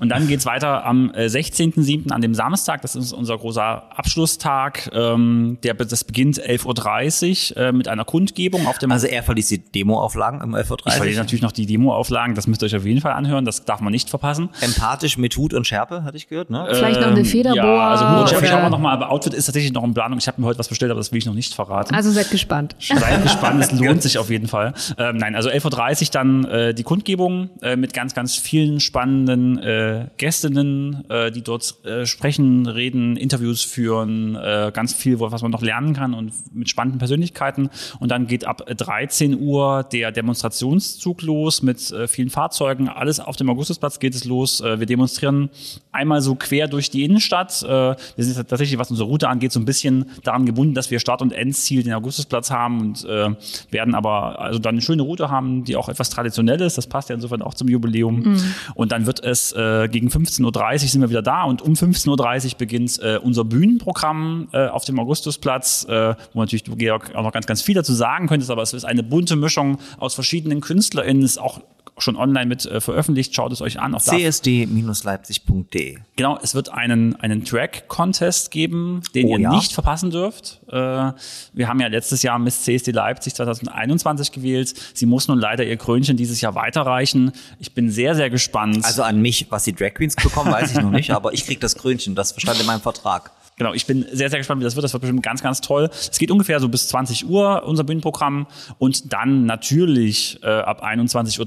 Und 0.00 0.08
dann 0.08 0.28
geht's 0.28 0.46
weiter 0.46 0.84
am 0.84 1.12
äh, 1.14 1.26
16.07. 1.26 2.10
an 2.10 2.20
dem 2.20 2.34
Samstag. 2.34 2.82
Das 2.82 2.94
ist 2.96 3.12
unser 3.12 3.38
großer 3.38 3.84
Abschlusstag. 3.96 4.90
Ähm, 4.92 5.58
der, 5.62 5.74
das 5.74 6.04
beginnt 6.04 6.40
11.30 6.40 7.52
Uhr 7.56 7.56
äh, 7.62 7.72
mit 7.72 7.88
einer 7.88 8.04
Kundgebung 8.04 8.66
auf 8.66 8.78
dem 8.78 8.90
Also 8.92 9.06
er 9.06 9.22
verliest 9.22 9.50
die 9.50 9.58
Demo-Auflagen 9.58 10.42
um 10.42 10.54
11.30 10.54 10.78
Ich 10.86 10.92
verlese 10.94 11.18
Uhr. 11.18 11.22
natürlich 11.24 11.42
noch 11.42 11.52
die 11.52 11.66
Demo-Auflagen, 11.66 12.34
das 12.34 12.46
müsst 12.46 12.62
ihr 12.62 12.66
euch 12.66 12.76
auf 12.76 12.84
jeden 12.84 13.00
Fall 13.00 13.12
anhören, 13.12 13.44
das 13.44 13.64
darf 13.64 13.80
man 13.80 13.92
nicht 13.92 14.10
verpassen. 14.10 14.50
Empathisch 14.60 15.18
mit 15.18 15.36
Hut 15.36 15.54
und 15.54 15.66
Schärpe, 15.66 16.04
hatte 16.04 16.16
ich 16.16 16.28
gehört, 16.28 16.50
ne? 16.50 16.66
Vielleicht 16.72 17.00
noch 17.00 17.08
eine 17.08 17.24
Federboa. 17.24 17.64
Ja, 17.64 17.90
also 17.90 18.08
Hut 18.10 18.20
und 18.20 18.28
Chef, 18.28 18.42
ich 18.42 18.48
oder- 18.50 18.60
schaue 18.60 18.70
noch 18.70 18.78
mal, 18.78 18.92
aber 18.92 19.10
Outfit 19.10 19.34
ist 19.34 19.46
tatsächlich 19.46 19.72
noch 19.72 19.84
in 19.84 19.94
Planung. 19.94 20.18
Ich 20.18 20.26
habe 20.28 20.40
mir 20.40 20.46
heute 20.46 20.58
was 20.58 20.68
bestellt, 20.68 20.90
aber 20.90 21.00
das 21.00 21.12
will 21.12 21.18
ich 21.18 21.26
noch 21.26 21.34
nicht 21.34 21.54
verraten. 21.54 21.94
Also 21.94 22.10
seid 22.10 22.30
gespannt. 22.30 22.76
Seid 22.80 23.22
gespannt, 23.22 23.62
es 23.62 23.72
lohnt 23.78 24.02
sich 24.02 24.18
auf 24.18 24.30
jeden 24.30 24.48
Fall. 24.48 24.74
Ähm, 24.98 25.16
nein, 25.16 25.34
also 25.34 25.48
11.30 25.48 26.02
Uhr 26.02 26.08
dann 26.12 26.37
äh, 26.44 26.74
die 26.74 26.82
Kundgebung 26.82 27.50
äh, 27.62 27.76
mit 27.76 27.92
ganz, 27.92 28.14
ganz 28.14 28.36
vielen 28.36 28.80
spannenden 28.80 29.58
äh, 29.58 30.06
Gästinnen, 30.16 31.04
äh, 31.08 31.30
die 31.30 31.42
dort 31.42 31.84
äh, 31.84 32.06
sprechen, 32.06 32.66
reden, 32.66 33.16
Interviews 33.16 33.62
führen, 33.62 34.36
äh, 34.36 34.70
ganz 34.72 34.94
viel, 34.94 35.20
was 35.20 35.42
man 35.42 35.50
noch 35.50 35.62
lernen 35.62 35.94
kann 35.94 36.14
und 36.14 36.32
mit 36.54 36.68
spannenden 36.68 36.98
Persönlichkeiten. 36.98 37.70
Und 38.00 38.10
dann 38.10 38.26
geht 38.26 38.44
ab 38.44 38.64
13 38.66 39.38
Uhr 39.38 39.84
der 39.84 40.12
Demonstrationszug 40.12 41.22
los 41.22 41.62
mit 41.62 41.90
äh, 41.90 42.08
vielen 42.08 42.30
Fahrzeugen. 42.30 42.88
Alles 42.88 43.20
auf 43.20 43.36
dem 43.36 43.50
Augustusplatz 43.50 43.98
geht 43.98 44.14
es 44.14 44.24
los. 44.24 44.60
Äh, 44.60 44.78
wir 44.78 44.86
demonstrieren 44.86 45.50
einmal 45.92 46.20
so 46.20 46.34
quer 46.34 46.68
durch 46.68 46.90
die 46.90 47.04
Innenstadt. 47.04 47.62
Äh, 47.62 47.66
wir 47.68 47.96
sind 48.16 48.36
tatsächlich, 48.48 48.78
was 48.78 48.90
unsere 48.90 49.08
Route 49.08 49.28
angeht, 49.28 49.52
so 49.52 49.60
ein 49.60 49.64
bisschen 49.64 50.06
daran 50.22 50.46
gebunden, 50.46 50.74
dass 50.74 50.90
wir 50.90 51.00
Start- 51.00 51.22
und 51.22 51.32
Endziel 51.32 51.82
den 51.82 51.92
Augustusplatz 51.92 52.50
haben 52.50 52.80
und 52.80 53.04
äh, 53.04 53.30
werden 53.70 53.94
aber 53.94 54.40
also 54.40 54.58
dann 54.58 54.76
eine 54.76 54.82
schöne 54.82 55.02
Route 55.02 55.30
haben, 55.30 55.64
die 55.64 55.76
auch 55.76 55.88
etwas 55.88 56.10
traditionell 56.10 56.27
ist. 56.36 56.78
Das 56.78 56.86
passt 56.86 57.08
ja 57.08 57.14
insofern 57.14 57.42
auch 57.42 57.54
zum 57.54 57.68
Jubiläum. 57.68 58.20
Mhm. 58.20 58.54
Und 58.74 58.92
dann 58.92 59.06
wird 59.06 59.22
es 59.22 59.52
äh, 59.52 59.88
gegen 59.90 60.08
15.30 60.08 60.44
Uhr 60.44 60.78
sind 60.88 61.00
wir 61.00 61.10
wieder 61.10 61.22
da 61.22 61.44
und 61.44 61.62
um 61.62 61.74
15.30 61.74 62.52
Uhr 62.52 62.58
beginnt 62.58 62.98
äh, 63.02 63.18
unser 63.22 63.44
Bühnenprogramm 63.44 64.48
äh, 64.52 64.68
auf 64.68 64.84
dem 64.84 64.98
Augustusplatz, 64.98 65.86
äh, 65.88 66.14
wo 66.32 66.40
natürlich 66.40 66.64
du, 66.64 66.76
Georg, 66.76 67.14
auch 67.14 67.22
noch 67.22 67.32
ganz, 67.32 67.46
ganz 67.46 67.62
viel 67.62 67.74
dazu 67.74 67.92
sagen 67.92 68.26
könntest, 68.26 68.50
aber 68.50 68.62
es 68.62 68.72
ist 68.72 68.84
eine 68.84 69.02
bunte 69.02 69.36
Mischung 69.36 69.78
aus 69.98 70.14
verschiedenen 70.14 70.60
KünstlerInnen, 70.60 71.22
ist 71.22 71.38
auch 71.38 71.60
schon 72.02 72.16
online 72.16 72.46
mit 72.46 72.66
äh, 72.66 72.80
veröffentlicht. 72.80 73.34
Schaut 73.34 73.52
es 73.52 73.60
euch 73.60 73.80
an. 73.80 73.94
Auch 73.94 74.02
da 74.02 74.12
csd-leipzig.de. 74.12 75.98
Genau, 76.16 76.38
es 76.42 76.54
wird 76.54 76.70
einen, 76.70 77.16
einen 77.16 77.44
Track-Contest 77.44 78.50
geben, 78.50 79.02
den 79.14 79.26
Oh 79.26 79.30
ihr 79.30 79.40
ja? 79.40 79.50
nicht 79.52 79.72
verpassen 79.72 80.10
dürft. 80.10 80.57
Äh, 80.68 81.12
wir 81.52 81.68
haben 81.68 81.80
ja 81.80 81.88
letztes 81.88 82.22
Jahr 82.22 82.38
Miss 82.38 82.62
CSD 82.62 82.92
Leipzig 82.92 83.34
2021 83.34 84.32
gewählt. 84.32 84.74
Sie 84.94 85.06
muss 85.06 85.28
nun 85.28 85.38
leider 85.38 85.64
ihr 85.64 85.76
Krönchen 85.76 86.16
dieses 86.16 86.40
Jahr 86.40 86.54
weiterreichen. 86.54 87.32
Ich 87.58 87.72
bin 87.74 87.90
sehr, 87.90 88.14
sehr 88.14 88.30
gespannt. 88.30 88.84
Also 88.84 89.02
an 89.02 89.20
mich, 89.20 89.46
was 89.50 89.64
die 89.64 89.72
Drag 89.72 89.94
Queens 89.94 90.16
bekommen, 90.16 90.52
weiß 90.52 90.72
ich 90.72 90.80
noch 90.80 90.90
nicht, 90.90 91.10
aber 91.10 91.32
ich 91.32 91.44
krieg 91.46 91.60
das 91.60 91.76
Krönchen, 91.76 92.14
das 92.14 92.34
stand 92.36 92.60
in 92.60 92.66
meinem 92.66 92.80
Vertrag. 92.80 93.30
Genau, 93.58 93.74
ich 93.74 93.86
bin 93.86 94.06
sehr, 94.12 94.30
sehr 94.30 94.38
gespannt, 94.38 94.60
wie 94.60 94.64
das 94.64 94.76
wird. 94.76 94.84
Das 94.84 94.92
wird 94.92 95.02
bestimmt 95.02 95.22
ganz, 95.22 95.42
ganz 95.42 95.60
toll. 95.60 95.90
Es 95.92 96.18
geht 96.18 96.30
ungefähr 96.30 96.60
so 96.60 96.68
bis 96.68 96.88
20 96.88 97.28
Uhr, 97.28 97.64
unser 97.64 97.84
Bühnenprogramm. 97.84 98.46
Und 98.78 99.12
dann 99.12 99.44
natürlich 99.46 100.38
äh, 100.42 100.46
ab 100.48 100.84
21.30 100.84 101.40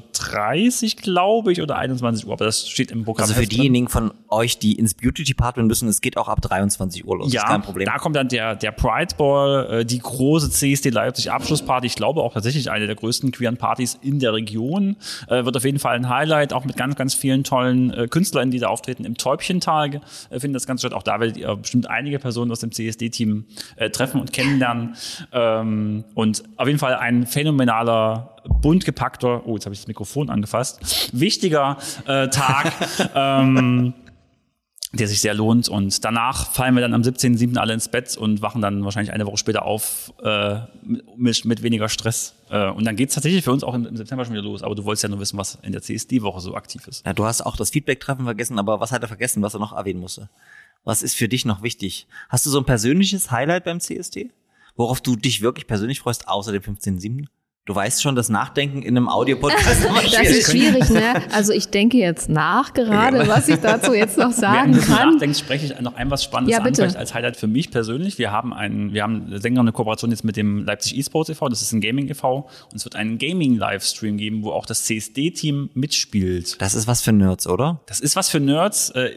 Uhr, 0.95 1.01
glaube 1.01 1.51
ich, 1.51 1.61
oder 1.61 1.77
21 1.77 2.25
Uhr. 2.25 2.33
Aber 2.33 2.45
das 2.45 2.67
steht 2.69 2.91
im 2.91 3.03
Programm. 3.05 3.23
Also 3.23 3.33
für 3.33 3.41
drin. 3.41 3.49
diejenigen 3.49 3.87
von 3.87 4.11
euch, 4.29 4.59
die 4.59 4.73
ins 4.73 4.93
Beauty 4.93 5.23
Department 5.23 5.67
müssen, 5.67 5.87
es 5.87 6.01
geht 6.01 6.17
auch 6.17 6.27
ab 6.27 6.41
23 6.41 7.05
Uhr 7.05 7.17
los, 7.17 7.33
Ja, 7.33 7.41
ist 7.43 7.47
kein 7.47 7.61
Problem. 7.61 7.85
da 7.85 7.97
kommt 7.97 8.15
dann 8.15 8.27
der, 8.27 8.55
der 8.55 8.71
Pride 8.71 9.15
Ball, 9.17 9.81
äh, 9.81 9.85
die 9.85 9.99
große 9.99 10.49
CSD 10.49 10.89
Leipzig 10.89 11.31
Abschlussparty. 11.31 11.87
Ich 11.87 11.95
glaube 11.95 12.21
auch 12.21 12.33
tatsächlich 12.33 12.69
eine 12.71 12.87
der 12.87 12.95
größten 12.95 13.31
queeren 13.31 13.57
Partys 13.57 13.97
in 14.01 14.19
der 14.19 14.33
Region. 14.33 14.97
Äh, 15.27 15.45
wird 15.45 15.55
auf 15.57 15.63
jeden 15.63 15.79
Fall 15.79 15.95
ein 15.95 16.09
Highlight, 16.09 16.53
auch 16.53 16.65
mit 16.65 16.75
ganz, 16.77 16.95
ganz 16.95 17.13
vielen 17.13 17.43
tollen 17.43 17.93
äh, 17.93 18.07
KünstlerInnen, 18.07 18.51
die 18.51 18.59
da 18.59 18.67
auftreten. 18.67 19.05
Im 19.05 19.15
Täubchental 19.17 20.01
äh, 20.29 20.39
findet 20.39 20.55
das 20.55 20.67
Ganze 20.67 20.87
statt. 20.87 20.93
Auch 20.97 21.03
da 21.03 21.19
werdet 21.19 21.37
ihr 21.37 21.55
bestimmt 21.55 21.89
einige 22.01 22.19
Personen 22.19 22.51
aus 22.51 22.59
dem 22.59 22.71
CSD-Team 22.71 23.45
äh, 23.75 23.89
treffen 23.91 24.19
und 24.19 24.33
kennenlernen. 24.33 24.95
Ähm, 25.31 26.03
und 26.15 26.43
auf 26.57 26.67
jeden 26.67 26.79
Fall 26.79 26.95
ein 26.95 27.27
phänomenaler 27.27 28.35
bunt 28.61 28.85
gepackter, 28.85 29.45
oh, 29.45 29.53
jetzt 29.53 29.65
habe 29.65 29.73
ich 29.73 29.81
das 29.81 29.87
Mikrofon 29.87 30.29
angefasst, 30.31 31.11
wichtiger 31.13 31.77
äh, 32.07 32.27
Tag. 32.29 32.73
ähm, 33.15 33.93
der 34.93 35.07
sich 35.07 35.21
sehr 35.21 35.33
lohnt. 35.33 35.69
Und 35.69 36.03
danach 36.03 36.51
fallen 36.51 36.75
wir 36.75 36.81
dann 36.81 36.93
am 36.93 37.01
17.07. 37.01 37.57
alle 37.57 37.73
ins 37.73 37.87
Bett 37.87 38.17
und 38.17 38.41
wachen 38.41 38.61
dann 38.61 38.83
wahrscheinlich 38.83 39.13
eine 39.13 39.25
Woche 39.25 39.37
später 39.37 39.63
auf 39.63 40.13
äh, 40.21 40.59
mit, 41.15 41.45
mit 41.45 41.63
weniger 41.63 41.87
Stress. 41.87 42.35
Äh, 42.49 42.69
und 42.69 42.85
dann 42.85 42.95
geht's 42.95 43.13
tatsächlich 43.13 43.43
für 43.43 43.53
uns 43.53 43.63
auch 43.63 43.73
im, 43.73 43.85
im 43.85 43.95
September 43.95 44.25
schon 44.25 44.33
wieder 44.33 44.43
los. 44.43 44.63
Aber 44.63 44.75
du 44.75 44.83
wolltest 44.83 45.03
ja 45.03 45.09
nur 45.09 45.19
wissen, 45.19 45.37
was 45.37 45.57
in 45.61 45.71
der 45.71 45.81
CSD-Woche 45.81 46.41
so 46.41 46.55
aktiv 46.55 46.87
ist. 46.87 47.05
Ja, 47.05 47.13
du 47.13 47.25
hast 47.25 47.41
auch 47.41 47.55
das 47.55 47.69
Feedback-Treffen 47.69 48.25
vergessen, 48.25 48.59
aber 48.59 48.79
was 48.79 48.91
hat 48.91 49.01
er 49.01 49.07
vergessen, 49.07 49.41
was 49.41 49.53
er 49.53 49.59
noch 49.59 49.73
erwähnen 49.73 50.01
musste? 50.01 50.29
Was 50.83 51.03
ist 51.03 51.15
für 51.15 51.29
dich 51.29 51.45
noch 51.45 51.61
wichtig? 51.61 52.07
Hast 52.27 52.45
du 52.45 52.49
so 52.49 52.57
ein 52.57 52.65
persönliches 52.65 53.31
Highlight 53.31 53.63
beim 53.63 53.79
CSD? 53.79 54.31
Worauf 54.75 54.99
du 54.99 55.15
dich 55.15 55.41
wirklich 55.41 55.67
persönlich 55.67 55.99
freust, 55.99 56.27
außer 56.27 56.51
dem 56.51 56.63
15.07.? 56.63 57.27
Du 57.65 57.75
weißt 57.75 58.01
schon, 58.01 58.15
das 58.15 58.29
Nachdenken 58.29 58.81
in 58.81 58.97
einem 58.97 59.07
Audiopodcast 59.07 59.83
ist 59.83 59.85
Das 59.85 60.01
schwierig. 60.15 60.29
ist 60.39 60.51
schwierig, 60.51 60.89
ne? 60.89 61.21
Also 61.31 61.53
ich 61.53 61.67
denke 61.69 61.97
jetzt 61.97 62.27
nach 62.27 62.73
gerade, 62.73 63.27
was 63.27 63.47
ich 63.49 63.57
dazu 63.59 63.93
jetzt 63.93 64.17
noch 64.17 64.31
sagen 64.31 64.73
Während 64.73 64.87
du 64.89 64.91
kann. 64.95 65.13
nachdenkst, 65.13 65.37
spreche 65.39 65.65
ich 65.67 65.79
noch 65.79 65.93
ein 65.93 66.09
was 66.09 66.23
Spannendes 66.23 66.53
Ja, 66.53 66.57
an, 66.57 66.63
bitte. 66.63 66.77
vielleicht 66.81 66.97
als 66.97 67.13
Highlight 67.13 67.37
für 67.37 67.45
mich 67.45 67.69
persönlich. 67.69 68.17
Wir 68.17 68.31
haben 68.31 68.51
einen, 68.51 68.93
wir 68.93 69.03
haben 69.03 69.27
länger 69.27 69.59
eine 69.59 69.71
Kooperation 69.73 70.09
jetzt 70.09 70.23
mit 70.23 70.37
dem 70.37 70.65
Leipzig 70.65 70.97
eSports 70.97 71.29
e.V., 71.29 71.49
das 71.49 71.61
ist 71.61 71.71
ein 71.71 71.81
Gaming 71.81 72.09
e.V. 72.09 72.49
und 72.71 72.75
es 72.77 72.83
wird 72.83 72.95
einen 72.95 73.19
Gaming-Livestream 73.19 74.17
geben, 74.17 74.41
wo 74.43 74.51
auch 74.53 74.65
das 74.65 74.85
CSD-Team 74.85 75.69
mitspielt. 75.75 76.59
Das 76.59 76.73
ist 76.73 76.87
was 76.87 77.03
für 77.03 77.11
Nerds, 77.11 77.45
oder? 77.45 77.81
Das 77.85 77.99
ist 77.99 78.15
was 78.15 78.27
für 78.29 78.39
Nerds, 78.39 78.89
äh, 78.89 79.11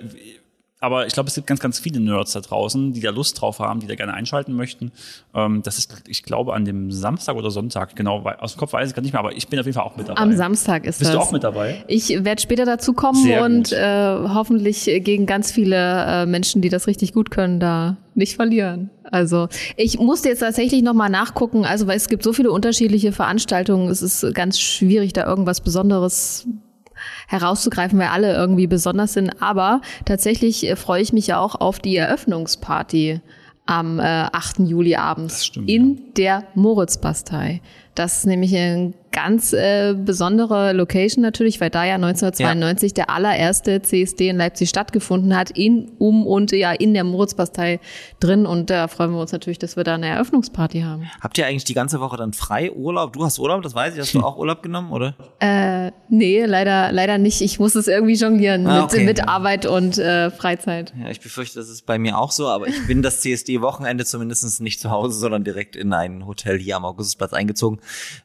aber 0.85 1.07
ich 1.07 1.15
glaube, 1.15 1.29
es 1.29 1.35
gibt 1.35 1.47
ganz, 1.47 1.61
ganz 1.61 1.79
viele 1.79 1.99
Nerds 2.01 2.33
da 2.33 2.41
draußen, 2.41 2.93
die 2.93 3.01
da 3.01 3.11
Lust 3.11 3.41
drauf 3.41 3.59
haben, 3.59 3.81
die 3.81 3.87
da 3.87 3.95
gerne 3.95 4.15
einschalten 4.15 4.53
möchten. 4.55 4.93
Ähm, 5.35 5.63
das 5.63 5.79
ist, 5.79 6.03
ich 6.07 6.23
glaube, 6.23 6.55
an 6.55 6.65
dem 6.65 6.93
Samstag 6.93 7.37
oder 7.37 7.51
Sonntag, 7.51 7.97
genau, 7.97 8.23
aus 8.39 8.55
dem 8.55 8.59
Kopf 8.59 8.73
weiß 8.73 8.89
ich 8.89 8.95
gerade 8.95 9.05
nicht 9.05 9.13
mehr, 9.13 9.21
aber 9.21 9.35
ich 9.37 9.49
bin 9.49 9.59
auf 9.59 9.67
jeden 9.67 9.75
Fall 9.75 9.85
auch 9.85 9.97
mit 9.97 10.09
dabei. 10.09 10.21
Am 10.21 10.37
Samstag 10.37 10.85
ist 10.85 10.99
Bist 10.99 11.11
das. 11.11 11.17
du 11.17 11.21
auch 11.21 11.33
mit 11.33 11.43
dabei? 11.43 11.85
Ich 11.89 12.25
werde 12.25 12.41
später 12.41 12.65
dazu 12.65 12.93
kommen 12.93 13.23
Sehr 13.23 13.43
und 13.43 13.73
äh, 13.73 14.29
hoffentlich 14.35 14.85
gegen 14.85 15.27
ganz 15.27 15.51
viele 15.51 15.77
äh, 15.77 16.27
Menschen, 16.27 16.63
die 16.63 16.69
das 16.69 16.87
richtig 16.87 17.13
gut 17.13 17.31
können, 17.31 17.61
da 17.61 17.97
nicht 18.15 18.37
verlieren. 18.37 18.91
Also 19.11 19.49
ich 19.77 19.99
musste 19.99 20.29
jetzt 20.29 20.41
tatsächlich 20.41 20.83
nochmal 20.83 21.11
nachgucken, 21.11 21.65
also 21.65 21.87
weil 21.87 21.97
es 21.97 22.09
gibt 22.09 22.23
so 22.23 22.33
viele 22.33 22.51
unterschiedliche 22.51 23.13
Veranstaltungen, 23.13 23.89
es 23.89 24.03
ist 24.03 24.35
ganz 24.35 24.59
schwierig, 24.61 25.13
da 25.13 25.27
irgendwas 25.27 25.61
Besonderes 25.61 26.47
herauszugreifen, 27.29 27.99
weil 27.99 28.09
alle 28.09 28.35
irgendwie 28.35 28.67
besonders 28.67 29.13
sind. 29.13 29.43
Aber 29.43 29.81
tatsächlich 30.05 30.69
äh, 30.69 30.77
freue 30.77 31.03
ich 31.03 31.13
mich 31.13 31.27
ja 31.29 31.39
auch 31.39 31.55
auf 31.55 31.79
die 31.79 31.97
Eröffnungsparty 31.97 33.21
am 33.67 33.99
äh, 33.99 34.03
8. 34.03 34.61
Juli 34.61 34.97
abends 34.97 35.47
stimmt, 35.47 35.71
in 35.71 36.13
der 36.17 36.45
Moritzbastei. 36.55 37.63
Das 37.95 38.19
ist 38.19 38.27
nämlich 38.27 38.55
eine 38.55 38.93
ganz 39.15 39.53
äh, 39.53 39.95
besondere 39.97 40.73
Location 40.75 41.23
natürlich, 41.23 41.61
weil 41.61 41.71
da 41.71 41.85
ja 41.85 41.95
1992 41.95 42.93
der 42.95 43.09
allererste 43.11 43.81
CSD 43.81 44.29
in 44.29 44.37
Leipzig 44.37 44.69
stattgefunden 44.69 45.35
hat, 45.37 45.51
in, 45.57 45.93
um 45.99 46.27
und 46.27 46.53
ja 46.53 46.73
in 46.73 46.93
der 46.93 47.05
Moritzbastei 47.05 47.81
drin. 48.21 48.45
Und 48.45 48.69
da 48.71 48.89
freuen 48.89 49.13
wir 49.13 49.21
uns 49.21 49.33
natürlich, 49.33 49.59
dass 49.59 49.77
wir 49.77 49.85
da 49.85 49.95
eine 49.95 50.09
Eröffnungsparty 50.09 50.83
haben. 50.83 51.11
Habt 51.21 51.39
ihr 51.39 51.47
eigentlich 51.47 51.65
die 51.65 51.75
ganze 51.75 52.01
Woche 52.01 52.17
dann 52.17 52.33
frei 52.33 52.71
Urlaub? 52.73 53.13
Du 53.15 53.25
hast 53.25 53.39
Urlaub, 53.39 53.63
das 53.63 53.75
weiß 53.75 53.95
ich. 53.95 54.01
Hast 54.01 54.15
du 54.15 54.21
auch 54.25 54.37
Urlaub 54.37 54.63
genommen, 54.63 54.91
oder? 54.93 55.15
Äh, 55.41 55.93
nee, 56.09 56.45
leider, 56.45 56.93
leider 56.93 57.17
nicht. 57.19 57.41
Ich 57.41 57.59
muss 57.59 57.75
es 57.77 57.89
irgendwie 57.89 58.15
jonglieren 58.15 58.67
Ah, 58.67 58.83
mit, 58.83 58.93
okay. 58.93 59.05
mit 59.05 59.29
Arbeit 59.29 59.65
und 59.67 59.97
äh, 59.99 60.31
Freizeit. 60.31 60.93
Ja, 61.01 61.09
ich 61.09 61.21
befürchte, 61.21 61.59
das 61.61 61.69
ist 61.69 61.87
bei 61.87 61.99
mir 61.99 62.19
auch 62.19 62.33
so, 62.33 62.49
aber 62.49 62.67
ich 62.69 62.87
bin 62.87 63.03
das 63.03 63.21
CSD-Wochenende 63.21 64.05
zumindest 64.05 64.61
nicht 64.61 64.81
zu 64.81 64.91
Hause, 64.91 65.19
sondern 65.19 65.45
direkt 65.45 65.77
in 65.77 65.93
ein 65.93 66.27
Hotel 66.27 66.59
hier 66.59 66.77
am 66.77 66.85
Augustusplatz 66.85 67.33
eingezogen. 67.33 67.79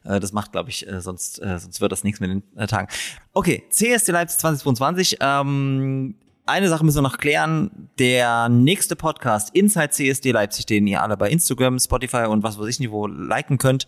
Äh, 0.04 0.18
Das 0.20 0.32
macht, 0.32 0.52
glaube 0.52 0.70
ich, 0.70 0.79
äh, 0.86 1.00
sonst, 1.00 1.40
äh, 1.42 1.58
sonst 1.58 1.80
wird 1.80 1.92
das 1.92 2.04
nichts 2.04 2.20
mit 2.20 2.30
den 2.30 2.42
äh, 2.56 2.66
Tagen. 2.66 2.88
Okay, 3.32 3.64
CSD 3.70 4.12
Leipzig 4.12 4.40
2022. 4.40 5.18
Ähm, 5.20 6.14
eine 6.46 6.68
Sache 6.68 6.84
müssen 6.84 6.98
wir 6.98 7.02
noch 7.02 7.18
klären. 7.18 7.88
Der 7.98 8.48
nächste 8.48 8.96
Podcast 8.96 9.54
Inside 9.54 9.90
CSD 9.90 10.32
Leipzig, 10.32 10.66
den 10.66 10.86
ihr 10.86 11.02
alle 11.02 11.16
bei 11.16 11.30
Instagram, 11.30 11.78
Spotify 11.78 12.24
und 12.24 12.42
was 12.42 12.58
weiß 12.58 12.66
ich 12.66 12.80
nicht 12.80 12.90
wo 12.90 13.06
liken 13.06 13.58
könnt. 13.58 13.86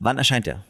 Wann 0.00 0.18
erscheint 0.18 0.46
der? 0.46 0.62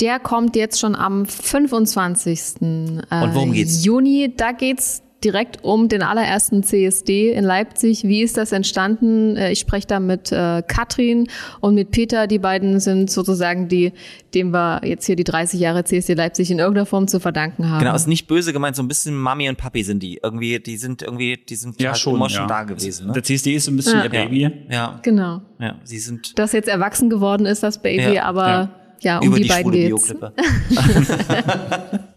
Der 0.00 0.20
kommt 0.20 0.54
jetzt 0.54 0.78
schon 0.78 0.94
am 0.94 1.26
25. 1.26 2.60
Und 2.60 3.02
worum 3.10 3.52
geht's? 3.52 3.84
Juni. 3.84 4.32
Da 4.36 4.52
geht's 4.52 5.02
direkt 5.24 5.64
um 5.64 5.88
den 5.88 6.02
allerersten 6.02 6.62
CSD 6.62 7.32
in 7.32 7.44
Leipzig. 7.44 8.04
Wie 8.04 8.22
ist 8.22 8.36
das 8.36 8.52
entstanden? 8.52 9.36
Äh, 9.36 9.50
Ich 9.52 9.58
spreche 9.58 9.86
da 9.86 9.98
mit 10.00 10.30
äh, 10.30 10.62
Katrin 10.66 11.26
und 11.60 11.74
mit 11.74 11.90
Peter. 11.90 12.26
Die 12.26 12.38
beiden 12.38 12.78
sind 12.80 13.10
sozusagen 13.10 13.68
die, 13.68 13.92
dem 14.34 14.50
wir 14.52 14.80
jetzt 14.84 15.06
hier 15.06 15.16
die 15.16 15.24
30 15.24 15.58
Jahre 15.58 15.82
CSD 15.84 16.14
Leipzig 16.14 16.50
in 16.50 16.58
irgendeiner 16.60 16.86
Form 16.86 17.08
zu 17.08 17.18
verdanken 17.18 17.68
haben. 17.68 17.80
Genau, 17.80 17.94
ist 17.94 18.06
nicht 18.06 18.28
böse 18.28 18.52
gemeint, 18.52 18.76
so 18.76 18.82
ein 18.82 18.88
bisschen 18.88 19.16
Mami 19.16 19.48
und 19.48 19.58
Papi 19.58 19.82
sind 19.82 20.02
die. 20.02 20.20
Irgendwie, 20.22 20.58
die 20.60 20.76
sind 20.76 21.02
irgendwie, 21.02 21.36
die 21.36 21.56
sind 21.56 21.76
halt 21.84 22.06
immer 22.06 22.28
schon 22.30 22.46
da 22.46 22.62
gewesen. 22.62 23.08
Ne? 23.08 23.12
Der 23.14 23.24
CSD 23.24 23.54
ist 23.54 23.64
so 23.64 23.72
ein 23.72 23.76
bisschen 23.76 23.98
Ja. 23.98 24.04
ihr 24.04 24.10
Baby. 24.10 24.50
Ja, 24.70 25.00
Genau. 25.02 25.40
ja, 25.58 25.74
sie 25.84 25.98
sind 25.98 26.38
Das 26.38 26.52
jetzt 26.52 26.68
erwachsen 26.68 27.10
geworden 27.10 27.44
ist, 27.46 27.62
das 27.62 27.78
Baby, 27.82 28.14
Ja, 28.14 28.24
aber 28.24 28.46
ja. 28.46 28.70
ja, 29.00 29.18
um 29.18 29.26
über 29.26 29.36
die, 29.36 29.42
die, 29.42 29.48
beiden 29.48 29.72
geht's. 29.72 30.14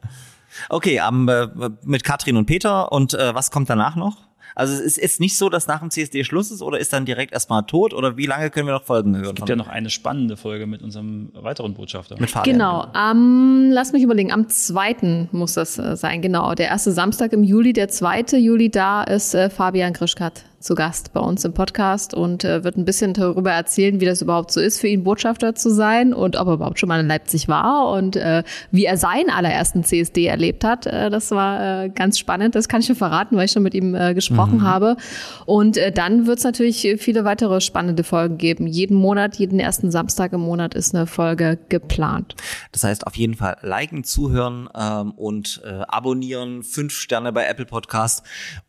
Okay, 0.72 1.00
am, 1.00 1.28
äh, 1.28 1.48
mit 1.84 2.04
Katrin 2.04 2.38
und 2.38 2.46
Peter 2.46 2.92
und 2.92 3.14
äh, 3.14 3.36
was 3.36 3.52
kommt 3.52 3.70
danach 3.70 3.96
noch? 3.96 4.18
Also 4.56 4.74
es 4.74 4.98
ist 4.98 5.20
nicht 5.20 5.38
so, 5.38 5.50
dass 5.50 5.68
nach 5.68 5.80
dem 5.80 5.92
CSD 5.92 6.24
Schluss 6.24 6.52
ist 6.52 6.62
oder 6.62 6.80
ist 6.80 6.92
dann 6.94 7.06
direkt 7.06 7.34
erstmal 7.34 7.64
tot 7.64 7.94
oder 7.94 8.18
wie 8.18 8.26
lange 8.26 8.50
können 8.50 8.68
wir 8.68 8.74
noch 8.74 8.84
Folgen 8.84 9.16
hören? 9.16 9.28
Es 9.28 9.36
gibt 9.36 9.50
ja 9.50 9.56
noch 9.56 9.68
eine 9.68 9.90
spannende 9.90 10.36
Folge 10.38 10.68
mit 10.68 10.82
unserem 10.82 11.30
weiteren 11.34 11.74
Botschafter. 11.74 12.20
mit 12.20 12.30
Fabian. 12.30 12.58
Genau, 12.58 12.88
am, 12.94 13.70
lass 13.72 13.94
mich 13.94 14.04
überlegen, 14.04 14.32
am 14.32 14.50
2. 14.50 15.30
muss 15.32 15.54
das 15.54 15.78
äh, 15.78 15.96
sein, 15.96 16.22
genau. 16.22 16.54
Der 16.54 16.68
erste 16.68 16.92
Samstag 16.92 17.34
im 17.34 17.44
Juli, 17.44 17.74
der 17.74 17.88
2. 17.88 18.38
Juli, 18.38 18.70
da 18.70 19.04
ist 19.04 19.34
äh, 19.34 19.50
Fabian 19.50 19.94
Grischkat 19.94 20.46
zu 20.62 20.76
Gast 20.76 21.14
bei 21.14 21.20
uns 21.20 21.43
im 21.43 21.53
Podcast 21.53 22.14
und 22.14 22.43
äh, 22.43 22.64
wird 22.64 22.78
ein 22.78 22.86
bisschen 22.86 23.14
darüber 23.14 23.51
erzählen, 23.51 23.99
wie 23.99 24.05
das 24.05 24.22
überhaupt 24.22 24.51
so 24.51 24.59
ist, 24.59 24.80
für 24.80 24.88
ihn 24.88 25.03
Botschafter 25.03 25.55
zu 25.55 25.70
sein 25.70 26.14
und 26.14 26.36
ob 26.38 26.47
er 26.47 26.53
überhaupt 26.53 26.80
schon 26.80 26.89
mal 26.89 26.99
in 26.99 27.07
Leipzig 27.07 27.47
war 27.47 27.89
und 27.91 28.16
äh, 28.16 28.43
wie 28.72 28.86
er 28.86 28.97
seinen 28.97 29.30
allerersten 29.30 29.84
CSD 29.84 30.26
erlebt 30.26 30.64
hat. 30.64 30.86
Äh, 30.86 31.09
das 31.09 31.32
war 31.32 31.86
äh, 31.86 31.89
ganz 31.89 32.20
spannend. 32.20 32.55
Das 32.55 32.70
kann 32.70 32.82
ich 32.82 32.88
schon 32.88 32.95
verraten, 32.95 33.36
weil 33.36 33.45
ich 33.45 33.51
schon 33.51 33.64
mit 33.64 33.74
ihm 33.74 33.95
äh, 33.95 34.14
gesprochen 34.14 34.59
mhm. 34.59 34.64
habe. 34.64 34.97
Und 35.45 35.78
äh, 35.78 35.91
dann 35.91 36.28
wird 36.28 36.38
es 36.38 36.43
natürlich 36.43 36.88
viele 36.99 37.26
weitere 37.26 37.62
spannende 37.62 38.03
Folgen 38.03 38.38
geben. 38.38 38.68
Jeden 38.68 38.95
Monat, 38.95 39.36
jeden 39.36 39.59
ersten 39.59 39.91
Samstag 39.91 40.34
im 40.34 40.41
Monat 40.41 40.74
ist 40.74 40.93
eine 40.95 41.07
Folge 41.07 41.57
geplant. 41.70 42.36
Das 42.72 42.84
heißt 42.84 43.07
auf 43.07 43.16
jeden 43.16 43.36
Fall 43.36 43.57
liken, 43.62 44.03
zuhören 44.03 44.70
ähm, 44.76 45.12
und 45.12 45.62
abonnieren, 45.88 46.64
fünf 46.64 46.93
Sterne 46.93 47.32
bei 47.32 47.45
Apple 47.45 47.66
Podcast 47.66 48.24